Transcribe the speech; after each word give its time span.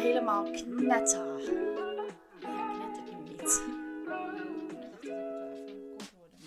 helemaal 0.00 0.50
knetter. 0.50 1.40
Ja, 2.40 2.72
knetter 2.74 3.06
ik 3.06 3.18
niet. 3.18 3.40
Ik 3.40 4.78
dacht 4.78 5.00
dat 5.00 5.02
ik 5.02 5.02
het 5.02 5.04
wel 5.04 5.52
even 5.52 5.88
kort 5.96 6.10
worden. 6.10 6.38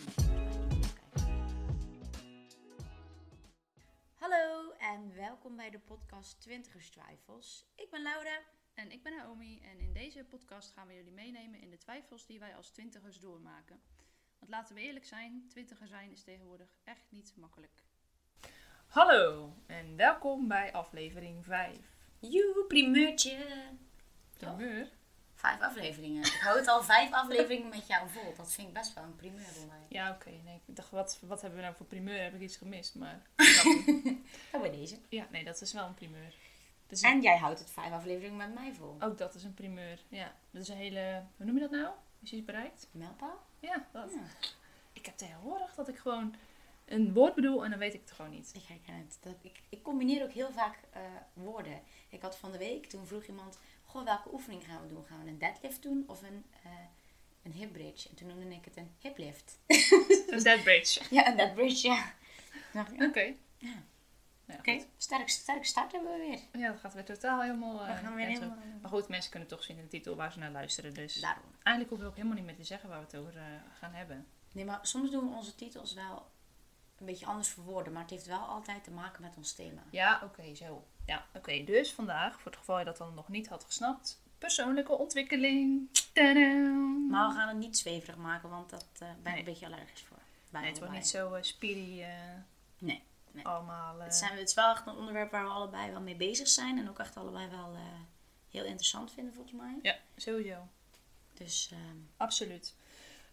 Hallo 4.14 4.72
en 4.72 5.16
welkom 5.16 5.56
bij 5.56 5.70
de 5.70 5.80
podcast 5.80 6.42
Twintigerstwijfels. 6.42 7.66
Ik 7.76 7.90
ben 7.90 8.02
Laura. 8.02 8.40
En 8.74 8.92
ik 8.92 9.04
ben 9.04 9.16
Naomi 9.16 9.62
en 9.62 9.80
in 9.80 9.94
deze 9.94 10.24
podcast 10.24 10.72
gaan 10.72 10.88
we 10.88 10.94
jullie 10.94 11.12
meenemen 11.12 11.60
in 11.60 11.70
de 11.70 11.78
twijfels 11.78 12.26
die 12.26 12.40
wij 12.40 12.56
als 12.56 12.70
twintigers 12.70 13.20
doormaken. 13.20 13.82
Want 14.40 14.52
laten 14.52 14.76
we 14.76 14.82
eerlijk 14.82 15.06
zijn, 15.06 15.46
twintiger 15.50 15.88
zijn 15.88 16.12
is 16.12 16.24
tegenwoordig 16.24 16.78
echt 16.84 17.06
niet 17.10 17.34
makkelijk. 17.36 17.84
Hallo 18.88 19.54
en 19.66 19.96
welkom 19.96 20.48
bij 20.48 20.74
aflevering 20.74 21.46
5. 21.46 22.03
Joe, 22.30 22.66
primeurtje. 22.68 23.38
Primeur? 24.38 24.88
Vijf 25.36 25.62
afleveringen. 25.62 26.24
Ik 26.26 26.38
hou 26.42 26.58
het 26.58 26.68
al 26.68 26.84
vijf 26.84 27.12
afleveringen 27.12 27.70
met 27.70 27.88
jou 27.88 28.10
vol. 28.10 28.34
Dat 28.38 28.54
vind 28.54 28.68
ik 28.68 28.74
best 28.74 28.94
wel 28.94 29.04
een 29.04 29.16
primeur 29.16 29.46
voor 29.46 29.68
mij. 29.68 29.86
Ja, 29.90 30.12
oké. 30.12 30.30
Nee, 30.30 30.62
ik 30.66 30.76
dacht, 30.76 30.90
wat, 30.92 31.20
wat 31.22 31.42
hebben 31.42 31.60
we 31.60 31.66
nou 31.66 31.76
voor 31.78 31.86
primeur? 31.86 32.24
Heb 32.24 32.34
ik 32.34 32.42
iets 32.42 32.58
gemist? 32.58 32.96
Maar 32.96 33.22
Oh, 34.52 34.62
bij 34.62 34.72
deze. 34.72 34.98
ja, 35.10 35.28
nee, 35.32 35.44
dat 35.44 35.62
is 35.62 35.74
wel 35.74 35.86
een 35.86 35.94
primeur. 35.94 36.34
Dus 36.88 37.02
een- 37.02 37.10
En 37.12 37.22
jij 37.22 37.38
houdt 37.38 37.60
het 37.60 37.72
vijf 37.72 37.92
afleveringen 37.92 38.38
met 38.38 38.54
mij 38.54 38.74
vol. 38.74 38.96
ook 39.00 39.18
dat 39.18 39.36
is 39.36 39.44
een 39.44 39.54
primeur. 39.54 40.00
Ja, 40.08 40.36
dat 40.52 40.62
is 40.62 40.68
een 40.68 40.78
hele... 40.78 41.24
Hoe 41.38 41.46
noem 41.46 41.56
je 41.56 41.62
dat 41.62 41.72
nou? 41.72 41.94
Is 42.22 42.30
je 42.30 42.36
iets 42.36 42.46
bereikt? 42.46 42.88
Mijlpaal? 42.92 43.44
Ja, 43.60 43.88
dat. 43.92 44.12
Ja. 44.14 44.48
Ik 44.94 45.06
heb 45.06 45.18
tegenwoordig 45.18 45.76
dat 45.76 45.88
ik 45.88 45.98
gewoon 45.98 46.36
een 46.94 47.14
woord 47.14 47.36
bedoel 47.36 47.64
en 47.64 47.70
dan 47.70 47.80
weet 47.80 47.94
ik 47.94 48.02
het 48.02 48.12
gewoon 48.12 48.32
niet. 48.32 48.52
Ik 48.56 48.64
herken 48.68 48.96
het. 48.98 49.18
Dat, 49.22 49.36
ik, 49.42 49.62
ik 49.70 49.82
combineer 49.84 50.24
ook 50.24 50.32
heel 50.32 50.52
vaak 50.52 50.80
eh, 50.92 51.02
woorden. 51.34 51.82
Ik 52.10 52.22
had 52.22 52.38
van 52.38 52.52
de 52.52 52.58
week, 52.58 52.86
toen 52.86 53.08
vroeg 53.08 53.24
iemand... 53.26 53.60
Goh, 53.86 54.04
welke 54.06 54.34
oefening 54.34 54.64
gaan 54.66 54.82
we 54.82 54.88
doen? 54.88 55.06
Gaan 55.06 55.24
we 55.24 55.30
een 55.30 55.38
deadlift 55.38 55.82
doen 55.82 56.04
of 56.08 56.22
een, 56.22 56.46
eh 56.64 56.72
een 57.44 57.52
hip 57.52 57.72
bridge? 57.74 58.10
En 58.10 58.16
toen 58.16 58.28
noemde 58.28 58.56
ik 58.56 58.66
het 58.66 58.78
een 58.78 58.92
hip 59.00 59.18
lift. 59.18 59.60
Een 60.34 60.44
dead 60.44 60.64
bridge. 60.64 61.02
ja, 61.10 61.28
een 61.28 61.38
dead 61.38 61.54
bridge, 61.54 61.88
ja. 61.88 62.14
Nou, 62.74 62.88
ja. 62.98 63.06
Oké. 63.06 63.34
Ja. 63.58 63.84
Ja, 64.48 64.56
Oké, 64.58 64.74
goed. 64.74 64.88
sterk, 64.98 65.30
sterk 65.30 65.66
start 65.66 65.92
hebben 65.92 66.12
we 66.12 66.18
weer. 66.18 66.62
Ja, 66.62 66.72
dat 66.72 66.80
gaat 66.80 66.94
weer 66.94 67.06
totaal 67.06 67.42
helemaal... 67.42 67.82
eh, 67.82 67.88
We 67.88 67.96
gaan 68.06 68.16
weer 68.16 68.26
helemaal... 68.28 68.58
Maar 68.82 68.90
goed, 68.92 69.08
mensen 69.08 69.32
kunnen 69.32 69.50
toch 69.50 69.64
zien 69.64 69.76
in 69.78 69.82
de 69.84 69.90
titel 69.90 70.16
waar 70.16 70.32
ze 70.32 70.40
naar 70.40 70.52
luisteren. 70.52 70.94
Dus 70.94 71.14
Daarom. 71.16 71.44
eigenlijk 71.64 71.88
hoeven 71.90 72.00
we 72.00 72.06
ook 72.12 72.16
helemaal 72.16 72.38
niet 72.38 72.46
meer 72.46 72.56
te 72.56 72.64
zeggen 72.64 72.90
waar 72.90 73.00
we 73.00 73.06
het 73.06 73.16
over 73.16 73.38
eh, 73.38 73.44
gaan 73.80 73.94
hebben. 73.94 74.28
Nee, 74.52 74.66
maar 74.66 74.80
soms 74.82 75.12
doen 75.12 75.30
we 75.30 75.36
onze 75.36 75.56
titels 75.56 75.94
wel 75.94 76.26
een 77.04 77.10
beetje 77.12 77.26
anders 77.26 77.48
verwoorden. 77.48 77.94
Maar 77.94 78.02
het 78.02 78.12
heeft 78.12 78.26
wel 78.26 78.40
altijd 78.40 78.84
te 78.84 78.92
maken 78.92 79.22
met 79.22 79.34
ons 79.38 79.54
thema. 79.54 79.82
Ja, 79.90 80.22
oké, 80.24 80.56
zo. 80.56 80.86
Ja, 81.06 81.26
oké. 81.34 81.64
Dus 81.64 81.92
vandaag, 81.92 82.34
voor 82.42 82.52
het 82.52 82.60
geval 82.60 82.80
je 82.80 82.86
dat 82.86 82.98
dan 82.98 83.14
nog 83.14 83.28
niet 83.30 83.48
had 83.48 83.64
gesnapt, 83.64 84.22
persoonlijke 84.38 84.92
ontwikkeling. 84.98 85.90
Tadaa. 86.14 86.64
Maar 87.10 87.28
we 87.30 87.36
gaan 87.36 87.48
het 87.48 87.58
niet 87.58 87.78
zweverig 87.78 88.16
maken, 88.18 88.50
want 88.50 88.70
dat 88.70 88.86
eh, 88.94 89.00
ben 89.00 89.18
ik 89.18 89.24
Nee. 89.24 89.38
een 89.38 89.44
beetje 89.44 89.66
allergisch 89.66 90.02
voor. 90.02 90.18
Bij 90.50 90.62
Nee, 90.62 90.70
het 90.70 90.80
wordt 90.80 90.94
niet 90.94 91.08
zo 91.08 91.36
uh, 91.36 91.42
speedy 91.42 92.02
eh, 92.02 92.08
Nee. 92.78 93.04
nee. 93.32 93.46
allemaal. 93.46 94.00
Het, 94.00 94.16
zijn, 94.16 94.38
het 94.38 94.50
is 94.50 94.56
wel 94.56 94.72
echt 94.72 94.88
een 94.88 94.96
onderwerp 94.96 95.32
waar 95.32 95.44
we 95.44 95.50
allebei 95.50 95.92
wel 95.92 96.02
mee 96.02 96.16
bezig 96.16 96.48
zijn. 96.48 96.78
En 96.78 96.90
ook 96.90 97.00
echt 97.00 97.18
allebei 97.18 97.50
wel 97.50 97.76
heel 98.50 98.64
interessant 98.66 99.12
vinden, 99.12 99.34
volgens 99.34 99.56
mij. 99.56 99.80
Ja, 99.82 99.96
sowieso. 100.16 100.68
Dus 101.34 101.70
ehm, 101.72 101.98
Absoluut. 102.18 102.76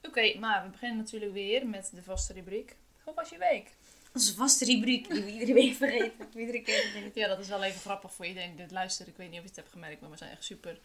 Oké, 0.03 0.39
maar 0.39 0.65
we 0.65 0.71
beginnen 0.71 0.99
natuurlijk 0.99 1.33
weer 1.33 1.67
met 1.67 1.91
de 1.95 2.03
vaste 2.03 2.33
rubriek. 2.33 2.77
Hoe 3.05 3.15
was 3.15 3.29
je 3.29 3.39
week? 3.39 3.71
onze 4.15 4.35
vaste 4.35 4.65
rubriek 4.65 5.11
die 5.11 5.23
we 5.23 5.31
iedere 5.31 5.53
week 5.53 5.75
vergeten. 5.75 6.29
Iedere 6.37 6.63
keer 6.63 6.81
vergeten. 6.81 7.21
Ja, 7.21 7.29
dat 7.29 7.39
is 7.39 7.49
wel 7.49 7.63
even 7.63 7.81
grappig 7.81 8.13
voor 8.13 8.27
iedereen 8.27 8.49
die 8.49 8.59
dit 8.59 8.71
luistert. 8.71 9.09
Ik 9.09 9.17
weet 9.17 9.31
niet 9.31 9.37
of 9.39 9.43
je 9.43 9.49
het 9.49 9.59
hebt 9.59 9.71
gemerkt, 9.71 10.01
maar 10.01 10.11
we 10.11 10.17
zijn 10.17 10.31
echt 10.31 10.45
super... 10.45 10.71
Ik 10.71 10.79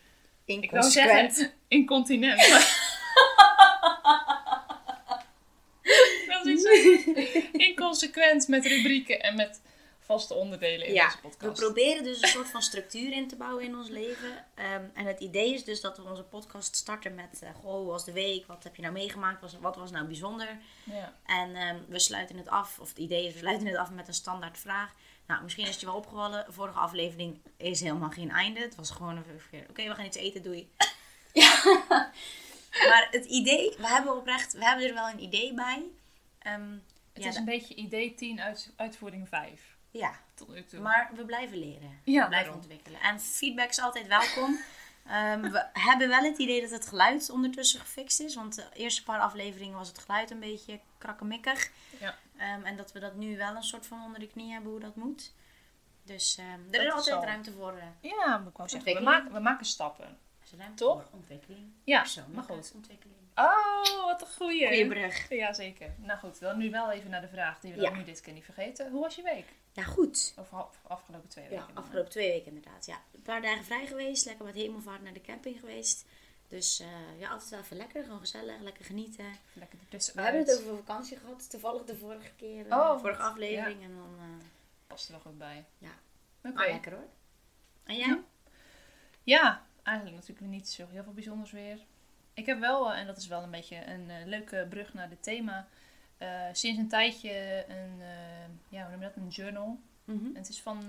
wou 0.46 0.62
Inconsequent. 0.62 1.36
zeggen, 1.36 1.56
incontinent. 1.68 2.40
dat 6.28 6.46
is 6.46 6.64
inconsequent 7.52 8.48
met 8.48 8.66
rubrieken 8.66 9.22
en 9.22 9.36
met 9.36 9.62
vaste 10.06 10.34
onderdelen 10.34 10.88
in 10.88 10.94
Ja, 10.94 11.06
deze 11.06 11.18
we 11.22 11.28
podcast. 11.28 11.60
proberen 11.62 12.04
dus 12.04 12.22
een 12.22 12.28
soort 12.28 12.50
van 12.56 12.62
structuur 12.62 13.12
in 13.12 13.28
te 13.28 13.36
bouwen 13.36 13.64
in 13.64 13.76
ons 13.76 13.90
leven. 13.90 14.46
Ehm, 14.56 14.84
en 14.94 15.06
het 15.06 15.20
idee 15.20 15.54
is 15.54 15.64
dus 15.64 15.82
dat 15.82 15.98
we 15.98 16.04
onze 16.04 16.24
podcast 16.24 16.76
starten 16.76 17.16
met... 17.16 17.40
eh, 17.42 17.50
goh, 17.56 17.74
hoe 17.74 17.86
was 17.86 18.06
de 18.06 18.12
week? 18.12 18.46
Wat 18.48 18.64
heb 18.64 18.76
je 18.76 18.82
nou 18.82 18.94
meegemaakt? 18.94 19.42
Was, 19.42 19.58
wat 19.60 19.76
was 19.76 19.92
nou 19.92 20.06
bijzonder? 20.06 20.58
Ja. 20.84 21.14
En 21.26 21.56
ehm, 21.56 21.78
we 21.88 22.00
sluiten 22.00 22.38
het 22.38 22.48
af, 22.50 22.80
of 22.80 22.90
het 22.90 22.98
idee 22.98 23.28
is, 23.28 23.34
we 23.34 23.40
sluiten 23.40 23.68
het 23.68 23.78
af 23.78 23.90
met 23.92 24.08
een 24.08 24.14
standaard 24.14 24.58
vraag. 24.58 24.94
Nou, 25.28 25.44
misschien 25.44 25.64
is 25.66 25.72
het 25.72 25.80
je 25.80 25.86
wel 25.86 25.96
opgevallen, 25.96 26.46
vorige 26.50 26.78
aflevering 26.80 27.42
is 27.58 27.80
helemaal 27.82 28.10
geen 28.10 28.32
einde. 28.32 28.60
Het 28.60 28.76
was 28.76 28.90
gewoon 28.92 29.18
een 29.18 29.66
oké, 29.70 29.88
we 29.88 29.96
gaan 29.96 30.06
iets 30.06 30.18
eten, 30.18 30.44
doei. 30.44 30.72
ja. 31.34 31.62
Maar 32.90 33.08
het 33.12 33.26
idee, 33.26 33.76
we 33.78 33.88
hebben 33.88 34.16
oprecht, 34.16 34.54
we 34.54 34.64
hebben 34.66 34.88
er 34.88 34.94
wel 34.94 35.10
een 35.10 35.22
idee 35.24 35.54
bij. 35.54 35.84
Ehm, 36.40 36.72
Het 37.14 37.24
ja, 37.24 37.30
is 37.30 37.36
een 37.36 37.46
beetje 37.46 37.76
idee 37.76 38.14
10 38.16 38.42
uit, 38.42 38.74
uitvoering 38.76 39.28
5. 39.28 39.75
Ja, 39.98 40.20
Tot 40.34 40.48
nu 40.48 40.64
toe. 40.66 40.80
maar 40.80 41.12
we 41.16 41.26
blijven 41.26 41.58
leren. 41.58 42.00
Ja, 42.04 42.22
we 42.22 42.28
blijven 42.28 42.30
daarom. 42.32 42.56
ontwikkelen. 42.56 43.00
En 43.02 43.20
feedback 43.20 43.70
is 43.70 43.80
altijd 43.80 44.08
welkom. 44.08 44.60
Ehm, 45.08 45.42
we 45.42 45.66
hebben 45.74 46.08
wel 46.08 46.24
het 46.24 46.38
idee 46.38 46.62
dat 46.62 46.70
het 46.70 46.88
geluid 46.88 47.30
ondertussen 47.30 47.80
gefixt 47.80 48.20
is. 48.20 48.36
Want 48.36 48.56
de 48.56 48.66
eerste 48.74 49.04
paar 49.04 49.20
afleveringen 49.20 49.78
was 49.78 49.88
het 49.88 50.00
geluid 50.00 50.32
een 50.32 50.40
beetje 50.40 50.80
krakkemikkig. 50.98 51.72
Ja. 52.00 52.16
Ehm, 52.38 52.64
en 52.64 52.76
dat 52.78 52.92
we 52.92 53.00
dat 53.00 53.16
nu 53.16 53.38
wel 53.38 53.56
een 53.56 53.64
soort 53.64 53.86
van 53.88 54.04
onder 54.04 54.20
de 54.20 54.28
knie 54.28 54.52
hebben 54.52 54.72
hoe 54.72 54.80
dat 54.80 54.96
moet. 54.96 55.34
Dus 56.04 56.38
ehm, 56.38 56.60
er 56.72 56.82
is 56.82 56.88
is 56.88 56.94
altijd 56.94 57.16
al- 57.16 57.24
ruimte 57.24 57.52
voor. 57.52 57.74
eh, 57.78 57.84
Ja, 58.12 58.44
ik 58.64 58.70
zeggen, 58.70 58.94
we 58.94 59.00
maken, 59.02 59.32
we 59.34 59.40
maken 59.40 59.66
stappen. 59.66 60.06
er 60.06 60.18
is 60.44 60.52
ruimte 60.58 60.84
Toch? 60.84 61.02
voor 61.04 61.12
ontwikkeling. 61.20 61.72
Ja, 61.84 62.06
maar 62.34 62.44
goed. 62.44 62.72
ontwikkeling. 62.76 63.20
Oh, 63.36 64.06
wat 64.06 64.22
een 64.22 64.28
goeie. 64.28 64.68
Goeie 64.68 64.88
brug. 64.88 65.30
Ja, 65.30 65.54
zeker. 65.54 65.94
Nou 65.98 66.20
goed, 66.20 66.40
dan 66.40 66.58
nu 66.58 66.70
wel 66.70 66.92
even 66.92 67.10
naar 67.10 67.22
de 67.22 67.28
vraag 67.28 67.60
die 67.60 67.74
we 67.74 67.82
Ja. 67.82 67.90
dan 67.90 67.98
nu 67.98 68.04
dit 68.04 68.22
keer 68.22 68.34
niet 68.34 68.44
vergeten. 68.46 68.92
Hoe 68.92 69.02
was 69.02 69.16
je 69.16 69.22
week? 69.22 69.46
Ja, 69.72 69.84
goed. 69.84 70.34
Of 70.38 70.54
af- 70.54 70.80
afgelopen 70.88 71.30
twee 71.30 71.48
weken? 71.50 71.66
Ja, 71.68 71.74
dan, 71.74 71.84
afgelopen 71.84 72.12
twee 72.12 72.30
weken 72.32 72.48
inderdaad. 72.56 72.86
Ja. 72.86 73.02
Een 73.14 73.22
paar 73.22 73.42
dagen 73.42 73.64
vrij 73.66 73.86
geweest. 73.88 74.26
Lekker 74.26 74.46
met 74.46 74.56
hemelvaart 74.56 75.02
naar 75.04 75.14
de 75.14 75.22
camping 75.22 75.60
geweest. 75.60 76.06
Dus 76.48 76.80
eh, 76.80 77.20
ja, 77.20 77.30
altijd 77.30 77.50
wel 77.50 77.60
even 77.60 77.78
lekker. 77.78 78.04
Gewoon 78.04 78.20
gezellig. 78.20 78.60
Lekker 78.62 78.86
genieten. 78.86 79.26
Lekker 79.54 79.80
ertussen 79.80 80.16
We 80.16 80.22
hebben 80.22 80.42
het 80.42 80.62
over 80.62 80.76
vakantie 80.78 81.18
gehad, 81.18 81.50
toevallig 81.50 81.84
de 81.86 81.96
vorige 81.98 82.32
keer, 82.36 82.68
eh, 82.68 82.78
Oh, 82.78 83.00
vorige 83.00 83.22
aflevering. 83.22 83.84
En 83.84 83.96
dan, 83.96 84.16
eh, 84.20 84.46
Past 84.88 85.06
er 85.06 85.12
wel 85.12 85.22
goed 85.22 85.38
bij. 85.38 85.66
Ja. 85.78 85.92
Oké. 86.44 86.66
lekker 86.72 86.92
hoor. 86.92 87.08
En 87.84 87.96
jij? 87.96 88.08
Ja. 88.08 88.20
Ja, 89.24 89.66
eigenlijk 89.84 90.18
natuurlijk 90.18 90.48
niet 90.48 90.70
zo 90.70 90.86
heel 90.92 91.04
veel 91.04 91.14
bijzonders 91.14 91.52
weer. 91.52 91.80
Ik 92.36 92.46
heb 92.46 92.60
wel, 92.60 92.92
eh, 92.92 93.00
en 93.00 93.06
dat 93.06 93.18
is 93.18 93.28
wel 93.28 93.44
een 93.44 93.52
beetje 93.52 93.76
een 93.88 94.10
eh, 94.10 94.26
leuke 94.26 94.66
brug 94.70 94.94
naar 94.94 95.10
dit 95.10 95.24
thema, 95.24 95.68
eh, 96.18 96.42
sinds 96.52 96.80
een 96.80 96.88
tijdje 96.88 97.66
een, 97.68 98.02
ja, 98.70 98.82
hoe 98.82 98.92
noem 98.92 99.00
je 99.02 99.06
dat, 99.06 99.16
een 99.16 99.28
journal. 99.28 99.80
Mhm. 100.04 100.26
En 100.26 100.36
het 100.36 100.50
is 100.50 100.62
van 100.62 100.84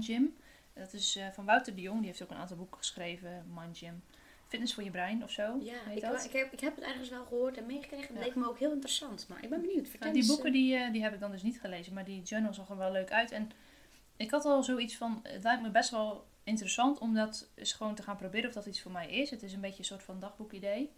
Gym. 0.00 0.36
Dat 0.72 0.92
is 0.92 1.18
van 1.32 1.44
Wouter 1.44 1.74
de 1.74 1.80
Jong, 1.80 1.98
die 1.98 2.06
heeft 2.06 2.22
ook 2.22 2.30
een 2.30 2.36
aantal 2.36 2.56
boeken 2.56 2.78
geschreven, 2.78 3.44
Mind 3.54 3.78
Gym. 3.78 4.02
Fitness 4.48 4.74
voor 4.74 4.82
je 4.82 4.90
brein 4.90 5.22
of 5.22 5.30
zo, 5.30 5.58
Ja, 5.60 5.90
ik, 5.90 6.24
ik, 6.24 6.32
heb, 6.32 6.52
ik 6.52 6.60
heb 6.60 6.74
het 6.74 6.84
ergens 6.84 7.08
wel 7.08 7.24
gehoord 7.24 7.56
en 7.56 7.66
meegekregen. 7.66 8.06
Het 8.06 8.16
Ja. 8.16 8.24
leek 8.24 8.34
me 8.34 8.48
ook 8.48 8.58
heel 8.58 8.72
interessant. 8.72 9.26
Maar 9.28 9.42
ik 9.42 9.50
ben 9.50 9.60
benieuwd. 9.60 9.88
Vertel 9.88 10.10
Nou, 10.10 10.20
die 10.20 10.26
boeken 10.26 10.52
die, 10.52 10.90
die 10.90 11.02
heb 11.02 11.14
ik 11.14 11.20
dan 11.20 11.30
dus 11.30 11.42
niet 11.42 11.60
gelezen, 11.60 11.94
maar 11.94 12.04
die 12.04 12.22
journal 12.22 12.54
zag 12.54 12.68
er 12.68 12.76
wel 12.76 12.92
leuk 12.92 13.10
uit. 13.10 13.30
En 13.30 13.50
ik 14.16 14.30
had 14.30 14.44
al 14.44 14.62
zoiets 14.62 14.96
van, 14.96 15.20
het 15.22 15.42
lijkt 15.42 15.62
me 15.62 15.70
best 15.70 15.90
wel 15.90 16.26
interessant 16.46 16.98
om 16.98 17.14
dat 17.14 17.48
eens 17.54 17.72
gewoon 17.72 17.94
te 17.94 18.02
gaan 18.02 18.16
proberen 18.16 18.48
of 18.48 18.54
dat 18.54 18.66
iets 18.66 18.82
voor 18.82 18.92
mij 18.92 19.10
is. 19.10 19.30
Het 19.30 19.42
is 19.42 19.52
een 19.52 19.60
beetje 19.60 19.78
een 19.78 19.84
soort 19.84 20.02
van 20.02 20.20
dagboekidee. 20.20 20.92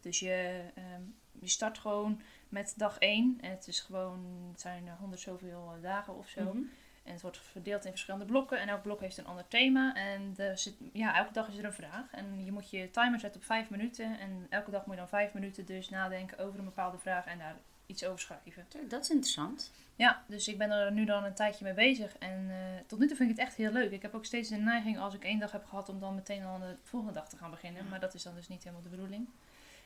Dus 0.00 0.18
je, 0.18 0.64
ehm, 0.74 1.02
je 1.40 1.48
start 1.48 1.78
gewoon 1.78 2.20
met 2.48 2.74
dag 2.76 2.96
1 2.98 3.38
en 3.40 3.50
het 3.50 3.66
is 3.66 3.80
gewoon, 3.80 4.48
het 4.50 4.60
zijn 4.60 4.86
er 4.86 4.96
honderd 4.96 5.20
zoveel 5.20 5.72
eh, 5.76 5.82
dagen 5.82 6.16
of 6.16 6.28
zo. 6.28 6.42
mhm. 6.42 6.62
En 7.02 7.12
het 7.12 7.22
wordt 7.22 7.38
verdeeld 7.38 7.84
in 7.84 7.90
verschillende 7.90 8.26
blokken. 8.26 8.60
En 8.60 8.68
elk 8.68 8.82
blok 8.82 9.00
heeft 9.00 9.16
een 9.16 9.26
ander 9.26 9.48
thema. 9.48 9.94
En 9.94 10.34
er 10.36 10.58
zit, 10.58 10.74
ja, 10.92 11.16
elke 11.16 11.32
dag 11.32 11.48
is 11.48 11.56
er 11.56 11.64
een 11.64 11.72
vraag. 11.72 12.12
En 12.12 12.44
je 12.44 12.52
moet 12.52 12.70
je 12.70 12.90
timer 12.90 13.20
zetten 13.20 13.40
op 13.40 13.46
vijf 13.46 13.70
minuten. 13.70 14.18
En 14.18 14.46
elke 14.50 14.70
dag 14.70 14.86
moet 14.86 14.94
je 14.94 15.00
dan 15.00 15.08
vijf 15.08 15.32
minuten 15.32 15.66
dus 15.66 15.88
nadenken 15.88 16.38
over 16.38 16.58
een 16.58 16.64
bepaalde 16.64 16.98
vraag 16.98 17.26
en 17.26 17.38
daar 17.38 17.56
iets 17.90 18.04
over 18.04 18.20
schrijven. 18.20 18.66
Dat 18.88 19.02
is 19.02 19.10
interessant. 19.10 19.70
Ja, 19.96 20.24
dus 20.26 20.48
ik 20.48 20.58
ben 20.58 20.70
er 20.70 20.92
nu 20.92 21.04
dan 21.04 21.24
een 21.24 21.34
tijdje 21.34 21.64
mee 21.64 21.74
bezig. 21.74 22.18
En 22.18 22.46
eh, 22.50 22.56
tot 22.86 22.98
nu 22.98 23.06
toe 23.06 23.16
vind 23.16 23.30
ik 23.30 23.36
het 23.36 23.46
echt 23.46 23.56
heel 23.56 23.72
leuk. 23.72 23.90
Ik 23.90 24.02
heb 24.02 24.14
ook 24.14 24.24
steeds 24.24 24.48
de 24.48 24.56
neiging 24.56 24.98
als 24.98 25.14
ik 25.14 25.24
één 25.24 25.38
dag 25.38 25.52
heb 25.52 25.64
gehad 25.64 25.88
om 25.88 26.00
dan 26.00 26.14
meteen 26.14 26.44
al 26.44 26.54
aan 26.54 26.60
de 26.60 26.76
volgende 26.82 27.14
dag 27.14 27.28
te 27.28 27.36
gaan 27.36 27.50
beginnen. 27.50 27.88
Maar 27.88 28.00
dat 28.00 28.14
is 28.14 28.22
dan 28.22 28.34
dus 28.34 28.48
niet 28.48 28.62
helemaal 28.62 28.82
de 28.82 28.88
bedoeling. 28.88 29.28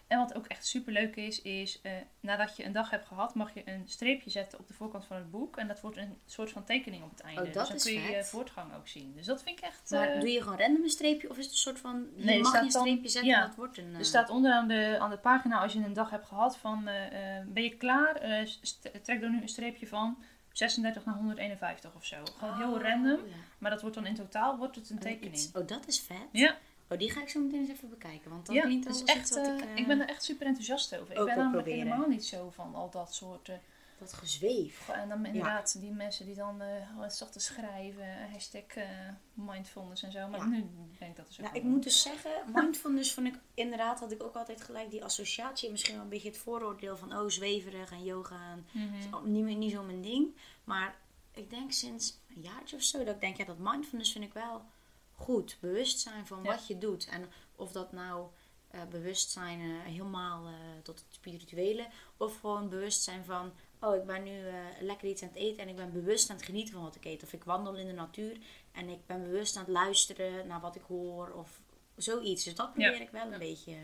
En 0.06 0.18
wat 0.18 0.34
ook 0.34 0.46
echt 0.46 0.66
super 0.66 0.92
leuk 0.92 1.16
is, 1.16 1.42
is 1.42 1.80
eh, 1.82 1.92
nadat 2.20 2.56
je 2.56 2.64
een 2.64 2.72
dag 2.72 2.90
hebt 2.90 3.06
gehad, 3.06 3.34
mag 3.34 3.54
je 3.54 3.62
een 3.64 3.82
streepje 3.86 4.30
zetten 4.30 4.58
op 4.58 4.68
de 4.68 4.74
voorkant 4.74 5.04
van 5.04 5.16
het 5.16 5.30
boek. 5.30 5.56
En 5.56 5.68
dat 5.68 5.80
wordt 5.80 5.96
een 5.96 6.18
soort 6.26 6.50
van 6.50 6.64
tekening 6.64 7.02
op 7.02 7.10
het 7.10 7.20
einde. 7.20 7.40
Oh, 7.40 7.46
dus 7.46 7.68
dan 7.68 7.78
kun 7.78 7.92
je 7.92 8.00
je 8.16 8.24
voortgang 8.24 8.74
ook 8.74 8.88
zien. 8.88 9.12
Dus 9.16 9.26
dat 9.26 9.42
vind 9.42 9.58
ik 9.58 9.64
echt... 9.64 9.90
Maar 9.90 10.08
eh, 10.08 10.20
doe 10.20 10.30
je 10.30 10.42
gewoon 10.42 10.58
random 10.58 10.82
een 10.82 10.88
streepje 10.90 11.30
of 11.30 11.36
is 11.38 11.44
het 11.44 11.52
een 11.52 11.58
soort 11.60 11.78
van... 11.78 12.06
Je 12.16 12.24
Nee, 12.24 12.40
mag 12.42 12.52
je 12.52 12.58
een 12.58 12.68
dan- 12.68 12.80
streepje 12.82 13.08
zetten 13.08 13.30
ja. 13.30 13.46
dat 13.46 13.54
wordt 13.56 13.78
een... 13.78 13.92
eh, 13.92 13.98
Er 13.98 14.04
staat 14.04 14.30
onderaan 14.30 14.68
de, 14.68 14.96
aan 15.00 15.10
de 15.10 15.18
pagina, 15.18 15.58
als 15.60 15.72
je 15.72 15.78
een 15.78 15.92
dag 15.92 16.10
hebt 16.10 16.26
gehad, 16.26 16.56
van 16.56 16.88
eh, 16.88 17.38
eh, 17.38 17.46
ben 17.46 17.62
je 17.62 17.76
klaar? 17.76 18.16
Eh, 18.16 18.46
trek 19.02 19.22
er 19.22 19.30
nu 19.30 19.40
een 19.42 19.48
streepje 19.48 19.86
van 19.86 20.22
36 20.52 21.04
naar 21.04 21.14
151 21.14 21.94
of 21.94 22.04
zo. 22.04 22.16
Gewoon 22.38 22.56
heel 22.56 22.72
Oh, 22.72 22.82
random. 22.82 23.26
ja. 23.26 23.34
Maar 23.58 23.70
dat 23.70 23.80
wordt 23.80 23.96
dan 23.96 24.06
in 24.06 24.14
totaal 24.14 24.56
wordt 24.56 24.76
het 24.76 24.90
een 24.90 24.96
Oh, 24.96 25.02
tekening. 25.02 25.50
Oh, 25.56 25.66
dat 25.66 25.86
is 25.86 26.00
vet. 26.00 26.16
Ja, 26.32 26.56
Oh, 26.88 26.98
die 26.98 27.10
ga 27.10 27.20
ik 27.22 27.28
zo 27.28 27.40
meteen 27.40 27.60
eens 27.60 27.68
even 27.70 27.88
bekijken. 27.88 28.30
Want 28.30 28.46
dat 28.46 28.54
ja 28.54 28.62
klinkt 28.62 28.84
wel 28.84 29.04
echt, 29.04 29.28
wat 29.34 29.46
eh, 29.46 29.54
ik... 29.54 29.60
ik, 29.62 29.78
eh, 29.78 29.86
ben 29.86 30.00
er 30.00 30.08
echt 30.08 30.22
super 30.24 30.46
enthousiast 30.46 30.96
over. 30.98 31.18
Ik 31.18 31.24
ben 31.24 31.36
namelijk 31.36 31.68
helemaal 31.68 32.08
niet 32.08 32.24
zo 32.26 32.50
van 32.50 32.74
al 32.74 32.90
dat 32.90 33.14
soort... 33.14 33.48
eh, 33.48 33.54
Dat 33.98 34.12
gezweef. 34.12 34.88
en 34.88 35.08
dan 35.08 35.26
inderdaad 35.26 35.80
die 35.80 35.90
mensen 35.90 36.26
die 36.26 36.34
dan 36.34 36.62
zat 37.08 37.32
te 37.32 37.40
schrijven, 37.40 38.30
hashtag 38.32 38.62
mindfulness 39.34 40.02
en 40.02 40.12
zo. 40.12 40.28
Maar 40.28 40.38
Ja. 40.40 40.46
nu 40.46 40.66
denk 40.98 41.10
ik 41.10 41.16
dat 41.16 41.28
is 41.28 41.38
ook 41.40 41.44
Nou, 41.44 41.56
ik 41.58 41.62
moet 41.62 41.82
dus 41.82 42.02
zeggen, 42.02 42.30
mindfulness 42.54 43.12
vond 43.14 43.26
ik 43.26 43.34
inderdaad, 43.54 44.00
had 44.00 44.12
ik 44.12 44.22
ook 44.22 44.34
altijd 44.34 44.60
gelijk 44.60 44.90
die 44.90 45.04
associatie. 45.04 45.70
Misschien 45.70 45.94
wel 45.94 46.02
een 46.02 46.08
beetje 46.08 46.28
het 46.28 46.38
vooroordeel 46.38 46.96
van, 46.96 47.16
oh, 47.16 47.28
zweverig 47.28 47.90
en 47.90 48.04
yoga 48.04 48.50
en 48.52 48.66
Mhm. 48.72 48.94
is 48.94 49.04
niet, 49.24 49.44
meer- 49.44 49.56
niet 49.56 49.72
zo 49.72 49.82
mijn 49.82 50.02
ding. 50.02 50.34
Maar 50.64 50.94
ik 51.32 51.50
denk 51.50 51.72
sinds 51.72 52.18
een 52.36 52.42
jaartje 52.42 52.76
of 52.76 52.82
zo, 52.82 53.04
dat 53.04 53.14
ik 53.14 53.20
denk, 53.20 53.36
ja, 53.36 53.44
dat 53.44 53.58
mindfulness 53.58 54.12
vind 54.12 54.24
ik 54.24 54.32
wel 54.32 54.62
goed. 55.14 55.56
Bewustzijn 55.60 56.26
van 56.26 56.42
Ja. 56.42 56.50
wat 56.50 56.66
je 56.66 56.78
doet. 56.78 57.06
En 57.06 57.30
of 57.56 57.72
dat 57.72 57.92
nou 57.92 58.26
eh, 58.70 58.84
bewustzijn 58.90 59.60
eh, 59.60 59.66
helemaal 59.92 60.46
eh, 60.46 60.52
tot 60.82 60.98
het 60.98 61.14
spirituele, 61.14 61.86
of 62.16 62.40
gewoon 62.40 62.68
bewustzijn 62.68 63.24
van, 63.24 63.52
oh, 63.80 63.94
ik 63.94 64.04
ben 64.04 64.22
nu 64.22 64.40
lekker 64.80 65.08
iets 65.08 65.22
aan 65.22 65.28
het 65.28 65.36
eten 65.36 65.58
en 65.62 65.68
ik 65.68 65.76
ben 65.76 65.92
bewust 65.92 66.30
aan 66.30 66.36
het 66.36 66.44
genieten 66.44 66.74
van 66.74 66.82
wat 66.82 66.94
ik 66.96 67.04
eet. 67.04 67.22
Of 67.22 67.32
ik 67.32 67.44
wandel 67.44 67.76
in 67.76 67.86
de 67.86 67.92
natuur 67.92 68.38
en 68.72 68.88
ik 68.88 69.06
ben 69.06 69.22
bewust 69.22 69.56
aan 69.56 69.64
het 69.64 69.72
luisteren 69.72 70.46
naar 70.46 70.60
wat 70.60 70.76
ik 70.76 70.82
hoor, 70.82 71.30
of 71.32 71.60
zoiets. 71.96 72.44
Dus 72.44 72.54
dat 72.54 72.72
probeer 72.72 73.00
ik 73.00 73.10
wel 73.10 73.24
een 73.24 73.30
Ja. 73.30 73.38
beetje. 73.38 73.76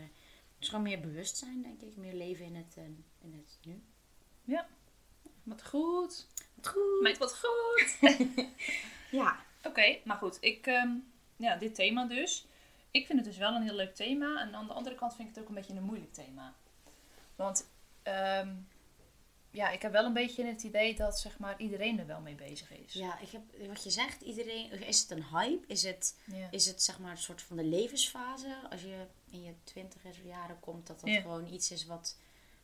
Dus 0.59 0.67
gewoon 0.69 0.83
meer 0.83 0.99
bewustzijn, 0.99 1.61
denk 1.61 1.81
ik. 1.81 1.95
Meer 1.97 2.13
leven 2.13 2.45
in 2.45 2.55
het, 2.55 2.75
in 3.21 3.33
het 3.33 3.59
nu. 3.65 3.81
Wat 5.43 5.65
goed. 5.65 6.27
Goed. 6.61 7.01
Meid, 7.01 7.17
wat 7.17 7.39
goed. 7.43 7.97
Ja. 9.11 9.39
Oké, 9.63 9.97
maar 10.05 10.17
goed. 10.17 10.37
Ik, 10.41 10.67
ehm, 10.67 10.89
ja, 11.41 11.55
dit 11.55 11.75
thema 11.75 12.05
dus. 12.05 12.45
Ik 12.91 13.05
vind 13.05 13.19
het 13.19 13.27
dus 13.27 13.37
wel 13.37 13.55
een 13.55 13.61
heel 13.63 13.75
leuk 13.75 13.95
thema. 13.95 14.41
En 14.41 14.55
aan 14.55 14.67
de 14.67 14.73
andere 14.73 14.95
kant 14.95 15.15
vind 15.15 15.27
ik 15.29 15.33
het 15.35 15.43
ook 15.43 15.49
een 15.49 15.55
beetje 15.55 15.73
een 15.73 15.83
moeilijk 15.83 16.13
thema. 16.13 16.53
Want 17.35 17.67
ehm, 18.03 18.53
ja, 19.51 19.69
ik 19.69 19.81
heb 19.81 19.91
wel 19.91 20.05
een 20.05 20.13
beetje 20.13 20.45
het 20.45 20.63
idee 20.63 20.95
dat 20.95 21.19
zeg 21.19 21.39
maar, 21.39 21.59
iedereen 21.59 21.99
er 21.99 22.05
wel 22.07 22.19
mee 22.19 22.35
bezig 22.35 22.71
is. 22.71 22.93
Ja, 22.93 23.19
ik 23.19 23.29
heb, 23.29 23.41
wat 23.67 23.83
je 23.83 23.89
zegt, 23.89 24.21
iedereen, 24.21 24.71
is 24.87 25.01
het 25.01 25.11
een 25.11 25.23
hype? 25.23 25.63
Is 25.67 25.83
het, 25.83 26.17
Ja. 26.25 26.47
is 26.51 26.65
het 26.65 26.81
zeg 26.83 26.99
maar 26.99 27.11
een 27.11 27.17
soort 27.17 27.41
van 27.41 27.57
de 27.57 27.63
levensfase? 27.63 28.55
Als 28.69 28.81
je 28.81 29.05
in 29.29 29.43
je 29.43 29.53
twintiger 29.63 30.13
jaren 30.25 30.59
komt, 30.59 30.87
dat 30.87 30.99
dat 30.99 31.09
Ja. 31.09 31.21
gewoon 31.21 31.47
iets 31.47 31.71
is 31.71 31.85
wat, 31.85 32.17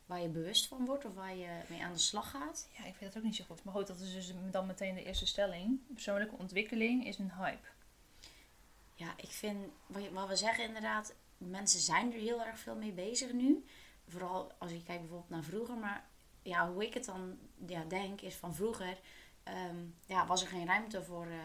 waar 0.06 0.22
je 0.22 0.28
bewust 0.28 0.68
van 0.68 0.86
wordt 0.86 1.06
of 1.06 1.14
waar 1.14 1.36
je 1.36 1.48
mee 1.68 1.84
aan 1.84 1.94
de 1.94 2.00
slag 2.00 2.30
gaat? 2.32 2.68
Ja, 2.78 2.86
ik 2.86 2.96
weet 3.00 3.10
het 3.10 3.18
ook 3.18 3.24
niet 3.24 3.36
zo 3.36 3.44
goed. 3.48 3.64
Maar 3.64 3.74
goed, 3.74 3.88
dat 3.88 4.00
is 4.00 4.14
dus 4.14 4.34
dan 4.52 4.66
meteen 4.66 4.96
de 4.96 5.04
eerste 5.04 5.26
stelling. 5.26 5.80
Persoonlijke 5.94 6.36
ontwikkeling 6.38 7.06
is 7.06 7.18
een 7.18 7.32
hype. 7.38 7.68
Ja, 8.98 9.14
ik 9.18 9.30
vind, 9.32 9.58
wat, 10.12 10.28
we 10.28 10.36
zeggen 10.36 10.64
inderdaad, 10.64 11.16
mensen 11.38 11.80
zijn 11.80 12.14
er 12.14 12.20
heel 12.20 12.44
erg 12.46 12.60
veel 12.60 12.76
mee 12.76 12.92
bezig 12.92 13.32
nu. 13.34 13.66
Vooral 14.08 14.52
als 14.58 14.72
je 14.72 14.84
kijkt 14.84 15.02
bijvoorbeeld 15.02 15.30
naar 15.30 15.44
vroeger. 15.44 15.78
Maar 15.78 16.06
ja, 16.42 16.72
hoe 16.72 16.86
ik 16.86 16.94
het 16.94 17.06
dan 17.06 17.38
ja, 17.66 17.84
denk, 17.84 18.22
is 18.22 18.36
van 18.36 18.56
vroeger 18.56 19.00
ehm, 19.44 19.78
ja, 20.06 20.26
was 20.26 20.42
er 20.42 20.48
geen 20.48 20.66
ruimte 20.66 21.04
voor, 21.04 21.26
eh, 21.26 21.38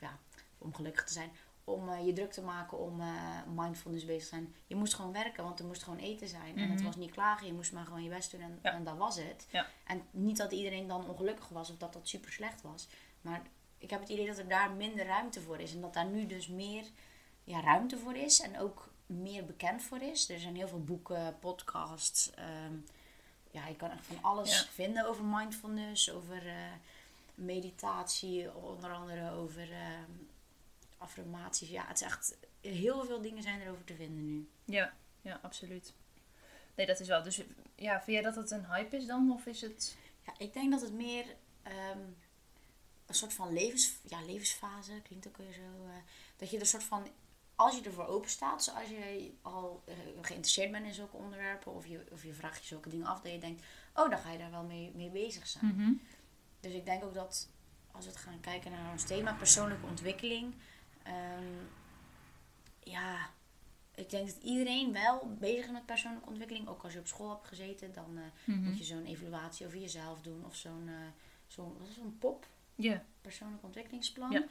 ja, 0.00 0.18
om 0.58 0.74
gelukkig 0.74 1.04
te 1.04 1.12
zijn. 1.12 1.30
Om 1.64 1.88
eh, 1.88 2.06
je 2.06 2.12
druk 2.12 2.32
te 2.32 2.42
maken, 2.42 2.78
om 2.78 3.00
eh, 3.00 3.42
mindfulness 3.54 4.04
bezig 4.04 4.22
te 4.22 4.28
zijn. 4.28 4.54
Je 4.66 4.74
moest 4.76 4.94
gewoon 4.94 5.12
werken, 5.12 5.44
want 5.44 5.58
er 5.58 5.66
moest 5.66 5.82
gewoon 5.82 5.98
eten 5.98 6.28
zijn. 6.28 6.56
En 6.58 6.68
het 6.68 6.74
Mhm. 6.78 6.84
was 6.86 6.96
niet 6.96 7.10
klagen, 7.10 7.46
je 7.46 7.52
moest 7.52 7.72
maar 7.72 7.84
gewoon 7.84 8.02
je 8.02 8.08
best 8.08 8.30
doen 8.30 8.40
en, 8.40 8.58
Ja. 8.62 8.72
en 8.72 8.84
dat 8.84 8.96
was 8.96 9.16
het. 9.16 9.46
Ja. 9.50 9.66
En 9.86 10.02
niet 10.10 10.36
dat 10.36 10.52
iedereen 10.52 10.86
dan 10.86 11.08
ongelukkig 11.08 11.48
was 11.48 11.70
of 11.70 11.76
dat 11.76 11.92
dat 11.92 12.08
super 12.08 12.32
slecht 12.32 12.62
was. 12.62 12.88
Maar 13.20 13.42
ik 13.80 13.90
heb 13.90 14.00
het 14.00 14.08
idee 14.08 14.26
dat 14.26 14.38
er 14.38 14.48
daar 14.48 14.70
minder 14.70 15.06
ruimte 15.06 15.40
voor 15.40 15.60
is. 15.60 15.74
En 15.74 15.80
dat 15.80 15.94
daar 15.94 16.06
nu 16.06 16.26
dus 16.26 16.48
meer 16.48 16.84
ja, 17.44 17.60
ruimte 17.60 17.98
voor 17.98 18.16
is. 18.16 18.40
En 18.40 18.58
ook 18.58 18.88
meer 19.06 19.44
bekend 19.44 19.82
voor 19.82 20.00
is. 20.02 20.28
Er 20.28 20.40
zijn 20.40 20.56
heel 20.56 20.68
veel 20.68 20.84
boeken, 20.84 21.38
podcasts. 21.38 22.30
ehm, 22.30 22.74
ja, 23.50 23.66
je 23.66 23.76
kan 23.76 23.90
echt 23.90 24.06
van 24.06 24.18
alles 24.22 24.58
Ja. 24.60 24.64
vinden 24.64 25.06
over 25.06 25.24
mindfulness. 25.24 26.10
Over 26.10 26.46
eh, 26.46 26.54
meditatie. 27.34 28.54
Onder 28.54 28.90
andere 28.92 29.30
over 29.30 29.72
ehm, 29.72 30.10
affirmaties. 30.98 31.68
Ja, 31.68 31.86
het 31.86 32.00
is 32.00 32.06
echt... 32.06 32.36
Heel 32.60 33.04
veel 33.04 33.20
dingen 33.20 33.42
zijn 33.42 33.60
er 33.60 33.70
over 33.70 33.84
te 33.84 33.94
vinden 33.94 34.26
nu. 34.26 34.48
Ja, 34.64 34.92
ja, 35.22 35.38
absoluut. 35.42 35.92
Nee, 36.74 36.86
dat 36.86 37.00
is 37.00 37.08
wel. 37.08 37.22
Dus 37.22 37.40
ja, 37.74 37.94
vind 38.02 38.06
jij 38.16 38.22
dat 38.22 38.36
het 38.36 38.50
een 38.50 38.66
hype 38.66 38.96
is 38.96 39.06
dan? 39.06 39.32
Of 39.32 39.46
is 39.46 39.60
het... 39.60 39.96
Ja, 40.26 40.32
ik 40.38 40.52
denk 40.52 40.70
dat 40.70 40.80
het 40.80 40.92
meer 40.92 41.24
ehm, 41.62 41.98
een 43.10 43.16
soort 43.16 43.32
van 43.32 43.52
levens, 43.52 43.92
ja, 44.08 44.22
levensfase, 44.24 45.00
klinkt 45.02 45.28
ook 45.28 45.36
weer 45.36 45.52
zo. 45.52 45.60
eh, 45.86 45.94
dat 46.36 46.50
je 46.50 46.56
er 46.56 46.62
een 46.62 46.68
soort 46.68 46.84
van, 46.84 47.06
als 47.54 47.76
je 47.76 47.82
ervoor 47.82 48.06
open 48.06 48.30
staat, 48.30 48.64
zoals 48.64 48.88
je 48.88 49.32
al 49.42 49.82
eh, 49.86 49.94
geïnteresseerd 50.20 50.70
bent 50.70 50.86
in 50.86 50.94
zulke 50.94 51.16
onderwerpen, 51.16 51.72
of 51.74 51.86
je, 51.86 52.04
of 52.12 52.22
je 52.24 52.32
vraagt 52.32 52.60
je 52.60 52.66
zulke 52.66 52.88
dingen 52.88 53.06
af, 53.06 53.20
dat 53.20 53.32
je 53.32 53.38
denkt, 53.38 53.62
oh, 53.94 54.10
dan 54.10 54.18
ga 54.18 54.30
je 54.30 54.38
daar 54.38 54.50
wel 54.50 54.62
mee, 54.64 54.92
mee 54.94 55.10
bezig 55.10 55.46
zijn. 55.46 55.66
Mhm. 55.66 55.92
Dus 56.60 56.72
ik 56.72 56.84
denk 56.84 57.04
ook 57.04 57.14
dat, 57.14 57.48
als 57.90 58.06
we 58.06 58.18
gaan 58.18 58.40
kijken 58.40 58.70
naar 58.70 58.90
ons 58.92 59.04
thema, 59.04 59.32
persoonlijke 59.32 59.86
ontwikkeling, 59.86 60.54
ehm, 61.02 61.44
ja, 62.80 63.30
ik 63.94 64.10
denk 64.10 64.26
dat 64.26 64.42
iedereen 64.42 64.92
wel 64.92 65.36
bezig 65.38 65.64
is 65.64 65.70
met 65.70 65.86
persoonlijke 65.86 66.28
ontwikkeling. 66.28 66.68
Ook 66.68 66.82
als 66.82 66.92
je 66.92 66.98
op 66.98 67.06
school 67.06 67.30
hebt 67.30 67.48
gezeten, 67.48 67.92
dan 67.92 68.18
eh, 68.18 68.24
Mhm. 68.54 68.62
moet 68.64 68.78
je 68.78 68.84
zo'n 68.84 69.04
evaluatie 69.06 69.66
over 69.66 69.78
jezelf 69.78 70.20
doen. 70.20 70.44
Of 70.44 70.54
zo'n 70.54 70.90
zo'n 71.46 71.72
wat 71.72 71.82
is 71.82 71.88
het, 71.88 71.96
zo'n 71.96 72.18
POP, 72.18 72.46
Ja. 72.82 73.04
persoonlijk 73.20 73.62
ontwikkelingsplan. 73.62 74.30
Ja. 74.30 74.44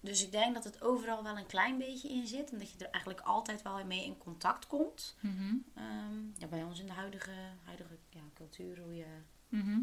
Dus 0.00 0.24
ik 0.24 0.32
denk 0.32 0.54
dat 0.54 0.64
het 0.64 0.82
overal 0.82 1.22
wel 1.22 1.38
een 1.38 1.46
klein 1.46 1.78
beetje 1.78 2.08
in 2.08 2.26
zit. 2.26 2.50
En 2.52 2.58
dat 2.58 2.70
je 2.72 2.78
er 2.84 2.90
eigenlijk 2.90 3.24
altijd 3.24 3.62
wel 3.62 3.84
mee 3.84 4.04
in 4.04 4.18
contact 4.18 4.66
komt. 4.66 5.16
Mhm. 5.20 5.54
Ehm, 5.74 6.16
ja, 6.38 6.46
bij 6.46 6.62
ons 6.62 6.80
in 6.80 6.86
de 6.86 6.92
huidige, 6.92 7.32
huidige 7.64 7.96
ja, 8.10 8.20
cultuur, 8.34 8.78
hoe 8.80 8.94
je 8.96 9.06
Mhm. 9.48 9.78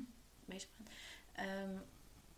bezig 0.45 0.69
bent. 0.77 0.89
Ehm, 1.33 1.75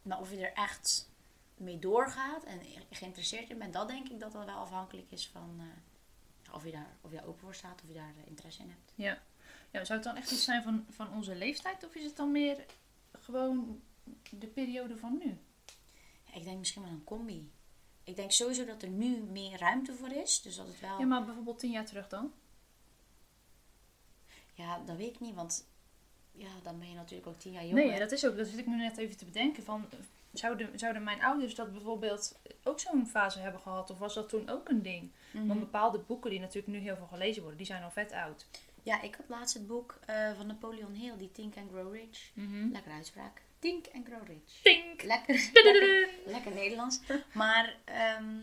maar 0.01 0.19
of 0.19 0.31
je 0.31 0.45
er 0.47 0.53
echt 0.53 1.09
mee 1.57 1.79
doorgaat 1.79 2.43
en 2.43 2.59
geïnteresseerd 2.89 3.49
in 3.49 3.57
bent, 3.57 3.73
dat 3.73 3.87
denk 3.87 4.09
ik 4.09 4.19
dat 4.19 4.31
dat 4.31 4.45
wel 4.45 4.55
afhankelijk 4.57 5.11
is 5.11 5.27
van 5.27 5.55
eh, 5.59 6.53
of, 6.53 6.63
je 6.65 6.71
daar, 6.71 6.97
of 7.01 7.11
je 7.11 7.17
daar 7.17 7.25
open 7.25 7.39
voor 7.39 7.55
staat, 7.55 7.81
of 7.81 7.87
je 7.87 7.93
daar 7.93 8.13
eh, 8.23 8.27
interesse 8.29 8.61
in 8.61 8.69
hebt. 8.69 8.91
Ja. 8.95 9.21
ja. 9.71 9.85
Zou 9.85 9.99
het 9.99 10.07
dan 10.07 10.15
echt 10.17 10.31
iets 10.31 10.43
zijn 10.43 10.63
van, 10.63 10.85
van 10.89 11.13
onze 11.13 11.35
leeftijd? 11.35 11.85
Of 11.85 11.95
is 11.95 12.03
het 12.03 12.15
dan 12.15 12.31
meer 12.31 12.65
gewoon 13.19 13.81
de 14.29 14.47
periode 14.47 14.97
van 14.97 15.17
nu? 15.23 15.37
Ja, 16.25 16.33
ik 16.33 16.43
denk 16.43 16.57
misschien 16.57 16.81
wel 16.81 16.91
een 16.91 17.03
combi. 17.03 17.51
Ik 18.03 18.15
denk 18.15 18.31
sowieso 18.31 18.65
dat 18.65 18.81
er 18.81 18.89
nu 18.89 19.17
meer 19.17 19.59
ruimte 19.59 19.93
voor 19.93 20.11
is. 20.11 20.41
Dus 20.41 20.55
dat 20.55 20.67
het 20.67 20.79
wel. 20.79 20.99
Ja, 20.99 21.05
maar 21.05 21.25
bijvoorbeeld 21.25 21.59
tien 21.59 21.71
jaar 21.71 21.85
terug 21.85 22.07
dan? 22.07 22.31
Ja, 24.53 24.79
dat 24.85 24.97
weet 24.97 25.13
ik 25.13 25.19
niet, 25.19 25.35
want 25.35 25.65
ja, 26.31 26.49
dan 26.63 26.79
ben 26.79 26.89
je 26.89 26.95
natuurlijk 26.95 27.27
ook 27.27 27.39
tien 27.39 27.51
jaar 27.51 27.65
jonger. 27.65 27.85
Nee, 27.85 27.99
dat 27.99 28.11
is 28.11 28.25
ook. 28.25 28.37
Dat 28.37 28.47
zit 28.47 28.59
ik 28.59 28.67
nu 28.67 28.75
net 28.75 28.97
even 28.97 29.17
te 29.17 29.25
bedenken. 29.25 29.63
Van, 29.63 29.85
zouden, 30.33 30.79
zouden 30.79 31.03
mijn 31.03 31.23
ouders 31.23 31.55
dat 31.55 31.71
bijvoorbeeld 31.71 32.39
ook 32.63 32.79
zo'n 32.79 33.07
fase 33.07 33.39
hebben 33.39 33.61
gehad? 33.61 33.89
Of 33.89 33.97
was 33.97 34.13
dat 34.13 34.29
toen 34.29 34.49
ook 34.49 34.69
een 34.69 34.81
ding? 34.81 35.11
Mhm. 35.31 35.47
Want 35.47 35.59
bepaalde 35.59 35.99
boeken 35.99 36.29
die 36.29 36.39
natuurlijk 36.39 36.67
nu 36.67 36.79
heel 36.79 36.95
veel 36.95 37.07
gelezen 37.07 37.41
worden, 37.41 37.57
die 37.57 37.67
zijn 37.67 37.83
al 37.83 37.91
vet 37.91 38.11
oud. 38.11 38.45
Ja, 38.83 39.01
ik 39.01 39.15
had 39.15 39.29
laatst 39.29 39.53
het 39.53 39.67
boek 39.67 39.99
eh, 40.05 40.33
van 40.35 40.47
Napoleon 40.47 40.93
Hill, 40.93 41.17
die 41.17 41.31
Think 41.31 41.57
and 41.57 41.69
Grow 41.71 41.93
Rich. 41.93 42.31
Lekker 42.71 42.91
uitspraak. 42.91 43.41
Think 43.59 43.85
and 43.93 44.05
Grow 44.07 44.27
Rich. 44.27 44.59
Lekker, 45.03 45.49
lekker, 46.25 46.51
Nederlands. 46.53 46.99
Maar 47.33 47.75
ehm, 47.85 48.39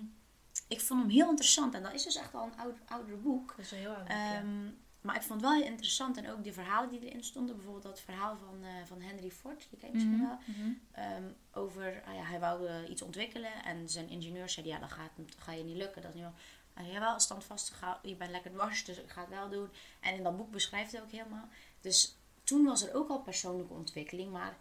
ik 0.69 0.81
vond 0.81 1.01
hem 1.01 1.11
heel 1.11 1.29
interessant. 1.29 1.75
En 1.75 1.83
dat 1.83 1.93
is 1.95 2.03
dus 2.05 2.17
echt 2.17 2.35
al 2.35 2.45
een 2.45 2.57
oud, 2.59 2.77
ouder 2.87 3.21
boek. 3.21 3.55
Dat 3.57 3.65
is 3.65 3.71
een 3.71 3.79
heel 3.79 3.95
oud 3.95 4.09
ja. 4.09 4.35
Ehm, 4.37 4.65
maar 5.01 5.17
ik 5.17 5.23
vond 5.23 5.41
het 5.41 5.51
wel 5.51 5.59
heel 5.61 5.71
interessant. 5.71 6.17
En 6.17 6.31
ook 6.31 6.45
de 6.45 6.53
verhalen 6.53 6.91
die 6.91 7.09
erin 7.09 7.25
stonden. 7.25 7.55
Bijvoorbeeld 7.57 7.85
dat 7.85 8.01
verhaal 8.01 8.37
van, 8.37 8.59
eh, 8.63 8.71
van 8.87 9.01
Henry 9.01 9.31
Ford. 9.31 9.67
Die 9.71 9.79
ken 9.79 9.89
je 9.89 9.95
misschien 9.95 10.17
Mhm, 10.17 10.27
wel. 10.29 10.39
mhm. 10.47 10.71
Ehm, 10.93 11.25
over, 11.53 12.03
ah 12.07 12.15
ja, 12.15 12.23
hij 12.23 12.41
wou 12.41 12.67
eh, 12.69 12.91
iets 12.91 13.03
ontwikkelen 13.03 13.65
en 13.65 13.89
zijn 13.89 14.09
ingenieur 14.09 14.49
zei, 14.49 14.67
ja, 14.67 14.79
dat 14.79 14.93
gaat, 14.93 15.11
dat 15.17 15.35
ga 15.39 15.53
je 15.53 15.65
niet 15.65 15.77
lukken. 15.77 16.03
Dat 16.03 16.11
is 16.11 16.17
niet 16.17 16.25
wel. 16.25 16.35
Hij 16.75 16.85
zei, 16.85 16.95
jawel, 16.97 17.21
standvastig, 17.21 17.99
je 18.03 18.15
bent 18.17 18.31
lekker 18.31 18.51
dwars, 18.51 18.85
dus 18.85 18.99
ik 18.99 19.11
ga 19.11 19.21
het 19.21 19.31
wel 19.31 19.49
doen. 19.49 19.69
En 20.01 20.15
in 20.15 20.23
dat 20.23 20.37
boek 20.37 20.51
beschrijft 20.51 20.93
hij 20.93 21.03
ook 21.03 21.11
helemaal. 21.11 21.49
Dus 21.81 22.17
toen 22.45 22.65
was 22.65 22.83
er 22.89 22.95
ook 22.95 23.09
al 23.09 23.21
persoonlijke 23.23 23.73
ontwikkeling, 23.73 24.31
maar 24.33 24.57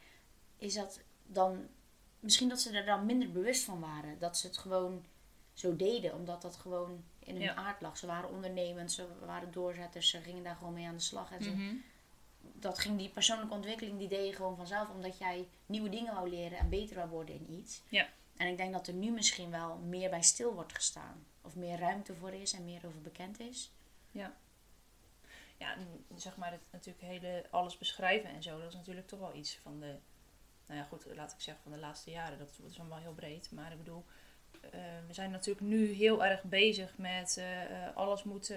is 0.64 0.74
dat 0.74 1.00
dan, 1.26 1.68
misschien 2.20 2.50
dat 2.50 2.60
ze 2.60 2.78
er 2.78 2.86
dan 2.86 3.06
minder 3.06 3.32
bewust 3.32 3.64
van 3.64 3.80
waren. 3.80 4.20
Dat 4.20 4.38
ze 4.38 4.48
het 4.48 4.58
gewoon 4.58 5.06
zo 5.54 5.76
deden, 5.76 6.14
omdat 6.14 6.42
dat 6.42 6.56
gewoon 6.56 7.04
in 7.20 7.34
hun 7.34 7.44
Ja. 7.44 7.56
aard 7.56 7.82
lag. 7.82 7.98
Ze 7.98 8.06
waren 8.08 8.30
ondernemend, 8.30 8.92
ze 8.92 9.08
waren 9.26 9.52
doorzetters, 9.52 10.10
ze 10.10 10.22
gingen 10.22 10.44
daar 10.44 10.56
gewoon 10.56 10.74
mee 10.74 10.88
aan 10.88 10.96
de 10.96 11.02
slag. 11.02 11.32
En 11.32 11.44
ze, 11.44 11.50
Mhm. 11.50 11.76
dat 12.42 12.80
ging 12.80 12.98
die 12.98 13.10
persoonlijke 13.10 13.54
ontwikkeling, 13.54 13.98
die 14.00 14.08
deed 14.08 14.28
je 14.28 14.36
gewoon 14.36 14.56
vanzelf. 14.56 14.90
Omdat 14.90 15.18
jij 15.18 15.48
nieuwe 15.66 15.90
dingen 15.90 16.14
wou 16.14 16.30
leren 16.30 16.58
en 16.58 16.70
beter 16.70 16.96
wou 16.96 17.10
worden 17.10 17.36
in 17.36 17.52
iets. 17.54 17.82
Ja. 17.90 18.10
En 18.38 18.48
ik 18.48 18.58
denk 18.58 18.74
dat 18.74 18.88
er 18.88 18.94
nu 18.94 19.12
misschien 19.12 19.52
wel 19.52 19.78
meer 19.78 20.10
bij 20.10 20.24
stil 20.24 20.54
wordt 20.54 20.74
gestaan. 20.76 21.26
Of 21.42 21.56
meer 21.56 21.80
ruimte 21.80 22.16
voor 22.16 22.34
is 22.34 22.54
en 22.54 22.66
meer 22.66 22.86
over 22.86 23.02
bekend 23.02 23.40
is. 23.40 23.72
Ja, 25.58 25.76
en 25.76 26.06
zeg 26.16 26.38
maar, 26.38 26.52
het 26.52 26.62
natuurlijk 26.72 27.04
hele 27.06 27.46
alles 27.50 27.78
beschrijven 27.78 28.30
en 28.30 28.44
zo, 28.44 28.60
dat 28.60 28.68
is 28.68 28.74
natuurlijk 28.76 29.08
toch 29.08 29.20
wel 29.20 29.34
iets 29.36 29.58
van 29.62 29.80
de 29.80 29.96
nou 30.68 30.80
ja 30.80 30.86
goed, 30.86 31.06
laat 31.16 31.32
ik 31.32 31.40
zeggen 31.42 31.64
van 31.64 31.72
de 31.72 31.80
laatste 31.80 32.12
jaren, 32.12 32.38
dat 32.38 32.60
is 32.70 32.80
allemaal 32.80 33.00
heel 33.00 33.14
breed. 33.14 33.52
Maar 33.52 33.72
ik 33.72 33.78
bedoel, 33.78 34.06
eh, 34.72 34.80
we 35.08 35.14
zijn 35.14 35.32
natuurlijk 35.32 35.66
nu 35.66 35.92
heel 35.92 36.26
erg 36.26 36.44
bezig 36.44 36.98
met 36.98 37.38
eh, 37.38 37.88
eh, 37.88 37.96
alles 37.96 38.24
moet 38.24 38.54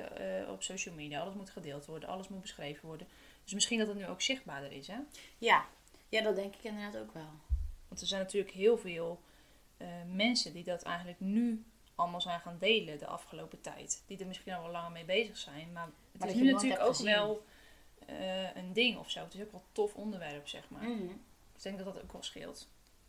op 0.48 0.62
social 0.62 0.94
media, 0.94 1.20
alles 1.20 1.34
moet 1.34 1.50
gedeeld 1.50 1.86
worden, 1.86 2.08
alles 2.08 2.28
moet 2.28 2.40
beschreven 2.40 2.86
worden. 2.86 3.06
Dus 3.44 3.54
misschien 3.54 3.78
dat 3.78 3.88
het 3.88 3.96
nu 3.96 4.06
ook 4.06 4.22
zichtbaarder 4.22 4.72
is, 4.72 4.86
hè? 4.86 4.98
Ja. 5.38 5.66
ja, 6.08 6.22
dat 6.22 6.36
denk 6.36 6.54
ik 6.54 6.64
inderdaad 6.64 6.96
ook 6.96 7.12
wel. 7.12 7.30
Want 7.88 8.00
er 8.00 8.06
zijn 8.06 8.22
natuurlijk 8.22 8.54
heel 8.54 8.78
veel 8.78 9.20
mensen 10.06 10.52
die 10.52 10.64
dat 10.64 10.82
eigenlijk 10.82 11.20
nu 11.20 11.64
allemaal 11.94 12.20
zijn 12.20 12.40
gaan 12.40 12.56
delen 12.58 12.98
de 12.98 13.06
afgelopen 13.06 13.60
tijd. 13.60 14.02
Die 14.06 14.18
er 14.18 14.26
misschien 14.26 14.52
al 14.52 14.62
wel 14.62 14.70
langer 14.70 14.90
mee 14.90 15.04
bezig 15.04 15.36
zijn. 15.36 15.72
Maar 15.72 15.88
het 16.12 16.20
Maar 16.20 16.28
is 16.28 16.34
nu 16.34 16.52
natuurlijk 16.52 16.82
ook 16.82 16.88
gezien. 16.88 17.06
wel 17.06 17.44
een 18.54 18.72
ding 18.72 18.98
of 18.98 19.10
zo. 19.10 19.20
Het 19.20 19.34
is 19.34 19.40
ook 19.40 19.52
wel 19.52 19.60
een 19.60 19.72
tof 19.72 19.94
onderwerp, 19.94 20.48
zeg 20.48 20.70
maar. 20.70 20.82
Mhm. 20.82 21.12
Dus 21.56 21.64
ik 21.64 21.72
denk 21.72 21.84
dat 21.84 21.94
dat 21.94 22.02
ook 22.02 22.12
wel 22.12 22.22
scheelt. 22.22 22.68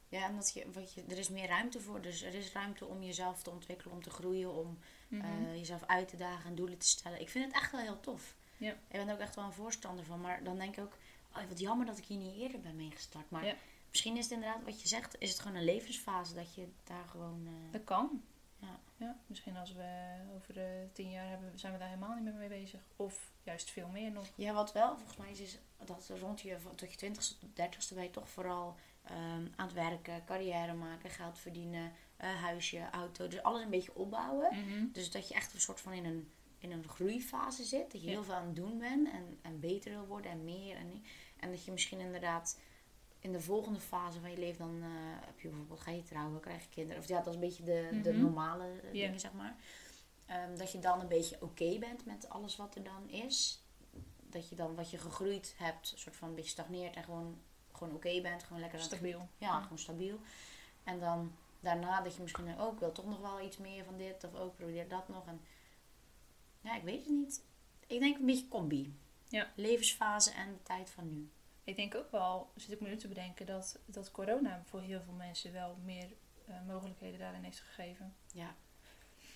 Ja, 0.10 0.24
en 0.26 0.36
dat 0.36 0.54
je, 0.54 0.72
wat 0.72 0.94
je, 0.94 1.04
er 1.10 1.18
is 1.18 1.30
meer 1.30 1.48
ruimte 1.48 1.80
voor. 1.82 2.02
Dus 2.02 2.22
er 2.22 2.34
is 2.34 2.52
ruimte 2.52 2.86
om 2.86 3.04
jezelf 3.04 3.42
te 3.44 3.50
ontwikkelen, 3.50 3.94
om 3.96 4.04
te 4.04 4.10
groeien, 4.10 4.54
om 4.54 4.80
Mhm. 5.08 5.26
eh, 5.26 5.56
jezelf 5.56 5.84
uit 5.86 6.08
te 6.08 6.18
dagen 6.18 6.50
en 6.50 6.56
doelen 6.56 6.78
te 6.78 6.88
stellen. 6.88 7.22
Ik 7.22 7.30
vind 7.30 7.46
het 7.46 7.54
echt 7.54 7.72
wel 7.72 7.82
heel 7.82 8.00
tof. 8.00 8.36
Ja. 8.58 8.72
Ik 8.72 8.78
ben 8.88 9.08
er 9.08 9.14
ook 9.14 9.20
echt 9.20 9.36
wel 9.36 9.46
een 9.46 9.54
voorstander 9.54 10.06
van. 10.06 10.22
Maar 10.22 10.44
dan 10.44 10.58
denk 10.58 10.78
ik 10.78 10.84
ook, 10.84 10.98
oh, 11.36 11.44
wat 11.50 11.60
jammer 11.60 11.86
dat 11.86 11.98
ik 11.98 12.06
hier 12.06 12.18
niet 12.18 12.36
eerder 12.40 12.60
ben 12.62 12.76
mee 12.76 12.92
gestart. 12.92 13.30
Maar 13.30 13.46
Ja. 13.46 13.56
misschien 13.90 14.18
is 14.18 14.24
het 14.24 14.34
inderdaad 14.34 14.64
wat 14.64 14.82
je 14.82 14.88
zegt, 14.88 15.16
is 15.20 15.30
het 15.32 15.40
gewoon 15.40 15.58
een 15.58 15.64
levensfase 15.64 16.34
dat 16.34 16.56
je 16.56 16.68
daar 16.84 17.06
gewoon... 17.08 17.48
eh, 17.48 17.72
Dat 17.72 17.84
kan. 17.84 18.24
Ja. 18.60 18.80
ja. 18.96 19.18
Misschien 19.26 19.58
als 19.58 19.74
we 19.74 20.16
over 20.36 20.58
eh, 20.58 20.66
tien 20.94 21.10
jaar 21.10 21.28
hebben, 21.30 21.60
zijn 21.60 21.74
we 21.74 21.80
daar 21.80 21.88
helemaal 21.88 22.16
niet 22.16 22.24
meer 22.24 22.34
mee 22.34 22.50
bezig. 22.50 22.82
Of 22.96 23.32
juist 23.44 23.70
veel 23.72 23.88
meer 23.88 24.12
nog. 24.12 24.28
Ja, 24.36 24.54
wat 24.54 24.72
wel 24.74 24.96
volgens 24.98 25.18
mij 25.18 25.32
is, 25.32 25.40
is 25.40 25.60
dat 25.86 26.12
rond 26.20 26.42
je, 26.42 26.58
tot 26.76 26.92
je 26.92 26.98
twintigste 26.98 27.38
tot 27.38 27.56
dertigste 27.56 27.94
ben 27.94 28.04
je 28.04 28.10
toch 28.10 28.30
vooral 28.30 28.76
ehm, 29.04 29.46
aan 29.56 29.66
het 29.66 29.74
werken, 29.74 30.26
carrière 30.26 30.74
maken, 30.74 31.10
geld 31.10 31.38
verdienen, 31.40 31.92
eh, 32.18 32.42
huisje, 32.42 32.90
auto. 32.92 33.28
Dus 33.28 33.42
alles 33.44 33.62
een 33.64 33.70
beetje 33.70 33.96
opbouwen. 33.96 34.50
Dus 34.92 35.12
dat 35.12 35.28
je 35.28 35.34
echt 35.34 35.54
een 35.54 35.60
soort 35.62 35.82
van 35.82 35.94
in 35.94 36.06
een, 36.06 36.32
in 36.58 36.72
een 36.72 36.88
groeifase 36.88 37.64
zit. 37.64 37.92
Dat 37.92 38.02
je 38.02 38.08
Ja. 38.08 38.14
heel 38.14 38.24
veel 38.24 38.34
aan 38.34 38.46
het 38.46 38.56
doen 38.56 38.78
bent 38.78 39.10
en, 39.12 39.40
en 39.42 39.60
beter 39.60 39.92
wil 39.92 40.06
worden 40.08 40.32
en 40.32 40.44
meer. 40.44 40.76
En, 40.76 41.04
en 41.40 41.50
dat 41.52 41.66
je 41.66 41.72
misschien 41.72 42.00
inderdaad 42.00 42.60
in 43.20 43.32
de 43.32 43.42
volgende 43.42 43.80
fase 43.80 44.20
van 44.20 44.32
je 44.32 44.38
leven 44.38 44.58
dan 44.60 44.76
eh, 44.82 44.88
heb 45.26 45.40
je 45.40 45.48
bijvoorbeeld, 45.48 45.80
ga 45.80 45.92
je 45.92 46.04
trouwen, 46.04 46.40
krijg 46.40 46.64
je 46.64 46.70
kinderen. 46.70 47.02
Of 47.02 47.08
ja, 47.08 47.18
dat 47.18 47.28
is 47.28 47.34
een 47.34 47.40
beetje 47.40 47.64
de, 47.64 48.00
de 48.04 48.12
Mhm. 48.12 48.22
normale 48.22 48.64
eh, 48.84 48.92
dingen, 48.92 49.20
zeg 49.20 49.34
maar. 49.34 49.56
Ehm, 50.26 50.58
dat 50.58 50.72
je 50.72 50.80
dan 50.80 51.00
een 51.00 51.08
beetje 51.08 51.38
oké 51.42 51.78
bent 51.80 52.06
met 52.06 52.30
alles 52.30 52.56
wat 52.56 52.76
er 52.76 52.84
dan 52.84 53.10
is. 53.10 53.62
Dat 54.30 54.50
je 54.50 54.56
dan 54.56 54.76
wat 54.76 54.90
je 54.92 54.98
gegroeid 54.98 55.54
hebt, 55.58 55.94
soort 55.96 56.16
van 56.16 56.30
een 56.30 56.36
beetje 56.36 56.50
stagneert 56.50 56.96
en 56.96 57.04
gewoon, 57.04 57.38
gewoon 57.72 57.94
oké 57.94 58.22
bent. 58.22 58.44
Gewoon 58.44 58.60
lekker 58.62 58.80
het 58.80 58.88
Stabiel. 58.88 59.28
ja, 59.38 59.62
gewoon 59.62 59.80
stabiel. 59.80 60.20
En 60.84 61.00
dan 61.00 61.32
daarna 61.60 62.02
dat 62.02 62.16
je 62.16 62.22
misschien 62.22 62.58
ook 62.60 62.80
wil 62.80 62.92
toch 62.92 63.06
nog 63.06 63.20
wel 63.20 63.42
iets 63.42 63.58
meer 63.58 63.84
van 63.84 63.98
dit 63.98 64.24
of 64.24 64.36
ook 64.36 64.56
probeer 64.56 64.88
dat 64.88 65.08
nog. 65.08 65.28
En 65.28 65.42
ja, 66.62 66.76
ik 66.76 66.84
weet 66.84 67.00
het 67.00 67.10
niet. 67.10 67.44
Ik 67.88 68.00
denk 68.00 68.18
een 68.18 68.26
beetje 68.26 68.48
combi. 68.48 68.96
Ja. 69.28 69.52
Levensfase 69.56 70.32
en 70.32 70.52
de 70.54 70.64
tijd 70.64 70.90
van 70.90 71.10
nu. 71.10 71.30
Ik 71.68 71.76
denk 71.76 71.96
ook 71.96 72.12
wel, 72.12 72.52
zit 72.56 72.72
ik 72.72 72.80
me 72.82 72.88
nu 72.88 72.98
te 72.98 73.08
bedenken, 73.08 73.46
dat, 73.46 73.80
dat 73.86 74.12
corona 74.12 74.62
voor 74.66 74.82
heel 74.82 75.02
veel 75.02 75.14
mensen 75.14 75.54
wel 75.54 75.78
meer 75.84 76.08
eh, 76.46 76.56
mogelijkheden 76.68 77.20
daarin 77.20 77.44
heeft 77.44 77.60
gegeven. 77.60 78.16
Ja. 78.34 78.56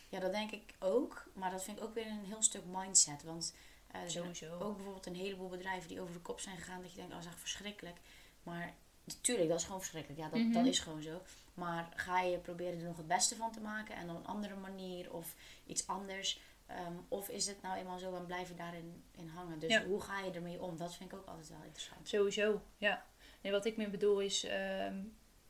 ja, 0.09 0.19
dat 0.19 0.31
denk 0.31 0.51
ik 0.51 0.73
ook. 0.79 1.25
Maar 1.33 1.51
dat 1.51 1.63
vind 1.63 1.77
ik 1.77 1.83
ook 1.83 1.93
weer 1.93 2.07
een 2.07 2.25
heel 2.25 2.41
stuk 2.41 2.63
mindset. 2.65 3.23
Want 3.23 3.55
eh, 3.88 4.01
Sowieso. 4.07 4.59
ook 4.59 4.75
bijvoorbeeld 4.75 5.05
een 5.05 5.15
heleboel 5.15 5.50
bedrijven 5.50 5.88
die 5.89 6.01
over 6.01 6.13
de 6.13 6.19
kop 6.19 6.39
zijn 6.39 6.57
gegaan. 6.57 6.81
Dat 6.81 6.91
je 6.91 6.95
denkt, 6.97 7.11
oh, 7.11 7.17
dat 7.17 7.25
is 7.25 7.31
echt 7.31 7.41
verschrikkelijk. 7.41 7.97
Maar 8.43 8.73
natuurlijk, 9.03 9.50
dat 9.50 9.59
is 9.59 9.65
gewoon 9.65 9.79
verschrikkelijk. 9.81 10.21
Ja, 10.21 10.29
dat, 10.29 10.39
Mhm. 10.39 10.51
dat 10.51 10.65
is 10.65 10.79
gewoon 10.79 11.01
zo. 11.01 11.21
Maar 11.53 11.89
ga 11.95 12.21
je 12.21 12.38
proberen 12.38 12.79
er 12.79 12.85
nog 12.85 12.97
het 12.97 13.07
beste 13.07 13.35
van 13.35 13.51
te 13.51 13.59
maken 13.59 13.95
en 13.95 14.09
op 14.09 14.15
een 14.17 14.25
andere 14.27 14.55
manier 14.55 15.13
of 15.13 15.35
iets 15.65 15.88
anders? 15.88 16.39
Ehm, 16.75 16.93
of 17.07 17.29
is 17.29 17.47
het 17.47 17.61
nou 17.61 17.77
eenmaal 17.77 17.99
zo 17.99 18.15
en 18.15 18.25
blijven 18.25 18.55
daarin 18.55 19.03
in 19.11 19.27
hangen? 19.27 19.59
Dus 19.59 19.71
Ja. 19.71 19.83
hoe 19.85 20.01
ga 20.01 20.19
je 20.19 20.31
ermee 20.31 20.61
om? 20.61 20.77
Dat 20.77 20.95
vind 20.95 21.11
ik 21.11 21.17
ook 21.17 21.25
altijd 21.27 21.49
wel 21.49 21.63
interessant. 21.63 22.07
Sowieso, 22.07 22.61
ja. 22.77 23.05
Nee, 23.41 23.51
wat 23.51 23.65
ik 23.65 23.77
meer 23.77 23.89
bedoel 23.89 24.19
is, 24.19 24.43
ehm, 24.43 24.99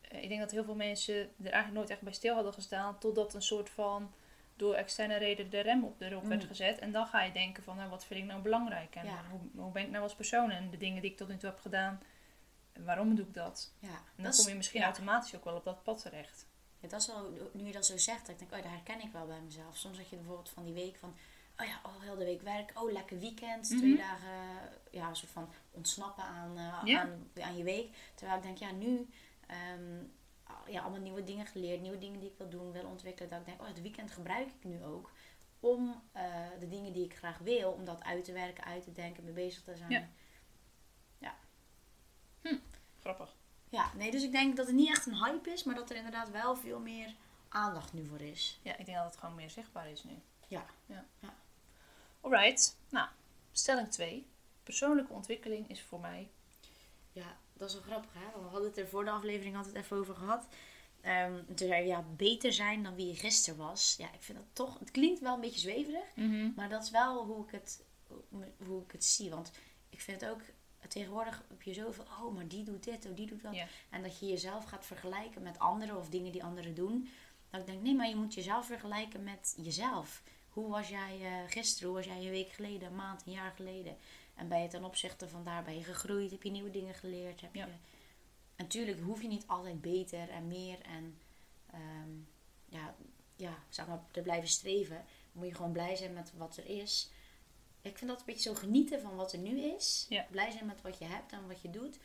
ik 0.02 0.28
denk 0.30 0.40
dat 0.40 0.52
heel 0.52 0.64
veel 0.64 0.76
mensen 0.76 1.16
er 1.16 1.30
eigenlijk 1.52 1.74
nooit 1.74 1.90
echt 1.90 2.02
bij 2.02 2.14
stil 2.14 2.34
hadden 2.36 2.54
gestaan, 2.54 2.98
totdat 3.00 3.34
een 3.34 3.42
soort 3.42 3.70
van 3.70 4.14
door 4.56 4.74
externe 4.74 5.18
reden 5.18 5.50
de 5.50 5.60
rem 5.60 5.84
op 5.84 6.02
erop 6.02 6.24
werd 6.26 6.42
Mm. 6.42 6.48
gezet. 6.48 6.80
En 6.80 6.92
dan 6.92 7.08
ga 7.08 7.22
je 7.24 7.32
denken 7.32 7.64
van, 7.64 7.76
nou, 7.76 7.90
wat 7.90 8.06
vind 8.06 8.20
ik 8.20 8.26
nou 8.26 8.42
belangrijk? 8.42 8.96
En 8.96 9.06
Ja. 9.06 9.24
hoe, 9.30 9.40
hoe 9.64 9.72
ben 9.72 9.84
ik 9.84 9.90
nou 9.90 10.04
als 10.04 10.16
persoon? 10.16 10.52
En 10.52 10.70
de 10.70 10.78
dingen 10.78 11.02
die 11.02 11.12
ik 11.12 11.18
tot 11.18 11.28
nu 11.28 11.38
toe 11.38 11.50
heb 11.50 11.60
gedaan, 11.60 12.02
waarom 12.80 13.16
doe 13.16 13.26
ik 13.26 13.34
dat? 13.34 13.74
Ja, 13.80 13.88
En 13.88 13.96
dan 14.16 14.24
dat 14.26 14.36
kom 14.36 14.48
je 14.48 14.56
misschien 14.56 14.80
ja. 14.80 14.86
automatisch 14.86 15.36
ook 15.36 15.44
wel 15.44 15.56
op 15.56 15.64
dat 15.64 15.84
pad 15.84 16.02
terecht. 16.02 16.48
Ja, 16.82 16.88
dat 16.88 17.02
is 17.02 17.08
wel, 17.08 17.50
nu 17.54 17.66
je 17.66 17.72
dat 17.72 17.86
zo 17.86 17.98
zegt, 17.98 18.20
dat 18.22 18.30
ik 18.30 18.40
denk, 18.40 18.52
oh, 18.52 18.62
dat 18.62 18.72
herken 18.72 19.02
ik 19.02 19.12
wel 19.12 19.26
bij 19.28 19.42
mezelf. 19.42 19.78
Soms 19.78 19.98
had 19.98 20.10
je 20.10 20.16
bijvoorbeeld 20.16 20.50
van 20.50 20.64
die 20.64 20.74
week 20.74 20.98
van, 20.98 21.16
oh 21.58 21.66
ja, 21.66 21.80
oh, 21.86 22.02
heel 22.02 22.16
de 22.18 22.26
week 22.26 22.42
werk, 22.42 22.72
oh, 22.82 22.92
lekker 22.92 23.20
weekend, 23.20 23.70
Mhm. 23.70 23.78
twee 23.80 23.98
dagen, 23.98 24.70
ja, 24.92 25.10
een 25.10 25.16
soort 25.16 25.32
van 25.32 25.50
ontsnappen 25.72 26.24
aan, 26.24 26.58
eh, 26.58 26.82
Ja. 26.86 27.02
aan, 27.02 27.30
aan 27.42 27.58
je 27.58 27.64
week. 27.64 27.96
Terwijl 28.16 28.38
ik 28.38 28.44
denk, 28.44 28.58
ja, 28.58 28.72
nu, 28.72 29.10
ehm, 29.48 30.04
ja, 30.68 30.82
allemaal 30.82 31.00
nieuwe 31.02 31.24
dingen 31.24 31.46
geleerd, 31.46 31.82
nieuwe 31.82 31.98
dingen 31.98 32.20
die 32.20 32.30
ik 32.30 32.38
wil 32.38 32.50
doen, 32.50 32.72
wil 32.72 32.86
ontwikkelen. 32.86 33.30
Dat 33.30 33.40
ik 33.40 33.46
denk, 33.46 33.62
oh, 33.62 33.68
het 33.68 33.82
weekend 33.82 34.12
gebruik 34.12 34.48
ik 34.48 34.64
nu 34.64 34.84
ook 34.84 35.12
om 35.60 36.02
eh, 36.12 36.24
de 36.60 36.68
dingen 36.68 36.94
die 36.94 37.06
ik 37.06 37.16
graag 37.18 37.38
wil, 37.38 37.72
om 37.72 37.86
dat 37.86 38.04
uit 38.04 38.24
te 38.24 38.32
werken, 38.32 38.64
uit 38.64 38.84
te 38.84 38.92
denken, 38.92 39.24
mee 39.24 39.34
bezig 39.34 39.64
te 39.64 39.76
zijn. 39.76 39.92
Ja. 39.92 40.08
Ja. 41.18 41.36
Grappig. 43.00 43.36
Ja, 43.72 43.92
nee, 43.96 44.12
dus 44.12 44.24
ik 44.24 44.32
denk 44.32 44.56
dat 44.56 44.66
het 44.66 44.76
niet 44.76 44.90
echt 44.90 45.06
een 45.06 45.24
hype 45.24 45.52
is, 45.52 45.64
maar 45.64 45.76
dat 45.76 45.90
er 45.90 45.96
inderdaad 45.96 46.30
wel 46.30 46.56
veel 46.56 46.80
meer 46.80 47.16
aandacht 47.50 47.94
nu 47.94 48.06
voor 48.06 48.22
is. 48.22 48.60
Ja, 48.62 48.78
ik 48.78 48.86
denk 48.86 48.98
dat 48.98 49.06
het 49.06 49.18
gewoon 49.18 49.36
meer 49.36 49.50
zichtbaar 49.50 49.92
is 49.92 50.04
nu. 50.04 50.12
Ja. 50.48 50.66
ja. 50.86 51.06
Ja. 51.20 51.34
Alright, 52.22 52.78
nou, 52.90 53.08
stelling 53.52 53.88
2. 53.88 54.28
Persoonlijke 54.64 55.14
ontwikkeling 55.14 55.70
is 55.70 55.82
voor 55.82 56.00
mij 56.00 56.30
Ja, 57.12 57.38
dat 57.54 57.70
is 57.70 57.76
wel 57.76 57.84
grappig 57.84 58.14
hè. 58.14 58.42
We 58.42 58.48
hadden 58.48 58.70
het 58.70 58.78
er 58.78 58.88
voor 58.88 59.06
de 59.06 59.12
aflevering 59.12 59.58
altijd 59.58 59.76
even 59.76 59.98
over 59.98 60.16
gehad. 60.16 60.48
En 61.02 61.46
toen 61.46 61.68
zei 61.68 61.82
je, 61.82 61.88
ja, 61.88 62.06
beter 62.16 62.54
zijn 62.54 62.84
dan 62.84 62.96
wie 62.96 63.08
je 63.08 63.16
gisteren 63.16 63.60
was. 63.60 63.96
Ja, 63.98 64.14
ik 64.14 64.24
vind 64.24 64.38
dat 64.38 64.48
toch, 64.54 64.80
het 64.80 64.92
klinkt 64.92 65.20
wel 65.20 65.34
een 65.34 65.42
beetje 65.42 65.60
zweverig. 65.60 66.16
Maar 66.56 66.70
dat 66.70 66.84
is 66.84 66.90
wel 66.90 67.26
hoe 67.26 67.46
ik 67.46 67.52
het, 67.52 67.84
hoe 68.66 68.84
ik 68.84 68.92
het 68.92 69.06
zie. 69.06 69.30
Want 69.30 69.52
ik 69.90 70.02
vind 70.02 70.22
het 70.22 70.30
ook, 70.30 70.42
tegenwoordig 70.92 71.44
heb 71.50 71.62
je 71.62 71.74
zoveel, 71.74 72.04
oh, 72.04 72.34
maar 72.36 72.48
die 72.48 72.64
doet 72.64 72.84
dit, 72.84 73.06
oh, 73.06 73.16
die 73.16 73.28
doet 73.28 73.42
dat. 73.42 73.56
En 73.90 74.02
dat 74.04 74.20
je 74.20 74.26
jezelf 74.28 74.64
gaat 74.64 74.86
vergelijken 74.86 75.42
met 75.42 75.60
anderen 75.60 75.98
of 75.98 76.10
dingen 76.10 76.32
die 76.32 76.44
anderen 76.44 76.76
doen. 76.76 77.10
Dat 77.50 77.60
ik 77.60 77.66
denk, 77.66 77.82
nee, 77.82 77.96
maar 77.96 78.10
je 78.10 78.16
moet 78.16 78.34
jezelf 78.34 78.66
vergelijken 78.66 79.24
met 79.24 79.54
jezelf. 79.58 80.24
Hoe 80.50 80.70
was 80.70 80.90
jij 80.90 81.20
eh, 81.22 81.52
gisteren? 81.52 81.88
Hoe 81.88 81.98
was 81.98 82.06
jij 82.08 82.18
een 82.26 82.30
week 82.30 82.52
geleden, 82.52 82.88
een 82.88 82.96
maand, 82.96 83.26
een 83.26 83.32
jaar 83.32 83.52
geleden? 83.56 83.98
En 84.36 84.48
ben 84.48 84.62
je 84.62 84.68
ten 84.68 84.84
opzichte 84.84 85.28
van 85.30 85.44
daar 85.44 85.64
ben 85.64 85.78
je 85.78 85.84
gegroeid? 85.84 86.32
Heb 86.32 86.44
je 86.44 86.52
nieuwe 86.52 86.72
dingen 86.72 86.94
geleerd? 86.94 87.42
Heb 87.42 87.56
Ja. 87.56 87.66
je... 87.66 87.72
En 88.56 88.68
natuurlijk 88.68 89.00
hoef 89.02 89.22
je 89.22 89.28
niet 89.28 89.48
altijd 89.48 89.82
beter 89.82 90.30
en 90.30 90.48
meer 90.48 90.82
en 90.82 91.18
ehm, 91.72 92.10
ja, 92.66 92.96
ja, 93.36 93.64
zeg 93.70 93.88
maar, 93.88 94.04
te 94.12 94.22
blijven 94.22 94.50
streven. 94.50 95.06
Moet 95.32 95.48
je 95.48 95.56
gewoon 95.56 95.72
blij 95.72 95.96
zijn 95.96 96.14
met 96.14 96.32
wat 96.38 96.58
er 96.58 96.66
is. 96.66 97.12
Ik 97.82 97.98
vind 97.98 98.10
dat 98.10 98.20
een 98.20 98.26
beetje 98.26 98.50
zo 98.50 98.56
genieten 98.56 99.02
van 99.02 99.16
wat 99.16 99.34
er 99.34 99.40
nu 99.40 99.60
is. 99.62 100.06
Ja. 100.10 100.26
Blij 100.30 100.52
zijn 100.52 100.66
met 100.66 100.82
wat 100.82 100.98
je 100.98 101.06
hebt 101.06 101.32
en 101.32 101.48
wat 101.48 101.62
je 101.62 101.70
doet. 101.70 102.00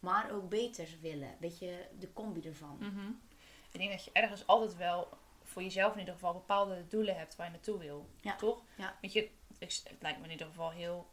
Maar 0.00 0.30
ook 0.30 0.48
beter 0.48 0.88
willen. 1.00 1.28
Een 1.28 1.36
beetje 1.40 1.88
de 1.98 2.12
combi 2.12 2.40
ervan. 2.48 2.76
Mhm. 2.80 3.10
Ik 3.70 3.80
denk 3.80 3.90
dat 3.90 4.04
je 4.04 4.10
ergens 4.12 4.46
altijd 4.46 4.76
wel 4.76 5.08
voor 5.42 5.62
jezelf 5.62 5.92
in 5.92 5.98
ieder 5.98 6.14
geval 6.14 6.32
bepaalde 6.32 6.86
doelen 6.88 7.16
hebt 7.16 7.36
waar 7.36 7.46
je 7.46 7.52
naartoe 7.52 7.78
wil. 7.78 8.08
Ja. 8.20 8.36
Toch? 8.36 8.62
Ja. 8.76 8.96
Weet 9.00 9.12
je, 9.12 9.22
ik- 9.58 9.80
het 9.84 9.96
lijkt 10.00 10.18
me 10.18 10.24
in 10.24 10.30
ieder 10.30 10.46
geval 10.46 10.70
heel 10.70 11.06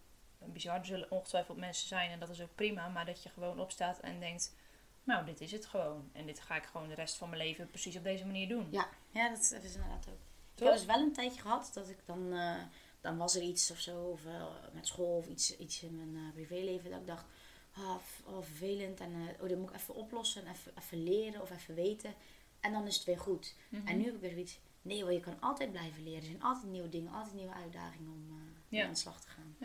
bizar. 0.45 0.79
Er 0.79 0.85
zullen 0.85 1.11
ongetwijfeld 1.11 1.57
mensen 1.57 1.87
zijn 1.87 2.11
en 2.11 2.19
dat 2.19 2.29
is 2.29 2.41
ook 2.41 2.55
prima. 2.55 2.87
Maar 2.87 3.05
dat 3.05 3.23
je 3.23 3.29
gewoon 3.29 3.59
opstaat 3.59 3.99
en 3.99 4.19
denkt, 4.19 4.55
nou 5.03 5.25
dit 5.25 5.41
is 5.41 5.51
het 5.51 5.65
gewoon. 5.65 6.09
En 6.13 6.25
dit 6.25 6.39
ga 6.39 6.55
ik 6.55 6.63
gewoon 6.65 6.87
de 6.87 6.93
rest 6.95 7.15
van 7.17 7.29
mijn 7.29 7.41
leven 7.41 7.67
precies 7.69 7.95
op 7.97 8.03
deze 8.03 8.25
manier 8.25 8.47
doen. 8.47 8.67
Ja, 8.71 8.87
ja 9.09 9.29
dat, 9.29 9.39
is 9.39 9.51
inderdaad 9.51 10.07
ook. 10.09 10.13
Ik 10.13 10.57
Toch? 10.57 10.67
heb 10.67 10.77
dus 10.77 10.85
wel 10.85 10.99
een 10.99 11.13
tijdje 11.13 11.41
gehad 11.41 11.71
dat 11.73 11.89
ik 11.89 11.97
dan, 12.05 12.33
eh, 12.33 12.55
dan 13.01 13.17
was 13.17 13.35
er 13.35 13.41
iets 13.41 13.71
of 13.71 13.79
zo, 13.79 14.03
of 14.03 14.25
eh, 14.25 14.45
met 14.73 14.87
school 14.87 15.17
of 15.17 15.27
iets, 15.27 15.57
iets 15.57 15.83
in 15.83 15.95
mijn 15.95 16.15
eh, 16.25 16.33
privéleven, 16.33 16.89
dat 16.89 16.99
ik 16.99 17.07
dacht, 17.07 17.25
ah, 17.73 17.95
oh, 18.25 18.43
vervelend 18.43 18.99
en 18.99 19.13
eh, 19.13 19.41
oh, 19.43 19.49
dat 19.49 19.57
moet 19.57 19.69
ik 19.69 19.75
even 19.75 19.95
oplossen, 19.95 20.47
even, 20.47 20.71
even 20.77 21.03
leren 21.03 21.41
of 21.41 21.51
even 21.51 21.75
weten. 21.75 22.13
En 22.59 22.71
dan 22.71 22.87
is 22.87 22.95
het 22.95 23.03
weer 23.05 23.19
goed. 23.19 23.55
Mhm. 23.69 23.87
En 23.87 23.97
nu 23.97 24.05
heb 24.05 24.13
ik 24.15 24.21
weer 24.21 24.31
zoiets, 24.31 24.59
nee, 24.81 25.01
want 25.03 25.13
je 25.15 25.19
kan 25.19 25.39
altijd 25.39 25.71
blijven 25.71 26.03
leren. 26.03 26.19
Er 26.19 26.25
zijn 26.25 26.41
altijd 26.43 26.71
nieuwe 26.71 26.89
dingen, 26.89 27.13
altijd 27.13 27.35
nieuwe 27.35 27.53
uitdagingen 27.53 28.11
om 28.11 28.53
Ja. 28.67 28.83
aan 28.83 28.91
de 28.91 28.97
slag 28.97 29.21
te 29.21 29.29
gaan. 29.29 29.55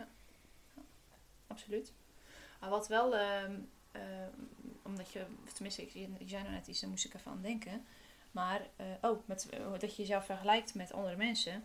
Absoluut. 1.46 1.92
Maar 2.60 2.70
wat 2.70 2.88
wel, 2.88 3.16
ehm, 3.16 3.60
ehm, 3.92 4.30
omdat 4.82 5.12
je, 5.12 5.26
tenminste, 5.52 5.82
ik, 5.82 5.90
je 5.90 6.00
je 6.18 6.28
zei 6.28 6.42
nou 6.42 6.54
net 6.54 6.66
iets, 6.66 6.80
daar 6.80 6.90
moest 6.90 7.04
ik 7.04 7.14
even 7.14 7.30
aan 7.30 7.42
denken. 7.42 7.86
Maar, 8.36 8.60
eh, 8.76 8.86
oh, 9.00 9.18
met, 9.26 9.48
eh, 9.48 9.72
dat 9.78 9.96
je 9.96 10.02
jezelf 10.02 10.24
vergelijkt 10.24 10.74
met 10.74 10.92
andere 10.92 11.16
mensen. 11.16 11.64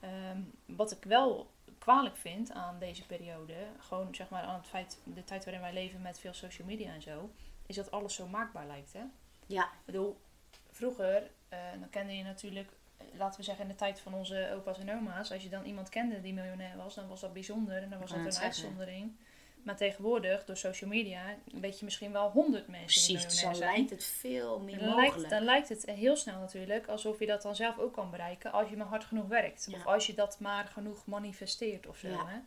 Ehm, 0.00 0.40
wat 0.66 0.92
ik 0.92 1.04
wel 1.04 1.50
kwalijk 1.78 2.16
vind 2.16 2.52
aan 2.52 2.78
deze 2.78 3.06
periode, 3.06 3.54
gewoon 3.78 4.14
zeg 4.14 4.28
maar 4.28 4.42
aan 4.42 4.58
het 4.58 4.66
feit, 4.66 4.98
de 5.04 5.24
tijd 5.24 5.44
waarin 5.44 5.62
wij 5.62 5.72
leven 5.72 6.02
met 6.02 6.18
veel 6.18 6.32
social 6.32 6.66
media 6.66 6.92
en 6.92 7.02
zo, 7.02 7.30
is 7.66 7.76
dat 7.76 7.90
alles 7.90 8.14
zo 8.14 8.26
maakbaar 8.26 8.66
lijkt. 8.66 8.92
Hè? 8.92 9.02
Ja. 9.46 9.64
Ik 9.64 9.84
bedoel, 9.84 10.20
vroeger, 10.70 11.30
eh, 11.48 11.58
dan 11.80 11.90
kende 11.90 12.16
je 12.16 12.22
natuurlijk, 12.22 12.72
laten 13.12 13.38
we 13.38 13.44
zeggen 13.44 13.64
in 13.64 13.70
de 13.70 13.76
tijd 13.76 14.00
van 14.00 14.14
onze 14.14 14.52
opa's 14.54 14.78
en 14.78 14.90
oma's, 14.90 15.32
als 15.32 15.42
je 15.42 15.48
dan 15.48 15.64
iemand 15.64 15.88
kende 15.88 16.20
die 16.20 16.32
miljonair 16.32 16.76
was, 16.76 16.94
dan 16.94 17.08
was 17.08 17.20
dat 17.20 17.32
bijzonder 17.32 17.82
en 17.82 17.90
dan 17.90 18.00
was 18.00 18.10
dat 18.10 18.24
een 18.24 18.32
zeggen. 18.32 18.76
Maar 19.64 19.76
tegenwoordig, 19.76 20.44
door 20.44 20.56
social 20.56 20.90
media, 20.90 21.36
weet 21.44 21.78
je 21.78 21.84
misschien 21.84 22.12
wel 22.12 22.30
honderd 22.30 22.68
mensen 22.68 23.12
Precies, 23.14 23.40
dan 23.42 23.54
zijn. 23.54 23.74
lijkt 23.74 23.90
het 23.90 24.04
veel 24.04 24.58
meer 24.60 24.78
Dan 24.78 24.88
mogelijk. 24.88 25.14
lijkt, 25.16 25.30
dan 25.30 25.42
lijkt 25.44 25.68
het 25.68 25.84
heel 25.86 26.16
snel 26.16 26.38
natuurlijk 26.38 26.86
alsof 26.86 27.18
je 27.18 27.26
dat 27.26 27.42
dan 27.42 27.56
zelf 27.56 27.78
ook 27.78 27.92
kan 27.92 28.10
bereiken 28.10 28.52
als 28.52 28.68
je 28.70 28.76
maar 28.76 28.86
hard 28.86 29.04
genoeg 29.04 29.26
werkt. 29.28 29.66
Ja. 29.70 29.76
Of 29.76 29.86
als 29.86 30.06
je 30.06 30.14
dat 30.14 30.40
maar 30.40 30.64
genoeg 30.66 31.06
manifesteert 31.06 31.86
of 31.86 31.96
zo. 31.98 32.08
Ja. 32.08 32.26
Hè? 32.26 32.38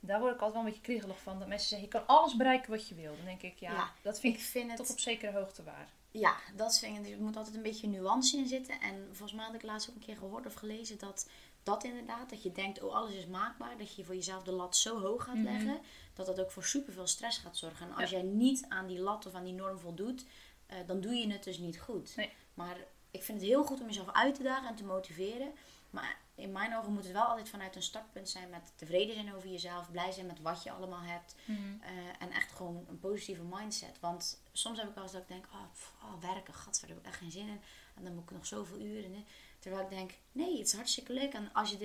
Daar 0.00 0.20
word 0.20 0.34
ik 0.34 0.40
altijd 0.40 0.52
wel 0.58 0.62
een 0.62 0.68
beetje 0.68 0.92
kriegelig 0.92 1.18
van. 1.18 1.38
Dat 1.38 1.48
mensen 1.48 1.68
zeggen, 1.68 1.88
je 1.88 1.94
kan 1.94 2.06
alles 2.16 2.36
bereiken 2.36 2.70
wat 2.70 2.88
je 2.88 2.94
wil. 2.94 3.16
Dan 3.16 3.24
denk 3.24 3.42
ik, 3.42 3.56
ja, 3.58 3.72
Ja, 3.72 3.90
dat 4.02 4.20
vind 4.20 4.34
ik 4.34 4.40
ik 4.40 4.46
vind 4.46 4.68
tot 4.68 4.78
het, 4.78 4.90
op 4.90 4.98
zekere 4.98 5.32
hoogte 5.38 5.62
waar. 5.62 5.88
ja, 6.10 6.36
dat 6.56 6.78
vind 6.78 7.06
ik, 7.06 7.12
er 7.12 7.18
moet 7.20 7.36
altijd 7.36 7.56
een 7.56 7.62
beetje 7.62 7.88
nuance 7.88 8.36
in 8.36 8.46
zitten. 8.46 8.80
En 8.80 9.06
volgens 9.06 9.32
mij 9.32 9.44
had 9.44 9.54
ik 9.54 9.62
laatst 9.62 9.88
ook 9.90 9.94
een 9.94 10.02
keer 10.04 10.16
gehoord 10.16 10.46
of 10.46 10.54
gelezen 10.54 10.98
dat 10.98 11.28
dat 11.68 11.84
inderdaad, 11.84 12.30
dat 12.30 12.42
je 12.42 12.52
denkt, 12.52 12.82
oh 12.82 12.94
alles 12.94 13.14
is 13.14 13.26
maakbaar. 13.26 13.78
Dat 13.78 13.94
je 13.94 14.04
voor 14.04 14.14
jezelf 14.14 14.42
de 14.42 14.52
lat 14.52 14.76
zo 14.76 15.00
hoog 15.00 15.24
gaat 15.24 15.34
Mhm. 15.34 15.44
leggen, 15.44 15.80
dat 16.14 16.26
dat 16.26 16.40
ook 16.40 16.50
voor 16.50 16.64
superveel 16.64 17.06
stress 17.06 17.38
gaat 17.38 17.56
zorgen. 17.56 17.86
En 17.86 17.94
als 17.94 18.10
Ja. 18.10 18.16
jij 18.16 18.26
niet 18.26 18.64
aan 18.68 18.86
die 18.86 18.98
lat 19.00 19.26
of 19.26 19.34
aan 19.34 19.44
die 19.44 19.52
norm 19.52 19.78
voldoet, 19.78 20.24
eh, 20.66 20.76
dan 20.86 21.00
doe 21.00 21.14
je 21.14 21.32
het 21.32 21.44
dus 21.44 21.58
niet 21.58 21.80
goed. 21.80 22.16
Nee. 22.16 22.32
Maar 22.54 22.76
ik 23.10 23.22
vind 23.22 23.40
het 23.40 23.48
heel 23.50 23.64
goed 23.64 23.80
om 23.80 23.86
jezelf 23.86 24.12
uit 24.12 24.34
te 24.34 24.42
dagen 24.42 24.68
en 24.68 24.74
te 24.74 24.84
motiveren. 24.84 25.52
Maar 25.90 26.18
in 26.38 26.52
mijn 26.52 26.76
ogen 26.76 26.92
moet 26.92 27.02
het 27.04 27.12
wel 27.12 27.22
altijd 27.24 27.48
vanuit 27.48 27.76
een 27.76 27.82
startpunt 27.82 28.28
zijn 28.28 28.50
met 28.50 28.72
tevreden 28.76 29.14
zijn 29.14 29.34
over 29.34 29.48
jezelf, 29.48 29.90
blij 29.90 30.12
zijn 30.12 30.26
met 30.26 30.40
wat 30.40 30.62
je 30.62 30.70
allemaal 30.70 31.00
hebt. 31.02 31.34
Eh, 31.80 31.90
en 32.18 32.30
echt 32.30 32.52
gewoon 32.52 32.84
een 32.88 32.98
positieve 32.98 33.42
mindset. 33.42 34.00
Want 34.00 34.40
soms 34.52 34.78
heb 34.78 34.88
ik 34.88 34.94
wel 34.94 35.02
eens 35.02 35.12
dat 35.12 35.22
ik 35.22 35.28
denk, 35.28 35.46
oh, 35.52 35.72
pff, 35.72 35.92
oh 36.02 36.20
werken, 36.32 36.54
gat, 36.54 36.78
daar 36.80 36.90
heb 36.90 36.98
ik 36.98 37.06
echt 37.06 37.16
geen 37.18 37.30
zin 37.30 37.48
in. 37.48 37.60
En 37.94 38.04
dan 38.04 38.14
moet 38.14 38.22
ik 38.22 38.30
nog 38.30 38.46
zoveel 38.46 38.78
uren. 38.80 39.14
hè. 39.14 39.24
Terwijl 39.58 39.82
ik 39.82 39.90
denk, 39.90 40.10
nee, 40.32 40.58
het 40.58 40.66
is 40.66 40.72
hartstikke 40.74 41.12
leuk. 41.12 41.32
En 41.32 41.52
als 41.52 41.70
je 41.70 41.78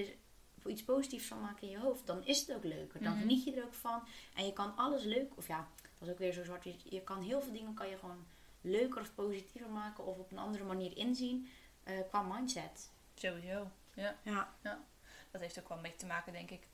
er 0.63 0.69
iets 0.72 0.83
positiefs 0.83 1.25
van 1.27 1.41
maakt 1.41 1.62
in 1.62 1.69
je 1.69 1.79
hoofd, 1.79 2.05
dan 2.05 2.25
is 2.25 2.39
het 2.39 2.55
ook 2.55 2.63
leuker. 2.63 3.03
Dan 3.03 3.12
Mhm. 3.12 3.22
geniet 3.22 3.43
je 3.43 3.53
er 3.53 3.63
ook 3.65 3.74
van. 3.74 4.03
En 4.33 4.45
je 4.45 4.53
kan 4.53 4.75
alles 4.75 5.03
leuk, 5.03 5.38
of 5.38 5.48
ja, 5.48 5.67
dat 6.00 6.07
is 6.07 6.13
ook 6.13 6.19
weer 6.19 6.33
zo 6.33 6.43
zwart. 6.43 6.63
Je, 6.63 6.75
je 6.83 7.01
kan 7.01 7.22
heel 7.22 7.41
veel 7.41 7.53
dingen 7.53 7.74
kan 7.74 7.89
je 7.89 7.98
gewoon 7.98 8.25
leuker 8.62 9.01
of 9.01 9.13
positiever 9.15 9.69
maken. 9.69 10.05
Of 10.05 10.17
op 10.17 10.31
een 10.31 10.38
andere 10.38 10.63
manier 10.63 10.98
inzien 10.98 11.48
eh, 11.83 11.98
qua 12.10 12.22
mindset. 12.22 12.89
Sowieso. 13.15 13.67
Ja. 13.93 14.15
Ja. 14.62 14.83
Dat 15.31 15.41
heeft 15.41 15.59
ook 15.59 15.67
wel 15.67 15.77
een 15.77 15.83
beetje 15.83 15.97
te 16.00 16.05
maken, 16.05 16.33
denk 16.33 16.50
ik. 16.51 16.67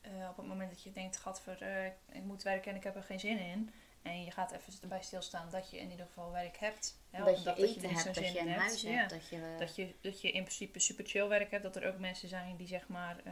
eh, 0.00 0.28
op 0.30 0.36
het 0.36 0.46
moment 0.46 0.70
dat 0.70 0.82
je 0.82 0.92
denkt, 0.92 1.16
gadver, 1.16 1.62
eh 1.62 1.86
ik 2.12 2.22
moet 2.22 2.42
werken 2.42 2.70
en 2.70 2.76
ik 2.76 2.84
heb 2.84 2.96
er 2.96 3.02
geen 3.02 3.20
zin 3.20 3.38
in. 3.38 3.70
En 4.02 4.24
je 4.24 4.30
gaat 4.30 4.50
even 4.52 4.72
erbij 4.82 5.02
stilstaan 5.02 5.50
dat 5.50 5.70
je 5.70 5.78
in 5.78 5.90
ieder 5.90 6.06
geval 6.06 6.30
werk 6.32 6.56
hebt. 6.56 7.00
Hè, 7.10 7.24
dat 7.24 7.42
je 7.42 7.50
eten 7.68 7.82
niet 7.88 8.02
hebt, 8.02 8.14
dat 8.14 8.24
je 8.32 8.38
in 8.38 8.46
een 8.48 8.52
huis 8.60 8.82
Ja. 8.82 8.90
hebt. 8.90 9.10
Dat 9.10 9.28
je, 9.28 9.54
Dat 9.58 9.76
je, 9.76 9.94
dat 10.00 10.20
je 10.20 10.30
in 10.30 10.42
principe 10.42 10.78
super 10.78 11.04
chill 11.06 11.26
werk 11.28 11.50
hebt. 11.50 11.62
Dat 11.62 11.76
er 11.76 11.86
ook 11.88 11.98
mensen 11.98 12.28
zijn 12.28 12.56
die 12.56 12.66
zeg 12.66 12.88
maar 12.88 13.16
eh, 13.18 13.24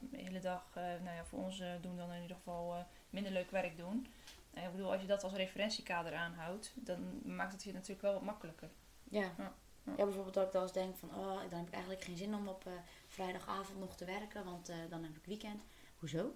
de 0.00 0.16
hele 0.16 0.40
dag, 0.40 0.70
eh, 0.74 0.82
nou 0.82 1.16
ja, 1.16 1.24
voor 1.24 1.38
ons 1.38 1.60
eh, 1.60 1.68
doen 1.80 1.96
dan 1.96 2.12
in 2.12 2.22
ieder 2.22 2.36
geval 2.36 2.74
eh, 2.74 2.80
minder 3.10 3.32
leuk 3.32 3.50
werk 3.50 3.76
doen. 3.76 4.12
En 4.54 4.64
ik 4.64 4.70
bedoel, 4.70 4.92
als 4.92 5.00
je 5.00 5.06
dat 5.06 5.22
als 5.24 5.32
referentiekader 5.32 6.14
aanhoudt, 6.14 6.72
dan 6.74 7.20
maakt 7.36 7.52
het 7.52 7.62
je 7.62 7.72
natuurlijk 7.72 8.02
wel 8.02 8.12
wat 8.12 8.22
makkelijker. 8.22 8.70
Ja. 9.04 9.34
Ja. 9.38 9.54
Ja. 9.84 9.92
Ja. 9.96 10.04
bijvoorbeeld 10.04 10.34
dat 10.34 10.46
ik 10.46 10.52
wel 10.52 10.62
eens 10.62 10.72
denk 10.72 10.96
van, 10.96 11.08
oh, 11.08 11.40
dan 11.50 11.58
heb 11.58 11.66
ik 11.66 11.72
eigenlijk 11.72 12.04
geen 12.04 12.16
zin 12.16 12.34
om 12.34 12.48
op 12.48 12.66
eh, 12.66 12.72
vrijdagavond 13.08 13.78
nog 13.78 13.96
te 13.96 14.04
werken, 14.04 14.44
want 14.44 14.68
eh, 14.68 14.76
dan 14.88 15.02
heb 15.02 15.16
ik 15.16 15.24
weekend. 15.24 15.62
Hoezo? 15.98 16.34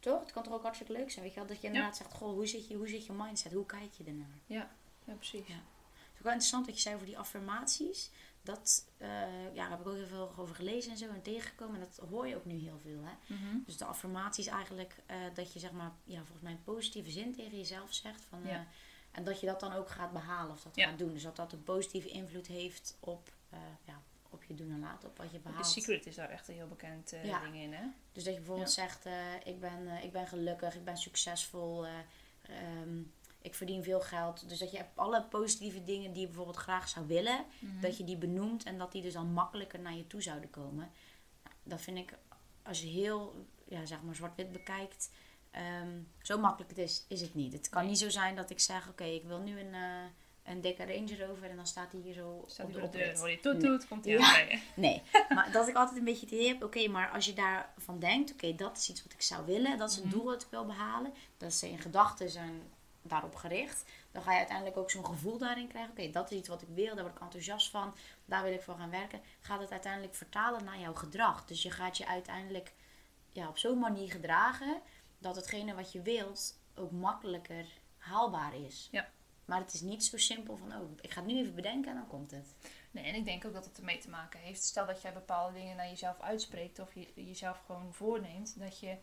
Toch? 0.00 0.20
Het 0.20 0.32
kan 0.32 0.42
toch 0.42 0.52
ook 0.52 0.62
hartstikke 0.62 0.92
leuk 0.92 1.10
zijn, 1.10 1.24
weet 1.24 1.34
je 1.34 1.40
wel? 1.40 1.48
Dat 1.48 1.60
je 1.60 1.66
inderdaad 1.66 1.96
zegt, 1.96 2.12
goh, 2.12 2.32
hoe 2.32 2.46
zit 2.46 2.68
je, 2.68 2.76
hoe 2.76 2.88
zit 2.88 3.06
je 3.06 3.12
mindset? 3.12 3.52
Hoe 3.52 3.66
kijk 3.66 3.92
je 3.92 4.04
ernaar? 4.04 4.38
Ja, 5.04 5.14
precies. 5.14 5.46
Ja. 5.46 5.54
Het 5.54 6.12
is 6.12 6.18
ook 6.18 6.22
wel 6.22 6.32
interessant 6.32 6.66
wat 6.66 6.74
je 6.74 6.80
zei 6.80 6.94
over 6.94 7.06
die 7.06 7.18
affirmaties. 7.18 8.10
Dat, 8.42 8.88
eh, 8.98 9.08
ja, 9.54 9.54
daar 9.54 9.70
heb 9.70 9.80
ik 9.80 9.86
ook 9.86 9.94
heel 9.94 10.06
veel 10.06 10.34
over 10.36 10.54
gelezen 10.54 10.90
en 10.90 10.98
zo 10.98 11.08
en 11.08 11.22
tegengekomen. 11.22 11.80
En 11.80 11.88
dat 11.96 12.08
hoor 12.08 12.28
je 12.28 12.36
ook 12.36 12.44
nu 12.44 12.58
heel 12.58 12.78
veel, 12.82 13.02
hè? 13.02 13.34
Mhm. 13.34 13.56
Dus 13.66 13.76
de 13.76 13.84
affirmaties 13.84 14.46
eigenlijk, 14.46 14.96
dat 15.34 15.52
je 15.52 15.58
zeg 15.58 15.72
maar, 15.72 15.92
ja, 16.04 16.16
volgens 16.16 16.40
mij 16.42 16.52
een 16.52 16.62
positieve 16.62 17.10
zin 17.10 17.34
tegen 17.34 17.58
jezelf 17.58 17.92
zegt. 17.92 18.24
Van, 18.24 18.40
Ja. 18.44 18.66
En 19.12 19.24
dat 19.24 19.40
je 19.40 19.46
dat 19.46 19.60
dan 19.60 19.72
ook 19.72 19.90
gaat 19.90 20.12
behalen 20.12 20.52
of 20.52 20.62
dat 20.62 20.76
Ja. 20.76 20.88
gaat 20.88 20.98
doen. 20.98 21.12
Dus 21.12 21.22
dat 21.22 21.36
dat 21.36 21.52
een 21.52 21.62
positieve 21.62 22.08
invloed 22.08 22.46
heeft 22.46 22.96
op, 23.00 23.32
eh, 23.50 23.58
ja, 23.84 24.00
op 24.30 24.44
je 24.44 24.54
doen 24.54 24.70
en 24.70 24.80
laten, 24.80 25.08
op 25.08 25.16
wat 25.18 25.30
je 25.30 25.38
behaalt. 25.38 25.66
Secret 25.66 26.06
is 26.06 26.14
daar 26.14 26.28
echt 26.30 26.48
een 26.48 26.54
heel 26.54 26.68
bekend 26.68 27.12
eh, 27.12 27.24
Ja. 27.24 27.40
ding 27.40 27.54
in, 27.54 27.72
hè? 27.72 27.84
Dus 28.12 28.24
dat 28.24 28.32
je 28.32 28.38
bijvoorbeeld 28.38 28.70
zegt, 28.70 29.06
eh, 29.06 29.34
ik, 29.44 29.60
ben, 29.60 29.86
ik 30.02 30.12
ben 30.12 30.26
gelukkig, 30.26 30.74
ik 30.74 30.84
ben 30.84 30.96
succesvol, 30.96 31.86
eh, 31.86 31.92
ehm, 32.42 33.00
ik 33.42 33.54
verdien 33.54 33.82
veel 33.82 34.00
geld. 34.00 34.48
Dus 34.48 34.58
dat 34.58 34.70
je 34.70 34.84
alle 34.94 35.22
positieve 35.24 35.84
dingen 35.84 36.12
die 36.12 36.20
je 36.20 36.26
bijvoorbeeld 36.26 36.56
graag 36.56 36.88
zou 36.88 37.06
willen, 37.06 37.44
Mhm. 37.58 37.80
dat 37.80 37.96
je 37.96 38.04
die 38.04 38.16
benoemt 38.16 38.64
en 38.64 38.78
dat 38.78 38.92
die 38.92 39.02
dus 39.02 39.12
dan 39.12 39.32
makkelijker 39.32 39.80
naar 39.80 39.94
je 39.94 40.06
toe 40.06 40.22
zouden 40.22 40.50
komen. 40.50 40.90
Nou, 41.42 41.54
dat 41.62 41.80
vind 41.80 41.98
ik, 41.98 42.14
als 42.62 42.80
je 42.80 42.86
heel 42.86 43.46
ja, 43.68 43.86
zeg 43.86 44.02
maar 44.02 44.14
zwart-wit 44.14 44.52
bekijkt, 44.52 45.10
ehm, 45.52 46.00
zo 46.22 46.38
makkelijk 46.38 46.70
het 46.70 46.78
is, 46.78 47.04
is 47.08 47.20
het 47.20 47.34
niet. 47.34 47.52
Het 47.52 47.68
kan 47.68 47.80
Nee. 47.80 47.90
niet 47.90 47.98
zo 48.00 48.10
zijn 48.10 48.36
dat 48.36 48.50
ik 48.50 48.60
zeg, 48.60 48.88
oké, 48.88 49.04
ik 49.04 49.24
wil 49.24 49.38
nu 49.38 49.60
een, 49.60 49.74
eh, 49.74 50.04
een 50.52 50.60
dikke 50.60 50.84
Range 50.86 51.26
Rover 51.26 51.50
en 51.50 51.56
dan 51.56 51.66
staat 51.66 51.92
hij 51.92 52.00
hier 52.00 52.14
zo 52.14 52.44
Staat 52.46 52.66
op 52.66 52.72
de 52.72 52.88
deur, 52.98 53.18
hoor 53.18 53.30
je 53.30 53.40
toet 53.40 53.60
Nee. 53.62 53.78
komt 53.88 54.04
hij 54.04 54.14
Ja. 54.14 54.26
aanrijden. 54.26 54.60
Nee, 54.74 55.02
maar 55.28 55.52
dat 55.52 55.68
ik 55.68 55.74
altijd 55.76 55.98
een 55.98 56.04
beetje 56.04 56.26
het 56.26 56.34
idee 56.34 56.48
heb, 56.48 56.62
oké, 56.62 56.88
maar 56.88 57.10
als 57.10 57.24
je 57.26 57.32
daarvan 57.32 57.98
denkt, 57.98 58.32
oké, 58.32 58.54
dat 58.54 58.76
is 58.76 58.88
iets 58.88 59.02
wat 59.02 59.12
ik 59.12 59.22
zou 59.22 59.46
willen, 59.46 59.78
dat 59.78 59.90
is 59.90 59.96
een 59.96 60.02
Mhm. 60.06 60.10
doel 60.16 60.24
dat 60.24 60.42
ik 60.42 60.48
wil 60.50 60.66
behalen, 60.66 61.12
dat 61.36 61.52
ze 61.52 61.68
in 61.70 61.78
gedachten 61.78 62.30
zijn 62.30 62.62
daarop 63.04 63.34
gericht, 63.34 63.84
dan 64.12 64.22
ga 64.22 64.30
je 64.32 64.38
uiteindelijk 64.38 64.76
ook 64.76 64.90
zo'n 64.90 65.06
gevoel 65.06 65.38
daarin 65.38 65.68
krijgen, 65.68 65.90
oké, 65.90 66.10
dat 66.10 66.30
is 66.30 66.38
iets 66.38 66.48
wat 66.48 66.62
ik 66.62 66.68
wil, 66.74 66.94
daar 66.94 67.04
word 67.04 67.16
ik 67.16 67.22
enthousiast 67.22 67.70
van, 67.70 67.94
daar 68.24 68.42
wil 68.42 68.52
ik 68.52 68.62
voor 68.62 68.76
gaan 68.76 68.90
werken, 68.90 69.20
gaat 69.40 69.60
het 69.60 69.70
uiteindelijk 69.70 70.14
vertalen 70.14 70.64
naar 70.64 70.78
jouw 70.78 70.94
gedrag. 70.94 71.44
Dus 71.44 71.62
je 71.62 71.70
gaat 71.70 71.96
je 71.96 72.06
uiteindelijk 72.06 72.72
ja, 73.32 73.48
op 73.48 73.58
zo'n 73.58 73.78
manier 73.78 74.10
gedragen, 74.10 74.80
dat 75.22 75.36
hetgene 75.36 75.74
wat 75.74 75.92
je 75.92 76.02
wilt 76.02 76.60
ook 76.74 76.90
makkelijker 76.90 77.66
haalbaar 77.96 78.54
is. 78.54 78.88
Ja. 78.90 79.08
Maar 79.44 79.60
het 79.60 79.72
is 79.72 79.80
niet 79.80 80.04
zo 80.04 80.18
simpel 80.18 80.56
van, 80.56 80.74
oh, 80.76 80.90
ik 81.00 81.10
ga 81.10 81.20
het 81.20 81.30
nu 81.30 81.38
even 81.38 81.54
bedenken 81.54 81.90
en 81.90 81.96
dan 81.96 82.06
komt 82.06 82.30
het. 82.30 82.54
Nee, 82.90 83.04
en 83.04 83.14
ik 83.14 83.24
denk 83.24 83.44
ook 83.44 83.52
dat 83.52 83.64
het 83.64 83.78
ermee 83.78 83.98
te 83.98 84.10
maken 84.10 84.40
heeft. 84.40 84.62
Stel 84.62 84.86
dat 84.86 85.02
jij 85.02 85.12
bepaalde 85.12 85.54
dingen 85.54 85.76
naar 85.76 85.88
jezelf 85.88 86.20
uitspreekt 86.20 86.78
of 86.78 86.94
je 86.94 87.12
jezelf 87.14 87.62
gewoon 87.66 87.92
voorneemt, 87.94 88.58
dat 88.58 88.80
je 88.80 88.96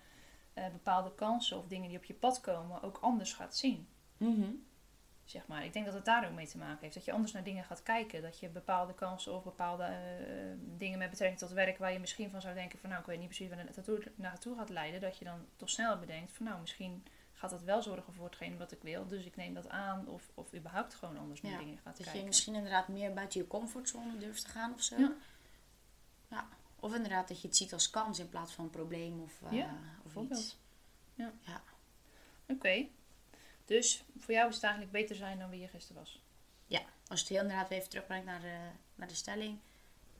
eh, 0.53 0.69
bepaalde 0.71 1.15
kansen 1.15 1.57
of 1.57 1.67
dingen 1.67 1.89
die 1.89 1.97
op 1.97 2.03
je 2.03 2.13
pad 2.13 2.41
komen 2.41 2.81
ook 2.81 2.97
anders 2.97 3.33
gaat 3.33 3.57
zien. 3.57 3.87
Mhm. 4.17 4.51
Zeg 5.29 5.47
maar. 5.47 5.65
Ik 5.65 5.73
denk 5.73 5.85
dat 5.85 5.93
het 5.93 6.05
daar 6.05 6.25
ook 6.27 6.33
mee 6.33 6.47
te 6.47 6.57
maken 6.57 6.77
heeft. 6.81 6.93
Dat 6.93 7.05
je 7.05 7.11
anders 7.11 7.31
naar 7.31 7.43
dingen 7.43 7.63
gaat 7.63 7.83
kijken. 7.83 8.21
Dat 8.21 8.39
je 8.39 8.49
bepaalde 8.49 8.93
kansen 8.93 9.33
of 9.33 9.43
bepaalde 9.43 9.83
eh, 9.83 9.95
dingen 10.77 10.97
met 10.97 11.09
betrekking 11.09 11.39
tot 11.39 11.51
werk 11.51 11.77
waar 11.77 11.93
je 11.93 11.99
misschien 11.99 12.29
van 12.29 12.41
zou 12.41 12.53
denken 12.53 12.79
van 12.79 12.89
nou 12.89 13.01
ik 13.01 13.07
weet 13.07 13.17
niet 13.19 13.27
precies 13.27 13.49
waar 13.49 13.57
het 13.57 14.17
naartoe, 14.17 14.55
gaat 14.55 14.69
leiden. 14.69 15.01
Dat 15.01 15.17
je 15.17 15.25
dan 15.25 15.45
toch 15.55 15.69
sneller 15.69 15.99
bedenkt 15.99 16.31
van 16.31 16.45
nou 16.45 16.59
misschien 16.59 17.03
gaat 17.33 17.49
dat 17.49 17.61
wel 17.63 17.81
zorgen 17.81 18.13
voor 18.13 18.25
hetgeen 18.25 18.57
wat 18.57 18.71
ik 18.71 18.81
wil. 18.81 19.07
Dus 19.07 19.25
ik 19.25 19.35
neem 19.35 19.53
dat 19.53 19.69
aan 19.69 20.07
of, 20.07 20.31
of 20.33 20.53
überhaupt 20.53 20.95
gewoon 20.95 21.17
anders 21.17 21.41
naar 21.41 21.51
Ja, 21.51 21.57
dingen 21.57 21.77
gaat 21.77 21.97
Dat 21.97 22.03
kijken. 22.03 22.19
je 22.19 22.25
misschien 22.27 22.55
inderdaad 22.55 22.87
meer 22.87 23.13
buiten 23.13 23.39
je 23.39 23.47
comfortzone 23.47 24.17
durft 24.17 24.43
te 24.43 24.49
gaan 24.49 24.73
of 24.73 24.81
zo. 24.81 24.97
Ja. 24.97 25.13
Ja. 26.27 26.47
Of 26.79 26.95
inderdaad 26.95 27.27
dat 27.27 27.41
je 27.41 27.47
het 27.47 27.57
ziet 27.57 27.73
als 27.73 27.89
kans 27.89 28.19
in 28.19 28.29
plaats 28.29 28.53
van 28.53 28.63
een 28.63 28.69
probleem 28.69 29.21
of, 29.21 29.41
eh 29.41 29.51
Ja, 29.51 29.77
of 30.03 30.15
iets. 30.15 30.57
Oké. 32.47 32.87
Dus 33.69 34.03
voor 34.17 34.33
jou 34.33 34.49
is 34.49 34.55
het 34.55 34.63
eigenlijk 34.63 34.93
beter 34.93 35.15
zijn 35.15 35.39
dan 35.39 35.49
wie 35.49 35.59
je 35.59 35.67
gisteren 35.67 36.01
was. 36.01 36.23
Ja, 36.65 36.81
als 37.07 37.19
het 37.19 37.29
heel 37.29 37.41
inderdaad 37.41 37.69
weer 37.69 37.77
even 37.77 37.89
terugbrengt 37.89 38.25
naar 38.25 38.41
de, 38.41 38.57
naar 38.95 39.07
de 39.07 39.15
stelling. 39.15 39.59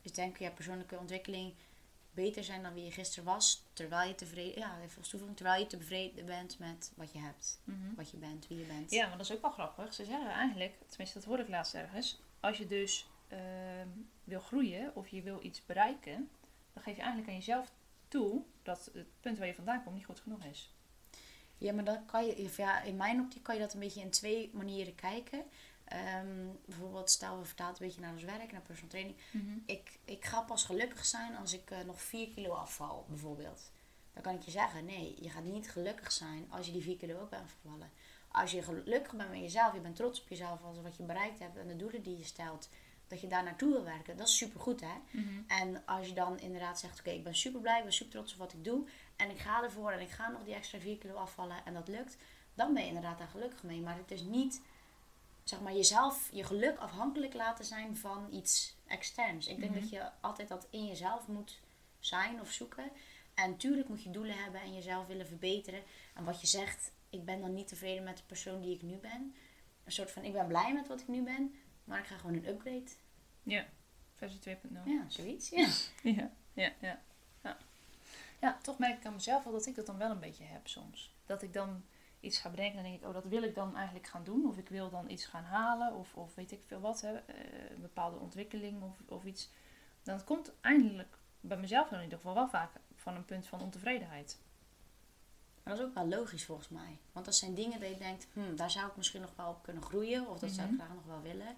Dus 0.01 0.11
denk 0.11 0.37
je 0.37 0.51
persoonlijke 0.51 0.97
ontwikkeling 0.97 1.53
beter 2.11 2.43
zijn 2.43 2.63
dan 2.63 2.73
wie 2.73 2.83
je 2.83 2.91
gisteren 2.91 3.23
was. 3.23 3.63
Terwijl 3.73 4.07
je 4.07 4.15
tevreden, 4.15 4.59
ja, 4.59 4.81
even 4.81 4.97
als 4.97 5.09
toevoeging, 5.09 5.37
terwijl 5.37 5.59
je 5.61 5.67
tevreden 5.67 6.25
bent 6.25 6.59
met 6.59 6.91
wat 6.95 7.11
je 7.11 7.19
hebt. 7.19 7.61
Wat 7.95 8.09
je 8.09 8.17
bent, 8.17 8.47
wie 8.47 8.59
je 8.59 8.65
bent. 8.65 8.91
Ja, 8.91 9.07
maar 9.07 9.17
dat 9.17 9.25
is 9.25 9.35
ook 9.35 9.41
wel 9.41 9.51
grappig. 9.51 9.93
Ze 9.93 10.05
zeggen 10.05 10.31
eigenlijk, 10.31 10.73
tenminste 10.87 11.17
dat 11.17 11.27
hoorde 11.27 11.43
ik 11.43 11.49
laatst 11.49 11.73
ergens. 11.73 12.21
Als 12.39 12.57
je 12.57 12.67
dus 12.67 13.07
ehm, 13.27 13.87
wil 14.23 14.39
groeien 14.39 14.95
of 14.95 15.07
je 15.07 15.21
wil 15.21 15.39
iets 15.43 15.65
bereiken, 15.65 16.29
dan 16.73 16.83
geef 16.83 16.95
je 16.95 17.01
eigenlijk 17.01 17.31
aan 17.31 17.37
jezelf 17.37 17.71
toe 18.07 18.43
dat 18.63 18.89
het 18.93 19.19
punt 19.19 19.37
waar 19.37 19.47
je 19.47 19.55
vandaan 19.55 19.83
komt 19.83 19.95
niet 19.95 20.05
goed 20.05 20.19
genoeg 20.19 20.43
is. 20.43 20.73
Ja, 21.59 21.73
maar 21.73 21.83
dan 21.83 22.05
kan 22.05 22.25
je, 22.25 22.43
of 22.43 22.57
ja, 22.57 22.81
in 22.81 22.95
mijn 22.95 23.19
optiek 23.19 23.43
kan 23.43 23.55
je 23.55 23.61
dat 23.61 23.73
een 23.73 23.79
beetje 23.79 24.01
in 24.01 24.09
twee 24.09 24.49
manieren 24.53 24.95
kijken. 24.95 25.43
Ehm, 25.85 26.47
bijvoorbeeld, 26.65 27.09
stel 27.09 27.39
we 27.41 27.47
het 27.47 27.59
een 27.59 27.73
beetje 27.77 28.01
naar 28.01 28.13
ons 28.13 28.23
werk, 28.23 28.51
naar 28.51 28.61
personal 28.61 28.89
training. 28.89 29.17
Ik, 29.65 29.99
ik 30.05 30.25
ga 30.25 30.41
pas 30.41 30.63
gelukkig 30.63 31.05
zijn 31.05 31.35
als 31.35 31.53
ik 31.53 31.71
eh, 31.71 31.79
nog 31.85 32.01
4 32.01 32.29
kilo 32.29 32.53
afval, 32.53 33.05
bijvoorbeeld. 33.07 33.71
Dan 34.13 34.23
kan 34.23 34.35
ik 34.35 34.41
je 34.41 34.51
zeggen, 34.51 34.85
nee, 34.85 35.15
je 35.21 35.29
gaat 35.29 35.43
niet 35.43 35.71
gelukkig 35.71 36.11
zijn 36.11 36.45
als 36.49 36.65
je 36.65 36.71
die 36.71 36.81
4 36.81 36.97
kilo 36.97 37.19
ook 37.19 37.29
bent 37.29 37.43
afgevallen. 37.43 37.91
Als 38.31 38.51
je 38.51 38.61
gelukkig 38.61 39.15
bent 39.15 39.29
met 39.29 39.39
jezelf, 39.39 39.73
je 39.73 39.79
bent 39.79 39.95
trots 39.95 40.21
op 40.21 40.27
jezelf 40.29 40.63
als 40.63 40.81
wat 40.81 40.97
je 40.97 41.03
bereikt 41.03 41.39
hebt 41.39 41.57
en 41.57 41.67
de 41.67 41.75
doelen 41.75 42.03
die 42.03 42.17
je 42.17 42.23
stelt, 42.23 42.69
dat 43.07 43.21
je 43.21 43.27
daar 43.27 43.43
naartoe 43.43 43.71
wil 43.71 43.83
werken, 43.83 44.17
dat 44.17 44.27
is 44.27 44.37
supergoed 44.37 44.81
hè. 44.81 44.95
En 45.47 45.85
als 45.85 46.07
je 46.07 46.13
dan 46.13 46.39
inderdaad 46.39 46.79
zegt, 46.79 46.99
oké, 46.99 47.09
ik 47.09 47.23
ben 47.23 47.35
super 47.35 47.61
blij, 47.61 47.77
ik 47.77 47.83
ben 47.83 47.93
super 47.93 48.13
trots 48.13 48.33
op 48.33 48.39
wat 48.39 48.53
ik 48.53 48.63
doe. 48.63 48.87
En 49.19 49.29
ik 49.29 49.39
ga 49.39 49.63
ervoor 49.63 49.91
en 49.91 49.99
ik 49.99 50.09
ga 50.09 50.29
nog 50.29 50.43
die 50.43 50.53
extra 50.53 50.79
4 50.79 50.97
kilo 50.97 51.13
afvallen 51.13 51.65
en 51.65 51.73
dat 51.73 51.87
lukt. 51.87 52.17
Dan 52.53 52.73
ben 52.73 52.81
je 52.81 52.87
inderdaad 52.87 53.17
daar 53.17 53.27
gelukkig 53.27 53.63
mee. 53.63 53.81
Maar 53.81 53.97
het 53.97 54.11
is 54.11 54.21
niet 54.21 54.61
zeg 55.43 55.61
maar, 55.61 55.73
jezelf, 55.73 56.29
je 56.31 56.43
geluk 56.43 56.77
afhankelijk 56.77 57.33
laten 57.33 57.65
zijn 57.65 57.97
van 57.97 58.27
iets 58.33 58.75
externs. 58.87 59.47
Ik 59.47 59.59
denk 59.59 59.71
Mhm. 59.71 59.79
dat 59.79 59.89
je 59.89 60.09
altijd 60.21 60.47
dat 60.47 60.67
in 60.69 60.85
jezelf 60.87 61.27
moet 61.27 61.59
zijn 61.99 62.41
of 62.41 62.51
zoeken. 62.51 62.91
En 63.33 63.57
tuurlijk 63.57 63.87
moet 63.89 64.03
je 64.03 64.09
doelen 64.09 64.37
hebben 64.43 64.61
en 64.61 64.73
jezelf 64.73 65.07
willen 65.07 65.27
verbeteren. 65.27 65.83
En 66.13 66.23
wat 66.23 66.41
je 66.41 66.47
zegt, 66.47 66.91
ik 67.09 67.25
ben 67.25 67.41
dan 67.41 67.53
niet 67.53 67.67
tevreden 67.67 68.03
met 68.03 68.17
de 68.17 68.23
persoon 68.23 68.61
die 68.61 68.75
ik 68.75 68.81
nu 68.81 68.95
ben. 68.95 69.35
Een 69.83 69.91
soort 69.91 70.11
van, 70.11 70.23
ik 70.23 70.33
ben 70.33 70.47
blij 70.47 70.73
met 70.73 70.87
wat 70.87 71.01
ik 71.01 71.07
nu 71.07 71.23
ben, 71.23 71.55
maar 71.83 71.99
ik 71.99 72.05
ga 72.05 72.17
gewoon 72.17 72.35
een 72.35 72.47
upgrade. 72.47 72.91
Ja, 73.43 73.65
versie 74.15 74.39
2.0. 74.39 74.81
Ja, 74.85 75.05
zoiets. 75.07 75.49
Ja. 75.49 75.67
Ja, 76.13 76.31
ja, 76.53 76.71
ja, 76.79 77.01
ja. 78.41 78.57
Toch 78.61 78.77
merk 78.77 78.97
ik 78.97 79.05
aan 79.05 79.13
mezelf 79.13 79.43
wel 79.43 79.53
dat 79.53 79.65
ik 79.65 79.75
dat 79.75 79.85
dan 79.85 79.97
wel 79.97 80.11
een 80.11 80.19
beetje 80.19 80.43
heb 80.43 80.67
soms. 80.67 81.13
Dat 81.25 81.41
ik 81.41 81.53
dan 81.53 81.83
iets 82.19 82.37
ga 82.39 82.49
bedenken 82.49 82.77
en 82.77 82.81
dan 82.83 82.91
denk 82.91 83.01
ik, 83.03 83.07
oh, 83.07 83.13
dat 83.13 83.25
wil 83.25 83.43
ik 83.43 83.55
dan 83.55 83.75
eigenlijk 83.75 84.07
gaan 84.07 84.23
doen. 84.23 84.47
Of 84.47 84.57
ik 84.57 84.69
wil 84.69 84.89
dan 84.89 85.09
iets 85.09 85.25
gaan 85.25 85.43
halen, 85.43 85.93
of, 85.93 86.15
of 86.15 86.35
weet 86.35 86.51
ik 86.51 86.61
veel 86.67 86.79
wat, 86.79 87.01
hè, 87.01 87.13
eh, 87.15 87.69
een 87.69 87.81
bepaalde 87.81 88.17
ontwikkeling 88.17 88.81
of, 88.83 88.97
of 89.05 89.23
iets. 89.23 89.49
Dan 90.03 90.23
komt 90.23 90.51
eindelijk 90.61 91.17
bij 91.41 91.57
mezelf 91.57 91.91
in 91.91 92.01
ieder 92.01 92.17
geval 92.17 92.33
wel 92.33 92.49
vaak 92.49 92.71
van 92.95 93.15
een 93.15 93.25
punt 93.25 93.47
van 93.47 93.61
ontevredenheid. 93.61 94.39
Dat 95.63 95.77
is 95.79 95.83
ook 95.83 95.93
wel 95.93 96.07
logisch 96.07 96.45
volgens 96.45 96.69
mij. 96.69 96.97
Want 97.11 97.25
dat 97.25 97.35
zijn 97.35 97.53
dingen 97.53 97.79
dat 97.79 97.89
je 97.89 97.97
denkt, 97.97 98.27
hm, 98.33 98.55
daar 98.55 98.71
zou 98.71 98.87
ik 98.87 98.95
misschien 98.95 99.21
nog 99.21 99.33
wel 99.35 99.49
op 99.49 99.63
kunnen 99.63 99.83
groeien. 99.83 100.27
Of 100.27 100.39
dat 100.39 100.51
zou 100.51 100.67
ik 100.67 100.73
Mhm. 100.73 100.81
graag 100.83 100.95
nog 100.95 101.05
wel 101.05 101.21
willen. 101.21 101.55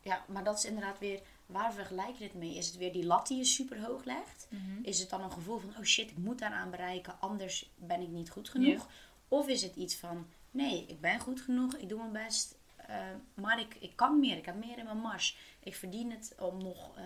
Ja, 0.00 0.24
maar 0.28 0.44
dat 0.44 0.58
is 0.58 0.64
inderdaad 0.64 0.98
weer, 0.98 1.20
waar 1.48 1.72
vergelijk 1.72 2.12
je 2.16 2.18
dit 2.24 2.34
mee? 2.34 2.54
Is 2.54 2.66
het 2.66 2.76
weer 2.76 2.92
die 2.92 3.04
lat 3.06 3.26
die 3.26 3.36
je 3.36 3.44
super 3.44 3.84
hoog 3.84 4.04
legt? 4.04 4.46
Is 4.82 5.00
het 5.00 5.10
dan 5.10 5.22
een 5.22 5.32
gevoel 5.32 5.58
van, 5.58 5.70
oh 5.76 5.82
shit, 5.82 6.10
ik 6.10 6.16
moet 6.18 6.38
daaraan 6.38 6.70
bereiken, 6.70 7.20
anders 7.20 7.70
ben 7.76 8.00
ik 8.00 8.08
niet 8.08 8.30
goed 8.30 8.48
genoeg? 8.48 8.88
Of 9.28 9.48
is 9.48 9.62
het 9.62 9.76
iets 9.76 9.96
van, 9.96 10.26
nee, 10.50 10.84
ik 10.86 11.00
ben 11.00 11.20
goed 11.20 11.40
genoeg, 11.40 11.74
ik 11.74 11.88
doe 11.88 11.98
mijn 11.98 12.12
best, 12.26 12.58
eh, 12.76 13.06
maar 13.34 13.60
ik, 13.60 13.74
ik 13.74 13.96
kan 13.96 14.18
meer, 14.20 14.36
ik 14.36 14.44
heb 14.46 14.54
meer 14.54 14.78
in 14.78 14.84
mijn 14.84 14.98
mars. 15.00 15.36
Ik 15.60 15.74
verdien 15.74 16.10
het 16.10 16.34
om 16.40 16.62
nog, 16.62 16.96
eh, 16.96 17.04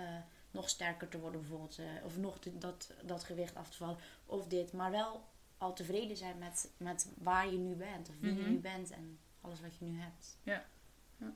nog 0.51 0.69
sterker 0.69 1.09
te 1.09 1.19
worden 1.21 1.41
bijvoorbeeld, 1.41 1.79
eh, 1.79 2.05
of 2.05 2.17
nog 2.17 2.39
te- 2.39 2.59
dat, 2.59 2.91
dat 3.05 3.25
gewicht 3.25 3.55
af 3.55 3.71
te 3.71 3.77
vallen, 3.77 3.97
of 4.27 4.47
dit. 4.47 4.73
Maar 4.73 4.91
wel 4.91 5.25
al 5.59 5.73
tevreden 5.75 6.17
zijn 6.17 6.39
met, 6.39 6.71
met 6.77 7.09
waar 7.19 7.51
je 7.53 7.59
nu 7.59 7.75
bent, 7.75 8.09
of 8.09 8.15
wie 8.21 8.35
je 8.35 8.41
Mhm. 8.41 8.51
nu 8.51 8.59
bent 8.59 8.91
en 8.91 9.19
alles 9.41 9.61
wat 9.61 9.77
je 9.79 9.85
nu 9.85 10.01
hebt. 10.01 10.37
Ja. 10.43 10.65
Ja. 11.17 11.33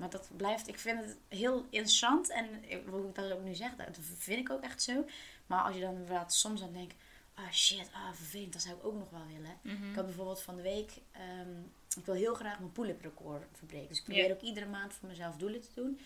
Maar 0.00 0.10
dat 0.10 0.28
blijft, 0.36 0.68
ik 0.68 0.78
vind 0.78 1.04
het 1.04 1.16
heel 1.28 1.64
interessant. 1.70 2.30
En 2.30 2.64
ik- 2.70 2.82
hoe 2.88 3.08
ik 3.08 3.14
dat 3.14 3.32
ook 3.32 3.42
nu 3.42 3.54
zeg, 3.54 3.76
dat 3.76 3.98
vind 4.18 4.38
ik 4.40 4.50
ook 4.50 4.62
echt 4.62 4.82
zo. 4.82 5.04
Maar 5.46 5.62
als 5.62 5.74
je 5.74 5.80
dan 5.80 5.92
inderdaad 5.94 6.34
soms 6.34 6.60
dan 6.60 6.72
denkt, 6.72 6.94
ah 7.34 7.50
shit, 7.50 7.90
ah 7.92 8.12
vervelend, 8.12 8.52
dat 8.52 8.62
zou 8.62 8.76
ik 8.76 8.84
ook 8.84 8.94
nog 8.98 9.10
wel 9.10 9.26
willen. 9.26 9.58
Mhm. 9.62 9.88
Ik 9.90 9.94
had 9.96 10.04
bijvoorbeeld 10.04 10.42
van 10.42 10.56
de 10.56 10.62
week, 10.62 10.90
ehm, 11.12 11.50
ik 11.98 12.04
wil 12.04 12.14
heel 12.14 12.34
graag 12.34 12.58
mijn 12.58 12.72
pull-up 12.72 13.02
record 13.02 13.42
verbreken. 13.52 13.88
Dus 13.88 13.98
ik 13.98 14.04
probeer 14.04 14.30
ook 14.32 14.40
iedere 14.40 14.66
maand 14.66 14.94
voor 14.94 15.08
mezelf 15.08 15.36
doelen 15.36 15.60
te 15.60 15.68
doen. 15.74 16.00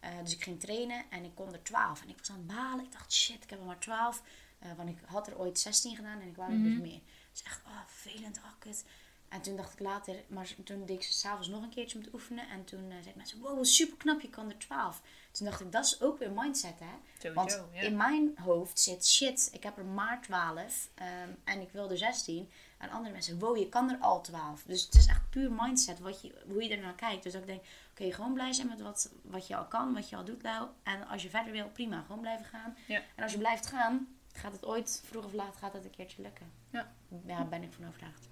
Eh, 0.00 0.10
dus 0.22 0.32
ik 0.34 0.42
ging 0.42 0.60
trainen 0.60 1.04
en 1.10 1.24
ik 1.24 1.34
kon 1.34 1.52
er 1.52 1.62
12. 1.62 2.02
En 2.02 2.08
ik 2.08 2.18
was 2.18 2.30
aan 2.30 2.36
het 2.36 2.46
balen. 2.46 2.84
Ik 2.84 2.92
dacht, 2.92 3.12
shit, 3.12 3.42
ik 3.44 3.50
heb 3.50 3.58
er 3.58 3.64
maar 3.64 3.78
12. 3.78 4.22
Eh, 4.58 4.70
want 4.76 4.88
ik 4.88 4.98
had 5.04 5.26
er 5.26 5.38
ooit 5.38 5.58
16 5.58 5.96
gedaan 5.96 6.20
en 6.20 6.28
ik 6.28 6.36
wou 6.36 6.50
er 6.52 6.58
Mhm. 6.58 6.68
dus 6.70 6.80
meer. 6.90 7.00
Dus 7.32 7.42
echt, 7.42 7.60
ah, 7.64 7.80
vervelend, 7.86 8.36
ah, 8.38 8.50
kut. 8.58 8.84
En 9.32 9.42
toen 9.42 9.56
dacht 9.56 9.72
ik 9.72 9.80
later, 9.80 10.14
maar 10.28 10.54
toen 10.64 10.86
deed 10.86 10.96
ik 10.96 11.02
ze 11.02 11.12
s'avonds 11.12 11.48
nog 11.48 11.62
een 11.62 11.68
keertje 11.68 11.98
om 11.98 12.04
te 12.04 12.10
oefenen. 12.12 12.48
En 12.48 12.64
toen 12.64 12.90
uh, 12.90 12.96
zei 13.02 13.14
mensen, 13.16 13.40
wow, 13.40 13.64
super 13.64 13.96
knap, 13.96 14.20
je 14.20 14.30
kan 14.30 14.50
er 14.50 14.58
12. 14.58 15.02
Toen 15.30 15.46
dacht 15.46 15.60
ik, 15.60 15.72
dat 15.72 15.84
is 15.84 16.00
ook 16.00 16.18
weer 16.18 16.30
mindset, 16.30 16.78
hè. 16.78 16.94
Sowieso, 17.18 17.34
Want 17.34 17.60
ja. 17.72 17.80
in 17.80 17.96
mijn 17.96 18.32
hoofd 18.38 18.80
zit, 18.80 19.06
shit, 19.06 19.48
ik 19.52 19.62
heb 19.62 19.78
er 19.78 19.84
maar 19.84 20.20
12. 20.22 20.88
ehm, 20.94 21.28
en 21.44 21.60
ik 21.60 21.72
wil 21.72 21.90
er 21.90 21.98
16. 21.98 22.50
En 22.78 22.90
andere 22.90 23.12
mensen, 23.12 23.38
wow, 23.38 23.56
je 23.56 23.68
kan 23.68 23.90
er 23.90 23.98
al 23.98 24.20
12. 24.20 24.62
Dus 24.62 24.84
het 24.84 24.94
is 24.94 25.06
echt 25.06 25.30
puur 25.30 25.52
mindset, 25.52 25.98
wat 25.98 26.22
je, 26.22 26.34
hoe 26.46 26.62
je 26.62 26.76
er 26.76 26.82
naar 26.82 26.94
kijkt. 26.94 27.22
Dus 27.22 27.32
dat 27.32 27.40
ik 27.40 27.46
denk, 27.46 27.64
oké, 27.90 28.12
gewoon 28.12 28.32
blij 28.32 28.52
zijn 28.52 28.68
met 28.68 28.80
wat, 28.80 29.12
wat 29.22 29.46
je 29.46 29.56
al 29.56 29.66
kan, 29.66 29.94
wat 29.94 30.08
je 30.08 30.16
al 30.16 30.24
doet, 30.24 30.42
Lau. 30.42 30.68
En 30.82 31.08
als 31.08 31.22
je 31.22 31.30
verder 31.30 31.52
wil, 31.52 31.68
prima, 31.68 32.02
gewoon 32.02 32.20
blijven 32.20 32.46
gaan. 32.46 32.76
Ja. 32.86 33.02
En 33.14 33.22
als 33.22 33.32
je 33.32 33.38
blijft 33.38 33.66
gaan, 33.66 34.08
gaat 34.32 34.52
het 34.52 34.64
ooit, 34.64 35.02
vroeg 35.04 35.24
of 35.24 35.32
laat, 35.32 35.56
gaat 35.56 35.72
het 35.72 35.84
een 35.84 35.90
keertje 35.90 36.22
lukken. 36.22 36.52
Ja. 36.70 36.92
Daar 37.08 37.48
ben 37.48 37.62
ik 37.62 37.72
van 37.72 37.86
overtuigd. 37.86 38.30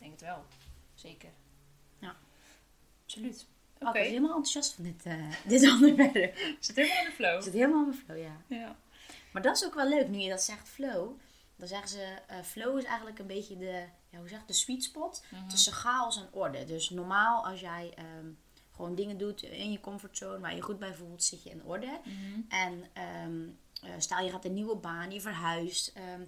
Ik 0.00 0.06
denk 0.06 0.12
het 0.12 0.20
wel. 0.20 0.44
Zeker. 0.94 1.30
Ja. 1.98 2.16
Absoluut. 3.04 3.46
Oh, 3.78 3.88
Oké. 3.88 3.98
ik 3.98 4.02
ben 4.04 4.12
helemaal 4.12 4.30
enthousiast 4.36 4.72
van 4.72 4.84
dit, 4.84 5.02
eh, 5.04 5.32
dit 5.52 5.70
onderwerp. 5.70 6.38
Zit 6.60 6.76
helemaal 6.76 6.98
in 6.98 7.04
de 7.04 7.12
flow. 7.14 7.42
zit 7.42 7.52
helemaal 7.52 7.80
in 7.82 7.88
mijn 7.88 7.98
flow, 8.04 8.18
ja. 8.18 8.36
Ja. 8.46 8.76
Maar 9.32 9.42
dat 9.42 9.56
is 9.56 9.64
ook 9.64 9.74
wel 9.74 9.88
leuk, 9.88 10.08
nu 10.08 10.18
je 10.18 10.28
dat 10.28 10.42
zegt, 10.42 10.68
flow. 10.68 11.18
Dan 11.56 11.68
zeggen 11.68 11.88
ze, 11.88 12.16
eh, 12.26 12.42
flow 12.42 12.78
is 12.78 12.84
eigenlijk 12.84 13.18
een 13.18 13.26
beetje 13.26 13.56
de, 13.56 13.84
ja, 14.10 14.18
hoe 14.18 14.28
zeg 14.28 14.44
de 14.46 14.52
sweet 14.52 14.82
spot 14.84 15.24
Mhm. 15.30 15.48
tussen 15.48 15.72
chaos 15.72 16.16
en 16.16 16.28
orde. 16.32 16.64
Dus 16.64 16.90
normaal 16.90 17.46
als 17.46 17.60
jij 17.60 17.92
ehm, 17.96 18.26
gewoon 18.74 18.94
dingen 18.94 19.18
doet 19.18 19.42
in 19.42 19.72
je 19.72 19.80
comfortzone 19.80 20.40
waar 20.40 20.54
je 20.54 20.60
goed 20.62 20.78
bij 20.78 20.94
voelt, 20.94 21.22
zit 21.24 21.42
je 21.42 21.50
in 21.50 21.64
orde. 21.64 22.00
Mhm. 22.04 22.40
En 22.48 22.84
eh, 23.82 23.92
stel 23.98 24.24
je 24.24 24.30
gaat 24.30 24.44
een 24.44 24.54
nieuwe 24.54 24.76
baan, 24.76 25.10
je 25.10 25.20
verhuist. 25.20 25.92
ehm, 25.94 26.22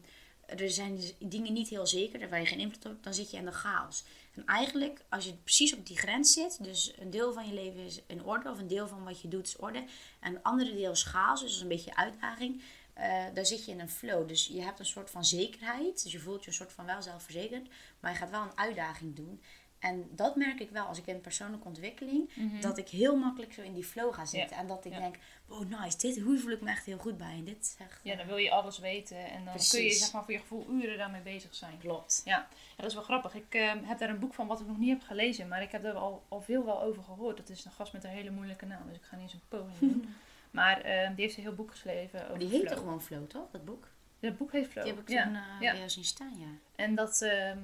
er 0.56 0.70
zijn 0.70 0.96
dus 0.96 1.14
dingen 1.18 1.52
niet 1.52 1.68
heel 1.68 1.86
zeker, 1.86 2.28
waar 2.28 2.40
je 2.40 2.46
geen 2.46 2.58
invloed 2.58 2.84
op 2.84 2.90
hebt, 2.90 3.04
dan 3.04 3.14
zit 3.14 3.30
je 3.30 3.36
in 3.36 3.44
de 3.44 3.52
chaos. 3.52 4.04
En 4.34 4.46
eigenlijk, 4.46 5.04
als 5.08 5.24
je 5.24 5.34
precies 5.34 5.74
op 5.74 5.86
die 5.86 5.98
grens 5.98 6.32
zit, 6.32 6.64
dus 6.64 6.92
een 6.98 7.10
deel 7.10 7.32
van 7.32 7.46
je 7.46 7.54
leven 7.54 7.80
is 7.80 8.00
in 8.06 8.24
orde, 8.24 8.50
of 8.50 8.58
een 8.58 8.66
deel 8.66 8.88
van 8.88 9.04
wat 9.04 9.20
je 9.20 9.28
doet 9.28 9.46
is 9.46 9.56
orde, 9.56 9.84
en 10.20 10.34
een 10.34 10.42
andere 10.42 10.74
deel 10.74 10.92
is 10.92 11.02
chaos, 11.02 11.40
dus 11.40 11.48
dat 11.48 11.56
is 11.56 11.62
een 11.62 11.68
beetje 11.68 11.96
uitdaging, 11.96 12.62
eh 12.94 13.24
daar 13.34 13.46
zit 13.46 13.64
je 13.64 13.72
in 13.72 13.80
een 13.80 13.90
flow. 13.90 14.28
Dus 14.28 14.46
je 14.46 14.62
hebt 14.62 14.78
een 14.78 14.86
soort 14.86 15.10
van 15.10 15.24
zekerheid, 15.24 16.02
dus 16.02 16.12
je 16.12 16.18
voelt 16.18 16.42
je 16.42 16.48
een 16.48 16.56
soort 16.56 16.72
van 16.72 16.86
wel 16.86 17.02
zelfverzekerd, 17.02 17.68
maar 18.00 18.12
je 18.12 18.18
gaat 18.18 18.30
wel 18.30 18.42
een 18.42 18.58
uitdaging 18.58 19.16
doen. 19.16 19.40
En 19.82 20.08
dat 20.10 20.36
merk 20.36 20.60
ik 20.60 20.70
wel 20.70 20.84
als 20.84 20.98
ik 20.98 21.06
in 21.06 21.20
persoonlijke 21.20 21.66
ontwikkeling, 21.66 22.30
dat 22.60 22.78
ik 22.78 22.88
heel 22.88 23.16
makkelijk 23.16 23.52
zo 23.52 23.62
in 23.62 23.72
die 23.74 23.84
flow 23.84 24.14
ga 24.14 24.24
zitten. 24.24 24.56
En 24.56 24.66
dat 24.66 24.84
ik 24.84 24.92
Ja. 24.92 24.98
denk, 24.98 25.16
wow 25.46 25.80
nice, 25.80 25.98
dit, 25.98 26.20
hoe 26.20 26.38
voel 26.38 26.50
ik 26.52 26.60
me 26.60 26.70
echt 26.70 26.84
heel 26.86 26.98
goed 26.98 27.16
bij. 27.18 27.32
En 27.32 27.44
dit 27.44 27.58
is 27.60 27.74
echt, 27.78 28.00
Ja, 28.02 28.16
dan 28.16 28.26
wil 28.26 28.36
je 28.36 28.50
alles 28.50 28.78
weten 28.78 29.16
en 29.30 29.44
dan 29.44 29.54
kun 29.70 29.82
je 29.82 29.90
zeg 29.90 30.12
maar, 30.12 30.24
voor 30.24 30.32
je 30.32 30.38
gevoel 30.38 30.66
uren 30.70 30.98
daarmee 30.98 31.20
bezig 31.20 31.54
zijn. 31.54 31.78
klopt. 31.78 32.22
Ja, 32.24 32.48
dat 32.76 32.86
is 32.86 32.94
wel 32.94 33.02
grappig. 33.02 33.34
Ik 33.34 33.54
eh, 33.54 33.72
heb 33.82 33.98
daar 33.98 34.08
een 34.08 34.18
boek 34.18 34.34
van 34.34 34.46
wat 34.46 34.60
ik 34.60 34.66
nog 34.66 34.78
niet 34.78 34.88
heb 34.90 35.02
gelezen, 35.02 35.48
maar 35.48 35.62
ik 35.62 35.72
heb 35.72 35.84
er 35.84 35.94
al, 35.94 36.22
al 36.28 36.40
veel 36.40 36.64
wel 36.64 36.82
over 36.82 37.02
gehoord. 37.02 37.36
Dat 37.36 37.48
is 37.48 37.64
een 37.64 37.70
gast 37.72 37.92
met 37.92 38.04
een 38.04 38.10
hele 38.10 38.30
moeilijke 38.30 38.66
naam, 38.66 38.86
dus 38.88 38.96
ik 38.96 39.02
ga 39.02 39.14
niet 39.16 39.22
eens 39.24 39.32
een 39.32 39.40
poging 39.48 39.78
doen. 39.78 40.08
Maar 40.50 40.80
eh, 40.80 41.06
die 41.14 41.24
heeft 41.24 41.36
een 41.36 41.42
heel 41.42 41.54
boek 41.54 41.70
geschreven 41.70 42.18
over 42.18 42.30
Maar 42.30 42.38
die 42.38 42.48
heet 42.48 42.60
flow. 42.60 42.72
toch 42.72 42.78
gewoon 42.82 43.02
Flow, 43.02 43.26
toch? 43.26 43.50
Dat 43.50 43.64
boek? 43.64 43.86
Dat 44.20 44.36
boek 44.36 44.52
heet 44.52 44.66
Flow. 44.66 44.84
Die 44.84 44.92
heb 44.92 45.02
ik 45.02 45.06
toen 45.06 45.16
eh, 45.34 45.42
ja. 45.60 45.70
bij 45.70 45.76
jou 45.76 45.88
zien 45.90 46.04
staan, 46.04 46.32
ja. 46.38 46.46
En 46.82 46.94
dat, 46.94 47.22
ehm, 47.22 47.58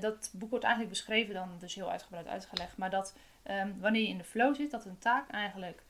dat 0.00 0.30
boek 0.32 0.50
wordt 0.50 0.64
eigenlijk 0.64 0.94
beschreven, 0.94 1.34
dan 1.34 1.48
dus 1.58 1.74
heel 1.74 1.90
uitgebreid 1.90 2.26
uitgelegd. 2.26 2.76
Maar 2.76 2.90
dat 2.90 3.14
ehm, 3.42 3.70
wanneer 3.78 4.02
je 4.02 4.08
in 4.08 4.18
de 4.18 4.24
flow 4.24 4.54
zit, 4.54 4.70
dat 4.70 4.84
een 4.84 4.98
taak 4.98 5.30
eigenlijk 5.30 5.82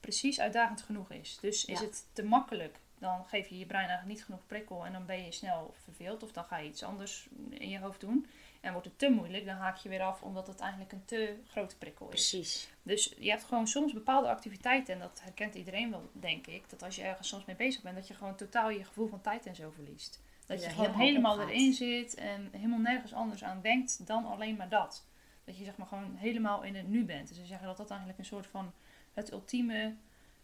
precies 0.00 0.40
uitdagend 0.40 0.82
genoeg 0.82 1.10
is. 1.10 1.38
Dus 1.40 1.64
is 1.64 1.78
Ja. 1.78 1.84
het 1.84 2.04
te 2.12 2.22
makkelijk, 2.22 2.78
dan 2.98 3.24
geef 3.26 3.48
je 3.48 3.58
je 3.58 3.66
brein 3.66 3.86
eigenlijk 3.88 4.16
niet 4.16 4.24
genoeg 4.24 4.46
prikkel 4.46 4.86
en 4.86 4.92
dan 4.92 5.06
ben 5.06 5.24
je 5.24 5.32
snel 5.32 5.74
verveeld. 5.82 6.22
Of 6.22 6.32
dan 6.32 6.44
ga 6.44 6.56
je 6.58 6.68
iets 6.68 6.82
anders 6.82 7.28
in 7.50 7.68
je 7.68 7.78
hoofd 7.78 8.00
doen. 8.00 8.26
En 8.60 8.72
wordt 8.72 8.86
het 8.86 8.98
te 8.98 9.10
moeilijk, 9.10 9.46
dan 9.46 9.56
haak 9.56 9.76
je 9.76 9.88
weer 9.88 10.02
af 10.02 10.22
omdat 10.22 10.46
het 10.46 10.60
eigenlijk 10.60 10.92
een 10.92 11.04
te 11.04 11.36
grote 11.48 11.76
prikkel 11.76 12.06
is. 12.06 12.10
Precies. 12.30 12.68
Dus 12.82 13.14
je 13.18 13.30
hebt 13.30 13.44
gewoon 13.44 13.66
soms 13.66 13.92
bepaalde 13.92 14.28
activiteiten, 14.28 14.94
en 14.94 15.00
dat 15.00 15.20
herkent 15.22 15.54
iedereen 15.54 15.90
wel, 15.90 16.10
denk 16.12 16.46
ik, 16.46 16.70
dat 16.70 16.82
als 16.82 16.96
je 16.96 17.02
ergens 17.02 17.28
soms 17.28 17.44
mee 17.44 17.56
bezig 17.56 17.82
bent, 17.82 17.96
dat 17.96 18.08
je 18.08 18.14
gewoon 18.14 18.36
totaal 18.36 18.70
je 18.70 18.84
gevoel 18.84 19.08
van 19.08 19.20
tijd 19.20 19.46
en 19.46 19.54
zo 19.54 19.70
verliest. 19.70 20.20
Dat 20.46 20.62
Ja, 20.62 20.68
je 20.68 20.74
gewoon 20.74 20.94
helemaal 20.94 21.40
erin 21.40 21.72
zit 21.72 22.14
en 22.14 22.48
helemaal 22.52 22.78
nergens 22.78 23.12
anders 23.14 23.44
aan 23.44 23.60
denkt 23.60 24.06
dan 24.06 24.24
alleen 24.26 24.56
maar 24.56 24.68
dat. 24.68 25.06
Dat 25.44 25.58
je 25.58 25.64
zeg 25.64 25.76
maar 25.76 25.86
gewoon 25.86 26.14
helemaal 26.16 26.62
in 26.62 26.74
het 26.76 26.88
nu 26.88 27.04
bent. 27.04 27.28
Dus 27.28 27.36
ze 27.36 27.46
zeggen 27.46 27.66
dat 27.66 27.76
dat 27.76 27.88
eigenlijk 27.90 28.18
een 28.18 28.24
soort 28.24 28.46
van 28.46 28.72
het 29.12 29.32
ultieme, 29.32 29.94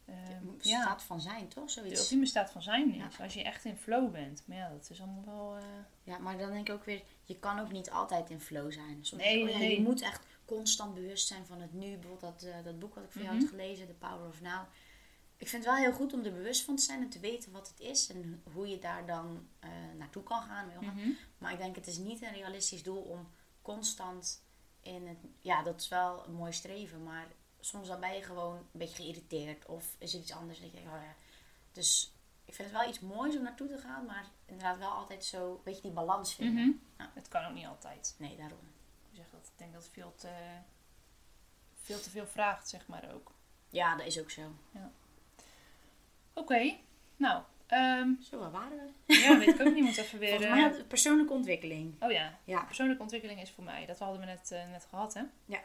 eh, 0.04 0.14
ja, 0.60 0.80
Staat 0.82 1.02
van 1.02 1.20
zijn, 1.20 1.48
toch? 1.48 1.64
de 1.64 1.70
Zoiets. 1.70 2.00
ultieme 2.00 2.26
staat 2.26 2.50
van 2.50 2.62
zijn 2.62 2.94
is. 2.94 3.16
Ja. 3.16 3.24
Als 3.24 3.34
je 3.34 3.42
echt 3.42 3.64
in 3.64 3.76
flow 3.76 4.10
bent. 4.12 4.42
Maar 4.46 4.56
ja, 4.56 4.68
dat 4.68 4.90
is 4.90 5.00
allemaal 5.00 5.24
wel... 5.24 5.56
eh, 5.56 5.62
Ja, 6.02 6.18
maar 6.18 6.38
dan 6.38 6.50
denk 6.52 6.68
ik 6.68 6.74
ook 6.74 6.84
weer, 6.84 7.02
je 7.24 7.38
kan 7.38 7.58
ook 7.58 7.72
niet 7.72 7.90
altijd 7.90 8.30
in 8.30 8.40
flow 8.40 8.72
zijn. 8.72 8.98
Soms 9.00 9.22
Nee, 9.22 9.48
oh 9.52 9.58
nee. 9.58 9.74
Je 9.76 9.82
moet 9.82 10.00
echt 10.02 10.26
constant 10.44 10.94
bewust 10.94 11.26
zijn 11.26 11.46
van 11.46 11.60
het 11.60 11.72
nu. 11.72 11.96
Bijvoorbeeld 11.96 12.20
dat, 12.20 12.42
eh, 12.42 12.64
dat 12.64 12.78
boek 12.78 12.94
wat 12.94 13.04
ik 13.04 13.10
voor 13.10 13.22
jou 13.22 13.34
Mhm. 13.34 13.42
had 13.44 13.50
gelezen, 13.54 13.86
The 13.86 13.92
Power 13.92 14.28
of 14.28 14.40
Now. 14.40 14.60
Ik 15.40 15.48
vind 15.48 15.64
het 15.64 15.74
wel 15.74 15.82
heel 15.82 15.92
goed 15.92 16.12
om 16.12 16.24
er 16.24 16.32
bewust 16.32 16.64
van 16.64 16.76
te 16.76 16.82
zijn 16.82 17.02
en 17.02 17.08
te 17.08 17.18
weten 17.18 17.52
wat 17.52 17.68
het 17.68 17.80
is. 17.80 18.08
En 18.08 18.42
hoe 18.52 18.68
je 18.68 18.78
daar 18.78 19.06
dan 19.06 19.48
eh, 19.58 19.70
naartoe 19.98 20.22
kan 20.22 20.42
gaan. 20.42 20.72
mhm. 20.80 21.10
Maar 21.38 21.52
ik 21.52 21.58
denk 21.58 21.76
het 21.76 21.86
is 21.86 21.96
niet 21.96 22.22
een 22.22 22.32
realistisch 22.32 22.82
doel 22.82 23.02
om 23.02 23.28
constant 23.62 24.42
in 24.80 25.06
het... 25.06 25.18
Ja, 25.40 25.62
dat 25.62 25.80
is 25.80 25.88
wel 25.88 26.26
een 26.26 26.32
mooi 26.32 26.52
streven, 26.52 27.02
maar 27.02 27.26
soms 27.60 27.88
dan 27.88 28.00
ben 28.00 28.14
je 28.14 28.22
gewoon 28.22 28.56
een 28.56 28.64
beetje 28.72 29.02
geïrriteerd. 29.02 29.66
Of 29.66 29.96
is 29.98 30.14
er 30.14 30.20
iets 30.20 30.32
anders 30.32 30.60
dat 30.60 30.70
je 30.70 30.76
denkt, 30.76 30.92
oh 30.92 31.02
ja. 31.02 31.14
Dus 31.72 32.14
ik 32.44 32.54
vind 32.54 32.70
het 32.70 32.78
wel 32.78 32.88
iets 32.88 33.00
moois 33.00 33.36
om 33.36 33.42
naartoe 33.42 33.68
te 33.68 33.78
gaan, 33.78 34.04
maar 34.04 34.24
inderdaad 34.46 34.78
wel 34.78 34.90
altijd 34.90 35.24
zo 35.24 35.50
een 35.50 35.62
beetje 35.64 35.82
die 35.82 35.90
balans 35.90 36.34
vinden. 36.34 36.66
Mhm. 36.66 36.76
Ja. 36.98 37.10
Het 37.14 37.28
kan 37.28 37.44
ook 37.44 37.54
niet 37.54 37.66
altijd. 37.66 38.14
Nee, 38.18 38.36
daarom. 38.36 38.68
Ik, 39.10 39.16
zeg 39.16 39.26
dat, 39.30 39.46
ik 39.46 39.58
denk 39.58 39.72
dat 39.72 39.82
het 39.82 39.92
veel 39.92 40.14
te, 40.16 40.32
veel 41.74 42.00
te 42.00 42.10
veel 42.10 42.26
vraagt, 42.26 42.68
zeg 42.68 42.86
maar 42.86 43.14
ook. 43.14 43.32
Ja, 43.68 43.96
dat 43.96 44.06
is 44.06 44.20
ook 44.20 44.30
zo. 44.30 44.52
Oké, 46.34 46.76
nou, 47.16 47.42
ehm, 47.66 48.08
Zo, 48.22 48.38
waar 48.38 48.50
waren 48.50 48.92
we? 49.06 49.14
ja, 49.14 49.38
weet 49.38 49.48
ik 49.48 49.60
ook 49.66 49.74
niet. 49.74 49.84
Moet 49.84 49.96
even 49.96 50.18
weer. 50.18 50.28
Volgens 50.38 50.48
eh, 50.50 50.54
mij 50.54 50.62
had 50.68 50.76
het 50.76 50.88
persoonlijke 50.88 51.32
ontwikkeling. 51.32 52.02
Oh 52.02 52.10
ja, 52.10 52.38
Ja. 52.44 52.64
persoonlijke 52.64 53.02
ontwikkeling 53.02 53.40
is 53.40 53.50
voor 53.50 53.64
mij. 53.64 53.86
Dat 53.86 53.98
hadden 53.98 54.20
we 54.20 54.26
net, 54.26 54.50
eh, 54.50 54.70
net 54.70 54.84
gehad, 54.84 55.14
hè? 55.14 55.22
Ja. 55.44 55.60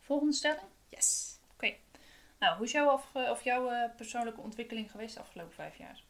Volgende 0.00 0.32
stelling. 0.32 0.62
Yes. 0.88 1.38
Nou, 2.38 2.56
hoe 2.56 2.64
is 2.66 2.72
jouw, 2.72 2.88
afge- 2.88 3.30
of 3.30 3.44
jouw 3.44 3.68
eh, 3.70 3.90
persoonlijke 3.96 4.40
ontwikkeling 4.40 4.90
geweest 4.90 5.14
de 5.14 5.20
afgelopen 5.20 5.54
vijf 5.54 5.76
jaar? 5.78 6.02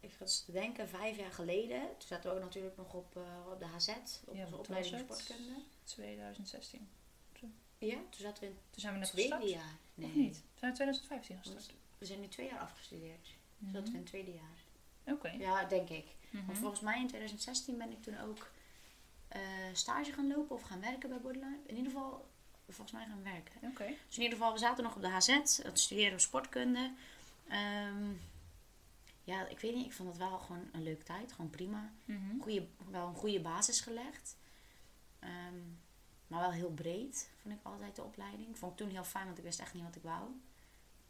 Ik 0.00 0.10
zat 0.10 0.20
eens 0.20 0.44
te 0.44 0.52
denken, 0.52 0.88
vijf 0.88 1.16
jaar 1.16 1.32
geleden. 1.32 1.80
Toen 1.80 2.08
zaten 2.08 2.30
we 2.30 2.36
ook 2.36 2.42
natuurlijk 2.42 2.76
nog 2.76 2.94
op, 2.94 3.16
eh, 3.16 3.52
op 3.52 3.58
de 3.58 3.64
HZ. 3.66 3.88
Op 4.26 4.34
Ja, 4.34 4.42
onze 4.44 4.56
opleiding 4.56 4.98
sportkunde. 4.98 5.52
2016. 5.84 6.88
Ja, 7.78 7.94
toen 7.94 8.04
zaten 8.20 8.42
we 8.42 8.48
in 8.48 8.58
Toen 8.70 8.80
zijn 8.80 8.92
we 8.92 8.98
net 8.98 9.10
gestart. 9.10 9.48
jaar. 9.48 9.76
Nee, 9.94 10.08
Of 10.08 10.14
niet? 10.14 10.36
We 10.36 10.58
zijn 10.58 10.70
in 10.70 10.76
2015 10.76 11.38
gestart. 11.38 11.72
We 11.98 12.06
zijn 12.06 12.20
nu 12.20 12.28
twee 12.28 12.48
jaar 12.48 12.58
afgestudeerd. 12.60 13.24
Toen 13.58 13.68
zaten 13.72 13.82
we 13.82 13.86
Mhm. 13.86 13.90
in 13.90 13.96
het 14.02 14.06
tweede 14.06 14.32
jaar. 14.34 15.14
Oké. 15.14 15.28
Ja, 15.28 15.64
denk 15.64 15.88
ik. 15.88 16.06
Mhm. 16.30 16.46
Want 16.46 16.58
volgens 16.58 16.80
mij 16.80 17.00
in 17.00 17.06
2016 17.06 17.78
ben 17.78 17.90
ik 17.90 18.02
toen 18.02 18.18
ook 18.20 18.50
eh, 19.28 19.40
stage 19.72 20.12
gaan 20.12 20.26
lopen 20.28 20.56
of 20.56 20.62
gaan 20.62 20.80
werken 20.80 21.08
bij 21.08 21.20
Borderline. 21.20 21.58
In 21.66 21.76
ieder 21.76 21.92
geval, 21.92 22.28
volgens 22.68 22.92
mij 22.92 23.06
gaan 23.06 23.22
werken. 23.22 23.52
Oké. 23.70 23.86
Dus 24.06 24.16
in 24.16 24.22
ieder 24.22 24.38
geval, 24.38 24.52
we 24.52 24.58
zaten 24.58 24.84
nog 24.84 24.94
op 24.96 25.00
de 25.02 25.08
HZ. 25.08 25.62
Dat 25.62 25.78
studeren 25.78 26.12
we 26.12 26.18
sportkunde. 26.18 26.92
Ehm, 27.48 28.12
ja, 29.24 29.46
ik 29.46 29.58
weet 29.60 29.74
niet. 29.74 29.86
Ik 29.86 29.92
vond 29.92 30.08
het 30.08 30.18
wel 30.18 30.38
gewoon 30.38 30.68
een 30.72 30.82
leuke 30.82 31.02
tijd. 31.04 31.32
Gewoon 31.32 31.50
prima. 31.50 31.92
Mhm. 32.04 32.40
Goeie, 32.40 32.68
wel 32.90 33.06
een 33.08 33.14
goede 33.14 33.40
basis 33.40 33.80
gelegd. 33.80 34.36
Ehm, 35.18 35.58
maar 36.26 36.40
wel 36.40 36.52
heel 36.52 36.70
breed, 36.72 37.30
vond 37.42 37.54
ik 37.54 37.60
altijd 37.62 37.96
de 37.96 38.02
opleiding. 38.04 38.58
Vond 38.58 38.72
ik 38.72 38.78
toen 38.78 38.90
heel 38.90 39.04
fijn, 39.04 39.24
want 39.26 39.38
ik 39.38 39.44
wist 39.44 39.60
echt 39.60 39.74
niet 39.74 39.82
wat 39.84 39.96
ik 39.96 40.02
wou. 40.02 40.28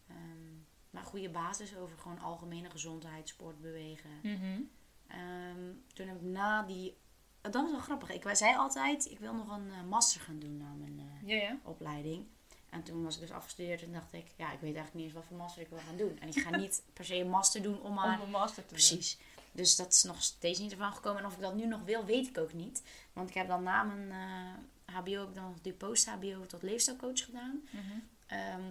Ehm, 0.09 0.58
maar 0.99 1.07
goede 1.07 1.29
basis 1.29 1.77
over 1.77 1.99
gewoon 1.99 2.19
algemene 2.19 2.71
gezondheid, 2.71 3.29
sport, 3.29 3.61
bewegen. 3.61 4.11
Mhm. 4.23 4.61
Ehm, 5.07 5.73
toen 5.95 6.07
heb 6.07 6.17
ik 6.17 6.23
na 6.23 6.63
die... 6.63 6.97
Dat 7.41 7.53
was 7.55 7.71
wel 7.71 7.81
grappig. 7.81 8.11
Ik 8.11 8.37
zei 8.37 8.57
altijd, 8.57 9.11
ik 9.11 9.19
wil 9.19 9.35
nog 9.35 9.51
een 9.51 9.71
eh, 9.71 9.83
master 9.89 10.21
gaan 10.21 10.39
doen 10.39 10.57
na 10.57 10.73
mijn 10.79 10.99
eh, 10.99 11.29
Ja, 11.29 11.43
ja. 11.43 11.59
opleiding. 11.63 12.27
En 12.71 12.83
toen 12.83 13.05
was 13.05 13.15
ik 13.15 13.21
dus 13.21 13.31
afgestudeerd 13.31 13.83
en 13.83 13.93
dacht 13.93 14.13
ik, 14.13 14.27
ja, 14.37 14.53
ik 14.53 14.61
weet 14.61 14.75
eigenlijk 14.75 14.95
niet 14.95 15.05
eens 15.05 15.15
wat 15.15 15.25
voor 15.25 15.37
master 15.37 15.63
ik 15.63 15.69
wil 15.69 15.79
gaan 15.79 15.97
doen. 15.97 16.19
En 16.19 16.29
ik 16.29 16.39
ga 16.39 16.57
niet 16.57 16.83
per 16.93 17.05
se 17.05 17.15
een 17.15 17.31
master 17.31 17.63
doen 17.63 17.81
om 17.83 17.95
maar... 17.95 18.19
Om 18.19 18.25
een 18.25 18.31
master 18.31 18.63
te 18.63 18.75
doen. 18.75 18.87
Precies. 18.87 19.19
Dus 19.53 19.77
dat 19.77 19.93
is 19.93 20.03
nog 20.03 20.23
steeds 20.23 20.59
niet 20.59 20.73
ervan 20.73 20.93
gekomen. 20.93 21.21
En 21.21 21.27
of 21.27 21.35
ik 21.35 21.41
dat 21.41 21.55
nu 21.55 21.67
nog 21.67 21.83
wil, 21.83 22.05
weet 22.05 22.27
ik 22.27 22.39
ook 22.39 22.53
niet. 22.53 22.83
Want 23.13 23.29
ik 23.29 23.35
heb 23.35 23.49
dan 23.49 23.63
na 23.63 23.83
mijn 23.83 24.11
eh, 24.11 24.95
HBO 24.95 25.21
heb 25.21 25.29
ik 25.29 25.35
dan 25.35 25.45
nog 25.45 25.61
die 25.61 25.73
post-HBO 25.73 26.47
tot 26.47 26.63
leefstijlcoach 26.63 27.25
gedaan. 27.25 27.63
Mhm. 27.71 27.99
Ehm, 28.27 28.63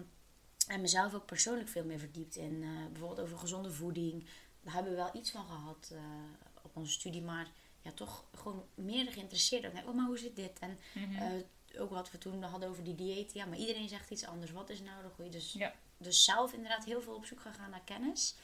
en 0.68 0.80
mezelf 0.80 1.14
ook 1.14 1.26
persoonlijk 1.26 1.68
veel 1.68 1.84
meer 1.84 1.98
verdiept 1.98 2.36
in 2.36 2.62
eh, 2.62 2.86
bijvoorbeeld 2.92 3.20
over 3.20 3.38
gezonde 3.38 3.72
voeding. 3.72 4.26
Daar 4.62 4.74
hebben 4.74 4.92
we 4.92 4.98
wel 4.98 5.10
iets 5.16 5.30
van 5.30 5.44
gehad 5.46 5.90
eh, 5.92 6.00
op 6.62 6.76
onze 6.76 6.92
studie, 6.92 7.22
maar 7.22 7.50
ja, 7.82 7.92
toch 7.92 8.24
gewoon 8.34 8.66
meer 8.74 9.12
geïnteresseerd. 9.12 9.62
Denk, 9.72 9.88
oh, 9.88 9.94
maar 9.94 10.06
hoe 10.06 10.18
zit 10.18 10.36
dit? 10.36 10.58
En 10.58 10.78
Mhm. 10.94 11.14
eh, 11.14 11.80
ook 11.80 11.90
wat 11.90 12.10
we 12.10 12.18
toen 12.18 12.42
hadden 12.42 12.68
over 12.68 12.84
die 12.84 12.94
dieet. 12.94 13.32
Ja, 13.32 13.44
maar 13.44 13.58
iedereen 13.58 13.88
zegt 13.88 14.10
iets 14.10 14.24
anders. 14.24 14.50
Wat 14.50 14.70
is 14.70 14.80
nou 14.80 15.02
de 15.02 15.08
goede? 15.08 15.30
Dus, 15.30 15.52
Ja. 15.52 15.74
dus 15.96 16.24
zelf 16.24 16.52
inderdaad 16.52 16.84
heel 16.84 17.02
veel 17.02 17.14
op 17.14 17.24
zoek 17.26 17.40
gegaan 17.40 17.70
naar 17.70 17.84
kennis. 17.84 18.34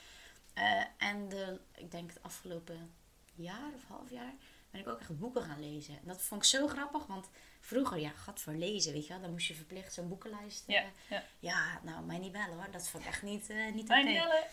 En 0.98 1.28
de, 1.28 1.60
ik 1.74 1.90
denk 1.90 2.08
het 2.12 2.22
afgelopen 2.22 2.92
jaar 3.34 3.72
of 3.74 3.84
half 3.84 4.10
jaar 4.10 4.34
ben 4.70 4.80
ik 4.80 4.88
ook 4.88 5.00
echt 5.00 5.18
boeken 5.18 5.42
gaan 5.42 5.60
lezen. 5.60 5.94
En 5.94 6.02
dat 6.04 6.22
vond 6.22 6.42
ik 6.42 6.48
zo 6.48 6.66
grappig, 6.68 7.06
want 7.06 7.28
vroeger, 7.64 7.98
ja, 7.98 8.10
gat 8.10 8.40
voor 8.40 8.52
lezen, 8.52 8.92
weet 8.92 9.06
je 9.06 9.12
wel. 9.12 9.22
Dan 9.22 9.30
moest 9.30 9.46
je 9.46 9.54
verplicht 9.54 9.92
zo'n 9.92 10.08
boekenlijst. 10.08 10.64
eh, 10.66 10.74
ja, 10.74 10.84
ja. 11.08 11.24
ja, 11.38 11.80
nou, 11.82 12.04
mij 12.04 12.18
niet 12.18 12.32
bellen 12.32 12.54
hoor. 12.54 12.70
Dat 12.70 12.88
vond 12.88 13.02
ik 13.02 13.08
echt 13.08 13.22
niet, 13.22 13.50
eh 13.50 13.72
niet 13.72 13.90
oké. 13.90 14.02
bellen. 14.02 14.44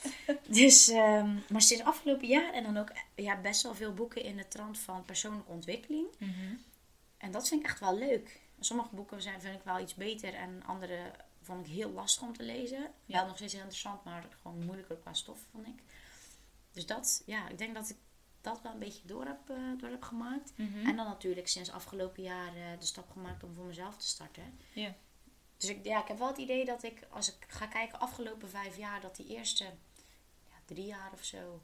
Dus, 0.62 0.88
ehm, 0.88 1.38
maar 1.50 1.62
sinds 1.62 1.84
afgelopen 1.84 2.28
jaar 2.28 2.54
en 2.54 2.64
dan 2.64 2.78
ook 2.78 2.90
eh, 2.90 3.02
ja, 3.16 3.42
best 3.42 3.62
wel 3.64 3.76
veel 3.76 3.94
boeken 3.94 4.24
in 4.24 4.38
de 4.38 4.48
trant 4.48 4.80
van 4.80 5.06
persoonlijke 5.06 5.52
ontwikkeling. 5.52 6.08
Mhm. 6.18 6.56
En 7.18 7.32
dat 7.32 7.48
vind 7.48 7.62
ik 7.62 7.68
echt 7.68 7.80
wel 7.80 7.98
leuk. 7.98 8.40
Sommige 8.60 8.96
boeken 8.96 9.22
zijn, 9.22 9.42
vind 9.42 9.56
ik 9.56 9.64
wel 9.64 9.80
iets 9.80 9.96
beter 9.96 10.34
en 10.34 10.64
andere 10.66 11.12
vond 11.42 11.68
ik 11.68 11.74
heel 11.74 11.92
lastig 11.92 12.24
om 12.24 12.38
te 12.38 12.44
lezen. 12.44 12.92
Ja. 13.06 13.18
Wel 13.18 13.26
nog 13.28 13.36
steeds 13.36 13.54
heel 13.54 13.62
interessant, 13.62 14.04
maar 14.04 14.26
gewoon 14.42 14.66
moeilijker 14.66 14.96
qua 14.98 15.14
stof, 15.14 15.40
vond 15.52 15.68
ik. 15.68 15.84
Dus 16.72 16.86
dat, 16.86 17.24
ja, 17.26 17.50
ik 17.50 17.58
denk 17.58 17.76
dat 17.76 17.90
ik 17.90 17.98
dat 18.42 18.62
wel 18.62 18.72
een 18.72 18.80
beetje 18.80 19.08
door 19.08 19.26
heb, 19.26 19.50
eh, 19.50 19.58
door 19.78 19.90
heb 19.90 20.04
gemaakt. 20.04 20.54
Mhm. 20.56 20.86
En 20.86 20.96
dan 20.96 21.06
natuurlijk 21.06 21.48
sinds 21.48 21.72
afgelopen 21.72 22.24
jaar 22.24 22.56
eh, 22.56 22.80
de 22.80 22.86
stap 22.86 23.12
gemaakt 23.12 23.44
om 23.44 23.54
voor 23.54 23.66
mezelf 23.66 23.98
te 23.98 24.08
starten. 24.08 24.60
Ja. 24.74 24.96
Dus 25.58 25.70
ik, 25.70 25.86
ja, 25.86 26.02
ik 26.02 26.08
heb 26.08 26.18
wel 26.18 26.28
het 26.28 26.38
idee 26.38 26.66
dat 26.66 26.84
ik, 26.84 27.08
als 27.10 27.30
ik 27.30 27.46
ga 27.48 27.66
kijken 27.66 28.00
afgelopen 28.00 28.50
vijf 28.50 28.78
jaar, 28.78 29.02
dat 29.02 29.16
die 29.16 29.28
eerste 29.28 29.64
ja, 30.50 30.56
drie 30.66 30.86
jaar 30.86 31.12
of 31.14 31.24
zo, 31.24 31.62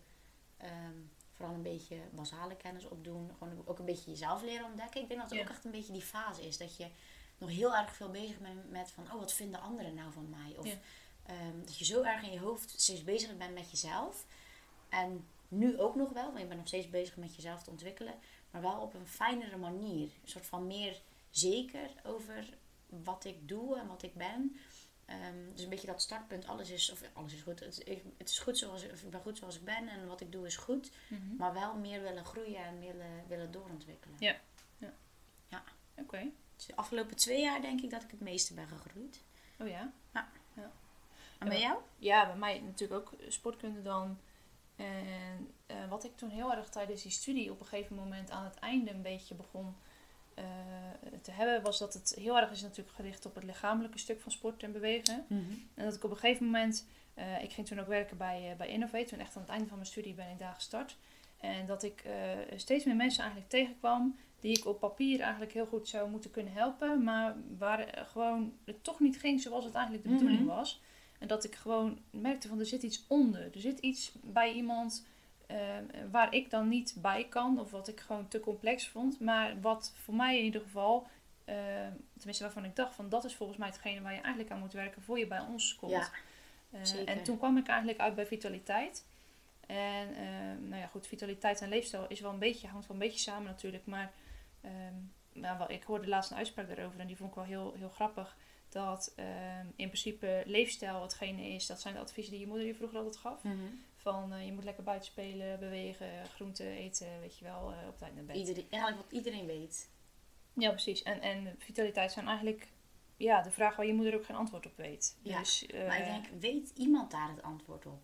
ehm, 0.58 0.96
vooral 1.32 1.56
een 1.56 1.62
beetje 1.62 1.98
basale 2.12 2.56
kennis 2.56 2.86
opdoen. 2.86 3.32
Gewoon 3.38 3.62
ook 3.66 3.80
een 3.80 3.86
beetje 3.86 4.12
jezelf 4.12 4.42
leren 4.42 4.66
ontdekken. 4.66 5.02
Ik 5.02 5.08
denk 5.08 5.22
dat 5.22 5.30
het 5.30 5.40
ook 5.40 5.50
echt 5.50 5.66
een 5.66 5.72
beetje 5.72 5.94
die 5.94 6.02
fase 6.02 6.48
is. 6.48 6.58
Dat 6.58 6.78
je 6.78 6.88
nog 7.38 7.50
heel 7.50 7.76
erg 7.76 7.96
veel 7.96 8.10
bezig 8.10 8.38
bent 8.38 8.70
met 8.70 8.92
van, 8.92 9.04
oh, 9.04 9.20
wat 9.20 9.34
vinden 9.34 9.62
anderen 9.62 9.94
nou 9.94 10.12
van 10.12 10.30
mij? 10.30 10.58
Of 10.58 10.78
ehm, 11.26 11.62
dat 11.66 11.78
je 11.78 11.86
zo 11.86 12.02
erg 12.02 12.24
in 12.24 12.32
je 12.32 12.40
hoofd 12.40 12.74
steeds 12.82 13.04
bezig 13.04 13.38
bent 13.38 13.54
met 13.54 13.72
jezelf. 13.72 14.26
En 14.90 15.28
nu 15.48 15.80
ook 15.80 15.96
nog 15.96 16.14
wel, 16.14 16.26
want 16.26 16.40
je 16.40 16.46
bent 16.46 16.60
nog 16.60 16.68
steeds 16.68 16.90
bezig 16.90 17.18
met 17.18 17.36
jezelf 17.36 17.64
te 17.64 17.70
ontwikkelen. 17.70 18.14
Maar 18.52 18.62
wel 18.62 18.82
op 18.82 18.94
een 18.94 19.08
fijnere 19.08 19.58
manier. 19.58 20.04
Een 20.04 20.30
soort 20.30 20.46
van 20.46 20.68
meer 20.68 21.02
zeker 21.30 21.90
over 22.04 22.50
wat 22.90 23.26
ik 23.26 23.48
doe 23.48 23.78
en 23.78 23.88
wat 23.88 24.04
ik 24.04 24.14
ben. 24.14 24.60
Ehm, 25.06 25.52
dus 25.54 25.64
een 25.64 25.70
beetje 25.70 25.88
dat 25.88 26.02
startpunt, 26.02 26.48
alles 26.48 26.70
is, 26.70 26.92
of 26.92 27.02
alles 27.14 27.34
is 27.34 27.42
goed. 27.42 27.60
Het, 27.60 27.82
ik, 27.88 28.04
het 28.18 28.30
is 28.30 28.40
goed 28.40 28.58
zoals, 28.58 28.84
ik 28.84 29.10
ben 29.10 29.22
goed 29.22 29.38
zoals 29.38 29.56
ik 29.56 29.64
ben 29.64 29.88
en 29.88 30.08
wat 30.08 30.22
ik 30.22 30.32
doe 30.32 30.46
is 30.46 30.58
goed. 30.58 30.92
Mhm. 31.08 31.36
Maar 31.38 31.54
wel 31.54 31.76
meer 31.76 32.02
willen 32.02 32.26
groeien 32.26 32.64
en 32.64 32.80
willen, 32.80 33.24
willen 33.28 33.52
doorontwikkelen. 33.52 34.16
Ja. 34.20 34.36
Oké. 35.96 36.32
Dus 36.56 36.66
de 36.66 36.76
afgelopen 36.76 37.16
twee 37.16 37.42
jaar 37.42 37.62
denk 37.62 37.82
ik 37.82 37.90
dat 37.90 38.04
ik 38.04 38.12
het 38.12 38.20
meeste 38.20 38.54
ben 38.54 38.68
gegroeid. 38.68 39.24
Oh 39.60 39.68
ja. 39.68 39.94
En 41.40 41.48
bij 41.50 41.60
jou? 41.60 41.80
Ja, 41.98 42.26
bij 42.26 42.36
mij 42.36 42.60
natuurlijk 42.60 43.02
ook 43.02 43.20
sportkunde 43.28 43.82
dan. 43.82 44.20
En 44.78 45.52
eh, 45.66 45.76
wat 45.90 46.04
ik 46.04 46.18
toen 46.18 46.30
heel 46.30 46.54
erg 46.54 46.70
tijdens 46.70 47.02
die 47.02 47.12
studie 47.12 47.52
op 47.52 47.60
een 47.60 47.66
gegeven 47.66 47.96
moment 47.96 48.32
aan 48.32 48.44
het 48.44 48.56
einde 48.60 48.92
een 48.92 49.02
beetje 49.02 49.36
begon 49.36 49.76
eh, 50.34 50.44
te 51.22 51.32
hebben, 51.32 51.62
was 51.62 51.78
dat 51.80 51.94
het 51.94 52.16
heel 52.20 52.38
erg 52.38 52.52
is 52.52 52.62
natuurlijk 52.62 52.96
gericht 52.96 53.26
op 53.26 53.36
het 53.36 53.44
lichamelijke 53.44 53.98
stuk 53.98 54.20
van 54.22 54.32
sport 54.32 54.64
en 54.64 54.72
bewegen. 54.72 55.26
En 55.76 55.86
dat 55.86 55.96
ik 55.96 56.04
op 56.04 56.12
een 56.12 56.18
gegeven 56.18 56.46
moment, 56.46 56.88
eh, 57.14 57.44
ik 57.44 57.52
ging 57.52 57.68
toen 57.68 57.80
ook 57.80 57.88
werken 57.88 58.18
bij, 58.18 58.56
bij 58.58 58.68
Innovate, 58.68 59.06
toen 59.06 59.20
echt 59.20 59.36
aan 59.36 59.42
het 59.42 59.52
einde 59.52 59.68
van 59.68 59.78
mijn 59.78 59.90
studie 59.90 60.14
ben 60.14 60.32
ik 60.32 60.40
daar 60.40 60.54
gestart. 60.54 60.98
En 61.38 61.66
dat 61.66 61.84
ik 61.84 62.04
steeds 62.56 62.86
meer 62.86 62.96
mensen 62.96 63.22
eigenlijk 63.22 63.52
tegenkwam 63.52 64.18
die 64.40 64.58
ik 64.58 64.66
op 64.66 64.80
papier 64.80 65.20
eigenlijk 65.20 65.54
heel 65.54 65.66
goed 65.66 65.88
zou 65.88 66.10
moeten 66.10 66.32
kunnen 66.32 66.54
helpen, 66.54 67.04
maar 67.04 67.36
waar 67.58 68.06
gewoon 68.08 68.54
het 68.66 68.84
toch 68.84 69.00
niet 69.00 69.20
ging 69.20 69.42
zoals 69.42 69.66
het 69.66 69.74
eigenlijk 69.74 70.04
de 70.06 70.10
Mhm. 70.10 70.20
bedoeling 70.20 70.48
was. 70.48 70.82
En 71.18 71.28
dat 71.28 71.44
ik 71.44 71.56
gewoon 71.56 72.00
merkte 72.10 72.48
van 72.48 72.60
er 72.60 72.66
zit 72.66 72.84
iets 72.84 73.06
onder. 73.08 73.42
Er 73.42 73.60
zit 73.62 73.80
iets 73.80 74.12
bij 74.24 74.54
iemand 74.54 75.06
eh, 75.48 75.58
waar 76.12 76.34
ik 76.34 76.50
dan 76.50 76.68
niet 76.68 76.96
bij 77.02 77.24
kan. 77.30 77.60
Of 77.60 77.72
wat 77.72 77.88
ik 77.88 78.00
gewoon 78.00 78.28
te 78.28 78.40
complex 78.40 78.88
vond. 78.88 79.20
Maar 79.20 79.62
wat 79.62 79.94
voor 80.04 80.14
mij 80.16 80.38
in 80.38 80.44
ieder 80.44 80.62
geval, 80.62 81.08
eh, 81.46 81.56
tenminste 82.18 82.44
waarvan 82.44 82.66
ik 82.66 82.76
dacht 82.76 82.96
van 82.96 83.10
dat 83.10 83.26
is 83.26 83.36
volgens 83.36 83.58
mij 83.58 83.68
hetgene 83.68 84.02
waar 84.02 84.14
je 84.14 84.20
eigenlijk 84.22 84.52
aan 84.52 84.60
moet 84.60 84.74
werken 84.74 85.02
voor 85.02 85.20
je 85.20 85.28
bij 85.28 85.40
ons 85.40 85.76
komt. 85.76 85.92
Ja, 85.92 86.10
Eh, 86.72 87.10
en 87.10 87.24
toen 87.24 87.38
kwam 87.38 87.58
ik 87.58 87.68
eigenlijk 87.68 88.00
uit 88.00 88.16
bij 88.16 88.26
vitaliteit. 88.26 89.06
En 89.68 90.16
eh, 90.16 90.68
nou 90.68 90.82
ja, 90.82 90.88
goed, 90.88 91.08
vitaliteit 91.08 91.62
en 91.62 91.70
leefstijl 91.70 92.06
is 92.08 92.20
wel 92.20 92.32
een 92.32 92.40
beetje, 92.40 92.68
hangt 92.68 92.88
wel 92.88 92.96
een 92.96 93.04
beetje 93.04 93.20
samen 93.20 93.46
natuurlijk. 93.46 93.86
Maar 93.86 94.12
ehm, 94.62 94.94
nou, 95.34 95.58
wel, 95.58 95.72
ik 95.72 95.84
hoorde 95.84 96.08
laatst 96.08 96.32
een 96.32 96.38
uitspraak 96.38 96.68
daarover 96.68 97.00
en 97.00 97.08
die 97.08 97.18
vond 97.18 97.30
ik 97.30 97.36
wel 97.36 97.46
heel, 97.46 97.74
heel 97.78 97.90
grappig. 97.90 98.36
Dat 98.78 99.14
ehm, 99.16 99.66
in 99.76 99.88
principe 99.88 100.44
leefstijl 100.46 101.02
hetgene 101.02 101.48
is, 101.48 101.66
dat 101.66 101.82
zijn 101.82 101.94
de 101.94 102.00
adviezen 102.00 102.32
die 102.32 102.42
je 102.42 102.48
moeder 102.48 102.66
je 102.68 102.76
vroeger 102.76 102.98
altijd 102.98 103.18
gaf. 103.18 103.44
Mhm. 103.44 103.56
Van 103.96 104.34
eh, 104.34 104.46
je 104.46 104.54
moet 104.54 104.64
lekker 104.64 104.84
buiten 104.84 105.08
spelen, 105.08 105.60
bewegen, 105.60 106.26
groenten 106.26 106.66
eten, 106.66 107.20
weet 107.20 107.38
je 107.38 107.46
wel, 107.46 107.72
eh, 107.72 107.88
op 107.88 107.98
tijd 107.98 108.16
naar 108.16 108.24
bed. 108.24 108.36
Iedereen, 108.36 108.66
eigenlijk 108.70 109.04
wat 109.04 109.12
iedereen 109.12 109.46
weet. 109.46 109.90
Ja, 110.54 110.70
precies. 110.70 111.04
En, 111.04 111.22
en 111.22 111.56
vitaliteit 111.58 112.12
zijn 112.12 112.28
eigenlijk 112.28 112.68
ja, 113.18 113.42
de 113.42 113.52
vraag 113.52 113.76
waar 113.76 113.86
je 113.86 113.94
moeder 113.94 114.16
ook 114.16 114.26
geen 114.26 114.36
antwoord 114.36 114.66
op 114.66 114.78
weet. 114.78 115.18
Ja, 115.22 115.40
dus, 115.40 115.66
Maar 115.88 116.00
ik 116.00 116.06
eh, 116.06 116.14
denk, 116.14 116.26
weet 116.40 116.72
iemand 116.76 117.12
daar 117.12 117.30
het 117.30 117.42
antwoord 117.42 117.86
op? 117.86 118.02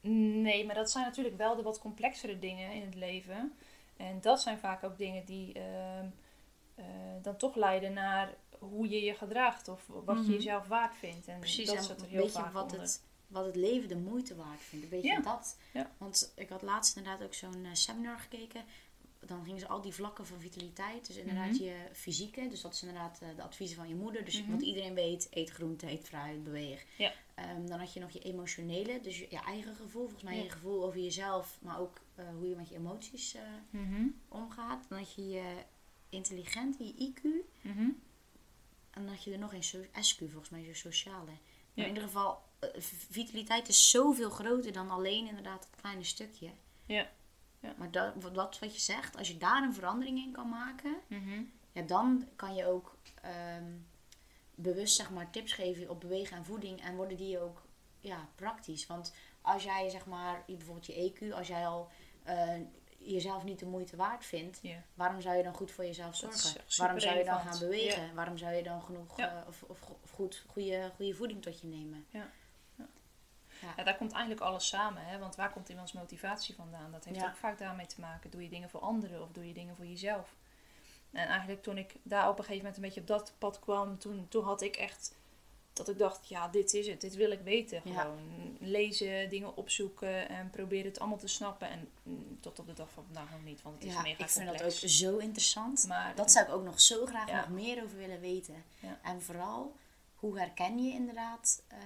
Nee, 0.00 0.66
maar 0.66 0.74
dat 0.74 0.90
zijn 0.90 1.04
natuurlijk 1.04 1.36
wel 1.36 1.56
de 1.56 1.62
wat 1.62 1.78
complexere 1.78 2.38
dingen 2.38 2.72
in 2.72 2.82
het 2.82 2.94
leven. 2.94 3.52
En 3.96 4.20
dat 4.20 4.40
zijn 4.40 4.58
vaak 4.58 4.84
ook 4.84 4.98
dingen 4.98 5.24
die 5.24 5.52
ehm, 5.52 6.06
eh, 6.76 6.84
dan 7.22 7.36
toch 7.36 7.54
leiden 7.54 7.92
naar 7.92 8.34
hoe 8.58 8.88
je 8.88 9.02
je 9.02 9.14
gedraagt 9.14 9.68
of 9.68 9.86
wat 9.86 10.16
Mhm. 10.16 10.24
je 10.26 10.32
jezelf 10.32 10.66
waard 10.66 10.96
vindt. 10.96 11.26
En 11.28 11.38
Precies, 11.38 11.66
dat 11.66 11.76
en 11.76 11.82
zit 11.84 11.96
er 11.96 12.02
een 12.04 12.10
heel 12.10 12.22
beetje 12.22 12.40
vaak 12.40 12.52
wat 12.52 12.62
onder. 12.62 12.80
het, 12.80 13.02
wat 13.26 13.44
het 13.46 13.56
leven 13.56 13.88
de 13.88 13.96
moeite 13.96 14.36
waard 14.36 14.60
vindt. 14.60 14.84
Een 14.84 14.90
beetje 14.90 15.08
Ja. 15.08 15.20
dat. 15.20 15.56
Ja. 15.72 15.90
Want 15.98 16.32
ik 16.36 16.48
had 16.48 16.62
laatst 16.62 16.96
inderdaad 16.96 17.22
ook 17.26 17.34
zo'n 17.34 17.64
eh, 17.64 17.70
seminar 17.72 18.18
gekeken. 18.18 18.64
Dan 19.20 19.44
gingen 19.44 19.60
ze 19.60 19.66
al 19.68 19.80
die 19.80 19.92
vlakken 19.92 20.26
van 20.26 20.40
vitaliteit. 20.40 21.06
Dus 21.06 21.16
inderdaad 21.16 21.50
Mhm. 21.52 21.62
je 21.62 21.74
fysieke. 21.92 22.48
Dus 22.48 22.60
dat 22.60 22.72
is 22.74 22.82
inderdaad 22.82 23.18
eh, 23.22 23.28
de 23.36 23.42
adviezen 23.42 23.76
van 23.76 23.88
je 23.88 23.94
moeder. 23.94 24.24
Dus 24.24 24.42
Mhm. 24.42 24.50
wat 24.50 24.60
iedereen 24.62 24.94
weet, 24.94 25.26
eet 25.30 25.50
groente, 25.50 25.90
eet 25.90 26.04
fruit, 26.04 26.44
beweeg. 26.44 26.84
Ja. 26.98 27.12
Ehm, 27.34 27.66
dan 27.66 27.78
had 27.78 27.92
je 27.92 28.00
nog 28.00 28.10
je 28.10 28.18
emotionele. 28.18 29.00
Dus 29.00 29.18
je, 29.18 29.26
je 29.30 29.38
eigen 29.40 29.74
gevoel. 29.74 30.02
Volgens 30.02 30.22
mij 30.22 30.42
je 30.42 30.50
gevoel 30.50 30.84
over 30.84 31.00
jezelf. 31.00 31.58
Maar 31.60 31.80
ook 31.80 32.00
eh, 32.14 32.24
hoe 32.38 32.48
je 32.48 32.56
met 32.56 32.68
je 32.68 32.74
emoties 32.74 33.36
Mhm, 33.70 34.06
omgaat. 34.28 34.84
Dan 34.88 34.98
had 34.98 35.14
je 35.14 35.28
je 35.28 35.52
intelligente, 36.08 36.84
je 36.86 36.94
IQ. 37.14 37.22
mhm. 37.62 37.88
En 38.96 39.02
dan 39.02 39.14
had 39.14 39.24
je 39.24 39.32
er 39.32 39.38
nog 39.38 39.52
een 39.52 39.62
so 39.64 39.78
SQ, 40.00 40.18
volgens 40.18 40.48
mij, 40.48 40.64
zo 40.64 40.74
sociale. 40.74 41.24
Maar 41.24 41.38
Ja. 41.74 41.82
in 41.82 41.88
ieder 41.88 42.02
geval, 42.02 42.42
eh, 42.58 42.68
vitaliteit 43.10 43.68
is 43.68 43.90
zoveel 43.90 44.30
groter 44.30 44.72
dan 44.72 44.90
alleen 44.90 45.26
inderdaad 45.26 45.60
dat 45.70 45.80
kleine 45.80 46.04
stukje. 46.04 46.50
Ja. 46.86 47.10
Ja. 47.60 47.74
Maar 47.78 47.90
dat, 47.90 48.12
wat- 48.20 48.34
wat, 48.58 48.58
je 48.74 48.80
zegt, 48.80 49.16
als 49.16 49.28
je 49.28 49.36
daar 49.36 49.62
een 49.62 49.74
verandering 49.74 50.18
in 50.18 50.32
kan 50.32 50.48
maken, 50.48 50.96
Mhm. 51.06 51.42
ja, 51.72 51.82
dan 51.82 52.28
kan 52.36 52.54
je 52.54 52.66
ook 52.66 52.94
ehm, 53.22 53.72
bewust 54.54 54.96
zeg 54.96 55.10
maar, 55.10 55.30
tips 55.30 55.52
geven 55.52 55.90
op 55.90 56.00
bewegen 56.00 56.36
en 56.36 56.44
voeding. 56.44 56.80
En 56.82 56.96
worden 56.96 57.16
die 57.16 57.38
ook 57.40 57.62
ja, 58.00 58.28
praktisch. 58.34 58.86
Want 58.86 59.14
als 59.40 59.62
jij 59.62 59.88
zeg 59.90 60.06
maar, 60.06 60.42
je- 60.46 60.56
bijvoorbeeld 60.56 60.86
je 60.86 60.94
EQ, 61.12 61.32
als 61.34 61.46
jij 61.48 61.66
al 61.66 61.90
eh, 62.22 62.60
jezelf 63.12 63.44
niet 63.44 63.58
de 63.58 63.66
moeite 63.66 63.96
waard 63.96 64.24
vindt, 64.24 64.58
Ja. 64.62 64.82
waarom 64.94 65.20
zou 65.20 65.36
je 65.36 65.42
dan 65.42 65.54
goed 65.54 65.70
voor 65.70 65.84
jezelf 65.84 66.16
zorgen? 66.16 66.60
Waarom 66.76 67.00
zou 67.00 67.18
je 67.18 67.24
dan 67.24 67.40
gaan 67.40 67.58
bewegen? 67.58 68.14
Waarom 68.14 68.38
zou 68.38 68.52
je 68.54 68.62
dan 68.62 68.82
genoeg 68.82 69.16
Ja. 69.16 69.40
eh, 69.42 69.48
of, 69.48 69.62
of, 69.62 69.82
of 70.02 70.10
goed, 70.10 70.44
goede, 70.48 70.90
goede 70.96 71.14
voeding 71.14 71.42
tot 71.42 71.60
je 71.60 71.66
nemen? 71.66 72.06
Ja, 72.10 73.84
daar 73.84 73.96
komt 73.96 74.12
eigenlijk 74.12 74.40
alles 74.42 74.68
samen. 74.68 75.02
Hè? 75.06 75.18
Want 75.18 75.36
waar 75.36 75.52
komt 75.52 75.68
iemands 75.68 75.92
motivatie 75.92 76.54
vandaan? 76.54 76.92
Dat 76.92 77.04
heeft 77.04 77.20
Ja. 77.20 77.26
ook 77.28 77.36
vaak 77.36 77.58
daarmee 77.58 77.86
te 77.86 78.00
maken. 78.00 78.30
Doe 78.30 78.42
je 78.42 78.48
dingen 78.48 78.70
voor 78.70 78.80
anderen 78.80 79.22
of 79.22 79.32
doe 79.32 79.46
je 79.48 79.54
dingen 79.54 79.76
voor 79.76 79.86
jezelf? 79.86 80.34
En 81.12 81.28
eigenlijk 81.28 81.62
toen 81.62 81.78
ik 81.78 81.94
daar 82.02 82.28
op 82.28 82.38
een 82.38 82.44
gegeven 82.44 82.56
moment 82.56 82.76
een 82.76 82.82
beetje 82.82 83.00
op 83.00 83.06
dat 83.06 83.34
pad 83.38 83.58
kwam, 83.58 83.98
toen, 83.98 84.28
toen 84.28 84.44
had 84.44 84.60
ik 84.62 84.76
echt 84.76 85.14
dat 85.76 85.88
ik 85.88 85.98
dacht, 85.98 86.28
ja, 86.28 86.48
dit 86.48 86.74
is 86.74 86.86
het. 86.86 87.00
Dit 87.00 87.14
wil 87.14 87.30
ik 87.30 87.40
weten. 87.40 87.80
Ja. 87.84 88.00
Gewoon 88.00 88.56
lezen, 88.60 89.30
dingen 89.30 89.56
opzoeken 89.56 90.28
en 90.28 90.50
proberen 90.50 90.84
het 90.86 90.98
allemaal 90.98 91.18
te 91.18 91.26
snappen. 91.26 91.68
En 91.68 91.88
mm, 92.02 92.38
tot 92.40 92.58
op 92.58 92.66
de 92.66 92.72
dag 92.72 92.90
van 92.90 93.04
vandaag 93.04 93.30
nog 93.30 93.44
niet, 93.44 93.62
want 93.62 93.74
het 93.74 93.84
is 93.84 93.92
Ja, 93.92 94.02
mega 94.02 94.24
ik 94.24 94.30
vind 94.30 94.46
dat 94.46 94.62
ook 94.62 94.70
zo 94.90 95.16
interessant. 95.16 95.84
Maar 95.88 96.14
Dat 96.14 96.32
zou 96.32 96.46
ik 96.46 96.52
ook 96.52 96.64
nog 96.64 96.80
zo 96.80 97.06
graag 97.06 97.28
Ja. 97.28 97.40
nog 97.40 97.48
meer 97.48 97.82
over 97.82 97.96
willen 97.96 98.20
weten. 98.20 98.64
En 99.02 99.22
vooral, 99.22 99.74
hoe 100.14 100.38
herken 100.38 100.84
je 100.84 100.92
inderdaad 100.92 101.62
ehm, 101.68 101.80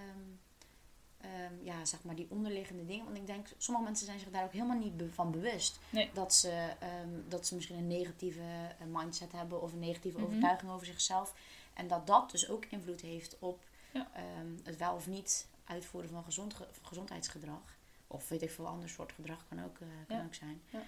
em, 1.21 1.61
ja, 1.63 1.85
zeg 1.85 2.03
maar 2.03 2.15
die 2.15 2.27
onderliggende 2.31 2.87
dingen? 2.87 3.05
Want 3.05 3.17
ik 3.17 3.27
denk, 3.27 3.47
sommige 3.59 3.85
mensen 3.87 4.07
zijn 4.07 4.19
zich 4.19 4.31
daar 4.31 4.45
ook 4.45 4.53
helemaal 4.53 4.79
niet 4.79 4.97
be- 4.97 5.13
van 5.13 5.31
bewust. 5.31 5.79
Nee. 5.91 6.11
Dat, 6.13 6.35
ze, 6.35 6.69
ehm, 6.79 7.09
dat 7.29 7.47
ze 7.47 7.55
misschien 7.55 7.77
een 7.77 7.87
negatieve 7.87 8.41
eh, 8.41 8.87
mindset 8.87 9.33
hebben 9.33 9.63
of 9.63 9.73
een 9.73 9.79
negatieve 9.79 10.19
Mhm. 10.19 10.27
overtuiging 10.27 10.71
over 10.73 10.87
zichzelf. 10.87 11.35
En 11.75 11.89
dat 11.89 12.07
dat 12.07 12.31
dus 12.31 12.49
ook 12.49 12.65
invloed 12.65 13.01
heeft 13.01 13.37
op 13.39 13.61
Ja. 13.93 14.11
ehm, 14.15 14.47
het 14.63 14.77
wel 14.77 14.95
of 14.95 15.07
niet 15.07 15.47
uitvoeren 15.65 16.11
van 16.11 16.25
gezond, 16.25 16.55
ge- 16.55 16.69
gezondheidsgedrag. 16.83 17.77
Of 18.07 18.29
weet 18.29 18.43
ik 18.43 18.51
veel, 18.51 18.67
ander 18.67 18.89
soort 18.89 19.13
gedrag 19.13 19.45
kan 19.49 19.65
ook, 19.65 19.79
eh, 19.81 19.87
kan 20.09 20.17
Ja. 20.17 20.25
ook 20.25 20.35
zijn. 20.35 20.63
Ja. 20.71 20.83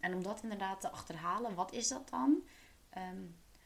En 0.00 0.14
om 0.14 0.22
dat 0.22 0.42
inderdaad 0.42 0.80
te 0.80 0.90
achterhalen, 0.90 1.54
wat 1.54 1.72
is 1.72 1.88
dat 1.88 2.08
dan? 2.10 2.42
Ehm, 2.90 3.20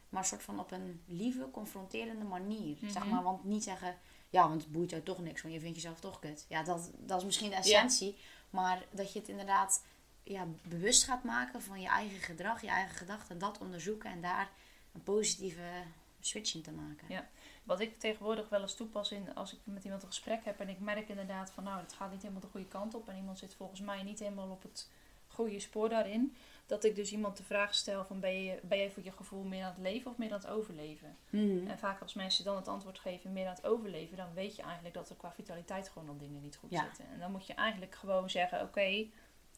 maar 0.09 0.21
een 0.23 0.29
soort 0.29 0.43
van 0.43 0.59
op 0.61 0.71
een 0.71 1.03
lieve, 1.07 1.49
confronterende 1.51 2.25
manier. 2.25 2.77
Zeg 2.87 3.03
Mhm. 3.05 3.15
maar, 3.15 3.23
want 3.23 3.45
niet 3.45 3.63
zeggen, 3.63 3.99
ja, 4.31 4.49
want 4.49 4.63
het 4.63 4.73
boeit 4.73 4.91
jou 4.91 5.03
toch 5.03 5.19
niks, 5.19 5.43
want 5.43 5.55
je 5.55 5.61
vindt 5.61 5.77
jezelf 5.77 6.01
toch 6.01 6.19
kut. 6.19 6.45
Ja, 6.49 6.63
dat, 6.63 6.91
dat 6.99 7.19
is 7.19 7.25
misschien 7.25 7.51
de 7.51 7.57
essentie. 7.57 8.17
Maar 8.51 8.85
dat 8.91 9.13
je 9.13 9.19
het 9.19 9.29
inderdaad 9.29 9.85
ja, 10.23 10.47
bewust 10.63 11.05
gaat 11.05 11.25
maken 11.25 11.63
van 11.63 11.81
je 11.81 11.89
eigen 11.89 12.21
gedrag, 12.21 12.61
je 12.61 12.69
eigen 12.69 12.97
gedachten. 12.97 13.39
Dat 13.39 13.59
onderzoeken 13.59 14.11
en 14.11 14.21
daar 14.21 14.51
een 14.93 15.03
positieve 15.03 15.83
switch 16.21 16.55
in 16.55 16.63
te 16.63 16.73
maken. 16.73 17.07
Ja. 17.09 17.29
Wat 17.64 17.81
ik 17.81 17.98
tegenwoordig 17.98 18.48
wel 18.48 18.61
eens 18.61 18.74
toepas 18.74 19.12
in 19.12 19.35
als 19.35 19.53
ik 19.53 19.59
met 19.64 19.85
iemand 19.85 20.03
een 20.03 20.09
gesprek 20.09 20.44
heb 20.44 20.61
en 20.61 20.68
ik 20.68 20.81
merk 20.81 21.09
inderdaad 21.09 21.50
van 21.50 21.64
nou, 21.64 21.81
het 21.81 21.92
gaat 21.92 22.11
niet 22.11 22.20
helemaal 22.22 22.42
de 22.42 22.48
goede 22.48 22.66
kant 22.66 22.94
op 22.94 23.09
en 23.09 23.16
iemand 23.16 23.38
zit 23.38 23.55
volgens 23.55 23.81
mij 23.81 24.03
niet 24.03 24.18
helemaal 24.18 24.50
op 24.50 24.62
het 24.62 24.90
goede 25.29 25.61
spoor 25.61 25.88
daarin. 25.88 26.37
Dat 26.66 26.85
ik 26.85 26.94
dus 26.94 27.12
iemand 27.12 27.37
de 27.37 27.42
vraag 27.42 27.74
stel 27.74 28.05
van 28.05 28.20
ben 28.20 28.42
je, 28.42 28.59
ben 28.62 28.79
jij 28.79 28.90
voor 28.90 29.03
je 29.05 29.12
gevoel 29.12 29.42
meer 29.42 29.64
aan 29.64 29.70
het 29.72 29.79
leven 29.83 30.11
of 30.11 30.16
meer 30.16 30.33
aan 30.33 30.38
het 30.38 30.46
overleven? 30.46 31.16
Mhm. 31.31 31.66
En 31.66 31.79
vaak 31.79 32.00
als 32.03 32.14
mensen 32.14 32.44
dan 32.44 32.57
het 32.57 32.68
antwoord 32.68 32.98
geven 32.98 33.33
meer 33.33 33.46
aan 33.46 33.55
het 33.55 33.66
overleven, 33.66 34.16
dan 34.16 34.35
weet 34.35 34.57
je 34.57 34.62
eigenlijk 34.62 34.94
dat 34.94 35.09
er 35.11 35.16
qua 35.16 35.33
vitaliteit 35.33 35.88
gewoon 35.88 36.09
al 36.09 36.16
dingen 36.18 36.40
niet 36.42 36.57
goed 36.57 36.70
Ja. 36.70 36.85
zitten. 36.85 37.05
En 37.12 37.18
dan 37.18 37.31
moet 37.31 37.46
je 37.46 37.55
eigenlijk 37.55 37.94
gewoon 37.94 38.31
zeggen, 38.31 38.62
oké, 38.62 39.07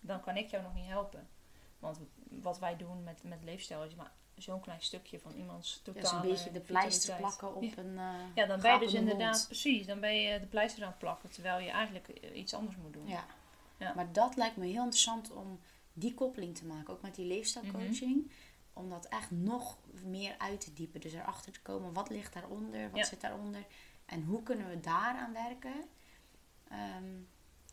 dan 0.01 0.21
kan 0.21 0.37
ik 0.37 0.49
jou 0.51 0.63
nog 0.63 0.75
niet 0.75 0.87
helpen. 0.89 1.29
Want 1.79 2.01
wat 2.29 2.59
wij 2.59 2.77
doen 2.77 3.03
met, 3.05 3.23
met 3.23 3.45
leefstijl 3.45 3.85
is 3.85 3.95
maar 3.95 4.13
zo'n 4.37 4.61
klein 4.61 4.81
stukje 4.83 5.21
van 5.21 5.33
iemands 5.35 5.81
totale 5.83 6.03
dus 6.03 6.13
een 6.13 6.21
beetje 6.21 6.53
de 6.53 6.61
pleister 6.61 7.17
plakken 7.17 7.55
op 7.55 7.63
Ja. 7.63 7.71
een 7.77 7.99
eh, 7.99 8.15
Ja, 8.35 8.47
dan 8.47 8.61
ben 8.61 8.73
je 8.73 8.79
dus 8.79 8.95
inderdaad, 8.95 9.45
precies, 9.47 9.87
dan 9.87 10.01
ben 10.01 10.15
je 10.17 10.41
de 10.41 10.47
pleister 10.47 10.83
aan 10.83 10.89
het 10.89 10.99
plakken, 10.99 11.31
terwijl 11.31 11.59
je 11.59 11.71
eigenlijk 11.71 12.09
eh, 12.09 12.37
iets 12.39 12.55
anders 12.55 12.77
moet 12.77 12.93
doen. 12.93 13.09
Ja. 13.09 13.25
Ja. 13.77 13.95
Maar 13.95 14.13
dat 14.13 14.37
lijkt 14.37 14.57
me 14.57 14.65
heel 14.67 14.75
interessant 14.83 15.31
om 15.33 15.61
die 15.93 16.15
koppeling 16.15 16.57
te 16.57 16.65
maken. 16.67 16.93
Ook 16.95 17.03
met 17.03 17.15
die 17.15 17.27
leefstijlcoaching. 17.27 18.17
Mhm. 18.17 18.33
Om 18.73 18.91
dat 18.91 19.07
echt 19.07 19.31
nog 19.31 19.79
meer 20.05 20.35
uit 20.39 20.61
te 20.61 20.73
diepen. 20.73 21.01
Dus 21.01 21.13
erachter 21.13 21.53
te 21.53 21.61
komen, 21.63 21.93
wat 21.93 22.09
ligt 22.11 22.33
daaronder? 22.33 22.91
Wat 22.91 22.99
Ja. 22.99 23.05
zit 23.05 23.21
daaronder? 23.21 23.65
En 24.07 24.23
hoe 24.23 24.43
kunnen 24.43 24.69
we 24.69 24.81
daaraan 24.81 25.33
werken? 25.33 25.75
Ehm, 26.69 27.15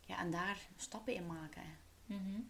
ja, 0.06 0.18
en 0.18 0.30
daar 0.30 0.58
stappen 0.76 1.14
in 1.14 1.26
maken. 1.26 1.62
Mhm. 2.06 2.40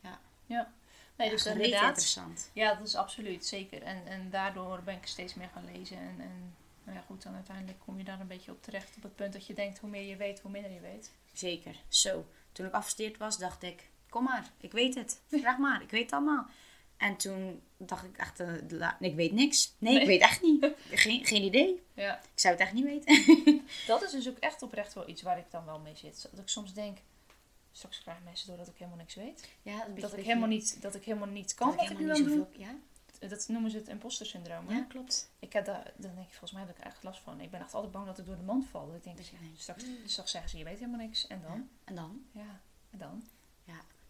Ja. 0.00 0.20
ja. 0.46 0.72
Nee, 1.16 1.26
Ja, 1.28 1.32
dus 1.34 1.46
inderdaad. 1.46 1.88
interessant. 1.88 2.50
Ja, 2.52 2.74
dat 2.74 2.86
is 2.86 2.94
absoluut, 2.94 3.46
zeker. 3.46 3.82
En, 3.82 4.06
en 4.06 4.30
daardoor 4.30 4.82
ben 4.82 4.94
ik 4.96 5.06
steeds 5.06 5.34
meer 5.34 5.48
gaan 5.52 5.64
lezen. 5.72 5.96
En, 5.96 6.14
en 6.20 6.56
nou 6.84 6.96
ja, 6.98 7.04
goed, 7.06 7.22
dan 7.22 7.34
uiteindelijk 7.34 7.78
kom 7.78 7.98
je 7.98 8.04
daar 8.04 8.20
een 8.20 8.26
beetje 8.26 8.50
op 8.50 8.62
terecht. 8.62 8.96
Op 8.96 9.02
het 9.02 9.16
punt 9.16 9.32
dat 9.32 9.46
je 9.46 9.54
denkt, 9.54 9.78
hoe 9.78 9.90
meer 9.90 10.02
je 10.08 10.16
weet, 10.16 10.40
hoe 10.40 10.50
minder 10.50 10.70
je 10.72 10.80
weet. 10.80 11.12
Zeker. 11.32 11.76
Zo. 11.88 12.26
Toen 12.52 12.66
ik 12.66 12.72
afgestudeerd 12.72 13.16
was, 13.18 13.38
dacht 13.38 13.62
ik, 13.62 13.88
kom 14.08 14.24
maar, 14.24 14.50
ik 14.60 14.72
weet 14.72 14.94
het. 14.94 15.20
Vraag 15.28 15.58
maar, 15.58 15.82
ik 15.82 15.90
weet 15.90 16.02
het 16.02 16.12
allemaal. 16.12 16.46
En 16.96 17.16
toen 17.16 17.62
dacht 17.76 18.04
ik 18.04 18.16
echt, 18.16 18.40
eh, 18.40 18.54
ik 19.00 19.14
weet 19.14 19.32
niks. 19.32 19.74
Nee, 19.78 19.92
Nee. 19.92 20.00
ik 20.02 20.06
weet 20.08 20.20
echt 20.20 20.42
niet. 20.42 20.66
Geen, 20.90 21.26
geen 21.26 21.42
idee. 21.42 21.82
Ja. 21.94 22.16
Ik 22.34 22.40
zou 22.40 22.54
het 22.54 22.62
echt 22.62 22.72
niet 22.72 22.84
weten. 22.84 23.62
Dat 23.86 24.02
is 24.02 24.10
dus 24.10 24.28
ook 24.28 24.38
echt 24.38 24.62
oprecht 24.62 24.94
wel 24.94 25.08
iets 25.08 25.22
waar 25.22 25.38
ik 25.38 25.50
dan 25.50 25.64
wel 25.64 25.78
mee 25.78 25.96
zit. 25.96 26.28
Dat 26.30 26.40
ik 26.40 26.48
soms 26.48 26.72
denk, 26.74 26.98
straks 27.76 28.00
krijgen 28.00 28.24
mensen 28.24 28.46
door 28.46 28.56
dat 28.56 28.68
ik 28.68 28.76
helemaal 28.76 28.98
niks 28.98 29.14
weet. 29.14 29.48
Ja, 29.62 29.84
beetje- 29.86 30.00
Dat 30.00 30.16
ik 30.16 30.24
helemaal 30.24 30.48
niet, 30.48 30.82
dat 30.82 30.94
ik 30.94 31.04
helemaal 31.04 31.28
niet 31.28 31.54
kan 31.54 31.68
dat 31.68 31.76
wat 31.76 31.90
ik 31.90 31.98
nu 31.98 32.10
aan 32.10 32.22
doe. 32.24 32.46
Ja? 32.56 32.74
Dat 33.28 33.48
noemen 33.48 33.70
ze 33.70 33.76
het 33.76 33.88
imposter 33.88 34.26
syndroom. 34.26 34.68
hè? 34.68 34.74
ja, 34.76 34.82
klopt. 34.82 35.30
Ik 35.38 35.52
heb 35.52 35.64
daar, 35.64 35.92
dan 35.96 36.14
denk 36.14 36.26
ik, 36.26 36.30
volgens 36.30 36.52
mij 36.52 36.60
heb 36.62 36.70
ik 36.70 36.78
er 36.78 36.86
echt 36.86 37.02
last 37.02 37.20
van. 37.20 37.40
Ik 37.40 37.50
ben 37.50 37.60
echt 37.60 37.74
altijd 37.74 37.92
bang 37.92 38.06
dat 38.06 38.18
ik 38.18 38.26
door 38.26 38.36
de 38.36 38.42
mand 38.42 38.66
val. 38.66 38.86
Dat 38.86 38.96
ik 38.96 39.02
denk, 39.04 39.16
Dat 39.16 39.26
je 39.28 39.36
denkt, 39.40 39.60
straks, 39.60 39.84
straks 40.06 40.30
zeggen 40.30 40.50
ze, 40.50 40.58
je 40.58 40.64
weet 40.64 40.78
helemaal 40.78 41.00
niks. 41.06 41.26
En 41.26 41.40
dan? 41.42 41.68
En 41.84 41.94
dan? 41.94 42.24
Ja, 42.32 42.60
en 42.90 42.98
dan? 42.98 43.22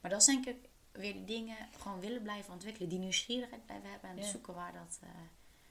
Maar 0.00 0.10
dat 0.12 0.20
is 0.20 0.26
denk 0.26 0.46
ik 0.46 0.56
weer 0.92 1.12
de 1.12 1.24
dingen 1.24 1.56
gewoon 1.80 2.00
willen 2.00 2.22
blijven 2.22 2.52
ontwikkelen. 2.52 2.88
Die 2.88 2.98
nieuwsgierigheid 2.98 3.64
blijven 3.66 3.90
hebben 3.90 4.10
en 4.10 4.16
Ja. 4.16 4.22
zoeken 4.24 4.54
waar 4.54 4.72
dat, 4.72 4.98
eh, 5.02 5.08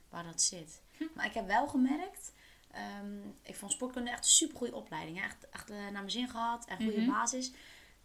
waar 0.10 0.24
dat 0.24 0.42
zit. 0.42 0.82
Maar 1.16 1.26
ik 1.26 1.34
heb 1.34 1.48
wel 1.48 1.68
gemerkt, 1.68 2.32
ehm, 2.72 3.18
ik 3.42 3.56
vond 3.56 3.72
sportkunde 3.72 4.10
echt 4.10 4.24
een 4.24 4.30
super 4.30 4.58
goede 4.58 4.76
opleiding. 4.76 5.22
Echt, 5.22 5.50
echt 5.50 5.70
eh, 5.70 5.78
naar 5.78 5.92
mijn 5.92 6.12
zin 6.12 6.30
gehad 6.30 6.66
en 6.66 6.78
goede 6.78 7.02
Mhm. 7.02 7.10
basis. 7.12 7.52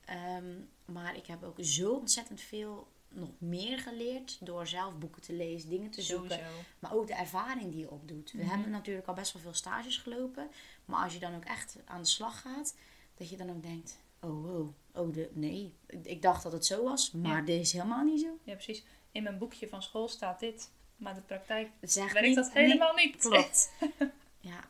Ehm, 0.09 0.55
maar 0.85 1.16
ik 1.16 1.27
heb 1.27 1.42
ook 1.42 1.57
zo 1.61 1.92
ontzettend 1.92 2.40
veel 2.40 2.88
nog 3.09 3.29
meer 3.38 3.79
geleerd 3.79 4.38
door 4.40 4.66
zelf 4.66 4.99
boeken 4.99 5.23
te 5.23 5.33
lezen, 5.33 5.68
dingen 5.71 5.90
te 5.90 6.03
zoeken. 6.03 6.31
Sowieso. 6.31 6.53
Maar 6.79 6.94
ook 6.94 7.07
de 7.07 7.14
ervaring 7.14 7.71
die 7.71 7.81
je 7.81 7.90
opdoet. 7.90 8.33
We 8.33 8.38
Mhm. 8.38 8.49
hebben 8.49 8.71
natuurlijk 8.71 9.07
al 9.07 9.14
best 9.14 9.33
wel 9.33 9.42
veel 9.42 9.55
stages 9.55 9.97
gelopen. 9.97 10.49
Maar 10.85 11.05
als 11.05 11.12
je 11.12 11.18
dan 11.18 11.35
ook 11.35 11.44
echt 11.44 11.77
aan 11.85 12.01
de 12.03 12.09
slag 12.09 12.40
gaat, 12.40 12.77
dat 13.14 13.29
je 13.31 13.37
dan 13.37 13.51
ook 13.51 13.62
denkt: 13.62 13.99
oh, 14.21 14.44
wow, 14.44 14.68
oh, 14.94 15.12
de, 15.14 15.31
nee. 15.33 15.75
Ik- 15.87 16.23
dacht 16.23 16.42
dat 16.42 16.53
het 16.53 16.66
zo 16.66 16.85
was, 16.85 17.11
maar 17.11 17.37
Ja. 17.38 17.42
dit 17.44 17.61
is 17.61 17.73
helemaal 17.73 18.05
niet 18.05 18.21
zo. 18.21 18.38
Ja, 18.42 18.53
precies. 18.55 18.85
In 19.12 19.23
mijn 19.23 19.38
boekje 19.38 19.68
van 19.68 19.83
school 19.83 20.09
staat 20.09 20.40
dit. 20.40 20.71
Maar 20.97 21.14
de 21.14 21.21
praktijk 21.21 21.71
echt 21.81 21.94
werkt 21.94 22.21
niet- 22.21 22.35
dat 22.35 22.53
nee, 22.53 22.64
helemaal 22.66 22.94
niet. 22.94 23.16
Klopt. 23.16 23.73
ja, 24.40 24.61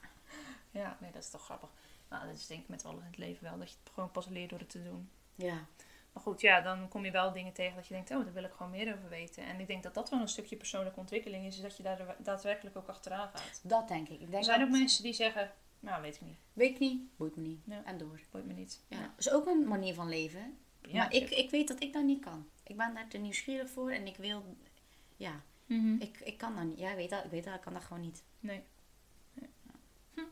Ja, 0.70 0.96
nee, 1.00 1.10
dat 1.12 1.22
is 1.22 1.30
toch 1.30 1.44
grappig. 1.44 1.68
Nou, 2.10 2.26
dat 2.28 2.36
is 2.36 2.46
denk 2.46 2.60
ik 2.62 2.68
met 2.68 2.84
alles 2.84 3.00
in 3.00 3.06
het 3.06 3.18
leven 3.18 3.44
wel. 3.44 3.58
Dat 3.58 3.70
je 3.70 3.76
het 3.84 3.92
gewoon 3.92 4.10
pas 4.10 4.26
leert 4.28 4.50
door 4.50 4.58
het 4.58 4.70
te 4.70 4.82
doen. 4.82 5.10
Ja, 5.38 5.66
Maar 6.12 6.22
goed, 6.22 6.40
ja, 6.40 6.60
dan 6.60 6.88
kom 6.88 7.04
je 7.04 7.10
wel 7.10 7.32
dingen 7.32 7.52
tegen 7.52 7.76
dat 7.76 7.86
je 7.86 7.94
denkt, 7.94 8.10
oh, 8.10 8.24
daar 8.24 8.32
wil 8.32 8.44
ik 8.44 8.52
gewoon 8.52 8.70
meer 8.70 8.94
over 8.94 9.08
weten. 9.08 9.44
En 9.44 9.60
ik 9.60 9.66
denk 9.66 9.82
dat 9.82 9.94
dat 9.94 10.10
wel 10.10 10.20
een 10.20 10.28
stukje 10.28 10.56
persoonlijke 10.56 11.00
ontwikkeling 11.00 11.44
is. 11.46 11.56
Is 11.56 11.62
dat 11.62 11.76
je 11.76 11.82
daar 11.82 12.16
daadwerkelijk 12.18 12.76
ook 12.76 12.88
achteraan 12.88 13.28
gaat. 13.28 13.60
dat 13.62 13.88
denk 13.88 14.08
ik. 14.08 14.14
ik 14.14 14.18
denk 14.20 14.34
Er 14.34 14.44
zijn 14.44 14.58
dat- 14.58 14.68
ook 14.68 14.74
mensen 14.74 15.02
die 15.02 15.12
zeggen, 15.12 15.52
nou, 15.80 16.02
weet 16.02 16.14
ik 16.14 16.20
niet. 16.20 16.38
Weet 16.52 16.70
ik 16.70 16.78
niet, 16.78 17.16
boeit 17.16 17.36
me 17.36 17.42
niet. 17.42 17.60
Ja. 17.64 17.84
En 17.84 17.98
door. 17.98 18.20
Boeit 18.30 18.46
me 18.46 18.52
niet. 18.52 18.80
Ja. 18.88 19.00
Dat 19.00 19.10
is 19.18 19.30
ook 19.30 19.46
een 19.46 19.68
manier 19.68 19.94
van 19.94 20.08
leven. 20.08 20.58
Ja, 20.82 20.96
maar 20.96 21.12
ik, 21.12 21.30
ik 21.30 21.50
weet 21.50 21.68
dat 21.68 21.82
ik 21.82 21.92
dat 21.92 22.04
niet 22.04 22.20
kan. 22.24 22.48
Ik 22.62 22.76
ben 22.76 22.94
daar 22.94 23.08
te 23.08 23.18
nieuwsgierig 23.18 23.70
voor 23.70 23.90
en 23.90 24.06
ik 24.06 24.16
wil, 24.16 24.56
ja, 25.16 25.42
Mhm. 25.66 25.94
ik, 26.00 26.20
ik 26.20 26.38
kan 26.38 26.54
dat 26.56 26.64
niet. 26.64 26.78
Ja, 26.78 26.90
ik 26.90 26.96
weet 26.96 27.10
dat, 27.10 27.24
ik 27.24 27.30
weet 27.30 27.44
dat, 27.44 27.54
ik 27.54 27.60
kan 27.60 27.72
dat 27.72 27.82
gewoon 27.84 28.02
niet. 28.02 28.22
Nee. 28.40 28.62
nee. 29.34 29.48
Hm. 30.14 30.22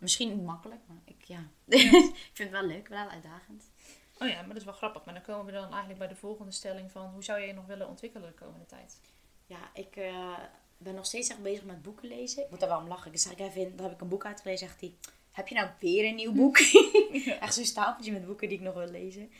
Misschien 0.00 0.28
niet 0.36 0.44
makkelijk, 0.46 0.80
maar 0.86 0.96
ik, 1.04 1.24
ja. 1.24 1.40
Ja. 1.64 1.76
ik 2.08 2.30
vind 2.32 2.38
het 2.38 2.50
wel 2.50 2.66
leuk, 2.66 2.88
wel 2.88 3.08
uitdagend. 3.08 3.70
Oh 4.18 4.28
ja, 4.28 4.36
maar 4.36 4.48
dat 4.48 4.56
is 4.56 4.64
wel 4.64 4.74
grappig. 4.74 5.04
Maar 5.04 5.14
dan 5.14 5.22
komen 5.22 5.46
we 5.46 5.52
dan 5.52 5.68
eigenlijk 5.68 5.98
bij 5.98 6.08
de 6.08 6.16
volgende 6.16 6.52
stelling 6.52 6.90
van... 6.90 7.06
Hoe 7.06 7.24
zou 7.24 7.40
je 7.40 7.46
je 7.46 7.52
nog 7.52 7.66
willen 7.66 7.88
ontwikkelen 7.88 8.28
de 8.28 8.44
komende 8.44 8.66
tijd? 8.66 9.00
Ja, 9.46 9.70
ik 9.74 9.96
eh, 9.96 10.38
ben 10.78 10.94
nog 10.94 11.06
steeds 11.06 11.28
echt 11.28 11.42
bezig 11.42 11.64
met 11.64 11.82
boeken 11.82 12.08
lezen. 12.08 12.42
Ik 12.42 12.50
moet 12.50 12.60
daar 12.60 12.68
wel 12.68 12.78
om 12.78 12.88
lachen. 12.88 13.12
Ik 13.12 13.18
zeg, 13.18 13.34
Kevin, 13.34 13.72
dan 13.76 13.84
heb 13.84 13.94
ik 13.94 14.00
een 14.00 14.08
boek 14.08 14.24
uitgelezen. 14.24 14.66
Zegt 14.66 14.80
hij, 14.80 14.94
heb 15.32 15.48
je 15.48 15.54
nou 15.54 15.68
weer 15.80 16.08
een 16.08 16.14
nieuw 16.14 16.32
boek? 16.32 16.58
echt 17.40 17.54
zo'n 17.54 17.64
stapeltje 17.64 18.12
met 18.12 18.26
boeken 18.26 18.48
die 18.48 18.58
ik 18.58 18.64
nog 18.64 18.74
wil 18.74 18.90
lezen. 18.90 19.30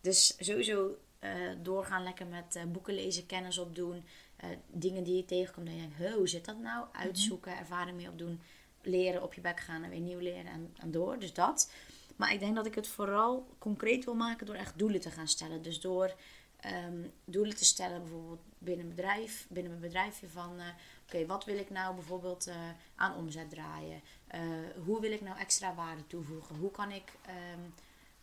Dus 0.00 0.36
sowieso 0.38 0.98
eh, 1.18 1.30
doorgaan 1.62 2.02
lekker 2.02 2.26
met 2.26 2.56
eh, 2.56 2.64
boeken 2.64 2.94
lezen, 2.94 3.26
kennis 3.26 3.58
opdoen. 3.58 4.04
dingen 4.66 5.04
die 5.04 5.16
je 5.16 5.24
tegenkomt. 5.24 5.66
Dan 5.66 5.76
denk 5.76 5.92
je, 5.98 6.16
hoe 6.16 6.28
zit 6.28 6.44
dat 6.44 6.58
nou? 6.58 6.86
Uitzoeken, 6.92 7.58
ervaring 7.58 7.96
mee 7.96 8.08
opdoen, 8.08 8.40
leren, 8.82 9.22
op 9.22 9.34
je 9.34 9.40
bek 9.40 9.60
gaan 9.60 9.82
en 9.82 9.90
weer 9.90 10.00
nieuw 10.00 10.18
leren 10.18 10.46
en, 10.46 10.74
en 10.78 10.90
door. 10.90 11.18
Dus 11.18 11.32
dat. 11.32 11.70
Maar 12.16 12.32
ik 12.32 12.40
denk 12.40 12.54
dat 12.54 12.66
ik 12.66 12.74
het 12.74 12.88
vooral 12.88 13.48
concreet 13.58 14.04
wil 14.04 14.14
maken 14.14 14.46
door 14.46 14.54
echt 14.54 14.78
doelen 14.78 15.00
te 15.00 15.10
gaan 15.10 15.28
stellen. 15.28 15.62
Dus 15.62 15.80
door 15.80 16.14
ehm, 16.60 17.06
doelen 17.24 17.56
te 17.56 17.64
stellen, 17.64 18.02
bijvoorbeeld 18.02 18.42
binnen 18.58 18.86
een 18.86 18.94
bedrijf, 18.94 19.46
binnen 19.48 19.72
mijn 19.72 19.84
bedrijfje 19.84 20.28
van 20.28 20.58
eh, 20.58 20.66
oké, 21.06 21.26
wat 21.26 21.44
wil 21.44 21.58
ik 21.58 21.70
nou 21.70 21.94
bijvoorbeeld 21.94 22.46
eh, 22.46 22.56
aan 22.94 23.14
omzet 23.14 23.50
draaien? 23.50 24.00
Eh, 24.26 24.40
hoe 24.84 25.00
wil 25.00 25.12
ik 25.12 25.20
nou 25.20 25.38
extra 25.38 25.74
waarde 25.74 26.06
toevoegen? 26.06 26.56
Hoe 26.56 26.70
kan 26.70 26.90
ik 26.90 27.12
ehm, 27.26 27.60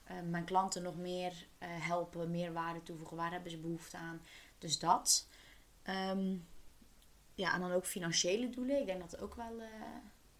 eh, 0.03 0.29
mijn 0.29 0.43
klanten 0.43 0.81
nog 0.81 0.97
meer 0.97 1.45
helpen, 1.59 2.31
meer 2.31 2.53
waarde 2.53 2.83
toevoegen? 2.83 3.17
Waar 3.17 3.31
hebben 3.31 3.51
ze 3.51 3.57
behoefte 3.57 3.97
aan? 3.97 4.21
Dus 4.57 4.79
dat. 4.79 5.27
Ehm, 5.83 6.35
ja, 7.35 7.53
en 7.53 7.59
dan 7.59 7.71
ook 7.71 7.85
financiële 7.85 8.49
doelen. 8.49 8.79
Ik 8.79 8.85
denk 8.85 9.01
dat 9.01 9.11
het 9.11 9.21
ook 9.21 9.35
wel, 9.35 9.61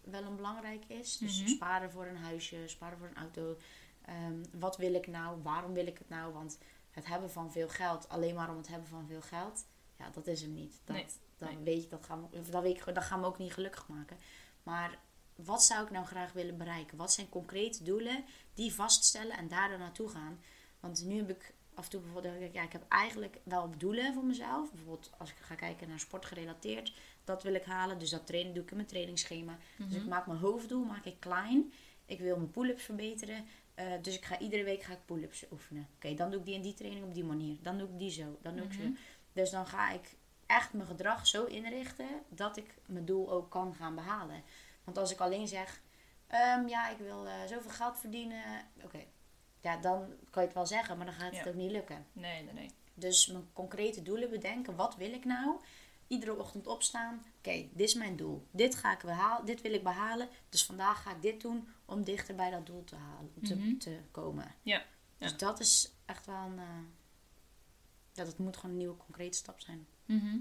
wel 0.02 0.22
een 0.22 0.36
belangrijk 0.36 0.84
is. 0.86 1.16
Dus 1.18 1.40
Mhm. 1.40 1.48
sparen 1.48 1.90
voor 1.90 2.06
een 2.06 2.16
huisje, 2.16 2.62
sparen 2.66 2.98
voor 2.98 3.06
een 3.06 3.16
auto. 3.16 3.56
Ehm, 4.04 4.44
wat 4.52 4.76
wil 4.76 4.94
ik 4.94 5.06
nou? 5.06 5.42
Waarom 5.42 5.72
wil 5.72 5.86
ik 5.86 5.98
het 5.98 6.08
nou? 6.08 6.32
Want 6.32 6.58
het 6.90 7.06
hebben 7.06 7.30
van 7.30 7.52
veel 7.52 7.68
geld, 7.68 8.08
alleen 8.08 8.34
maar 8.34 8.50
om 8.50 8.56
het 8.56 8.68
hebben 8.68 8.88
van 8.88 9.06
veel 9.06 9.20
geld, 9.22 9.64
ja, 9.98 10.10
dat 10.10 10.26
is 10.26 10.40
hem 10.42 10.54
niet. 10.54 10.80
Dat, 10.84 10.96
Nee, 10.96 11.06
dan 11.38 11.48
nee. 11.54 11.64
weet 11.64 11.82
je, 11.82 11.88
dat 11.88 12.04
gaan 12.04 12.28
we, 12.30 12.50
dat 12.50 12.62
weet 12.62 12.76
ik, 12.86 12.94
dat 12.94 13.04
gaan 13.04 13.20
we 13.20 13.26
ook 13.26 13.38
niet 13.38 13.52
gelukkig 13.52 13.88
maken. 13.88 14.16
Maar 14.62 14.98
wat 15.36 15.62
zou 15.64 15.84
ik 15.84 15.90
nou 15.90 16.06
graag 16.06 16.32
willen 16.32 16.56
bereiken? 16.58 16.96
Wat 16.96 17.12
zijn 17.12 17.28
concrete 17.28 17.82
doelen 17.84 18.24
die 18.54 18.74
vaststellen 18.74 19.36
en 19.36 19.48
daar 19.48 19.68
dan 19.68 19.78
naartoe 19.78 20.08
gaan? 20.08 20.40
Want 20.80 21.04
nu 21.04 21.16
heb 21.16 21.30
ik 21.30 21.54
af 21.74 21.84
en 21.84 21.90
toe 21.90 22.00
bijvoorbeeld, 22.00 22.34
dat 22.34 22.42
ik, 22.48 22.54
ja, 22.54 22.62
ik 22.62 22.72
heb 22.72 22.84
eigenlijk 22.88 23.38
wel 23.42 23.70
doelen 23.78 24.14
voor 24.14 24.24
mezelf. 24.24 24.72
Bijvoorbeeld 24.72 25.10
als 25.18 25.30
ik 25.30 25.36
ga 25.40 25.54
kijken 25.54 25.88
naar 25.88 26.00
sport 26.00 26.26
gerelateerd, 26.26 26.92
dat 27.24 27.42
wil 27.42 27.54
ik 27.54 27.64
halen. 27.64 27.98
Dus 27.98 28.10
dat 28.10 28.26
trainen 28.26 28.54
doe 28.54 28.62
ik 28.62 28.70
in 28.70 28.76
mijn 28.76 28.88
trainingsschema. 28.88 29.58
Dus 29.76 29.96
ik 29.96 30.06
maak 30.06 30.26
mijn 30.26 30.38
hoofddoel 30.38 30.84
maak 30.84 31.04
ik 31.04 31.20
klein. 31.20 31.72
Ik 32.06 32.18
wil 32.20 32.36
mijn 32.36 32.50
pull-ups 32.50 32.82
verbeteren. 32.82 33.44
eh, 33.74 33.86
dus 34.02 34.14
ik 34.16 34.24
ga 34.24 34.38
iedere 34.38 34.64
week 34.64 34.82
ga 34.82 34.92
ik 34.92 35.04
pull-ups 35.06 35.44
oefenen. 35.50 35.88
Oké, 35.96 36.14
dan 36.14 36.30
doe 36.30 36.40
ik 36.40 36.46
die 36.46 36.54
in 36.54 36.62
die 36.62 36.74
training 36.74 37.04
op 37.04 37.14
die 37.14 37.24
manier. 37.24 37.56
Dan 37.62 37.78
doe 37.78 37.88
ik 37.88 37.98
die 37.98 38.10
zo. 38.10 38.38
Dan 38.42 38.56
doe 38.56 38.64
ik 38.64 38.72
zo. 38.72 38.82
Dus 39.32 39.50
dan 39.50 39.66
ga 39.66 39.90
ik 39.90 40.14
echt 40.46 40.72
mijn 40.72 40.86
gedrag 40.86 41.26
zo 41.26 41.44
inrichten 41.44 42.06
dat 42.28 42.56
ik 42.56 42.74
mijn 42.86 43.04
doel 43.04 43.30
ook 43.32 43.50
kan 43.50 43.74
gaan 43.74 43.94
behalen. 43.94 44.42
Want 44.84 44.98
als 44.98 45.12
ik 45.12 45.20
alleen 45.20 45.48
zeg, 45.48 45.80
ehm, 46.26 46.66
ja, 46.68 46.88
ik 46.88 46.98
wil 46.98 47.26
eh, 47.26 47.32
zoveel 47.48 47.70
geld 47.70 47.98
verdienen. 47.98 48.42
Oké, 48.84 49.04
ja, 49.62 49.76
dan 49.76 50.06
kan 50.30 50.42
je 50.42 50.48
het 50.48 50.54
wel 50.56 50.66
zeggen, 50.66 50.96
maar 50.96 51.06
dan 51.06 51.14
gaat 51.14 51.34
het 51.34 51.44
Ja. 51.44 51.50
ook 51.50 51.56
niet 51.56 51.70
lukken. 51.70 52.06
Nee, 52.12 52.42
nee, 52.42 52.52
nee. 52.54 52.70
Dus 52.94 53.26
mijn 53.26 53.48
concrete 53.52 54.02
doelen 54.02 54.30
bedenken. 54.30 54.76
Wat 54.76 54.96
wil 54.96 55.12
ik 55.12 55.24
nou? 55.24 55.56
Iedere 56.06 56.36
ochtend 56.36 56.66
opstaan. 56.66 57.24
Oké, 57.38 57.52
dit 57.72 57.88
is 57.88 57.94
mijn 57.94 58.16
doel. 58.16 58.46
Dit 58.50 58.74
ga 58.74 58.92
ik 58.92 58.98
behalen. 59.04 59.46
Dit 59.46 59.60
wil 59.60 59.72
ik 59.72 59.82
behalen. 59.82 60.28
Dus 60.48 60.64
vandaag 60.64 61.02
ga 61.02 61.10
ik 61.10 61.22
dit 61.22 61.40
doen 61.40 61.68
om 61.84 62.04
dichter 62.04 62.34
bij 62.34 62.50
dat 62.50 62.66
doel 62.66 62.84
te, 62.84 62.94
halen, 62.96 63.32
te, 63.42 63.56
Mhm. 63.56 63.76
te 63.78 63.98
komen. 64.10 64.54
Ja. 64.62 64.82
Dus 65.18 65.30
Ja. 65.30 65.36
dat 65.36 65.60
is 65.60 65.92
echt 66.06 66.26
wel 66.26 66.36
een... 66.44 66.58
eh, 66.58 66.64
ja, 68.12 68.24
dat 68.24 68.38
moet 68.38 68.56
gewoon 68.56 68.70
een 68.70 68.76
nieuwe 68.76 68.96
concrete 68.96 69.36
stap 69.38 69.60
zijn. 69.60 69.86
Mhm. 70.04 70.34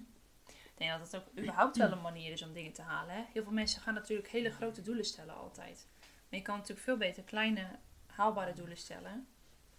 Ik 0.46 0.88
denk 0.88 1.00
dat 1.00 1.12
het 1.12 1.22
ook 1.22 1.38
überhaupt 1.38 1.78
wel 1.78 1.92
een 1.92 2.02
manier 2.02 2.32
is 2.32 2.42
om 2.44 2.54
dingen 2.54 2.74
te 2.74 2.82
halen. 2.82 3.16
Hè? 3.16 3.24
Heel 3.34 3.44
veel 3.44 3.52
mensen 3.52 3.82
gaan 3.82 3.94
natuurlijk 3.94 4.30
hele 4.30 4.50
grote 4.52 4.82
doelen 4.82 5.06
stellen 5.06 5.36
altijd. 5.36 5.88
Maar 6.30 6.40
je 6.40 6.46
kan 6.46 6.56
natuurlijk 6.56 6.86
veel 6.86 6.98
beter 6.98 7.24
kleine, 7.24 7.68
haalbare 8.16 8.54
doelen 8.54 8.78
stellen. 8.78 9.28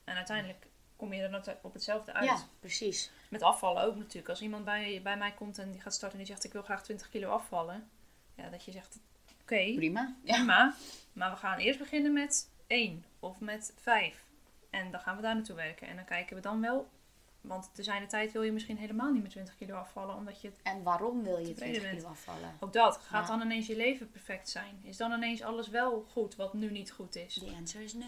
En 0.05 0.17
uiteindelijk 0.17 0.67
kom 0.97 1.13
je 1.13 1.23
er 1.23 1.59
op 1.63 1.73
hetzelfde 1.73 2.13
uit. 2.13 2.25
Ja, 2.25 2.39
precies. 2.61 3.11
Met 3.31 3.43
afvallen 3.43 3.83
ook 3.83 3.97
natuurlijk. 3.97 4.29
Als 4.29 4.41
iemand 4.41 4.65
bij, 4.65 5.01
bij 5.03 5.17
mij 5.17 5.33
komt 5.33 5.59
en 5.59 5.71
die 5.71 5.81
gaat 5.81 5.95
starten 5.95 6.19
en 6.19 6.25
die 6.25 6.33
zegt 6.35 6.45
ik 6.45 6.53
wil 6.53 6.63
graag 6.63 6.83
20 6.83 7.09
kilo 7.09 7.31
afvallen. 7.31 7.91
Ja, 8.35 8.49
dat 8.49 8.65
je 8.65 8.71
zegt 8.71 8.99
oké, 9.43 9.75
Prima. 9.75 10.15
Ja. 10.25 10.35
prima. 10.35 10.75
Maar 11.13 11.31
we 11.31 11.37
gaan 11.37 11.59
eerst 11.59 11.79
beginnen 11.79 12.13
met 12.13 12.51
1 12.67 13.05
of 13.21 13.41
met 13.41 13.75
5. 13.81 14.25
En 14.71 14.91
dan 14.91 15.01
gaan 15.01 15.17
we 15.17 15.23
daar 15.23 15.35
naartoe 15.35 15.57
werken. 15.57 15.89
En 15.89 15.97
dan 15.97 16.05
kijken 16.05 16.37
we 16.37 16.43
dan 16.43 16.61
wel. 16.61 16.91
Want 17.43 17.71
te 17.75 17.83
zijn 17.83 18.01
de 18.03 18.09
tijd 18.09 18.33
wil 18.33 18.43
je 18.43 18.53
misschien 18.53 18.77
helemaal 18.79 19.13
niet 19.13 19.23
met 19.23 19.31
20 19.31 19.57
kilo 19.57 19.75
afvallen. 19.75 20.17
Omdat 20.17 20.41
je 20.41 20.53
En 20.63 20.83
waarom 20.83 21.23
wil 21.23 21.39
je 21.39 21.47
Tevreden 21.47 21.81
20 21.81 21.99
kilo 21.99 22.09
afvallen? 22.11 22.57
ook 22.61 22.73
dat. 22.73 22.97
Gaat 22.97 23.29
Ja. 23.29 23.37
dan 23.37 23.47
ineens 23.47 23.67
je 23.67 23.77
leven 23.77 24.11
perfect 24.11 24.49
zijn? 24.49 24.81
Is 24.83 24.97
dan 24.97 25.13
ineens 25.13 25.43
alles 25.43 25.69
wel 25.69 26.07
goed 26.13 26.37
wat 26.37 26.55
nu 26.55 26.71
niet 26.71 26.91
goed 26.93 27.17
is? 27.17 27.35
The 27.35 27.53
answer 27.57 27.81
is 27.81 27.93
no. 27.95 28.07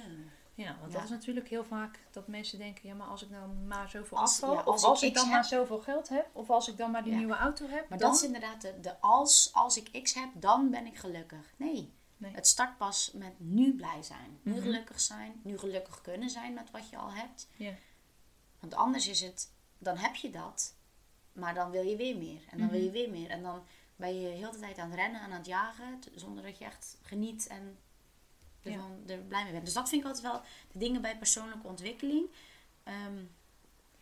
Ja, 0.55 0.76
want 0.80 0.93
Ja. 0.93 0.99
dat 0.99 1.05
is 1.05 1.11
natuurlijk 1.11 1.49
heel 1.49 1.64
vaak 1.64 1.99
dat 2.11 2.28
mensen 2.28 2.59
denken... 2.59 2.89
Ja, 2.89 2.95
maar 2.95 3.07
als 3.07 3.22
ik 3.22 3.30
dan 3.30 3.66
maar 3.66 3.89
zoveel 3.89 4.18
Als- 4.18 4.32
afval... 4.32 4.53
ja, 4.55 4.59
of 4.61 4.66
als 4.66 4.85
als, 4.85 5.03
ik 5.03 5.09
ik 5.09 5.14
dan 5.14 5.28
maar 5.28 5.45
zoveel 5.45 5.78
geld 5.78 6.09
heb... 6.09 6.26
Of 6.32 6.51
als 6.51 6.68
ik 6.68 6.76
dan 6.76 6.91
maar 6.91 7.03
die 7.03 7.12
Ja. 7.12 7.18
nieuwe 7.18 7.35
auto 7.37 7.66
heb... 7.68 7.89
Maar 7.89 7.99
dan... 7.99 8.09
dat 8.11 8.16
is 8.20 8.26
inderdaad 8.26 8.61
de, 8.61 8.80
de 8.80 9.01
als, 9.01 9.51
als 9.53 9.76
ik 9.76 10.03
X 10.03 10.14
heb, 10.14 10.28
dan 10.35 10.70
ben 10.70 10.87
ik 10.87 10.97
gelukkig. 10.97 11.53
Nee. 11.57 11.93
Nee. 12.16 12.32
Het 12.35 12.47
start 12.47 12.76
pas 12.76 13.11
met 13.14 13.32
nu 13.37 13.74
blij 13.74 14.03
zijn. 14.03 14.39
Nu 14.43 14.53
Mhm. 14.53 14.62
gelukkig 14.62 15.01
zijn. 15.01 15.41
Nu 15.43 15.59
gelukkig 15.59 16.01
kunnen 16.01 16.30
zijn 16.30 16.55
met 16.55 16.70
wat 16.70 16.89
je 16.91 16.97
al 16.97 17.12
hebt. 17.12 17.49
Ja. 17.57 17.72
Want 18.68 18.76
anders 18.76 19.08
is 19.08 19.20
het, 19.20 19.50
dan 19.78 19.96
heb 19.96 20.14
je 20.14 20.30
dat. 20.30 20.74
Maar 21.32 21.54
dan 21.54 21.70
wil 21.70 21.82
je 21.82 21.96
weer 21.96 22.16
meer. 22.16 22.40
En 22.50 22.58
dan 22.58 22.68
wil 22.68 22.78
Mhm. 22.78 22.86
je 22.86 22.92
weer 22.92 23.10
meer. 23.10 23.30
En 23.30 23.42
dan 23.42 23.64
ben 23.96 24.20
je 24.20 24.28
heel 24.28 24.50
de 24.50 24.58
tijd 24.58 24.78
aan 24.78 24.90
het 24.90 24.98
rennen 24.98 25.20
en 25.20 25.26
aan 25.30 25.36
het 25.38 25.46
jagen. 25.46 26.00
Zonder 26.14 26.44
dat 26.44 26.58
je 26.58 26.64
echt 26.64 26.98
geniet 27.02 27.46
en 27.46 27.78
ervan, 28.62 29.02
er 29.06 29.18
blij 29.18 29.42
mee 29.42 29.52
bent. 29.52 29.64
Dus 29.64 29.74
dat 29.74 29.88
vind 29.88 30.00
ik 30.02 30.06
altijd 30.06 30.32
wel 30.32 30.40
de 30.72 30.78
dingen 30.78 31.02
bij 31.02 31.18
persoonlijke 31.18 31.66
ontwikkeling. 31.66 32.26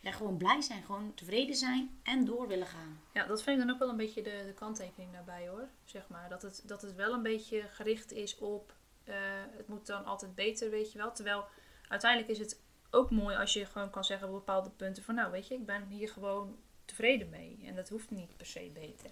Ja, 0.01 0.13
gewoon 0.13 0.37
blij 0.37 0.61
zijn. 0.61 0.83
Gewoon 0.85 1.15
tevreden 1.15 1.57
zijn 1.57 1.99
en 2.03 2.25
door 2.25 2.49
willen 2.49 2.67
gaan. 2.67 3.01
Ja, 3.13 3.27
dat 3.27 3.43
vind 3.43 3.59
ik 3.61 3.65
dan 3.67 3.75
ook 3.75 3.81
wel 3.81 3.89
een 3.89 3.97
beetje 3.97 4.23
de, 4.23 4.43
de 4.47 4.53
kanttekening 4.55 5.13
daarbij 5.13 5.49
hoor. 5.49 5.69
Zeg 5.85 6.09
maar. 6.09 6.29
dat, 6.29 6.43
het, 6.43 6.63
dat 6.67 6.83
het 6.83 6.95
wel 6.95 7.13
een 7.13 7.23
beetje 7.23 7.63
gericht 7.63 8.13
is 8.13 8.39
op 8.39 8.75
eh, 9.05 9.15
het 9.57 9.69
moet 9.69 9.87
dan 9.87 10.05
altijd 10.05 10.35
beter, 10.35 10.71
weet 10.71 10.93
je 10.93 10.99
wel. 10.99 11.13
Terwijl 11.13 11.45
uiteindelijk 11.89 12.31
is 12.31 12.39
het 12.39 12.61
ook 12.93 13.11
mooi 13.11 13.37
als 13.37 13.53
je 13.53 13.67
gewoon 13.67 13.91
kan 13.91 14.05
zeggen 14.05 14.29
op 14.29 14.35
bepaalde 14.35 14.71
punten 14.71 15.03
van 15.03 15.15
nou 15.15 15.31
weet 15.31 15.49
je, 15.49 15.55
ik 15.55 15.67
ben 15.67 15.87
hier 15.89 16.09
gewoon 16.09 16.57
tevreden 16.85 17.29
mee. 17.29 17.59
En 17.65 17.75
dat 17.75 17.89
hoeft 17.89 18.11
niet 18.11 18.37
per 18.37 18.47
se 18.47 18.71
beter. 18.75 19.11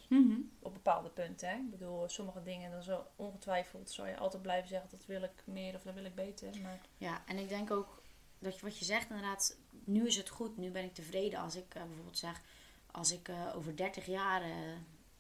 Op 0.59 0.73
bepaalde 0.73 1.09
punten. 1.09 1.49
Hè? 1.49 1.57
Ik 1.57 1.71
bedoel, 1.71 2.09
sommige 2.09 2.43
dingen 2.43 2.71
dan 2.71 2.83
zo 2.83 3.07
ongetwijfeld 3.17 3.91
zou 3.91 4.09
je 4.09 4.17
altijd 4.17 4.43
blijven 4.43 4.69
zeggen 4.69 4.91
dat 4.91 5.07
wil 5.07 5.23
ik 5.23 5.43
meer 5.45 5.75
of 5.75 5.83
dat 5.83 5.95
wil 5.95 6.05
ik 6.05 6.15
beter. 6.15 6.61
Maar 6.63 6.81
Ja, 6.99 7.23
en 7.27 7.39
ik 7.39 7.49
denk 7.49 7.71
ook 7.71 8.03
dat 8.39 8.57
je 8.57 8.63
wat 8.63 8.79
je 8.79 8.85
zegt 8.85 9.11
inderdaad, 9.11 9.57
nu 9.85 10.07
is 10.07 10.17
het 10.17 10.29
goed, 10.29 10.57
nu 10.57 10.71
ben 10.71 10.85
ik 10.85 10.95
tevreden. 10.95 11.41
Als 11.41 11.57
ik 11.57 11.75
eh, 11.75 11.83
bijvoorbeeld 11.83 12.19
zeg, 12.19 12.43
als 12.91 13.13
ik 13.13 13.29
eh, 13.29 13.57
over 13.57 13.77
30 13.77 14.07
jaar, 14.07 14.43
eh, 14.43 14.51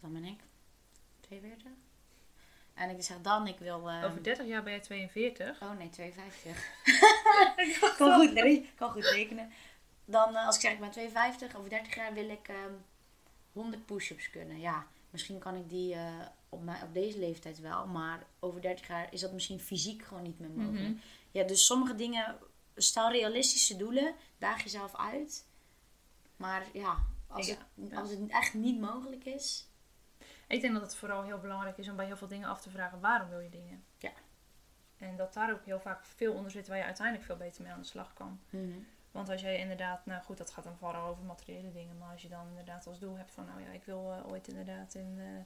dan 0.00 0.12
ben 0.12 0.24
ik 0.24 0.40
42. 1.20 1.72
En 2.80 2.90
ik 2.90 3.02
zeg 3.02 3.20
dan, 3.20 3.46
ik 3.46 3.58
wil... 3.58 3.90
eh, 3.90 4.04
over 4.04 4.22
30 4.22 4.46
jaar 4.46 4.62
ben 4.62 4.72
je 4.72 4.80
42. 4.80 5.62
Oh 5.62 5.78
nee, 5.78 5.88
52. 5.88 6.72
kan, 7.98 8.14
goed, 8.14 8.32
re- 8.32 8.64
kan 8.74 8.90
goed 8.90 9.04
rekenen. 9.04 9.50
Dan, 10.04 10.36
eh, 10.36 10.46
als 10.46 10.54
ik 10.54 10.60
zeg, 10.60 10.72
ik 10.72 10.80
ben 10.80 10.90
52, 10.90 11.56
over 11.56 11.70
30 11.70 11.94
jaar 11.94 12.12
wil 12.12 12.28
ik 12.28 12.48
ehm 12.48 12.72
100 13.52 13.86
push-ups 13.86 14.30
kunnen. 14.30 14.60
Ja, 14.60 14.86
misschien 15.10 15.38
kan 15.38 15.54
ik 15.56 15.68
die 15.68 15.94
eh, 15.94 16.12
op, 16.48 16.62
mijn, 16.62 16.82
op 16.82 16.94
deze 16.94 17.18
leeftijd 17.18 17.60
wel, 17.60 17.86
maar 17.86 18.22
over 18.38 18.60
30 18.62 18.86
jaar 18.88 19.12
is 19.12 19.20
dat 19.20 19.32
misschien 19.32 19.60
fysiek 19.60 20.02
gewoon 20.02 20.22
niet 20.22 20.38
meer 20.38 20.50
mogelijk. 20.50 20.88
Mhm. 20.88 20.98
Ja, 21.30 21.44
dus 21.44 21.66
sommige 21.66 21.94
dingen, 21.94 22.36
stel 22.76 23.10
realistische 23.10 23.76
doelen, 23.76 24.14
daag 24.38 24.62
jezelf 24.62 24.96
uit. 24.96 25.46
Maar 26.36 26.66
ja, 26.72 26.96
als, 27.26 27.46
ja. 27.46 27.56
als 28.00 28.10
het 28.10 28.18
echt 28.28 28.54
niet 28.54 28.80
mogelijk 28.80 29.24
is, 29.24 29.66
Ik 30.50 30.60
denk 30.60 30.72
dat 30.72 30.82
het 30.82 30.94
vooral 30.96 31.22
heel 31.22 31.38
belangrijk 31.38 31.78
is 31.78 31.88
om 31.88 31.96
bij 31.96 32.06
heel 32.06 32.16
veel 32.16 32.28
dingen 32.28 32.48
af 32.48 32.60
te 32.60 32.70
vragen 32.70 33.00
waarom 33.00 33.28
wil 33.28 33.40
je 33.40 33.50
dingen. 33.50 33.84
Ja. 33.98 34.10
En 34.98 35.16
dat 35.16 35.34
daar 35.34 35.52
ook 35.52 35.64
heel 35.64 35.80
vaak 35.80 36.04
veel 36.04 36.32
onder 36.34 36.50
zit 36.50 36.68
waar 36.68 36.76
je 36.76 36.84
uiteindelijk 36.84 37.26
veel 37.26 37.36
beter 37.36 37.62
mee 37.62 37.72
aan 37.72 37.80
de 37.80 37.86
slag 37.86 38.12
kan. 38.12 38.40
Want 39.10 39.28
als 39.28 39.40
jij 39.40 39.58
inderdaad, 39.58 40.06
nou 40.06 40.22
goed, 40.22 40.38
dat 40.38 40.50
gaat 40.50 40.64
dan 40.64 40.76
vooral 40.76 41.06
over 41.08 41.24
materiële 41.24 41.72
dingen. 41.72 41.98
Maar 41.98 42.12
als 42.12 42.22
je 42.22 42.28
dan 42.28 42.48
inderdaad 42.48 42.86
als 42.86 42.98
doel 42.98 43.16
hebt 43.16 43.30
van, 43.30 43.44
nou 43.46 43.60
ja, 43.60 43.68
ik 43.70 43.84
wil 43.84 44.12
eh, 44.12 44.30
ooit 44.32 44.48
inderdaad 44.48 44.94
in 44.94 45.16
eh, 45.18 45.36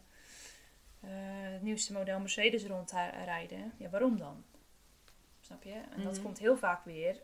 eh, 1.11 1.53
het 1.53 1.63
nieuwste 1.63 1.93
model 1.93 2.19
Mercedes 2.21 2.67
rondrijden. 2.67 3.73
Ja, 3.77 3.89
waarom 3.89 4.19
dan? 4.19 4.45
Snap 5.41 5.63
je? 5.63 5.83
En 5.97 6.03
dat 6.03 6.13
Mhm. 6.15 6.23
komt 6.23 6.39
heel 6.39 6.57
vaak 6.57 6.85
weer 6.85 7.23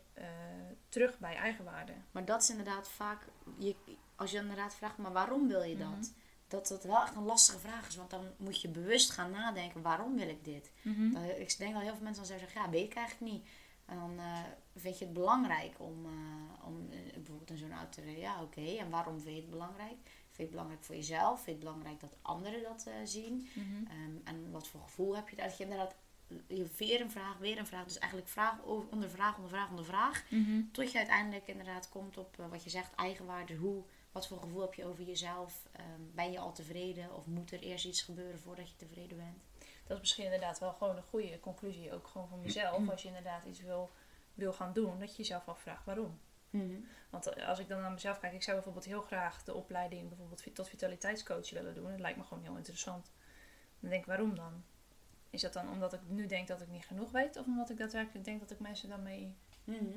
terug 0.89 1.19
bij 1.19 1.35
eigenwaarde. 1.35 1.93
Maar 2.11 2.25
dat 2.25 2.41
is 2.41 2.49
inderdaad 2.49 2.89
vaak, 2.89 3.25
je, 3.57 3.75
als 4.15 4.31
je 4.31 4.37
inderdaad 4.37 4.75
vraagt, 4.75 4.97
maar 4.97 5.11
waarom 5.11 5.47
wil 5.47 5.61
je 5.63 5.77
dat? 5.77 5.87
Mhm. 5.87 6.20
Dat 6.51 6.67
dat 6.67 6.83
wel 6.83 7.01
echt 7.01 7.15
een 7.15 7.23
lastige 7.25 7.59
vraag 7.59 7.87
is, 7.87 7.95
want 7.95 8.09
dan 8.09 8.25
moet 8.37 8.61
je 8.61 8.67
bewust 8.69 9.09
gaan 9.11 9.31
nadenken, 9.31 9.81
waarom 9.81 10.15
wil 10.15 10.27
ik 10.29 10.43
dit? 10.45 10.71
Dan, 11.13 11.23
ik 11.23 11.57
denk 11.57 11.73
dat 11.73 11.81
heel 11.81 11.93
veel 11.95 12.03
mensen 12.03 12.27
dan 12.27 12.37
zeggen, 12.39 12.61
ja, 12.61 12.69
weet 12.69 12.85
ik 12.85 12.93
eigenlijk 12.95 13.31
niet. 13.31 13.47
En 13.85 13.97
dan 13.97 14.19
eh, 14.19 14.39
vind 14.75 14.99
je 14.99 15.05
het 15.05 15.13
belangrijk 15.13 15.73
om, 15.77 16.05
eh, 16.05 16.67
om 16.67 16.87
eh, 16.91 17.13
bijvoorbeeld 17.13 17.49
in 17.49 17.57
zo'n 17.57 17.71
auto 17.73 17.89
te 17.89 18.01
rijden. 18.01 18.21
Ja, 18.21 18.41
oké. 18.41 18.61
En 18.61 18.89
waarom 18.89 19.19
vind 19.19 19.35
je 19.35 19.41
het 19.41 19.49
belangrijk? 19.49 19.97
Vind 20.03 20.35
je 20.35 20.41
het 20.41 20.51
belangrijk 20.51 20.83
voor 20.83 20.95
jezelf? 20.95 21.35
Vind 21.35 21.45
je 21.45 21.51
het 21.51 21.59
belangrijk 21.59 21.99
dat 21.99 22.15
anderen 22.21 22.63
dat 22.63 22.85
zien? 23.03 23.47
Mhm. 23.53 23.85
Ehm, 23.87 24.15
en 24.23 24.51
wat 24.51 24.67
voor 24.67 24.81
gevoel 24.81 25.15
heb 25.15 25.29
je 25.29 25.35
daar? 25.35 25.47
Dat 25.47 25.57
je 25.57 25.63
inderdaad 25.63 25.95
je 26.47 26.67
weer 26.77 27.01
een 27.01 27.11
vraag, 27.11 27.37
weer 27.37 27.57
een 27.57 27.65
vraag. 27.67 27.83
Dus 27.83 27.97
eigenlijk 27.99 28.31
vraag 28.31 28.63
over- 28.63 28.89
onder 28.91 29.09
vraag, 29.09 29.35
onder 29.35 29.49
vraag, 29.49 29.69
onder 29.69 29.85
vraag. 29.85 30.23
Mhm. 30.29 30.61
Tot 30.71 30.91
je 30.91 30.97
uiteindelijk 30.97 31.47
inderdaad 31.47 31.89
komt 31.89 32.17
op 32.17 32.35
wat 32.49 32.63
je 32.63 32.69
zegt, 32.69 32.95
eigenwaarde. 32.95 33.55
Hoe, 33.55 33.83
Wat 34.11 34.27
voor 34.27 34.39
gevoel 34.39 34.61
heb 34.61 34.73
je 34.73 34.85
over 34.85 35.03
jezelf? 35.03 35.67
Ehm, 35.71 36.01
ben 36.13 36.31
je 36.31 36.39
al 36.39 36.51
tevreden? 36.51 37.15
Of 37.15 37.25
moet 37.25 37.51
er 37.51 37.59
eerst 37.59 37.85
iets 37.85 38.01
gebeuren 38.01 38.39
voordat 38.39 38.69
je 38.69 38.75
tevreden 38.75 39.17
bent? 39.17 39.43
Dat 39.83 39.91
is 39.95 39.99
misschien 39.99 40.25
inderdaad 40.25 40.59
wel 40.59 40.73
gewoon 40.73 40.97
een 40.97 41.03
goede 41.03 41.39
conclusie, 41.39 41.93
ook 41.93 42.07
gewoon 42.07 42.27
van 42.27 42.41
mezelf. 42.41 42.89
Als 42.89 43.01
je 43.01 43.07
inderdaad 43.07 43.45
iets 43.45 43.61
wil, 43.61 43.89
wil 44.33 44.53
gaan 44.53 44.73
doen, 44.73 44.99
dat 44.99 45.11
je 45.11 45.17
jezelf 45.17 45.47
afvraagt 45.47 45.85
waarom. 45.85 46.19
Want 47.09 47.27
eh, 47.27 47.47
als 47.47 47.59
ik 47.59 47.67
dan 47.67 47.81
naar 47.81 47.91
mezelf 47.91 48.19
kijk, 48.19 48.33
ik 48.33 48.43
zou 48.43 48.55
bijvoorbeeld 48.55 48.85
heel 48.85 49.01
graag 49.01 49.43
de 49.43 49.53
opleiding 49.53 50.07
bijvoorbeeld 50.07 50.55
tot 50.55 50.69
vitaliteitscoach 50.69 51.49
willen 51.49 51.75
doen. 51.75 51.91
Dat 51.91 51.99
lijkt 51.99 52.17
me 52.17 52.23
gewoon 52.23 52.43
heel 52.43 52.55
interessant. 52.55 53.11
Dan 53.79 53.89
denk 53.89 54.01
ik, 54.01 54.07
waarom 54.07 54.35
dan? 54.35 54.63
Is 55.29 55.41
dat 55.41 55.53
dan 55.53 55.69
omdat 55.69 55.93
ik 55.93 55.99
nu 56.07 56.25
denk 56.25 56.47
dat 56.47 56.61
ik 56.61 56.67
niet 56.67 56.85
genoeg 56.85 57.11
weet? 57.11 57.37
Of 57.37 57.45
omdat 57.45 57.69
ik 57.69 57.77
daadwerkelijk 57.77 58.25
denk 58.25 58.39
dat 58.39 58.51
ik 58.51 58.59
mensen 58.59 58.89
daarmee 58.89 59.35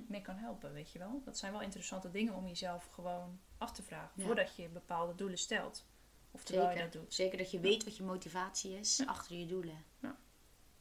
mee 0.07 0.23
kan 0.23 0.37
helpen, 0.37 0.73
weet 0.73 0.93
je 0.93 0.99
wel? 0.99 1.23
Dat 1.25 1.39
zijn 1.39 1.53
wel 1.53 1.61
interessante 1.63 2.11
dingen 2.11 2.35
om 2.35 2.47
jezelf 2.47 2.89
gewoon 2.93 3.41
af 3.59 3.73
te 3.73 3.83
vragen. 3.83 4.11
Ja. 4.15 4.25
Voordat 4.27 4.57
je 4.57 4.69
bepaalde 4.69 5.15
doelen 5.15 5.39
stelt. 5.39 5.87
Of 6.31 6.45
terwijl 6.45 6.69
je 6.69 6.75
Zeker. 6.75 6.91
dat 6.93 7.01
doet. 7.03 7.15
Zeker 7.15 7.39
dat 7.39 7.51
je 7.51 7.61
weet 7.61 7.85
wat 7.85 7.97
je 7.97 8.03
motivatie 8.03 8.79
is 8.79 8.97
Ja. 8.97 9.05
achter 9.05 9.37
je 9.37 9.47
doelen. 9.47 9.85
Ja. 10.01 10.17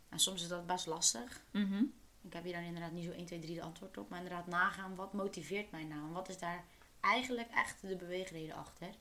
En 0.09 0.19
soms 0.19 0.41
is 0.41 0.47
dat 0.47 0.65
best 0.65 0.85
lastig. 0.85 1.43
Mhm. 1.51 1.83
Ik 2.21 2.33
heb 2.33 2.43
hier 2.43 2.53
dan 2.53 2.63
inderdaad 2.63 2.91
niet 2.91 3.05
zo 3.05 3.11
1, 3.11 3.25
2, 3.25 3.39
3 3.39 3.55
de 3.55 3.61
antwoord 3.61 3.97
op. 3.97 4.09
Maar 4.09 4.19
inderdaad 4.21 4.47
nagaan, 4.47 4.95
wat 4.95 5.13
motiveert 5.13 5.71
mij 5.71 5.83
nou? 5.83 6.01
En 6.01 6.11
wat 6.11 6.29
is 6.29 6.37
daar 6.37 6.65
eigenlijk 6.99 7.49
echt 7.49 7.81
de 7.81 7.95
beweegreden 7.95 8.55
achter? 8.55 8.95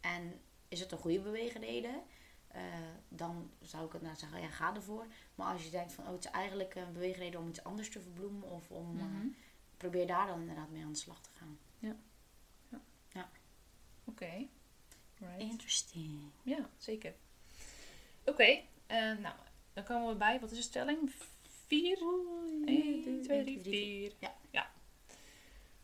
En 0.00 0.40
is 0.68 0.80
het 0.80 0.92
een 0.92 0.98
goede 0.98 1.20
beweegreden? 1.20 2.02
Eh, 2.48 2.62
dan 3.08 3.50
zou 3.60 3.86
ik 3.86 3.92
het 3.92 4.02
nou 4.02 4.16
zeggen, 4.16 4.40
ja, 4.40 4.48
ga 4.48 4.74
ervoor. 4.74 5.06
Maar 5.34 5.52
als 5.52 5.64
je 5.64 5.70
denkt 5.70 5.92
van, 5.92 6.04
oh, 6.06 6.12
het 6.12 6.24
is 6.24 6.30
eigenlijk 6.30 6.74
een 6.74 6.92
beweegreden 6.92 7.40
om 7.40 7.48
iets 7.48 7.64
anders 7.64 7.90
te 7.90 8.00
verbloemen. 8.00 8.50
Of 8.50 8.70
om, 8.70 8.98
eh, 8.98 9.04
Mhm. 9.04 9.26
probeer 9.76 10.06
daar 10.06 10.26
dan 10.26 10.40
inderdaad 10.40 10.70
mee 10.70 10.84
aan 10.84 10.92
de 10.92 10.98
slag 10.98 11.20
te 11.22 11.30
gaan. 11.38 11.58
Oké. 14.04 14.46
Right. 15.18 15.40
Interesting. 15.40 16.20
Ja, 16.42 16.68
zeker. 16.78 17.14
Oké, 18.24 18.60
eh, 18.86 19.18
nou, 19.18 19.34
dan 19.72 19.84
komen 19.84 20.08
we 20.08 20.14
bij, 20.14 20.40
wat 20.40 20.50
is 20.50 20.56
de 20.56 20.62
stelling? 20.62 21.12
Vier? 21.66 21.98
1, 22.64 23.22
2, 23.22 23.42
3, 23.42 23.60
4. 23.60 24.12
Ja. 24.18 24.34
ja. 24.50 24.70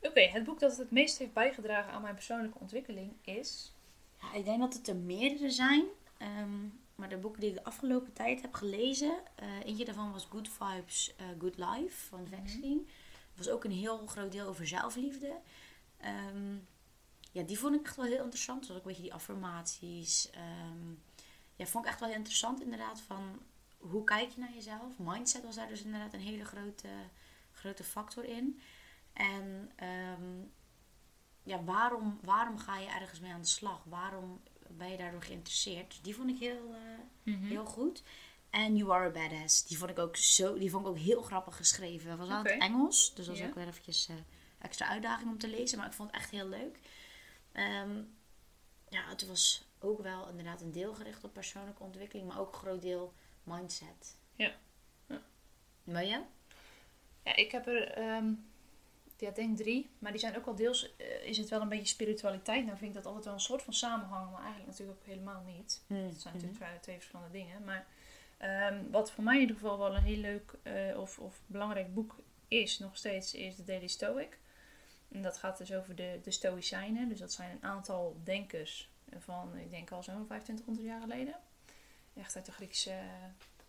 Oké, 0.00 0.20
het 0.20 0.44
boek 0.44 0.60
dat 0.60 0.76
het 0.76 0.90
meest 0.90 1.18
heeft 1.18 1.32
bijgedragen 1.32 1.92
aan 1.92 2.02
mijn 2.02 2.14
persoonlijke 2.14 2.58
ontwikkeling 2.58 3.12
is... 3.22 3.72
Ja, 4.20 4.34
ik 4.34 4.44
denk 4.44 4.60
dat 4.60 4.74
het 4.74 4.88
er 4.88 4.96
meerdere 4.96 5.50
zijn. 5.50 5.84
Ehm, 6.18 6.66
maar 6.94 7.08
de 7.08 7.16
boeken 7.16 7.40
die 7.40 7.48
ik 7.50 7.56
de 7.56 7.64
afgelopen 7.64 8.12
tijd 8.12 8.42
heb 8.42 8.54
gelezen, 8.54 9.14
eh, 9.34 9.46
eentje 9.64 9.84
daarvan 9.84 10.12
was 10.12 10.24
Good 10.30 10.48
Vibes, 10.48 11.14
eh, 11.16 11.26
Good 11.38 11.56
Life 11.56 12.06
van 12.06 12.26
Vexing. 12.26 12.86
Dat 13.34 13.46
was 13.46 13.48
ook 13.48 13.64
een 13.64 13.70
heel 13.70 14.06
groot 14.06 14.32
deel 14.32 14.46
over 14.46 14.66
zelfliefde. 14.66 15.32
Ehm, 15.96 16.56
ja, 17.38 17.44
die 17.46 17.58
vond 17.58 17.74
ik 17.74 17.86
echt 17.86 17.96
wel 17.96 18.04
heel 18.04 18.22
interessant. 18.22 18.64
Zoals 18.66 18.80
ook 18.80 18.86
een 18.86 18.92
beetje 18.92 19.08
die 19.08 19.14
affirmaties. 19.14 20.30
ehm, 20.30 20.90
ja, 21.56 21.66
vond 21.66 21.84
ik 21.84 21.90
echt 21.90 22.00
wel 22.00 22.08
heel 22.08 22.18
interessant 22.18 22.60
inderdaad 22.60 23.00
van 23.00 23.42
hoe 23.78 24.04
kijk 24.04 24.30
je 24.30 24.40
naar 24.40 24.54
jezelf. 24.54 24.98
Mindset 24.98 25.44
was 25.44 25.54
daar 25.54 25.68
dus 25.68 25.82
inderdaad 25.82 26.12
een 26.12 26.20
hele 26.20 26.44
grote, 26.44 26.88
grote 27.52 27.84
factor 27.84 28.24
in. 28.24 28.60
En 29.12 29.70
ehm, 29.76 30.40
ja, 31.42 31.64
waarom, 31.64 32.18
waarom 32.22 32.58
ga 32.58 32.78
je 32.78 32.88
ergens 32.88 33.20
mee 33.20 33.32
aan 33.32 33.40
de 33.40 33.46
slag? 33.46 33.84
Waarom 33.84 34.40
ben 34.68 34.90
je 34.90 34.96
daardoor 34.96 35.22
geïnteresseerd? 35.22 35.88
Dus 35.88 36.00
die 36.02 36.14
vond 36.14 36.30
ik 36.30 36.38
heel, 36.38 36.74
eh, 36.74 37.34
heel 37.40 37.64
goed. 37.64 38.02
En 38.50 38.76
You 38.76 38.92
Are 38.92 39.06
a 39.06 39.10
Badass. 39.10 39.64
Die 39.66 39.78
vond 39.78 39.90
ik 39.90 39.98
ook, 39.98 40.16
zo, 40.16 40.58
die 40.58 40.70
vond 40.70 40.84
ik 40.84 40.90
ook 40.90 40.98
heel 40.98 41.22
grappig 41.22 41.56
geschreven. 41.56 42.10
Het 42.10 42.18
was 42.18 42.28
wel 42.28 42.38
in 42.38 42.44
het 42.44 42.54
Oké. 42.54 42.64
Engels. 42.64 43.14
Dus 43.14 43.26
dat 43.26 43.38
was 43.38 43.46
ook 43.46 43.54
weer 43.54 43.66
eventjes 43.66 44.08
eh, 44.08 44.16
extra 44.58 44.86
uitdaging 44.86 45.30
om 45.30 45.38
te 45.38 45.48
lezen. 45.48 45.78
Maar 45.78 45.86
ik 45.86 45.92
vond 45.92 46.10
het 46.10 46.20
echt 46.20 46.30
heel 46.30 46.48
leuk. 46.48 46.78
Ehm, 47.58 48.02
ja, 48.88 49.08
het 49.08 49.26
was 49.26 49.68
ook 49.78 50.02
wel 50.02 50.28
inderdaad 50.28 50.60
een 50.60 50.72
deel 50.72 50.94
gericht 50.94 51.24
op 51.24 51.32
persoonlijke 51.32 51.82
ontwikkeling. 51.82 52.28
Maar 52.28 52.40
ook 52.40 52.52
een 52.52 52.58
groot 52.58 52.82
deel 52.82 53.12
mindset. 53.42 54.16
Ja. 54.34 54.52
Ja. 55.06 55.20
Maar 55.84 56.04
ja? 56.04 56.26
Ja, 57.24 57.36
ik 57.36 57.50
heb 57.50 57.66
er, 57.66 57.90
ehm 57.90 58.32
ja, 59.16 59.28
ik 59.28 59.34
denk 59.34 59.56
drie. 59.56 59.90
Maar 59.98 60.10
die 60.10 60.20
zijn 60.20 60.36
ook 60.36 60.44
wel 60.44 60.54
deels, 60.54 60.96
eh, 60.96 61.24
is 61.24 61.38
het 61.38 61.48
wel 61.48 61.60
een 61.60 61.68
beetje 61.68 61.86
spiritualiteit. 61.86 62.64
Nou 62.64 62.78
vind 62.78 62.90
ik 62.90 62.96
dat 62.96 63.06
altijd 63.06 63.24
wel 63.24 63.34
een 63.34 63.40
soort 63.40 63.62
van 63.62 63.72
samenhang. 63.72 64.30
Maar 64.30 64.42
eigenlijk 64.42 64.70
natuurlijk 64.70 64.98
ook 64.98 65.06
helemaal 65.06 65.42
niet. 65.46 65.82
Het 65.86 66.20
zijn 66.20 66.34
natuurlijk 66.34 66.60
twee, 66.60 66.80
twee 66.80 66.96
verschillende 66.96 67.30
dingen. 67.30 67.64
Maar 67.64 67.86
ehm, 68.38 68.90
wat 68.90 69.10
voor 69.10 69.24
mij 69.24 69.34
in 69.34 69.40
ieder 69.40 69.56
geval 69.56 69.78
wel 69.78 69.96
een 69.96 70.02
heel 70.02 70.16
leuk 70.16 70.54
eh, 70.62 71.00
of, 71.00 71.18
of 71.18 71.40
belangrijk 71.46 71.94
boek 71.94 72.16
is, 72.48 72.78
nog 72.78 72.96
steeds, 72.96 73.34
is 73.34 73.56
de 73.56 73.64
Daily 73.64 73.86
Stoic. 73.86 74.38
En 75.08 75.22
dat 75.22 75.38
gaat 75.38 75.58
dus 75.58 75.72
over 75.72 75.94
de, 75.94 76.20
de 76.22 76.30
Stoïcijnen. 76.30 77.08
Dus 77.08 77.18
dat 77.18 77.32
zijn 77.32 77.50
een 77.50 77.62
aantal 77.62 78.20
denkers 78.24 78.90
van, 79.18 79.56
ik 79.56 79.70
denk 79.70 79.90
al 79.90 80.02
zo'n 80.02 80.24
2500 80.24 80.86
jaar 80.86 81.00
geleden. 81.00 81.34
Echt 82.14 82.36
uit 82.36 82.46
de 82.46 82.52
Griekse, 82.52 83.00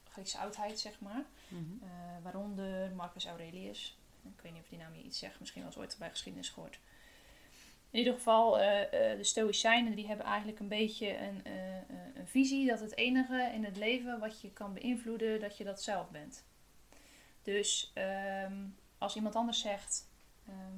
Griekse 0.09 0.37
oudheid, 0.37 0.79
zeg 0.79 0.99
maar. 0.99 1.25
Mhm. 1.47 1.63
Eh, 1.81 1.89
waaronder 2.23 2.91
Marcus 2.91 3.25
Aurelius. 3.25 3.97
Ik 4.23 4.41
weet 4.41 4.51
niet 4.51 4.61
of 4.61 4.69
die 4.69 4.77
naam 4.77 4.95
je 4.95 5.03
iets 5.03 5.19
zegt. 5.19 5.39
Misschien 5.39 5.65
eens 5.65 5.77
ooit 5.77 5.95
bij 5.99 6.09
geschiedenis 6.09 6.49
gehoord. 6.49 6.79
In 7.91 7.99
ieder 7.99 8.13
geval, 8.13 8.59
eh, 8.59 9.11
eh, 9.11 9.17
de 9.17 9.23
Stoïcijnen 9.23 9.95
die 9.95 10.07
hebben 10.07 10.25
eigenlijk 10.25 10.59
een 10.59 10.67
beetje 10.67 11.17
een, 11.17 11.41
een 12.15 12.27
visie 12.27 12.67
dat 12.67 12.79
het 12.79 12.97
enige 12.97 13.51
in 13.53 13.63
het 13.63 13.77
leven 13.77 14.19
wat 14.19 14.41
je 14.41 14.51
kan 14.51 14.73
beïnvloeden, 14.73 15.39
dat 15.39 15.57
je 15.57 15.63
dat 15.63 15.81
zelf 15.81 16.09
bent. 16.09 16.43
Dus 17.43 17.91
ehm, 17.93 18.65
als 18.97 19.15
iemand 19.15 19.35
anders 19.35 19.59
zegt, 19.59 20.07
ehm, 20.47 20.77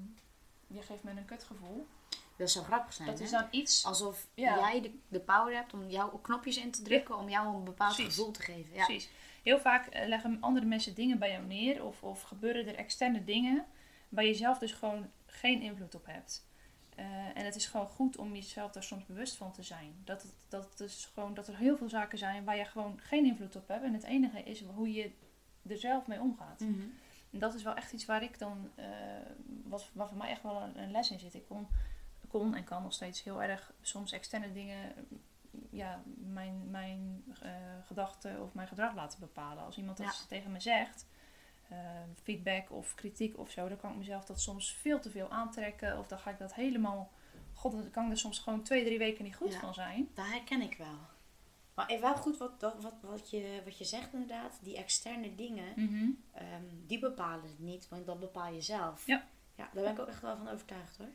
je 0.73 0.81
geeft 0.81 1.03
me 1.03 1.11
een 1.11 1.25
kutgevoel, 1.25 1.87
Dat 2.35 2.51
zou 2.51 2.65
grappig 2.65 2.93
zijn. 2.93 3.07
dat 3.07 3.17
hè? 3.19 3.23
is 3.23 3.31
dan 3.31 3.47
iets... 3.51 3.85
Alsof 3.85 4.27
Ja. 4.33 4.57
jij 4.59 4.81
de, 4.81 4.91
de 5.07 5.19
power 5.19 5.55
hebt 5.55 5.73
om 5.73 5.89
jouw 5.89 6.09
knopjes 6.09 6.57
in 6.57 6.71
te 6.71 6.81
drukken. 6.81 7.17
Om 7.17 7.29
jou 7.29 7.55
een 7.55 7.63
bepaald 7.63 7.95
Precies. 7.95 8.15
gevoel 8.15 8.31
te 8.31 8.41
geven. 8.41 8.73
Ja. 8.75 8.85
Precies. 8.85 9.09
Heel 9.43 9.59
vaak 9.59 9.87
eh, 9.87 10.07
leggen 10.07 10.37
andere 10.39 10.65
mensen 10.65 10.95
dingen 10.95 11.19
bij 11.19 11.31
jou 11.31 11.45
neer 11.45 11.83
of, 11.85 12.03
of 12.03 12.21
gebeuren 12.21 12.67
er 12.67 12.75
externe 12.75 13.23
dingen 13.23 13.65
waar 14.09 14.25
je 14.25 14.33
zelf 14.33 14.57
dus 14.57 14.71
gewoon 14.71 15.09
geen 15.25 15.61
invloed 15.61 15.95
op 15.95 16.05
hebt. 16.05 16.45
Eh, 16.95 17.05
en 17.37 17.45
het 17.45 17.55
is 17.55 17.65
gewoon 17.65 17.87
goed 17.87 18.17
om 18.17 18.35
jezelf 18.35 18.71
daar 18.71 18.83
soms 18.83 19.05
bewust 19.05 19.35
van 19.35 19.51
te 19.51 19.63
zijn. 19.63 20.01
Dat, 20.03 20.21
het, 20.21 20.31
dat, 20.49 20.63
het 20.63 20.77
dus 20.77 21.09
gewoon, 21.13 21.33
dat 21.33 21.47
er 21.47 21.57
heel 21.57 21.77
veel 21.77 21.89
zaken 21.89 22.17
zijn 22.17 22.43
waar 22.43 22.57
je 22.57 22.65
gewoon 22.65 22.99
geen 23.03 23.25
invloed 23.25 23.55
op 23.55 23.67
hebt. 23.67 23.83
En 23.83 23.93
het 23.93 24.03
enige 24.03 24.43
is 24.43 24.63
hoe 24.63 24.91
je 24.93 25.11
er 25.67 25.77
zelf 25.77 26.07
mee 26.07 26.19
omgaat. 26.19 26.59
Mhm. 26.59 26.81
En 27.31 27.39
dat 27.39 27.53
is 27.53 27.63
wel 27.63 27.75
echt 27.75 27.91
iets 27.93 28.05
waar 28.05 28.23
ik 28.23 28.39
dan, 28.39 28.69
eh 28.75 28.85
wat, 29.63 29.89
waar 29.93 30.07
voor 30.07 30.17
mij 30.17 30.29
echt 30.29 30.43
wel 30.43 30.61
een, 30.61 30.79
een 30.79 30.91
les 30.91 31.11
in 31.11 31.19
zit. 31.19 31.33
Ik 31.33 31.45
kon, 31.47 31.67
kon 32.27 32.55
en 32.55 32.63
kan 32.63 32.83
nog 32.83 32.93
steeds 32.93 33.23
heel 33.23 33.41
erg 33.43 33.73
soms 33.81 34.11
externe 34.11 34.51
dingen, 34.51 34.95
eh, 34.95 35.01
ja, 35.69 36.01
mijn, 36.17 36.69
mijn 36.71 37.23
eh, 37.41 37.51
gedachten 37.85 38.41
of 38.41 38.53
mijn 38.53 38.67
gedrag 38.67 38.95
laten 38.95 39.19
bepalen. 39.19 39.63
Als 39.63 39.77
iemand 39.77 39.97
dat 39.97 40.05
Ja. 40.07 40.27
tegen 40.27 40.51
me 40.51 40.59
zegt, 40.59 41.05
eh, 41.69 41.77
feedback 42.23 42.71
of 42.71 42.95
kritiek 42.95 43.37
of 43.37 43.49
zo, 43.51 43.67
dan 43.67 43.77
kan 43.77 43.91
ik 43.91 43.97
mezelf 43.97 44.25
dat 44.25 44.41
soms 44.41 44.73
veel 44.73 44.99
te 44.99 45.09
veel 45.09 45.29
aantrekken. 45.29 45.99
Of 45.99 46.07
dan 46.07 46.19
ga 46.19 46.29
ik 46.29 46.37
dat 46.37 46.53
helemaal, 46.53 47.11
god, 47.53 47.71
dan 47.71 47.91
kan 47.91 48.05
ik 48.05 48.11
er 48.11 48.17
soms 48.17 48.39
gewoon 48.39 48.63
twee, 48.63 48.83
drie 48.85 48.97
weken 48.97 49.23
niet 49.23 49.35
goed 49.35 49.53
Ja. 49.53 49.59
van 49.59 49.73
zijn. 49.73 50.09
Dat 50.13 50.25
herken 50.25 50.61
ik 50.61 50.77
wel. 50.77 50.97
Maar 51.81 51.89
even 51.89 52.03
wel 52.03 52.15
goed 52.15 52.37
wat, 52.37 52.51
wat, 52.59 52.93
wat, 53.01 53.29
je, 53.29 53.61
wat 53.63 53.77
je 53.77 53.85
zegt 53.85 54.13
inderdaad. 54.13 54.59
Die 54.61 54.77
externe 54.77 55.35
dingen, 55.35 55.75
ehm, 56.33 56.63
die 56.87 56.99
bepalen 56.99 57.43
het 57.43 57.59
niet. 57.59 57.87
Want 57.89 58.05
dat 58.05 58.19
bepaal 58.19 58.53
je 58.53 58.61
zelf. 58.61 59.05
Ja. 59.05 59.27
Ja, 59.55 59.69
daar 59.73 59.83
ben 59.83 59.93
ik 59.93 59.99
ook 59.99 60.07
echt 60.07 60.21
wel 60.21 60.37
van 60.37 60.49
overtuigd 60.49 60.97
hoor. 60.97 61.09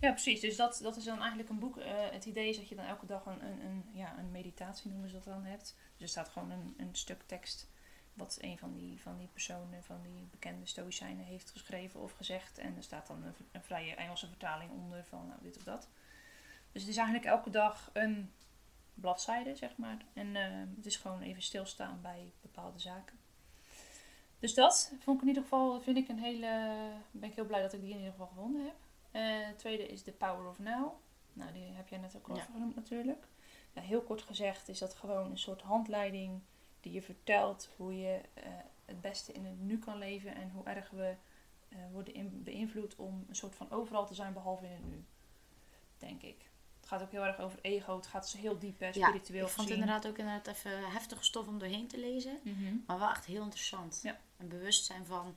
Ja, 0.00 0.10
precies. 0.10 0.40
Dus 0.40 0.56
dat, 0.56 0.78
dat 0.82 0.96
is 0.96 1.04
dan 1.04 1.18
eigenlijk 1.18 1.48
een 1.48 1.58
boek. 1.58 1.76
Eh, 1.76 1.92
het 2.10 2.24
idee 2.24 2.48
is 2.48 2.56
dat 2.56 2.68
je 2.68 2.74
dan 2.74 2.84
elke 2.84 3.06
dag 3.06 3.26
een, 3.26 3.44
een, 3.44 3.60
een, 3.64 3.84
ja, 3.92 4.18
een 4.18 4.30
meditatie 4.30 4.90
noemen 4.90 5.08
ze 5.08 5.14
dat 5.14 5.24
dan 5.24 5.44
hebt. 5.44 5.76
Dus 5.92 6.02
er 6.02 6.08
staat 6.08 6.28
gewoon 6.28 6.50
een, 6.50 6.74
een 6.76 6.94
stuk 6.94 7.22
tekst 7.26 7.70
wat 8.14 8.38
een 8.40 8.58
van 8.58 8.72
die, 8.72 9.00
van 9.00 9.18
die 9.18 9.28
personen, 9.32 9.84
van 9.84 10.02
die 10.02 10.28
bekende 10.30 10.66
stoïcijnen 10.66 11.24
heeft 11.24 11.50
geschreven 11.50 12.00
of 12.00 12.12
gezegd. 12.12 12.58
En 12.58 12.76
er 12.76 12.82
staat 12.82 13.06
dan 13.06 13.22
een, 13.22 13.34
een 13.52 13.62
vrije 13.62 13.94
Engelse 13.94 14.26
vertaling 14.26 14.70
onder 14.70 15.04
van 15.04 15.26
nou, 15.26 15.38
dit 15.42 15.56
of 15.56 15.62
dat. 15.62 15.88
Dus 16.72 16.82
het 16.82 16.90
is 16.90 16.96
eigenlijk 16.96 17.26
elke 17.26 17.50
dag 17.50 17.90
een 17.92 18.32
bladzijde, 19.00 19.56
zeg 19.56 19.76
maar. 19.76 19.96
En 20.12 20.36
eh, 20.36 20.44
het 20.76 20.86
is 20.86 20.96
gewoon 20.96 21.20
even 21.20 21.42
stilstaan 21.42 21.98
bij 22.02 22.32
bepaalde 22.40 22.78
zaken. 22.78 23.18
Dus 24.38 24.54
dat 24.54 24.92
vond 25.00 25.16
ik 25.16 25.22
in 25.22 25.28
ieder 25.28 25.42
geval, 25.42 25.80
vind 25.80 25.96
ik 25.96 26.08
een 26.08 26.18
hele, 26.18 26.72
ben 27.10 27.28
ik 27.28 27.34
heel 27.34 27.44
blij 27.46 27.62
dat 27.62 27.72
ik 27.72 27.80
die 27.80 27.90
in 27.90 27.96
ieder 27.96 28.10
geval 28.10 28.26
gevonden 28.26 28.64
heb. 28.64 28.74
Het 29.46 29.58
tweede 29.58 29.86
is 29.88 30.02
The 30.02 30.12
Power 30.12 30.48
of 30.48 30.58
Now. 30.58 30.92
Nou, 31.32 31.52
die 31.52 31.62
heb 31.72 31.88
jij 31.88 31.98
net 31.98 32.16
ook 32.16 32.28
al 32.28 32.36
Ja. 32.36 32.42
genoemd 32.42 32.74
natuurlijk. 32.74 33.26
Ja, 33.72 33.80
heel 33.80 34.02
kort 34.02 34.22
gezegd 34.22 34.68
is 34.68 34.78
dat 34.78 34.94
gewoon 34.94 35.30
een 35.30 35.38
soort 35.38 35.62
handleiding 35.62 36.40
die 36.80 36.92
je 36.92 37.02
vertelt 37.02 37.68
hoe 37.76 37.98
je 37.98 38.20
eh, 38.34 38.42
het 38.84 39.00
beste 39.00 39.32
in 39.32 39.44
het 39.44 39.60
nu 39.60 39.78
kan 39.78 39.98
leven 39.98 40.34
en 40.34 40.50
hoe 40.50 40.64
erg 40.64 40.90
we 40.90 41.14
eh, 41.68 41.78
worden 41.92 42.14
in- 42.14 42.42
beïnvloed 42.42 42.96
om 42.96 43.24
een 43.28 43.34
soort 43.36 43.54
van 43.54 43.70
overal 43.70 44.06
te 44.06 44.14
zijn 44.14 44.32
behalve 44.32 44.64
in 44.64 44.72
het 44.72 44.86
nu. 44.90 45.04
Denk 45.98 46.22
ik. 46.22 46.47
Het 46.88 46.96
gaat 46.98 47.06
ook 47.06 47.12
heel 47.12 47.24
erg 47.26 47.38
over 47.40 47.58
ego. 47.62 47.96
Het 47.96 48.06
gaat 48.06 48.22
dus 48.32 48.40
heel 48.40 48.58
diep, 48.58 48.80
hè, 48.80 48.86
Ja, 48.86 48.92
spiritueel 49.08 49.46
ik 49.46 49.52
vond 49.52 49.68
het 49.68 49.78
inderdaad 49.78 50.06
ook 50.06 50.18
inderdaad 50.18 50.46
even 50.46 50.90
heftige 50.90 51.24
stof 51.24 51.46
om 51.48 51.58
doorheen 51.58 51.86
te 51.86 51.98
lezen. 51.98 52.38
Mhm. 52.42 52.76
Maar 52.86 52.98
wel 52.98 53.10
echt 53.10 53.24
heel 53.24 53.42
interessant. 53.42 54.00
Ja. 54.02 54.20
Een 54.36 54.48
bewustzijn 54.48 55.06
van 55.06 55.36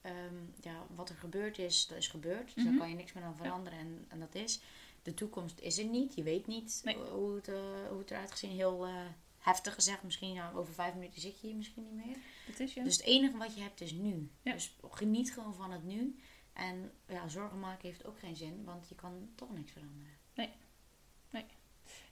ehm, 0.00 0.34
ja, 0.60 0.86
wat 0.94 1.08
er 1.08 1.14
gebeurd 1.16 1.58
is, 1.58 1.86
dat 1.86 1.98
is 1.98 2.08
gebeurd. 2.08 2.44
Dus 2.44 2.54
Mhm. 2.54 2.64
daar 2.66 2.76
kan 2.78 2.88
je 2.88 2.94
niks 2.94 3.12
meer 3.12 3.24
aan 3.24 3.36
veranderen 3.36 3.78
en, 3.78 4.04
en 4.08 4.20
dat 4.20 4.34
is. 4.34 4.60
de 5.02 5.14
toekomst 5.14 5.60
is 5.60 5.78
er 5.78 5.84
niet. 5.84 6.14
Je 6.14 6.22
weet 6.22 6.46
niet 6.46 6.80
Nee. 6.84 6.96
hoe, 6.96 7.34
het, 7.36 7.48
eh, 7.48 7.54
hoe 7.88 7.98
het 7.98 8.10
eruit 8.10 8.30
gezien. 8.30 8.50
Heel 8.50 8.86
eh, 8.86 8.94
heftig 9.38 9.74
gezegd. 9.74 10.02
Misschien 10.02 10.32
ja, 10.32 10.52
over 10.54 10.74
vijf 10.74 10.94
minuten 10.94 11.20
zit 11.20 11.40
je 11.40 11.46
hier 11.46 11.56
misschien 11.56 11.82
niet 11.82 12.06
meer. 12.06 12.16
Het 12.46 12.60
is 12.60 12.74
je. 12.74 12.82
Dus 12.82 12.96
het 12.96 13.06
enige 13.06 13.36
wat 13.36 13.54
je 13.54 13.60
hebt 13.62 13.80
is 13.80 13.92
nu. 13.92 14.30
Ja. 14.42 14.52
Dus 14.52 14.76
geniet 14.90 15.32
gewoon 15.32 15.54
van 15.54 15.70
het 15.72 15.84
nu. 15.84 16.16
En 16.52 16.92
ja, 17.08 17.28
zorgen 17.28 17.58
maken 17.60 17.88
heeft 17.88 18.06
ook 18.06 18.18
geen 18.18 18.36
zin. 18.36 18.64
Want 18.64 18.88
je 18.88 18.94
kan 18.94 19.28
toch 19.34 19.52
niks 19.52 19.72
veranderen. 19.72 20.12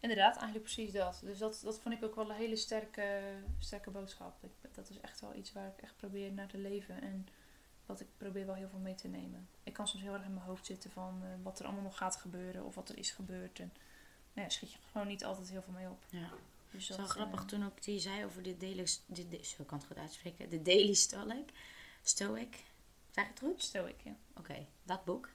Inderdaad, 0.05 0.37
eigenlijk 0.37 0.65
precies 0.65 0.93
dat. 0.93 1.21
Dus 1.23 1.39
dat, 1.39 1.61
dat 1.63 1.81
vond 1.81 1.95
ik 1.95 2.05
ook 2.05 2.15
wel 2.15 2.31
een 2.31 2.37
hele 2.37 2.57
sterke, 2.57 3.21
sterke 3.59 3.91
boodschap. 3.91 4.45
Ik, 4.45 4.75
dat 4.75 4.91
is 4.91 5.01
echt 5.01 5.21
wel 5.21 5.35
iets 5.35 5.53
waar 5.53 5.67
ik 5.67 5.83
echt 5.83 5.97
probeer 5.97 6.33
naar 6.33 6.49
te 6.49 6.59
leven. 6.59 7.03
En 7.03 7.29
wat 7.87 8.01
ik 8.01 8.07
probeer 8.17 8.47
wel 8.47 8.55
heel 8.55 8.69
veel 8.69 8.79
mee 8.79 8.95
te 8.95 9.09
nemen. 9.09 9.49
Ik 9.63 9.73
kan 9.73 9.89
soms 9.89 10.03
heel 10.03 10.13
erg 10.13 10.25
in 10.25 10.35
mijn 10.35 10.47
hoofd 10.47 10.67
zitten 10.67 10.91
van 10.91 11.21
eh, 11.23 11.29
wat 11.43 11.59
er 11.59 11.65
allemaal 11.65 11.83
nog 11.83 11.97
gaat 11.97 12.17
gebeuren. 12.17 12.65
Of 12.65 12.75
wat 12.75 12.89
er 12.89 12.99
is 12.99 13.11
gebeurd. 13.11 13.59
En 13.59 13.73
nou 14.33 14.47
ja, 14.47 14.49
schiet 14.49 14.73
je 14.73 14.79
gewoon 14.91 15.07
niet 15.07 15.25
altijd 15.25 15.51
heel 15.51 15.63
veel 15.63 15.73
mee 15.73 15.89
op. 15.89 16.05
Ja. 16.11 16.31
Dus 16.71 16.87
Zo 16.87 16.97
dat, 16.97 17.09
grappig 17.09 17.41
eh, 17.41 17.47
toen 17.47 17.65
ook 17.65 17.83
die 17.83 18.01
zei 18.01 18.25
over 18.25 18.43
de 18.43 18.57
Daily... 18.57 18.87
De, 19.07 19.29
de, 19.29 19.45
zo 19.45 19.65
kan 19.65 19.79
het 19.79 19.87
goed 19.87 19.99
uitspreken. 19.99 20.51
De 20.51 20.63
Daily 20.63 20.95
Stoic. 20.95 21.51
Stoic. 22.03 22.65
Zeg 23.11 23.25
ik 23.25 23.31
het 23.31 23.39
goed? 23.39 23.63
Stoic, 23.63 24.01
ja. 24.05 24.17
Oké, 24.37 24.67
dat 24.83 25.05
boek. 25.05 25.29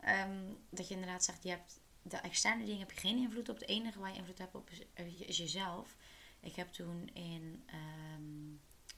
Ehm, 0.00 0.52
dat 0.70 0.88
je 0.88 0.94
inderdaad 0.94 1.24
zegt, 1.24 1.42
je 1.42 1.50
hebt 1.50 1.79
de 2.02 2.16
externe 2.16 2.64
dingen 2.64 2.80
heb 2.80 2.90
je 2.90 3.00
geen 3.00 3.16
invloed 3.16 3.48
op. 3.48 3.58
Het 3.58 3.68
enige 3.68 3.98
waar 3.98 4.10
je 4.10 4.18
invloed 4.18 4.38
hebt 4.38 4.54
op 4.54 4.70
is, 4.70 4.82
eh, 4.94 5.20
is 5.20 5.36
jezelf. 5.36 5.96
Ik 6.40 6.54
heb 6.54 6.68
toen 6.72 7.10
in, 7.12 7.62
ehm, 7.66 8.52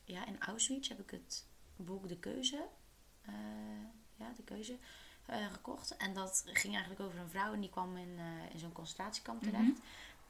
ja, 0.05 0.26
in 0.26 0.40
Auschwitz 0.40 0.88
heb 0.88 1.00
ik 1.00 1.11
het 1.11 1.46
boek 1.76 2.09
De 2.09 2.18
Keuze, 2.18 2.68
eh, 3.22 3.34
ja, 4.16 4.32
De 4.36 4.42
Keuze, 4.42 4.78
eh, 5.26 5.53
gekocht. 5.53 5.96
En 5.96 6.14
dat 6.14 6.42
ging 6.46 6.72
eigenlijk 6.72 7.03
over 7.03 7.18
een 7.18 7.30
vrouw 7.30 7.53
en 7.53 7.61
die 7.61 7.70
kwam 7.70 7.96
in, 7.96 8.18
in 8.53 8.59
zo'n 8.59 8.72
concentratiekamp 8.72 9.42
terecht. 9.42 9.62
Mhm. 9.62 9.80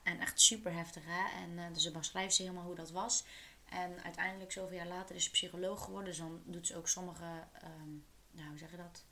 En 0.02 0.20
echt 0.20 0.40
super 0.40 0.72
heftig, 0.72 1.02
hè. 1.06 1.40
En 1.42 1.72
dus 1.72 1.82
ze 1.82 1.90
beschrijft 1.90 2.34
ze 2.34 2.42
helemaal 2.42 2.64
hoe 2.64 2.74
dat 2.74 2.90
was. 2.90 3.24
En 3.64 4.02
uiteindelijk, 4.02 4.52
zoveel 4.52 4.76
jaar 4.76 4.86
later, 4.86 5.14
is 5.14 5.24
ze 5.24 5.30
psycholoog 5.30 5.84
geworden. 5.84 6.08
Dus 6.08 6.18
dan 6.18 6.42
doet 6.44 6.66
ze 6.66 6.76
ook 6.76 6.88
sommige, 6.88 7.46
ehm, 7.52 7.90
nou, 8.30 8.48
hoe 8.48 8.58
zeg 8.58 8.70
je 8.70 8.76
dat? 8.76 9.04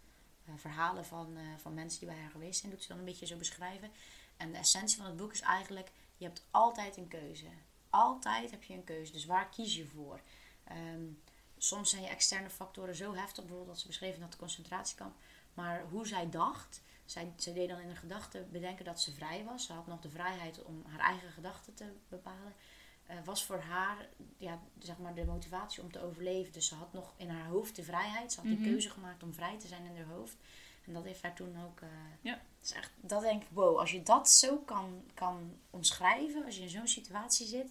Eh, 0.51 0.59
verhalen 0.59 1.05
van, 1.05 1.36
eh, 1.36 1.42
van 1.57 1.74
mensen 1.74 1.98
die 2.01 2.09
bij 2.09 2.18
haar 2.18 2.30
geweest 2.30 2.61
zijn. 2.61 2.72
Doet 2.72 2.82
ze 2.82 2.88
dan 2.88 2.98
een 2.98 3.05
beetje 3.05 3.26
zo 3.26 3.36
beschrijven. 3.36 3.90
En 4.36 4.53
de 4.53 4.59
essentie 4.59 4.96
van 4.96 5.07
het 5.07 5.16
boek 5.16 5.32
is 5.32 5.40
eigenlijk, 5.40 5.90
je 6.16 6.24
hebt 6.24 6.46
altijd 6.51 6.96
een 6.96 7.09
keuze. 7.09 7.46
Altijd 7.90 8.51
heb 8.51 8.62
je 8.62 8.74
een 8.74 8.84
keuze. 8.84 9.12
Dus 9.12 9.24
waar 9.24 9.48
kies 9.48 9.76
je 9.76 9.86
voor? 9.86 10.20
Ehm, 10.64 11.05
soms 11.59 11.90
zijn 11.90 12.03
je 12.03 12.09
externe 12.09 12.51
factoren 12.51 12.94
zo 12.94 13.14
heftig, 13.14 13.44
bijvoorbeeld 13.44 13.68
dat 13.68 13.80
ze 13.80 13.86
beschreven 13.86 14.20
dat 14.20 14.36
concentratiekamp. 14.36 15.16
Maar 15.55 15.82
hoe 15.90 16.07
zij 16.07 16.30
dacht, 16.30 16.82
zij, 17.05 17.32
zij 17.36 17.53
deed 17.53 17.68
dan 17.68 17.80
in 17.80 17.88
een 17.88 17.96
gedachte 17.96 18.46
bedenken 18.51 18.84
dat 18.84 19.01
ze 19.01 19.12
vrij 19.12 19.44
was. 19.44 19.66
Ze 19.66 19.72
had 19.72 19.86
nog 19.86 20.01
de 20.01 20.11
vrijheid 20.11 20.62
om 20.62 20.84
haar 20.86 21.01
eigen 21.01 21.30
gedachten 21.30 21.74
te 21.74 21.92
bepalen. 22.09 22.55
Eh, 23.11 23.16
was 23.24 23.44
voor 23.44 23.58
haar 23.61 24.08
ja, 24.36 24.61
zeg 24.78 24.98
maar 24.98 25.14
de 25.14 25.24
motivatie 25.24 25.82
om 25.82 25.92
te 25.92 26.02
overleven. 26.02 26.52
Dus 26.52 26.66
ze 26.68 26.74
had 26.74 26.92
nog 26.92 27.12
in 27.16 27.28
haar 27.28 27.46
hoofd 27.48 27.76
de 27.76 27.82
vrijheid. 27.82 28.32
Ze 28.32 28.40
had 28.40 28.48
Mhm. 28.48 28.56
die 28.62 28.70
keuze 28.70 28.90
gemaakt 28.90 29.22
om 29.22 29.34
vrij 29.34 29.58
te 29.58 29.66
zijn 29.66 29.84
in 29.86 29.96
haar 29.96 30.14
hoofd. 30.14 30.36
En 30.86 30.92
dat 30.92 31.04
heeft 31.04 31.22
haar 31.22 31.34
toen 31.34 31.64
ook. 31.64 31.80
eh, 31.80 31.88
Ja. 32.20 32.40
dus 32.61 32.72
echt, 32.72 32.90
dat 33.00 33.20
denk 33.22 33.42
ik, 33.42 33.48
wow, 33.52 33.78
als 33.78 33.90
je 33.90 34.02
dat 34.02 34.30
zo 34.30 34.56
kan, 34.58 35.02
kan 35.14 35.56
omschrijven, 35.70 36.44
als 36.44 36.56
je 36.56 36.62
in 36.62 36.68
zo'n 36.68 36.86
situatie 36.88 37.46
zit. 37.46 37.70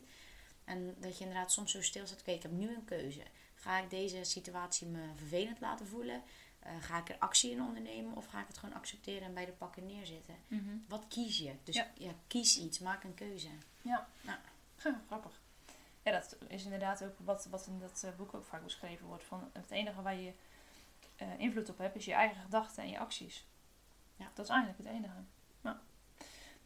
En 0.63 0.95
dat 0.99 1.17
je 1.17 1.23
inderdaad 1.23 1.51
soms 1.51 1.71
zo 1.71 1.81
stilstaat, 1.81 2.19
oké, 2.19 2.31
ik 2.31 2.41
heb 2.41 2.51
nu 2.51 2.73
een 2.75 2.85
keuze. 2.85 3.23
Ga 3.55 3.79
ik 3.79 3.89
deze 3.89 4.23
situatie 4.23 4.87
me 4.87 5.01
vervelend 5.15 5.59
laten 5.59 5.87
voelen? 5.87 6.23
Eh, 6.59 6.71
ga 6.79 6.97
ik 6.97 7.09
er 7.09 7.15
actie 7.19 7.51
in 7.51 7.61
ondernemen 7.61 8.15
of 8.15 8.25
ga 8.25 8.41
ik 8.41 8.47
het 8.47 8.57
gewoon 8.57 8.75
accepteren 8.75 9.21
en 9.27 9.33
bij 9.33 9.45
de 9.45 9.51
pakken 9.51 9.85
neerzitten? 9.85 10.35
Mhm. 10.47 10.69
Wat 10.87 11.05
kies 11.07 11.37
je? 11.37 11.53
Dus 11.63 11.75
Ja. 11.75 11.91
ja. 11.97 12.11
kies 12.27 12.59
iets, 12.59 12.79
maak 12.79 13.03
een 13.03 13.13
keuze. 13.13 13.47
Ja. 13.81 14.07
Ja. 14.21 14.41
Ja, 14.83 15.01
grappig. 15.07 15.41
Ja, 16.03 16.11
dat 16.11 16.37
is 16.47 16.63
inderdaad 16.63 17.03
ook 17.03 17.15
wat, 17.17 17.47
wat 17.49 17.67
in 17.67 17.79
dat 17.79 18.03
eh, 18.05 18.15
boek 18.17 18.33
ook 18.33 18.45
vaak 18.45 18.63
beschreven 18.63 19.07
wordt. 19.07 19.23
Van 19.23 19.49
het 19.53 19.71
enige 19.71 20.01
waar 20.01 20.15
je 20.15 20.33
eh, 21.15 21.39
invloed 21.39 21.69
op 21.69 21.77
hebt, 21.77 21.95
is 21.95 22.05
je 22.05 22.13
eigen 22.13 22.41
gedachten 22.41 22.83
en 22.83 22.89
je 22.89 22.99
acties. 22.99 23.45
Ja. 24.15 24.31
Dat 24.33 24.45
is 24.45 24.51
eigenlijk 24.51 24.79
het 24.83 24.87
enige. 24.87 25.23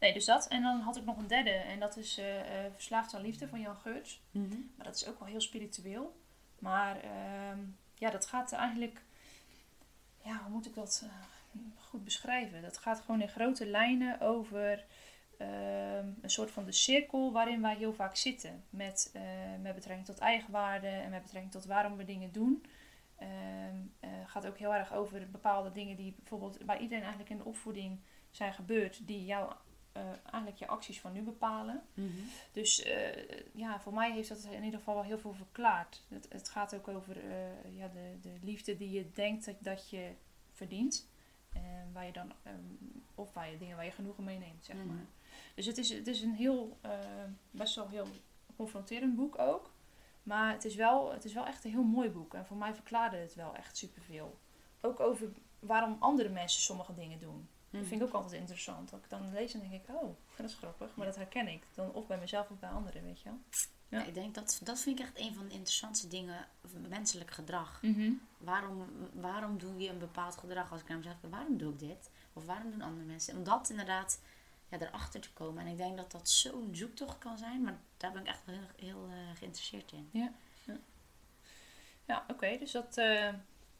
Nee, 0.04 0.12
dus 0.12 0.24
dat. 0.24 0.48
En 0.48 0.62
dan 0.62 0.80
had 0.80 0.96
ik 0.96 1.04
nog 1.04 1.16
een 1.16 1.26
derde. 1.26 1.50
En 1.50 1.80
dat 1.80 1.96
is 1.96 2.18
eh, 2.18 2.64
eh, 2.64 2.72
Verslaafd 2.72 3.14
aan 3.14 3.20
Liefde 3.20 3.48
van 3.48 3.60
Jan 3.60 3.76
Geurts. 3.76 4.20
Maar 4.76 4.86
dat 4.86 4.94
is 4.94 5.06
ook 5.06 5.18
wel 5.18 5.28
heel 5.28 5.40
spiritueel. 5.40 6.16
Maar 6.58 7.00
ehm, 7.00 7.58
ja, 7.94 8.10
dat 8.10 8.26
gaat 8.26 8.52
eigenlijk... 8.52 9.02
Ja, 10.24 10.40
hoe 10.42 10.52
moet 10.52 10.66
ik 10.66 10.74
dat 10.74 11.02
eh, 11.04 11.60
goed 11.78 12.04
beschrijven? 12.04 12.62
Dat 12.62 12.78
gaat 12.78 13.00
gewoon 13.00 13.20
in 13.20 13.28
grote 13.28 13.66
lijnen 13.66 14.20
over 14.20 14.84
ehm, 15.38 16.08
een 16.20 16.30
soort 16.30 16.50
van 16.50 16.64
de 16.64 16.72
cirkel 16.72 17.32
waarin 17.32 17.60
wij 17.62 17.76
heel 17.76 17.92
vaak 17.92 18.16
zitten. 18.16 18.64
Met, 18.70 19.10
eh, 19.14 19.22
met 19.62 19.74
betrekking 19.74 20.06
tot 20.06 20.18
eigenwaarde 20.18 20.86
en 20.88 21.10
met 21.10 21.22
betrekking 21.22 21.52
tot 21.52 21.64
waarom 21.64 21.96
we 21.96 22.04
dingen 22.04 22.32
doen. 22.32 22.64
Ehm 23.16 23.30
eh, 24.00 24.10
gaat 24.26 24.46
ook 24.46 24.58
heel 24.58 24.74
erg 24.74 24.92
over 24.94 25.30
bepaalde 25.30 25.72
dingen 25.72 25.96
die 25.96 26.14
bijvoorbeeld 26.16 26.64
bij 26.66 26.78
iedereen 26.78 27.02
eigenlijk 27.02 27.30
in 27.30 27.38
de 27.38 27.44
opvoeding 27.44 27.98
zijn 28.30 28.52
gebeurd. 28.54 29.06
Die 29.06 29.24
jou 29.24 29.52
eh, 29.92 30.02
eigenlijk 30.24 30.56
je 30.56 30.66
acties 30.66 31.00
van 31.00 31.12
nu 31.12 31.22
bepalen. 31.22 31.82
Dus 32.52 32.82
eh, 32.82 33.38
ja, 33.52 33.80
voor 33.80 33.94
mij 33.94 34.12
heeft 34.12 34.28
dat 34.28 34.44
in 34.50 34.64
ieder 34.64 34.78
geval 34.78 34.94
wel 34.94 35.02
heel 35.04 35.18
veel 35.18 35.32
verklaard. 35.34 36.02
Het, 36.08 36.26
het 36.28 36.48
gaat 36.48 36.74
ook 36.74 36.88
over 36.88 37.16
ja, 37.70 37.88
de, 37.88 38.18
de 38.20 38.32
liefde 38.42 38.76
die 38.76 38.90
je 38.90 39.10
denkt 39.12 39.44
dat, 39.44 39.56
dat 39.58 39.90
je 39.90 40.10
verdient. 40.52 41.08
En 41.52 41.90
waar 41.92 42.06
je 42.06 42.12
dan, 42.12 42.32
ehm, 42.42 42.56
of 43.14 43.32
waar 43.32 43.50
je 43.50 43.58
dingen 43.58 43.76
waar 43.76 43.84
je 43.84 43.90
genoegen 43.90 44.24
mee 44.24 44.38
neemt, 44.38 44.64
zeg 44.64 44.76
Mhm. 44.76 44.86
maar. 44.86 45.06
Dus 45.54 45.66
het 45.66 45.78
is, 45.78 45.88
het 45.90 46.06
is 46.06 46.22
een 46.22 46.34
heel, 46.34 46.78
eh, 46.80 46.98
best 47.50 47.74
wel 47.74 47.88
heel 47.88 48.06
confronterend 48.56 49.16
boek 49.16 49.38
ook. 49.38 49.72
Maar 50.22 50.52
het 50.52 50.64
is, 50.64 50.74
wel, 50.74 51.12
het 51.12 51.24
is 51.24 51.32
wel 51.32 51.46
echt 51.46 51.64
een 51.64 51.70
heel 51.70 51.82
mooi 51.82 52.10
boek. 52.10 52.34
En 52.34 52.46
voor 52.46 52.56
mij 52.56 52.74
verklaarde 52.74 53.16
het 53.16 53.34
wel 53.34 53.54
echt 53.54 53.76
superveel. 53.76 54.38
Ook 54.80 55.00
over 55.00 55.28
waarom 55.58 55.96
andere 55.98 56.28
mensen 56.28 56.62
sommige 56.62 56.94
dingen 56.94 57.18
doen. 57.18 57.48
Dat 57.70 57.86
vind 57.86 58.00
ik 58.00 58.06
ook 58.06 58.12
altijd 58.14 58.40
interessant. 58.40 58.90
Dat 58.90 59.04
ik 59.04 59.10
dan 59.10 59.32
lees 59.32 59.54
en 59.54 59.60
denk 59.60 59.72
ik, 59.72 59.88
oh, 59.88 60.16
dat 60.36 60.46
is 60.46 60.54
grappig. 60.54 60.96
Maar 60.96 61.06
dat 61.06 61.16
herken 61.16 61.48
ik. 61.48 61.62
Dan 61.74 61.92
of 61.92 62.06
bij 62.06 62.18
mezelf 62.18 62.50
of 62.50 62.58
bij 62.58 62.70
anderen, 62.70 63.02
weet 63.02 63.20
je 63.20 63.24
wel. 63.24 63.38
Ja. 63.88 63.98
Ja, 63.98 64.04
ik 64.04 64.14
denk 64.14 64.34
dat 64.34 64.60
dat 64.62 64.80
vind 64.80 64.98
ik 64.98 65.04
echt 65.04 65.18
een 65.18 65.34
van 65.34 65.48
de 65.48 65.54
interessantste 65.54 66.08
dingen, 66.08 66.48
menselijk 66.88 67.30
gedrag. 67.30 67.80
Waarom, 68.38 68.86
waarom 69.12 69.58
doe 69.58 69.78
je 69.78 69.88
een 69.88 69.98
bepaald 69.98 70.36
gedrag 70.36 70.72
als 70.72 70.80
ik 70.80 70.88
naar 70.88 70.96
mezelf 70.96 71.16
kijk? 71.20 71.32
Waarom 71.32 71.56
doe 71.56 71.72
ik 71.72 71.78
dit? 71.78 72.10
Of 72.32 72.44
waarom 72.44 72.70
doen 72.70 72.82
andere 72.82 73.06
mensen? 73.06 73.36
Om 73.36 73.44
dat 73.44 73.70
inderdaad 73.70 74.20
ja, 74.68 74.80
erachter 74.80 75.20
te 75.20 75.32
komen. 75.32 75.64
En 75.64 75.70
ik 75.70 75.76
denk 75.76 75.96
dat 75.96 76.10
dat 76.10 76.28
zo'n 76.28 76.68
zoektocht 76.72 77.18
kan 77.18 77.38
zijn. 77.38 77.62
Maar 77.62 77.78
daar 77.96 78.12
ben 78.12 78.20
ik 78.20 78.28
echt 78.28 78.44
wel 78.44 78.54
heel, 78.54 78.66
heel 78.76 79.08
eh, 79.10 79.36
geïnteresseerd 79.36 79.92
in. 79.92 80.08
Ja, 82.06 82.24
oké. 82.28 82.58
dus 82.58 82.70
dat 82.72 82.96
eh, 82.96 83.28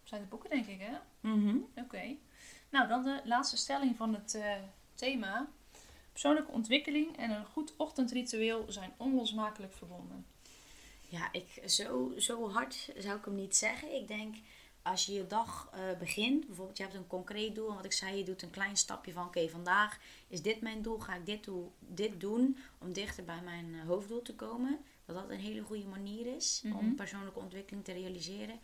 zijn 0.05 0.20
de 0.20 0.28
boeken, 0.28 0.51
denk 0.51 0.66
ik, 0.66 0.80
hè? 0.80 0.97
Oké. 1.82 2.16
Nou, 2.70 2.89
dan 2.89 3.03
de 3.03 3.20
laatste 3.24 3.57
stelling 3.57 3.97
van 3.97 4.14
het 4.14 4.35
eh, 4.35 4.55
thema. 4.95 5.49
Persoonlijke 6.12 6.53
ontwikkeling 6.53 7.16
en 7.16 7.30
een 7.30 7.45
goed 7.45 7.76
ochtendritueel 7.76 8.64
zijn 8.68 8.93
onlosmakelijk 8.97 9.72
verbonden. 9.72 10.26
Ja, 11.09 11.28
ik, 11.32 11.62
zo, 11.66 12.12
zo 12.18 12.51
hard 12.51 12.91
zou 12.97 13.18
ik 13.18 13.24
hem 13.24 13.35
niet 13.35 13.57
zeggen. 13.57 13.95
Ik 13.95 14.09
denk, 14.09 14.37
als 14.85 15.07
je 15.07 15.12
je 15.12 15.26
dag 15.26 15.68
eh, 15.72 15.99
begint, 15.99 16.47
bijvoorbeeld 16.47 16.76
je 16.76 16.82
hebt 16.82 16.95
een 16.95 17.07
concreet 17.07 17.55
doel. 17.55 17.68
En 17.68 17.74
wat 17.74 17.85
ik 17.85 17.93
zei, 17.93 18.16
je 18.16 18.24
doet 18.24 18.43
een 18.43 18.51
klein 18.51 18.76
stapje 18.76 19.12
van, 19.12 19.26
oké, 19.26 19.49
vandaag 19.49 19.99
is 20.28 20.43
dit 20.43 20.61
mijn 20.61 20.82
doel. 20.82 20.99
Ga 20.99 21.14
ik 21.14 21.26
dit, 21.26 21.45
doel, 21.45 21.72
dit 21.78 22.20
doen 22.20 22.59
om 22.78 22.93
dichter 22.93 23.24
bij 23.24 23.41
mijn 23.45 23.74
eh, 23.74 23.87
hoofddoel 23.87 24.22
te 24.22 24.35
komen. 24.35 24.78
Dat 25.05 25.16
dat 25.16 25.30
een 25.30 25.39
hele 25.41 25.62
goede 25.62 25.87
manier 25.87 26.37
is 26.37 26.61
Mhm. 26.64 26.76
om 26.78 26.95
persoonlijke 26.95 27.39
ontwikkeling 27.39 27.85
te 27.85 27.93
realiseren. 27.93 28.61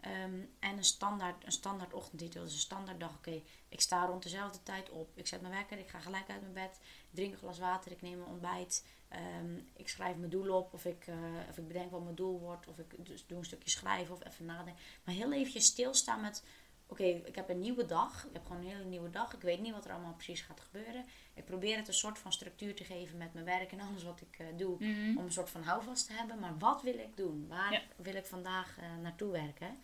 Ehm, 0.00 0.40
en 0.58 0.76
een 0.76 0.84
standaard, 0.84 1.44
een 1.44 1.52
standaard 1.52 1.92
ochtendritueel, 1.94 2.44
dus 2.44 2.52
een 2.52 2.58
standaard 2.58 3.00
dag. 3.00 3.14
Oké, 3.16 3.42
ik 3.68 3.80
sta 3.80 4.06
rond 4.06 4.22
dezelfde 4.22 4.62
tijd 4.62 4.90
op. 4.90 5.10
Ik 5.14 5.26
zet 5.26 5.40
mijn 5.40 5.54
wekker, 5.54 5.78
ik 5.78 5.88
ga 5.88 5.98
gelijk 6.00 6.30
uit 6.30 6.40
mijn 6.40 6.52
bed. 6.52 6.80
Drink 7.10 7.32
een 7.32 7.38
glas 7.38 7.58
water, 7.58 7.92
ik 7.92 8.02
neem 8.02 8.18
mijn 8.18 8.30
ontbijt. 8.30 8.84
Ehm, 9.12 9.56
ik 9.76 9.88
schrijf 9.88 10.16
mijn 10.16 10.30
doel 10.30 10.54
op 10.56 10.72
of 10.72 10.84
ik, 10.84 11.06
eh, 11.06 11.14
of 11.50 11.58
ik 11.58 11.66
bedenk 11.68 11.90
wat 11.90 12.02
mijn 12.02 12.14
doel 12.14 12.38
wordt. 12.40 12.66
Of 12.66 12.78
ik 12.78 13.06
dus 13.06 13.26
doe 13.26 13.38
een 13.38 13.44
stukje 13.44 13.70
schrijven 13.70 14.14
of 14.14 14.24
even 14.26 14.44
nadenken. 14.44 14.82
Maar 15.04 15.14
heel 15.14 15.32
eventjes 15.32 15.64
stilstaan 15.64 16.20
met... 16.20 16.44
Oké, 16.86 17.04
ik 17.04 17.34
heb 17.34 17.48
een 17.48 17.60
nieuwe 17.60 17.84
dag. 17.86 18.24
Ik 18.24 18.32
heb 18.32 18.46
gewoon 18.46 18.62
een 18.62 18.68
hele 18.68 18.84
nieuwe 18.84 19.10
dag. 19.10 19.34
Ik 19.34 19.40
weet 19.40 19.60
niet 19.60 19.72
wat 19.72 19.84
er 19.84 19.92
allemaal 19.92 20.12
precies 20.14 20.40
gaat 20.40 20.60
gebeuren. 20.60 21.04
Ik 21.34 21.44
probeer 21.44 21.76
het 21.76 21.88
een 21.88 21.94
soort 21.94 22.18
van 22.18 22.32
structuur 22.32 22.74
te 22.74 22.84
geven 22.84 23.18
met 23.18 23.32
mijn 23.32 23.44
werk 23.44 23.72
en 23.72 23.80
alles 23.80 24.02
wat 24.02 24.20
ik 24.20 24.38
eh, 24.38 24.46
doe. 24.56 24.76
Om 25.16 25.24
een 25.24 25.32
soort 25.32 25.50
van 25.50 25.62
houvast 25.62 26.06
te 26.06 26.12
hebben. 26.12 26.38
Maar 26.38 26.58
wat 26.58 26.82
wil 26.82 26.98
ik 26.98 27.16
doen? 27.16 27.46
Waar 27.48 27.72
Ja. 27.72 27.82
wil 27.96 28.14
ik 28.14 28.26
vandaag 28.26 28.78
eh, 28.78 28.84
naartoe 29.02 29.30
werken? 29.32 29.76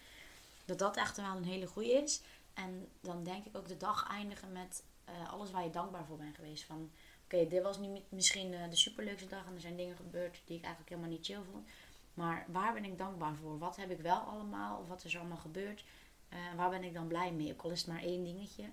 Dat 0.65 0.79
dat 0.79 0.97
echt 0.97 1.17
wel 1.17 1.37
een 1.37 1.45
hele 1.45 1.67
goede 1.67 1.93
is. 1.93 2.23
En 2.55 2.89
dan 3.01 3.25
denk 3.25 3.45
ik 3.47 3.57
ook 3.57 3.69
de 3.69 3.77
dag 3.77 4.09
eindigen 4.11 4.53
met 4.53 4.83
alles 5.31 5.51
waar 5.51 5.65
je 5.65 5.71
dankbaar 5.71 6.05
voor 6.05 6.17
bent 6.17 6.35
geweest. 6.35 6.65
Van 6.65 6.91
oké, 7.29 7.49
dit 7.49 7.63
was 7.63 7.79
niet 7.79 8.03
misschien 8.09 8.55
eh, 8.55 8.71
de 8.71 8.77
superleukste 8.77 9.29
dag 9.29 9.47
en 9.47 9.55
er 9.55 9.61
zijn 9.61 9.77
dingen 9.77 9.97
gebeurd 9.97 10.41
die 10.45 10.57
ik 10.57 10.63
eigenlijk 10.63 10.89
helemaal 10.89 11.11
niet 11.11 11.27
chill 11.27 11.43
vond. 11.53 11.69
Maar 12.15 12.45
waar 12.49 12.73
ben 12.73 12.85
ik 12.85 12.99
dankbaar 12.99 13.35
voor? 13.35 13.59
Wat 13.59 13.77
heb 13.77 13.91
ik 13.91 14.01
wel 14.01 14.19
allemaal? 14.19 14.79
Of 14.79 14.89
wat 14.89 15.05
is 15.05 15.15
er 15.15 15.21
allemaal 15.21 15.37
gebeurd? 15.37 15.85
Eh, 16.29 16.39
waar 16.57 16.71
ben 16.71 16.85
ik 16.85 16.95
dan 16.95 17.07
blij 17.07 17.33
mee? 17.33 17.53
Ook 17.53 17.63
al 17.63 17.71
is 17.71 17.79
het 17.79 17.89
maar 17.89 18.03
één 18.03 18.25
dingetje. 18.25 18.65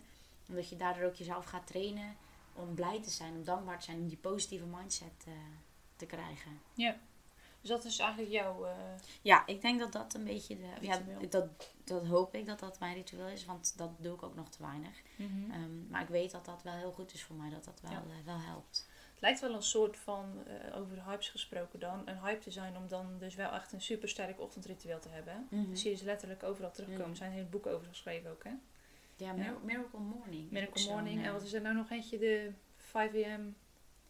Omdat 0.50 0.70
je 0.70 0.76
daardoor 0.76 1.04
ook 1.04 1.16
jezelf 1.16 1.46
gaat 1.46 1.68
trainen. 1.68 2.16
om 2.54 2.76
blij 2.76 3.02
te 3.02 3.10
zijn, 3.10 3.34
om 3.34 3.44
dankbaar 3.44 3.80
te 3.80 3.86
zijn, 3.86 4.00
om 4.00 4.08
die 4.08 4.18
positieve 4.18 4.66
mindset 4.66 5.24
eh, 5.28 5.34
te 5.96 6.06
krijgen. 6.06 6.60
Dus 7.66 7.74
dat 7.76 7.86
is 7.86 8.00
eigenlijk 8.00 8.32
jouw... 8.32 8.66
eh, 8.66 8.72
Ja, 9.22 9.46
ik 9.48 9.62
denk 9.62 9.80
dat 9.80 9.92
dat 9.92 10.14
een 10.14 10.24
beetje 10.24 10.58
de. 10.58 10.68
Ja, 10.82 11.02
dat, 11.30 11.48
dat 11.84 12.06
hoop 12.06 12.36
ik 12.36 12.46
dat 12.46 12.60
dat 12.60 12.80
mijn 12.80 12.96
ritueel 12.96 13.28
is, 13.28 13.46
want 13.46 13.78
dat 13.78 13.90
doe 13.98 14.14
ik 14.14 14.24
ook 14.24 14.36
nog 14.36 14.50
te 14.50 14.64
weinig. 14.64 15.02
mhm. 15.16 15.52
Ehm, 15.52 15.88
maar 15.90 16.02
ik 16.02 16.08
weet 16.08 16.32
dat 16.32 16.46
dat 16.46 16.64
wel 16.64 16.74
heel 16.74 16.92
goed 16.92 17.14
is 17.14 17.24
voor 17.24 17.36
mij, 17.36 17.50
dat 17.50 17.64
dat 17.64 17.82
wel, 17.82 17.92
Ja. 17.92 17.98
eh, 17.98 18.26
wel 18.26 18.40
helpt. 18.40 18.88
Het 19.12 19.22
lijkt 19.22 19.40
wel 19.40 19.54
een 19.54 19.64
soort 19.64 19.98
van, 19.98 20.44
eh, 20.48 20.78
over 20.78 21.04
hypes 21.06 21.30
gesproken 21.30 21.80
dan, 21.80 22.02
een 22.06 22.20
hype 22.20 22.40
te 22.40 22.52
zijn 22.52 22.78
om 22.78 22.88
dan 22.88 23.18
dus 23.20 23.36
wel 23.36 23.52
echt 23.52 23.72
een 23.72 23.82
supersterk 23.82 24.40
ochtendritueel 24.42 25.00
te 25.00 25.10
hebben. 25.10 25.48
Mhm. 25.50 25.70
Dat 25.70 25.80
zie 25.80 25.90
je 25.90 25.96
dus 25.96 26.06
letterlijk 26.06 26.44
overal 26.44 26.72
terugkomen. 26.72 27.10
Er 27.10 27.16
zijn 27.16 27.32
hele 27.32 27.46
boeken 27.46 27.72
over 27.72 27.88
geschreven 27.88 28.32
ook, 28.32 28.44
hè? 28.44 28.52
Ja, 29.16 29.34
Mir- 29.34 29.58
Miracle 29.64 30.00
Morning. 30.00 30.52
Miracle 30.52 30.86
Morning. 30.90 31.26
En 31.26 31.34
wat 31.34 31.42
is 31.44 31.54
er 31.54 31.62
nou 31.62 31.76
nog 31.76 31.90
eentje? 31.92 32.18
De 32.18 32.52
5 32.78 33.14
am 33.26 33.56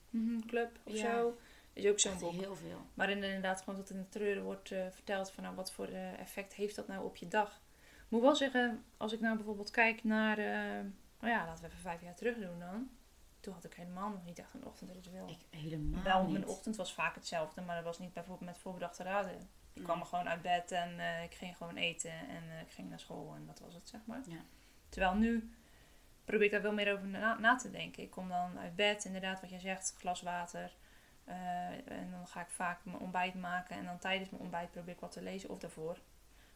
mhm, 0.10 0.40
club 0.48 0.80
of 0.84 0.94
Ja. 0.94 1.12
zo. 1.12 1.38
Is 1.76 1.88
ook 1.88 2.00
zo'n 2.00 2.20
boek. 2.20 2.32
heel 2.32 2.56
veel. 2.56 2.86
Waarin 2.94 3.18
er 3.18 3.28
inderdaad 3.28 3.62
gewoon 3.62 3.76
tot 3.76 3.90
in 3.90 3.98
de 3.98 4.10
treuren 4.10 4.44
wordt 4.44 4.72
eh, 4.72 4.86
verteld 4.92 5.32
van 5.32 5.44
nou, 5.44 5.56
wat 5.56 5.72
voor 5.72 5.88
eh, 5.88 6.20
effect 6.20 6.54
heeft 6.54 6.76
dat 6.76 6.88
nou 6.88 7.06
op 7.06 7.16
je 7.16 7.28
dag. 7.28 7.62
Ik 7.82 8.12
moet 8.12 8.22
wel 8.22 8.36
zeggen, 8.36 8.84
als 8.98 9.14
ik 9.14 9.20
nou 9.20 9.36
bijvoorbeeld 9.36 9.72
kijk 9.72 10.04
naar, 10.04 10.38
eh, 10.38 10.84
nou 11.20 11.34
ja, 11.34 11.46
laten 11.46 11.64
we 11.64 11.70
even 11.70 11.82
vijf 11.82 12.02
jaar 12.02 12.16
terug 12.16 12.38
doen 12.38 12.60
dan. 12.60 12.90
Toen 13.40 13.54
had 13.54 13.66
ik 13.66 13.74
helemaal 13.74 14.10
nog 14.10 14.26
niet 14.26 14.40
echt 14.40 14.54
een 14.54 14.66
ochtendritueel. 14.66 15.30
Ik 15.30 15.60
helemaal 15.60 16.04
Wel, 16.04 16.24
niet. 16.24 16.32
mijn 16.32 16.48
ochtend 16.48 16.76
was 16.76 16.94
vaak 16.94 17.16
hetzelfde, 17.16 17.62
maar 17.62 17.76
dat 17.76 17.84
was 17.86 18.00
niet 18.00 18.14
bijvoorbeeld 18.14 18.50
met 18.50 18.58
voorbedachte 18.58 19.04
raden. 19.04 19.50
Ik 19.74 19.84
kwam 19.84 20.00
er 20.00 20.06
gewoon 20.06 20.30
uit 20.30 20.42
bed 20.42 20.72
en 20.72 21.24
ik 21.24 21.34
ging 21.34 21.58
gewoon 21.58 21.76
eten 21.76 22.12
en 22.12 22.44
ik 22.62 22.72
ging 22.72 22.90
naar 22.90 23.00
school 23.00 23.36
en 23.36 23.46
dat 23.46 23.60
was 23.60 23.74
het, 23.74 23.90
zeg 23.90 24.02
maar. 24.06 24.22
Ja. 24.28 24.44
Terwijl 24.90 25.16
nu 25.16 25.54
probeer 26.26 26.46
ik 26.46 26.52
daar 26.52 26.62
wel 26.62 26.74
meer 26.74 26.94
over 26.94 27.08
na, 27.08 27.40
na 27.40 27.56
te 27.56 27.72
denken. 27.72 28.04
Ik 28.04 28.10
kom 28.12 28.30
dan 28.30 28.60
uit 28.60 28.76
bed, 28.76 29.06
inderdaad, 29.06 29.42
wat 29.42 29.50
jij 29.50 29.60
zegt, 29.60 29.96
glas 29.98 30.22
water. 30.22 30.76
Eh, 31.26 31.92
en 31.92 32.12
dan 32.12 32.28
ga 32.28 32.42
ik 32.42 32.50
vaak 32.50 32.86
mijn 32.86 33.00
ontbijt 33.00 33.34
maken 33.34 33.76
en 33.76 33.86
dan 33.86 33.98
tijdens 34.00 34.30
mijn 34.30 34.42
ontbijt 34.42 34.72
probeer 34.72 34.94
ik 34.94 35.00
wat 35.00 35.12
te 35.12 35.22
lezen 35.22 35.50
of 35.50 35.60
daarvoor. 35.60 36.00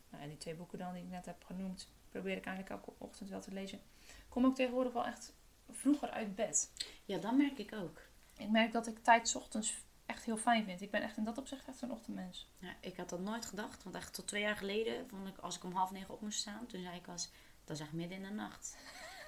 Nou, 0.10 0.24
ja, 0.24 0.30
die 0.30 0.38
twee 0.38 0.56
boeken 0.56 0.78
dan 0.78 0.94
die 0.94 1.04
ik 1.04 1.10
net 1.10 1.26
heb 1.26 1.44
genoemd, 1.44 1.92
probeer 2.10 2.38
ik 2.38 2.46
eigenlijk 2.46 2.76
elke 2.76 3.04
ochtend 3.04 3.30
wel 3.30 3.42
te 3.42 3.54
lezen. 3.54 3.82
Kom 4.30 4.46
ook 4.46 4.56
tegenwoordig 4.56 4.94
wel 4.94 5.06
echt 5.06 5.34
vroeger 5.70 6.10
uit 6.10 6.36
bed. 6.36 6.72
Ja, 7.06 7.18
dat 7.18 7.38
merk 7.38 7.58
ik 7.58 7.74
ook. 7.74 8.02
Ik 8.38 8.50
merk 8.50 8.72
dat 8.72 8.88
ik 8.88 9.04
tijd 9.04 9.30
's 9.30 9.36
ochtends 9.36 9.84
echt 10.06 10.24
heel 10.24 10.38
fijn 10.38 10.66
vind. 10.66 10.82
Ik 10.82 10.92
ben 10.92 11.02
echt 11.02 11.18
in 11.18 11.24
dat 11.24 11.38
opzicht 11.38 11.68
echt 11.68 11.82
een 11.82 11.92
ochtendmens. 11.92 12.50
Ja, 12.58 12.76
ik 12.82 12.98
had 12.98 13.10
dat 13.10 13.20
nooit 13.20 13.46
gedacht, 13.46 13.84
want 13.84 13.96
echt 13.96 14.14
tot 14.14 14.28
twee 14.28 14.42
jaar 14.42 14.56
geleden 14.56 15.10
vond 15.10 15.28
ik 15.28 15.38
als 15.38 15.56
ik 15.56 15.64
om 15.64 15.74
half 15.74 15.92
negen 15.92 16.14
op 16.14 16.22
moest 16.22 16.40
staan, 16.40 16.66
toen 16.66 16.82
zei 16.82 16.96
ik 16.96 17.08
als, 17.08 17.30
dat 17.64 17.76
is 17.76 17.82
echt 17.82 17.94
midden 17.94 18.18
in 18.18 18.24
de 18.24 18.30
nacht. 18.30 18.78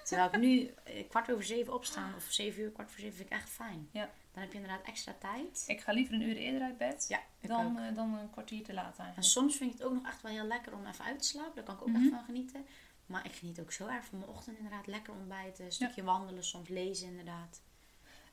Terwijl 0.04 0.28
ik 0.32 0.38
nu 0.40 0.74
eh, 0.84 1.08
kwart 1.08 1.30
over 1.32 1.44
zeven 1.44 1.72
opstaan, 1.74 2.14
of 2.14 2.24
zeven 2.28 2.62
uur, 2.62 2.70
kwart 2.70 2.90
voor 2.90 3.00
zeven, 3.00 3.16
vind 3.16 3.30
ik 3.30 3.36
echt 3.36 3.48
fijn. 3.50 3.88
Ja. 3.90 4.10
Dan 4.32 4.42
heb 4.42 4.52
je 4.52 4.58
inderdaad 4.58 4.86
extra 4.86 5.14
tijd. 5.20 5.64
Ik 5.66 5.80
ga 5.80 5.92
liever 5.92 6.14
een 6.14 6.22
uur 6.22 6.36
eerder 6.36 6.62
uit 6.62 6.78
bed 6.78 7.04
Ja, 7.08 7.20
dan, 7.40 7.78
eh, 7.78 7.94
dan 7.94 8.14
een 8.14 8.30
kwartier 8.30 8.64
te 8.64 8.72
laat 8.74 8.92
En 8.98 9.04
eigenlijk. 9.04 9.28
soms 9.28 9.56
vind 9.56 9.72
ik 9.72 9.78
het 9.78 9.86
ook 9.86 9.94
nog 9.94 10.06
echt 10.06 10.22
wel 10.22 10.32
heel 10.32 10.44
lekker 10.46 10.72
om 10.74 10.86
even 10.86 11.04
uit 11.04 11.18
te 11.18 11.26
slapen. 11.28 11.54
Daar 11.54 11.64
kan 11.64 11.74
ik 11.74 11.82
ook 11.82 11.88
Mhm. 11.88 11.96
echt 12.02 12.10
van 12.10 12.24
genieten. 12.24 12.66
Maar 13.06 13.24
ik 13.24 13.32
geniet 13.32 13.60
ook 13.60 13.72
zo 13.72 13.86
erg 13.86 14.04
van 14.04 14.18
mijn 14.18 14.30
ochtend 14.30 14.56
inderdaad. 14.56 14.86
Lekker 14.86 15.12
ontbijten, 15.14 15.64
een 15.64 15.72
stukje 15.72 16.02
wandelen, 16.02 16.44
soms 16.44 16.68
lezen 16.68 17.08
inderdaad. 17.08 17.60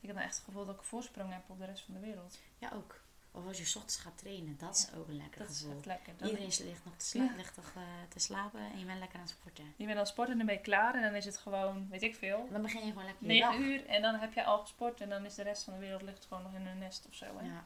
Ik 0.00 0.06
heb 0.06 0.14
nou 0.14 0.26
echt 0.26 0.36
het 0.36 0.44
gevoel 0.44 0.64
dat 0.64 0.74
ik 0.74 0.80
een 0.80 0.86
voorsprong 0.86 1.32
heb 1.32 1.42
op 1.46 1.58
de 1.58 1.64
rest 1.64 1.84
van 1.84 1.94
de 1.94 2.00
wereld. 2.00 2.38
Ja, 2.58 2.70
ook. 2.74 3.00
Of 3.32 3.46
als 3.46 3.58
je 3.58 3.64
's 3.64 3.74
ochtends 3.76 3.96
gaat 3.96 4.18
trainen, 4.18 4.56
dat 4.58 4.76
is 4.76 4.98
ook 4.98 5.08
een 5.08 5.16
lekker 5.16 5.40
Dat 5.40 5.50
is 5.50 5.58
gevoel. 5.58 5.76
echt 5.76 5.86
lekker. 5.86 6.12
Dan 6.16 6.28
Iedereen 6.28 6.48
ligt 6.64 6.84
nog 6.84 6.96
te, 6.96 7.04
sla- 7.06 7.22
Ja. 7.22 7.32
ligt 7.36 7.54
toch, 7.54 7.72
eh, 7.76 7.82
te 8.08 8.18
slapen 8.18 8.60
en 8.60 8.78
je 8.78 8.84
bent 8.84 8.98
lekker 8.98 9.18
aan 9.18 9.24
het 9.24 9.34
sporten. 9.34 9.64
Je 9.76 9.84
bent 9.84 9.96
dan 9.96 10.06
sporten 10.06 10.32
en 10.32 10.38
dan 10.38 10.46
ben 10.46 10.56
je 10.56 10.60
klaar 10.62 10.94
en 10.94 11.02
dan 11.02 11.14
is 11.14 11.24
het 11.24 11.36
gewoon, 11.36 11.88
weet 11.88 12.02
ik 12.02 12.14
veel, 12.14 12.48
Dan 12.50 12.62
begin 12.62 12.80
je 12.86 12.88
gewoon 12.92 13.04
lekker 13.04 13.32
je 13.32 13.40
dag. 13.40 13.50
9 13.50 13.66
uur 13.72 13.86
en 13.86 14.02
dan 14.02 14.14
heb 14.14 14.32
je 14.32 14.44
al 14.44 14.58
gesport 14.58 15.00
en 15.00 15.08
dan 15.08 15.24
is 15.24 15.34
de 15.34 15.42
rest 15.42 15.62
van 15.62 15.72
de 15.72 15.78
wereld 15.78 16.02
ligt 16.02 16.26
gewoon 16.28 16.42
nog 16.42 16.54
in 16.54 16.66
een 16.66 16.78
nest 16.78 17.06
of 17.06 17.14
zo. 17.14 17.38
Hè? 17.38 17.46
Ja. 17.46 17.64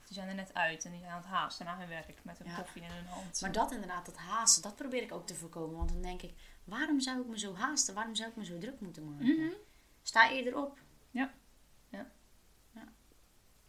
Of 0.00 0.06
die 0.06 0.14
zijn 0.16 0.28
er 0.28 0.34
net 0.34 0.54
uit 0.54 0.84
en 0.84 0.90
die 0.90 1.00
zijn 1.00 1.12
aan 1.12 1.18
het 1.20 1.26
haasten 1.30 1.64
naar 1.66 1.78
hun 1.78 1.88
werk 1.88 2.18
met 2.24 2.40
een 2.40 2.46
Ja. 2.46 2.56
koffie 2.56 2.82
in 2.82 2.90
hun 2.90 3.06
hand. 3.06 3.40
Maar 3.40 3.52
dat 3.52 3.72
inderdaad, 3.72 4.06
dat 4.06 4.16
haasten, 4.16 4.62
dat 4.62 4.76
probeer 4.76 5.02
ik 5.02 5.12
ook 5.12 5.26
te 5.26 5.34
voorkomen. 5.34 5.76
Want 5.76 5.88
dan 5.92 6.02
denk 6.02 6.22
ik, 6.22 6.32
waarom 6.64 7.00
zou 7.00 7.20
ik 7.20 7.26
me 7.26 7.38
zo 7.38 7.54
haasten? 7.54 7.94
Waarom 7.94 8.14
zou 8.14 8.30
ik 8.30 8.36
me 8.36 8.44
zo 8.44 8.58
druk 8.58 8.80
moeten 8.80 9.10
maken? 9.10 9.26
Mhm. 9.26 9.52
Sta 10.02 10.30
eerder 10.30 10.56
op. 10.56 10.78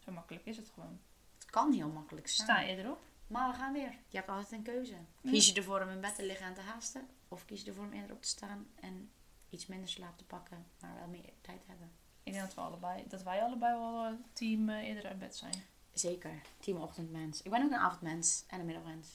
Zo 0.06 0.12
makkelijk 0.12 0.45
is 0.45 0.58
het 0.58 0.70
gewoon. 0.74 0.99
Het 1.39 1.49
kan 1.49 1.72
heel 1.72 1.89
makkelijk 1.89 2.28
zijn. 2.28 2.47
Sta 2.47 2.64
eerder 2.64 2.91
op. 2.91 2.99
Maar 3.28 3.52
we 3.52 3.58
gaan 3.58 3.74
weer. 3.74 3.91
Je 4.08 4.18
hebt 4.18 4.30
altijd 4.30 4.52
een 4.52 4.62
keuze. 4.62 4.95
Kies 5.22 5.47
je 5.47 5.54
ervoor 5.54 5.82
om 5.82 5.89
in 5.89 6.02
bed 6.02 6.16
te 6.16 6.26
liggen 6.26 6.45
en 6.45 6.54
te 6.54 6.62
haasten? 6.62 7.08
Of 7.28 7.45
kies 7.45 7.62
je 7.62 7.68
ervoor 7.68 7.86
om 7.86 7.93
eerder 7.93 8.16
op 8.16 8.22
te 8.22 8.28
staan 8.28 8.68
en 8.80 9.12
iets 9.49 9.66
minder 9.66 9.89
slaap 9.89 10.18
te 10.18 10.26
pakken, 10.26 10.66
maar 10.80 10.95
wel 10.95 11.08
meer 11.08 11.34
tijd 11.41 11.62
te 11.62 11.68
hebben? 11.68 11.91
Ik 12.24 12.34
denk 12.34 12.45
dat, 12.45 12.54
we 12.54 12.62
allebei, 12.62 13.04
dat 13.08 13.24
wij 13.24 13.43
allebei 13.43 13.78
wel 13.78 14.06
eh, 14.06 14.12
team 14.34 14.70
eh, 14.70 14.88
eerder 14.88 15.06
uit 15.06 15.20
bed 15.20 15.36
zijn. 15.36 15.54
Zeker. 15.93 16.41
Team 16.60 16.78
ochtendmens. 16.78 17.41
Ik 17.41 17.52
ben 17.52 17.64
ook 17.64 17.72
een 17.72 17.78
avondmens 17.78 18.43
en 18.47 18.60
een 18.60 18.66
middagmens. 18.66 19.08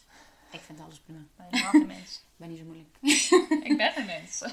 Ik 0.50 0.60
vind 0.60 0.80
alles 0.80 1.00
prima. 1.00 1.20
Bij 1.36 1.70
een 1.72 1.86
mens. 1.86 2.16
Ik 2.36 2.36
ben 2.36 2.48
niet 2.48 2.58
zo 2.58 2.64
moeilijk. 2.64 2.96
ik 3.68 3.76
ben 3.76 3.92
geen 3.92 4.06
mens. 4.06 4.40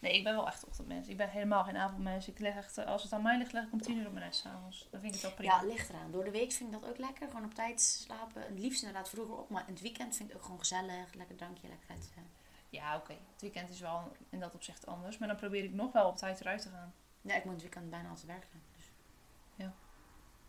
Nee, 0.00 0.16
ik 0.16 0.24
ben 0.24 0.34
wel 0.34 0.46
echt 0.46 0.64
ochtendmens. 0.66 1.08
Ik 1.08 1.16
ben 1.16 1.30
helemaal 1.30 1.64
geen 1.64 1.76
avondmens. 1.76 2.28
Ik 2.28 2.38
leg 2.38 2.56
echt, 2.56 2.78
eh, 2.78 2.86
als 2.86 3.02
het 3.02 3.12
aan 3.12 3.22
mij 3.22 3.38
ligt, 3.38 3.52
leg 3.52 3.64
ik 3.64 3.72
om 3.72 3.80
tien 3.82 3.96
uur 3.98 4.06
op 4.06 4.12
mijn 4.12 4.24
nest 4.24 4.40
s'avonds. 4.40 4.88
Dan 4.90 5.00
vind 5.00 5.14
ik 5.14 5.20
het 5.20 5.28
wel 5.30 5.38
prima. 5.38 5.60
Ja, 5.60 5.66
ligt 5.68 5.88
eraan. 5.88 6.10
Door 6.10 6.24
de 6.24 6.30
week 6.30 6.52
vind 6.52 6.74
ik 6.74 6.80
dat 6.80 6.90
ook 6.90 6.98
lekker. 6.98 7.26
Gewoon 7.28 7.44
op 7.44 7.54
tijd 7.54 7.80
slapen. 7.80 8.42
Het 8.42 8.58
liefst 8.58 8.82
inderdaad 8.82 9.08
vroeger 9.08 9.36
op. 9.38 9.50
Maar 9.50 9.64
in 9.66 9.72
het 9.72 9.82
weekend 9.82 10.16
vind 10.16 10.20
ik 10.28 10.28
het 10.28 10.36
ook 10.36 10.42
gewoon 10.44 10.58
gezellig. 10.58 11.14
Lekker 11.14 11.36
drankje, 11.36 11.68
lekker 11.68 11.86
vet. 11.86 12.10
eh. 12.16 12.22
Ja, 12.68 12.96
oké. 12.96 13.12
Het 13.32 13.40
weekend 13.40 13.70
is 13.70 13.80
wel 13.80 14.12
in 14.30 14.40
dat 14.40 14.54
opzicht 14.54 14.86
anders. 14.86 15.18
Maar 15.18 15.28
dan 15.28 15.36
probeer 15.36 15.64
ik 15.64 15.72
nog 15.72 15.92
wel 15.92 16.08
op 16.08 16.16
tijd 16.16 16.40
eruit 16.40 16.62
te 16.62 16.68
gaan. 16.68 16.94
Ja, 17.20 17.34
ik 17.34 17.44
moet 17.44 17.52
het 17.52 17.62
weekend 17.62 17.90
bijna 17.90 18.08
altijd 18.08 18.26
werken. 18.26 18.62
Dus 18.76 18.84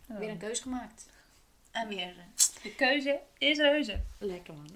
En 0.06 0.18
weer 0.18 0.28
een 0.30 0.38
keus 0.38 0.60
gemaakt. 0.60 1.08
En 1.70 1.88
weer. 1.88 2.18
eh, 2.18 2.24
De 2.62 2.74
keuze 2.74 3.20
is 3.38 3.58
reuze. 3.58 4.00
Lekker 4.18 4.54
man. 4.54 4.68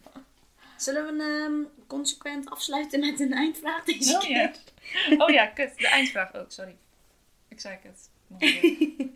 Zullen 0.76 1.16
we 1.16 1.22
ehm, 1.22 1.86
consequent 1.86 2.50
afsluiten 2.50 3.00
met 3.00 3.20
een 3.20 3.32
eindvraag 3.32 3.84
deze 3.84 4.16
Oh 4.16 4.22
ja. 4.22 4.46
keer? 4.46 4.56
Oh 5.18 5.30
ja, 5.30 5.46
kut. 5.46 5.78
De 5.78 5.88
eindvraag 5.88 6.34
ook, 6.34 6.52
sorry. 6.52 6.76
Ik 7.48 7.60
zei 7.60 7.78
het. 7.82 8.10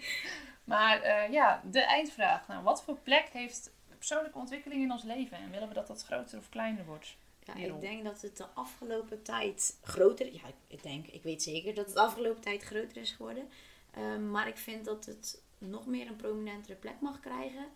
Maar 0.70 1.00
eh, 1.02 1.32
ja, 1.32 1.62
de 1.70 1.80
eindvraag. 1.80 2.48
Nou, 2.48 2.62
wat 2.62 2.82
voor 2.82 2.98
plek 3.02 3.28
heeft 3.32 3.72
persoonlijke 3.98 4.38
ontwikkeling 4.38 4.82
in 4.82 4.92
ons 4.92 5.02
leven? 5.02 5.36
En 5.36 5.50
willen 5.50 5.68
we 5.68 5.74
dat 5.74 5.86
dat 5.86 6.02
groter 6.02 6.38
of 6.38 6.48
kleiner 6.48 6.84
wordt? 6.84 7.16
Ja, 7.44 7.54
ik 7.54 7.80
denk 7.80 8.04
dat 8.04 8.22
het 8.22 8.36
de 8.36 8.46
afgelopen 8.54 9.22
tijd 9.22 9.78
groter 9.82 10.32
Ja, 10.32 10.40
ik 10.66 10.82
denk, 10.82 11.06
ik 11.06 11.22
weet 11.22 11.42
zeker 11.42 11.74
dat 11.74 11.86
het 11.86 11.94
de 11.94 12.00
afgelopen 12.00 12.40
tijd 12.40 12.62
groter 12.62 12.96
is 12.96 13.10
geworden. 13.10 13.48
Ehm, 13.94 14.30
maar 14.30 14.48
ik 14.48 14.56
vind 14.56 14.84
dat 14.84 15.04
het 15.04 15.42
nog 15.58 15.86
meer 15.86 16.06
een 16.06 16.16
prominentere 16.16 16.74
plek 16.74 17.00
mag 17.00 17.20
krijgen. 17.20 17.66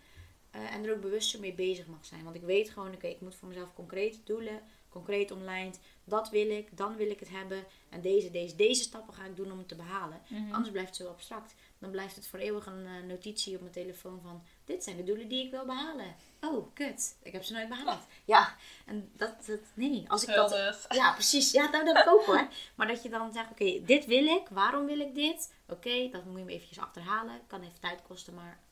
Eh, 0.54 0.74
en 0.74 0.84
er 0.84 0.94
ook 0.94 1.00
bewuster 1.00 1.40
mee 1.40 1.54
bezig 1.54 1.86
mag 1.86 2.04
zijn. 2.04 2.24
Want 2.24 2.36
ik 2.36 2.42
weet 2.42 2.70
gewoon, 2.70 2.94
oké, 2.94 3.06
ik 3.06 3.20
moet 3.20 3.34
voor 3.34 3.48
mezelf 3.48 3.74
concrete 3.74 4.18
doelen, 4.24 4.60
concreet 4.88 5.30
online. 5.30 5.72
Dat 6.04 6.30
wil 6.30 6.50
ik, 6.50 6.76
dan 6.76 6.96
wil 6.96 7.10
ik 7.10 7.20
het 7.20 7.30
hebben. 7.30 7.64
En 7.88 8.00
deze, 8.00 8.30
deze, 8.30 8.56
deze 8.56 8.82
stappen 8.82 9.14
ga 9.14 9.24
ik 9.24 9.36
doen 9.36 9.52
om 9.52 9.58
het 9.58 9.68
te 9.68 9.74
behalen. 9.74 10.20
Anders 10.50 10.70
blijft 10.70 10.88
het 10.88 11.06
zo 11.06 11.08
abstract. 11.08 11.54
Dan 11.78 11.90
blijft 11.90 12.16
het 12.16 12.26
voor 12.26 12.38
eeuwig 12.38 12.66
een 12.66 12.86
eh, 12.86 13.08
notitie 13.08 13.54
op 13.54 13.60
mijn 13.60 13.72
telefoon 13.72 14.20
van... 14.22 14.42
Dit 14.64 14.84
zijn 14.84 14.96
de 14.96 15.04
doelen 15.04 15.28
die 15.28 15.44
ik 15.44 15.50
wil 15.50 15.64
behalen. 15.64 16.16
Oh, 16.40 16.74
kut. 16.74 17.16
Ik 17.22 17.32
heb 17.32 17.44
ze 17.44 17.52
nooit 17.52 17.68
behaald. 17.68 18.02
Ja, 18.24 18.56
en 18.86 19.10
dat... 19.16 19.46
dat 19.46 19.60
nee, 19.74 20.04
als 20.08 20.22
ik 20.22 20.34
dat... 20.34 20.86
Ja, 20.88 21.12
precies. 21.12 21.52
Ja, 21.52 21.70
nou, 21.70 21.84
dat 21.84 21.96
heb 21.96 22.06
ik 22.06 22.12
ook 22.12 22.24
hoor. 22.24 22.48
Maar 22.74 22.86
dat 22.86 23.02
je 23.02 23.08
dan 23.08 23.32
zegt, 23.32 23.50
oké, 23.50 23.84
dit 23.84 24.06
wil 24.06 24.26
ik. 24.26 24.48
Waarom 24.48 24.86
wil 24.86 24.98
ik 24.98 25.14
dit? 25.14 25.52
Oké, 25.68 26.08
dat 26.10 26.24
moet 26.24 26.38
je 26.38 26.44
me 26.44 26.52
eventjes 26.52 26.78
achterhalen. 26.78 27.40
Kan 27.46 27.62
even 27.62 27.80
tijd 27.80 28.02
kosten, 28.02 28.34
maar... 28.34 28.63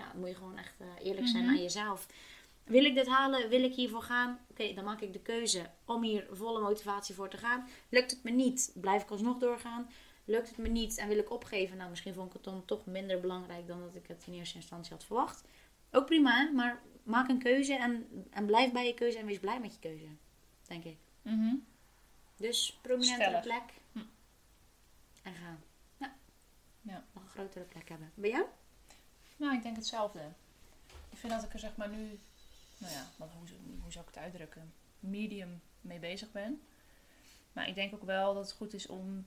Ja, 0.00 0.10
dan 0.12 0.20
moet 0.20 0.28
je 0.28 0.34
gewoon 0.34 0.58
echt 0.58 0.74
eh, 0.80 0.86
eerlijk 1.06 1.26
zijn 1.26 1.44
Mhm. 1.44 1.52
aan 1.54 1.62
jezelf. 1.62 2.06
Wil 2.64 2.84
ik 2.84 2.94
dit 2.94 3.06
halen? 3.06 3.48
Wil 3.48 3.62
ik 3.62 3.74
hiervoor 3.74 4.02
gaan? 4.02 4.38
Oké, 4.50 4.72
dan 4.74 4.84
maak 4.84 5.00
ik 5.00 5.12
de 5.12 5.20
keuze 5.20 5.70
om 5.84 6.02
hier 6.02 6.26
volle 6.30 6.60
motivatie 6.60 7.14
voor 7.14 7.28
te 7.28 7.36
gaan. 7.36 7.68
Lukt 7.88 8.10
het 8.10 8.22
me 8.22 8.30
niet? 8.30 8.72
Blijf 8.74 9.02
ik 9.02 9.10
alsnog 9.10 9.38
doorgaan? 9.38 9.90
Lukt 10.24 10.48
het 10.48 10.58
me 10.58 10.68
niet 10.68 10.96
en 10.98 11.08
wil 11.08 11.18
ik 11.18 11.30
opgeven? 11.30 11.76
Nou, 11.76 11.90
misschien 11.90 12.14
vond 12.14 12.26
ik 12.26 12.32
het 12.32 12.44
dan 12.44 12.64
toch 12.64 12.86
minder 12.86 13.20
belangrijk 13.20 13.66
dan 13.66 13.80
dat 13.80 13.94
ik 13.94 14.06
het 14.06 14.24
in 14.26 14.32
eerste 14.34 14.56
instantie 14.56 14.92
had 14.92 15.04
verwacht. 15.04 15.44
Ook 15.90 16.06
prima, 16.06 16.50
maar 16.54 16.82
maak 17.02 17.28
een 17.28 17.38
keuze 17.38 17.74
en, 17.74 18.06
en 18.30 18.46
blijf 18.46 18.72
bij 18.72 18.86
je 18.86 18.94
keuze 18.94 19.18
en 19.18 19.26
wees 19.26 19.38
blij 19.38 19.60
met 19.60 19.72
je 19.74 19.80
keuze. 19.80 20.06
Denk 20.66 20.84
ik. 20.84 20.96
Mhm. 21.22 21.54
Dus 22.36 22.78
prominentere 22.82 23.24
Stellig. 23.28 23.42
plek. 23.42 23.62
Hm. 23.92 23.98
En 25.22 25.34
gaan. 25.34 25.62
Ja. 25.96 26.14
Ja. 26.82 27.04
Nog 27.12 27.22
een 27.24 27.30
grotere 27.30 27.64
plek 27.64 27.88
hebben. 27.88 28.10
Bij 28.14 28.30
jou? 28.30 28.44
Nou, 29.40 29.54
ik 29.54 29.62
denk 29.62 29.76
hetzelfde. 29.76 30.20
Ik 31.10 31.18
vind 31.18 31.32
dat 31.32 31.42
ik 31.44 31.52
er 31.52 31.58
zeg 31.58 31.76
maar 31.76 31.88
nu, 31.88 32.18
nou 32.78 32.92
ja, 32.92 33.04
wat, 33.16 33.28
hoe, 33.38 33.48
hoe 33.82 33.92
zou 33.92 34.04
ik 34.08 34.14
het 34.14 34.22
uitdrukken? 34.24 34.72
Medium 35.00 35.60
mee 35.80 35.98
bezig 35.98 36.32
ben. 36.32 36.62
Maar 37.52 37.68
ik 37.68 37.74
denk 37.74 37.94
ook 37.94 38.04
wel 38.04 38.34
dat 38.34 38.42
het 38.44 38.52
goed 38.56 38.74
is 38.74 38.86
om 38.86 39.26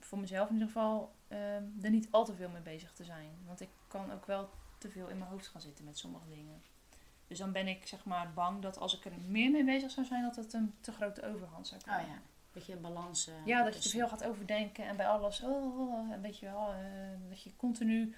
voor 0.00 0.18
mezelf 0.18 0.46
in 0.48 0.52
ieder 0.54 0.68
geval 0.68 1.12
ehm, 1.28 1.64
er 1.82 1.90
niet 1.90 2.08
al 2.10 2.24
te 2.24 2.34
veel 2.34 2.48
mee 2.48 2.62
bezig 2.62 2.92
te 2.92 3.04
zijn. 3.04 3.30
Want 3.46 3.60
ik 3.60 3.68
kan 3.88 4.12
ook 4.12 4.26
wel 4.26 4.50
te 4.78 4.90
veel 4.90 5.08
in 5.08 5.18
mijn 5.18 5.30
hoofd 5.30 5.46
gaan 5.46 5.60
zitten 5.60 5.84
met 5.84 5.98
sommige 5.98 6.28
dingen. 6.28 6.62
Dus 7.26 7.38
dan 7.38 7.52
ben 7.52 7.68
ik 7.68 7.86
zeg 7.86 8.04
maar 8.04 8.32
bang 8.32 8.62
dat 8.62 8.78
als 8.78 8.96
ik 8.96 9.04
er 9.04 9.12
meer 9.28 9.50
mee 9.50 9.64
bezig 9.64 9.90
zou 9.90 10.06
zijn, 10.06 10.22
dat 10.22 10.36
het 10.36 10.52
een 10.52 10.74
te 10.80 10.92
grote 10.92 11.22
overhand 11.32 11.66
zou 11.66 11.80
Oh 11.80 11.86
krijgen. 11.86 12.12
ja. 12.12 12.20
beetje 12.52 12.72
een 12.72 12.80
balans. 12.80 13.26
eh, 13.26 13.34
Ja, 13.46 13.56
dat 13.58 13.66
je 13.66 13.72
te 13.72 13.80
tussen. 13.82 13.98
veel 14.00 14.08
gaat 14.08 14.24
overdenken 14.24 14.84
en 14.86 14.96
bij 14.96 15.08
alles, 15.08 15.42
oh, 15.42 15.78
oh, 15.80 16.12
en 16.12 16.20
weet 16.20 16.38
je 16.38 16.46
wel, 16.46 16.72
eh, 16.72 16.78
dat 17.28 17.42
je 17.42 17.56
continu 17.56 18.10
eh, 18.10 18.16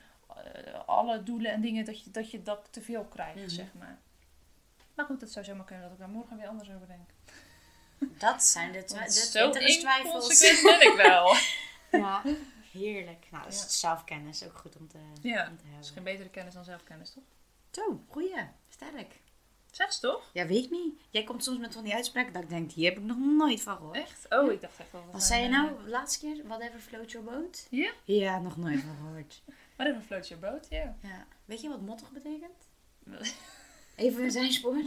alle 0.87 1.23
doelen 1.23 1.53
en 1.53 1.61
dingen, 1.61 1.85
dat 1.85 2.05
je 2.05 2.11
dat, 2.11 2.31
je 2.31 2.43
dat 2.43 2.69
te 2.71 2.83
veel 2.83 3.05
krijgt, 3.05 3.37
Mhm. 3.41 3.49
zeg 3.49 3.75
maar. 3.79 3.99
Maar 4.95 5.07
goed, 5.07 5.21
het 5.21 5.33
zou 5.33 5.45
zomaar 5.45 5.65
kunnen 5.65 5.85
dat 5.85 5.93
ik 5.93 5.99
daar 5.99 6.09
morgen 6.09 6.37
weer 6.37 6.49
anders 6.49 6.71
over 6.71 6.87
denk. 6.87 7.09
Dat 8.19 8.43
zijn 8.43 8.73
de, 8.73 8.85
twi- 8.85 9.05
de 9.05 9.11
zo 9.11 9.51
twijfels. 9.51 10.05
inconsequent 10.05 10.63
ben 10.63 10.91
ik 10.91 10.97
wel. 10.97 11.35
Ja, 11.91 12.23
heerlijk. 12.73 13.27
Nou, 13.31 13.45
dat 13.45 13.55
Ja. 13.55 13.69
zelfkennis 13.69 14.45
ook 14.45 14.57
goed 14.59 14.77
om 14.77 14.89
te, 14.89 14.99
Ja, 15.21 15.49
om 15.51 15.57
te 15.57 15.63
Dat 15.63 15.65
is 15.65 15.71
hebben. 15.73 15.93
geen 15.93 16.03
betere 16.05 16.29
kennis 16.29 16.55
dan 16.55 16.65
zelfkennis, 16.65 17.11
toch? 17.13 17.23
Zo, 17.71 18.05
goeie. 18.09 18.35
Sterk. 18.69 19.21
Zeg 19.71 19.93
ze 19.93 20.01
toch? 20.01 20.31
Ja, 20.33 20.47
weet 20.47 20.65
ik 20.65 20.71
niet. 20.71 21.01
Jij 21.11 21.25
komt 21.25 21.45
soms 21.45 21.59
met 21.59 21.75
van 21.75 21.85
die 21.85 21.95
uitspraken 21.95 22.33
dat 22.33 22.43
ik 22.43 22.49
denk, 22.49 22.71
hier 22.73 22.89
heb 22.89 22.99
ik 22.99 23.05
nog 23.05 23.17
nooit 23.19 23.61
van 23.63 23.77
gehoord. 23.77 23.97
Echt? 23.97 24.27
Oh, 24.29 24.53
ik 24.53 24.61
dacht 24.61 24.79
echt 24.81 24.93
wel. 24.93 25.05
Wat 25.13 25.23
zei 25.23 25.43
je 25.43 25.49
nou 25.49 25.85
de 25.85 25.91
laatste 25.91 26.19
keer? 26.27 26.47
Whatever 26.47 26.81
float 26.81 27.11
your 27.13 27.27
boat? 27.27 27.67
Ja? 27.71 27.93
Ja, 28.05 28.39
nog 28.39 28.57
nooit 28.57 28.81
van 28.81 28.97
gehoord. 29.01 29.43
Maar 29.77 29.87
even 29.87 30.03
float 30.03 30.29
your 30.29 30.43
boat, 30.51 30.67
ja. 30.71 30.97
Ja. 31.01 31.27
Weet 31.45 31.61
je 31.61 31.69
wat 31.69 31.81
mottig 31.81 32.11
betekent? 32.11 32.69
Even 33.97 34.25
een 34.25 34.31
zijspoor. 34.31 34.83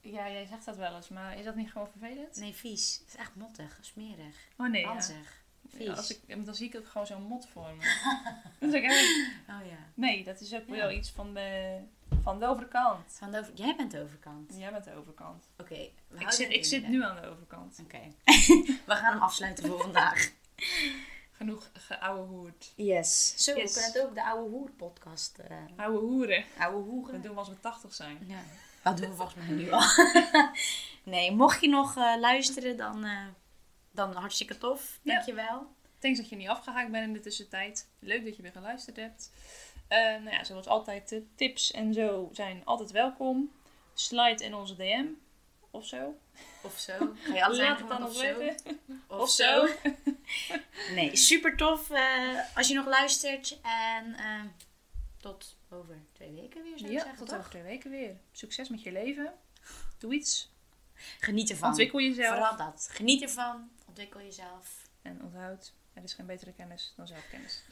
Ja, 0.00 0.30
jij 0.30 0.46
zegt 0.46 0.64
dat 0.64 0.76
wel 0.76 0.96
eens, 0.96 1.08
maar 1.08 1.38
is 1.38 1.44
dat 1.44 1.54
niet 1.54 1.70
gewoon 1.70 1.88
vervelend? 1.90 2.36
Nee, 2.36 2.52
vies. 2.54 2.98
Het 2.98 3.08
is 3.08 3.16
echt 3.20 3.34
mottig, 3.34 3.78
smerig. 3.80 4.36
Oh 4.56 4.70
nee, 4.70 4.80
ja. 4.80 4.88
Ranzig. 4.88 5.42
Vies. 5.68 5.86
Ja, 5.86 5.92
als 5.92 6.10
ik, 6.18 6.44
dan 6.44 6.54
zie 6.54 6.68
ik 6.68 6.76
ook 6.76 6.86
gewoon 6.88 7.06
zo'n 7.06 7.22
mot 7.22 7.48
voor 7.48 7.70
me. 7.78 8.10
dus 8.66 8.72
ik 8.72 8.84
Oh 9.48 9.66
ja. 9.66 9.78
nee, 9.94 10.24
dat 10.24 10.40
is 10.40 10.54
ook 10.54 10.66
Ja. 10.66 10.74
wel 10.74 10.90
iets 10.90 11.10
van 11.10 11.34
de, 11.34 11.78
van 12.22 12.38
de 12.38 12.46
overkant. 12.46 13.12
Van 13.18 13.30
de 13.30 13.38
over... 13.38 13.52
Jij 13.54 13.76
bent 13.76 13.90
de 13.90 14.02
overkant. 14.02 14.54
Jij 14.56 14.70
bent 14.72 14.84
de 14.84 14.94
overkant. 14.94 15.48
Oké. 15.58 15.88
Ik 16.18 16.30
zit, 16.30 16.50
ik 16.52 16.64
zit 16.64 16.88
nu 16.88 17.02
aan 17.04 17.20
de 17.20 17.26
overkant. 17.28 17.78
Oké. 17.82 18.00
we 18.86 18.94
gaan 18.94 19.12
hem 19.12 19.22
afsluiten 19.22 19.66
voor 19.66 19.80
vandaag. 19.80 20.30
Genoeg 21.40 21.70
geouwe 21.72 22.26
hoerd. 22.26 22.72
Yes. 22.76 23.34
Zo, 23.44 23.54
Yes. 23.56 23.74
we 23.74 23.80
kunnen 23.80 23.92
het 23.92 24.08
ook 24.08 24.14
de 24.14 24.22
Oude 24.24 24.50
Hoer 24.50 24.70
podcast. 24.70 25.38
eh 25.38 25.56
Ouwe 25.76 25.98
hoeren. 25.98 26.44
oude 26.58 26.76
Dat 26.78 26.84
Hoeren. 26.86 27.22
doen 27.22 27.32
we 27.32 27.38
als 27.38 27.48
we 27.48 27.60
80 27.60 27.94
zijn. 27.94 28.18
Ja. 28.26 28.38
Dat 28.82 28.96
doen 28.96 29.08
we 29.10 29.14
volgens 29.16 29.36
mij 29.46 29.56
nu 29.56 29.70
al. 29.70 29.82
nee, 31.12 31.32
mocht 31.32 31.60
je 31.60 31.68
nog 31.68 31.96
eh, 31.96 32.14
luisteren, 32.18 32.76
dan, 32.76 33.04
eh, 33.04 33.26
dan 33.90 34.12
hartstikke 34.12 34.58
tof. 34.58 34.98
Ja. 35.02 35.14
Dankjewel. 35.14 35.66
Thanks 35.98 36.18
dat 36.18 36.28
je 36.28 36.36
niet 36.36 36.48
afgehaakt 36.48 36.90
bent 36.90 37.06
in 37.06 37.12
de 37.12 37.20
tussentijd. 37.20 37.88
Leuk 37.98 38.24
dat 38.24 38.36
je 38.36 38.42
weer 38.42 38.52
geluisterd 38.52 38.96
hebt. 38.96 39.30
Eh, 39.88 39.98
nou 39.98 40.30
ja, 40.30 40.44
zoals 40.44 40.66
altijd, 40.66 41.08
de 41.08 41.26
tips 41.34 41.70
en 41.70 41.94
zo 41.94 42.28
zijn 42.32 42.62
altijd 42.64 42.90
welkom. 42.90 43.50
Slide 43.94 44.44
in 44.44 44.54
onze 44.54 44.76
DM. 44.76 45.06
Of 45.70 45.86
zo. 45.86 46.18
Of 46.62 46.78
zo. 46.78 46.92
Ga 47.22 47.34
je 47.34 47.44
altijd 47.44 47.68
Laat 47.68 47.78
het 47.78 47.88
dan 47.88 48.02
of 48.02 48.12
nog 48.12 48.22
zo. 48.22 48.38
weten. 48.38 48.80
Of, 49.06 49.18
Of 49.20 49.30
zo. 49.30 49.66
Nee, 50.94 51.16
super 51.16 51.56
tof 51.56 51.90
eh, 51.90 52.38
als 52.56 52.68
je 52.68 52.74
nog 52.74 52.86
luistert. 52.86 53.58
En 53.62 54.14
eh, 54.14 54.40
tot 55.16 55.56
over 55.70 55.98
twee 56.12 56.32
weken 56.32 56.62
weer, 56.62 56.78
zou 56.78 56.90
ik 56.90 56.96
Ja, 56.96 57.00
zeggen, 57.02 57.18
tot 57.18 57.28
toch? 57.28 57.38
over 57.38 57.50
twee 57.50 57.62
weken 57.62 57.90
weer. 57.90 58.16
Succes 58.32 58.68
met 58.68 58.82
je 58.82 58.92
leven. 58.92 59.32
Doe 59.98 60.14
iets. 60.14 60.50
Geniet 61.20 61.50
ervan. 61.50 61.68
Ontwikkel 61.68 62.00
jezelf. 62.00 62.34
Vooral 62.36 62.56
dat. 62.56 62.88
Geniet 62.92 63.22
ervan. 63.22 63.70
Ontwikkel 63.86 64.20
jezelf. 64.20 64.68
En 65.02 65.22
onthoud, 65.22 65.72
er 65.92 66.02
is 66.02 66.14
geen 66.14 66.26
betere 66.26 66.52
kennis 66.52 66.92
dan 66.96 67.06
zelfkennis. 67.06 67.62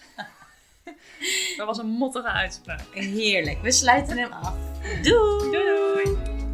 dat 1.57 1.66
was 1.66 1.78
een 1.78 1.86
mottige 1.88 2.28
uitspraak. 2.28 2.94
Heerlijk. 2.94 3.61
We 3.62 3.70
sluiten 3.72 4.18
hem 4.18 4.32
af. 4.32 4.55
Doei! 5.03 5.51
Doei 5.51 6.05
doei! 6.05 6.47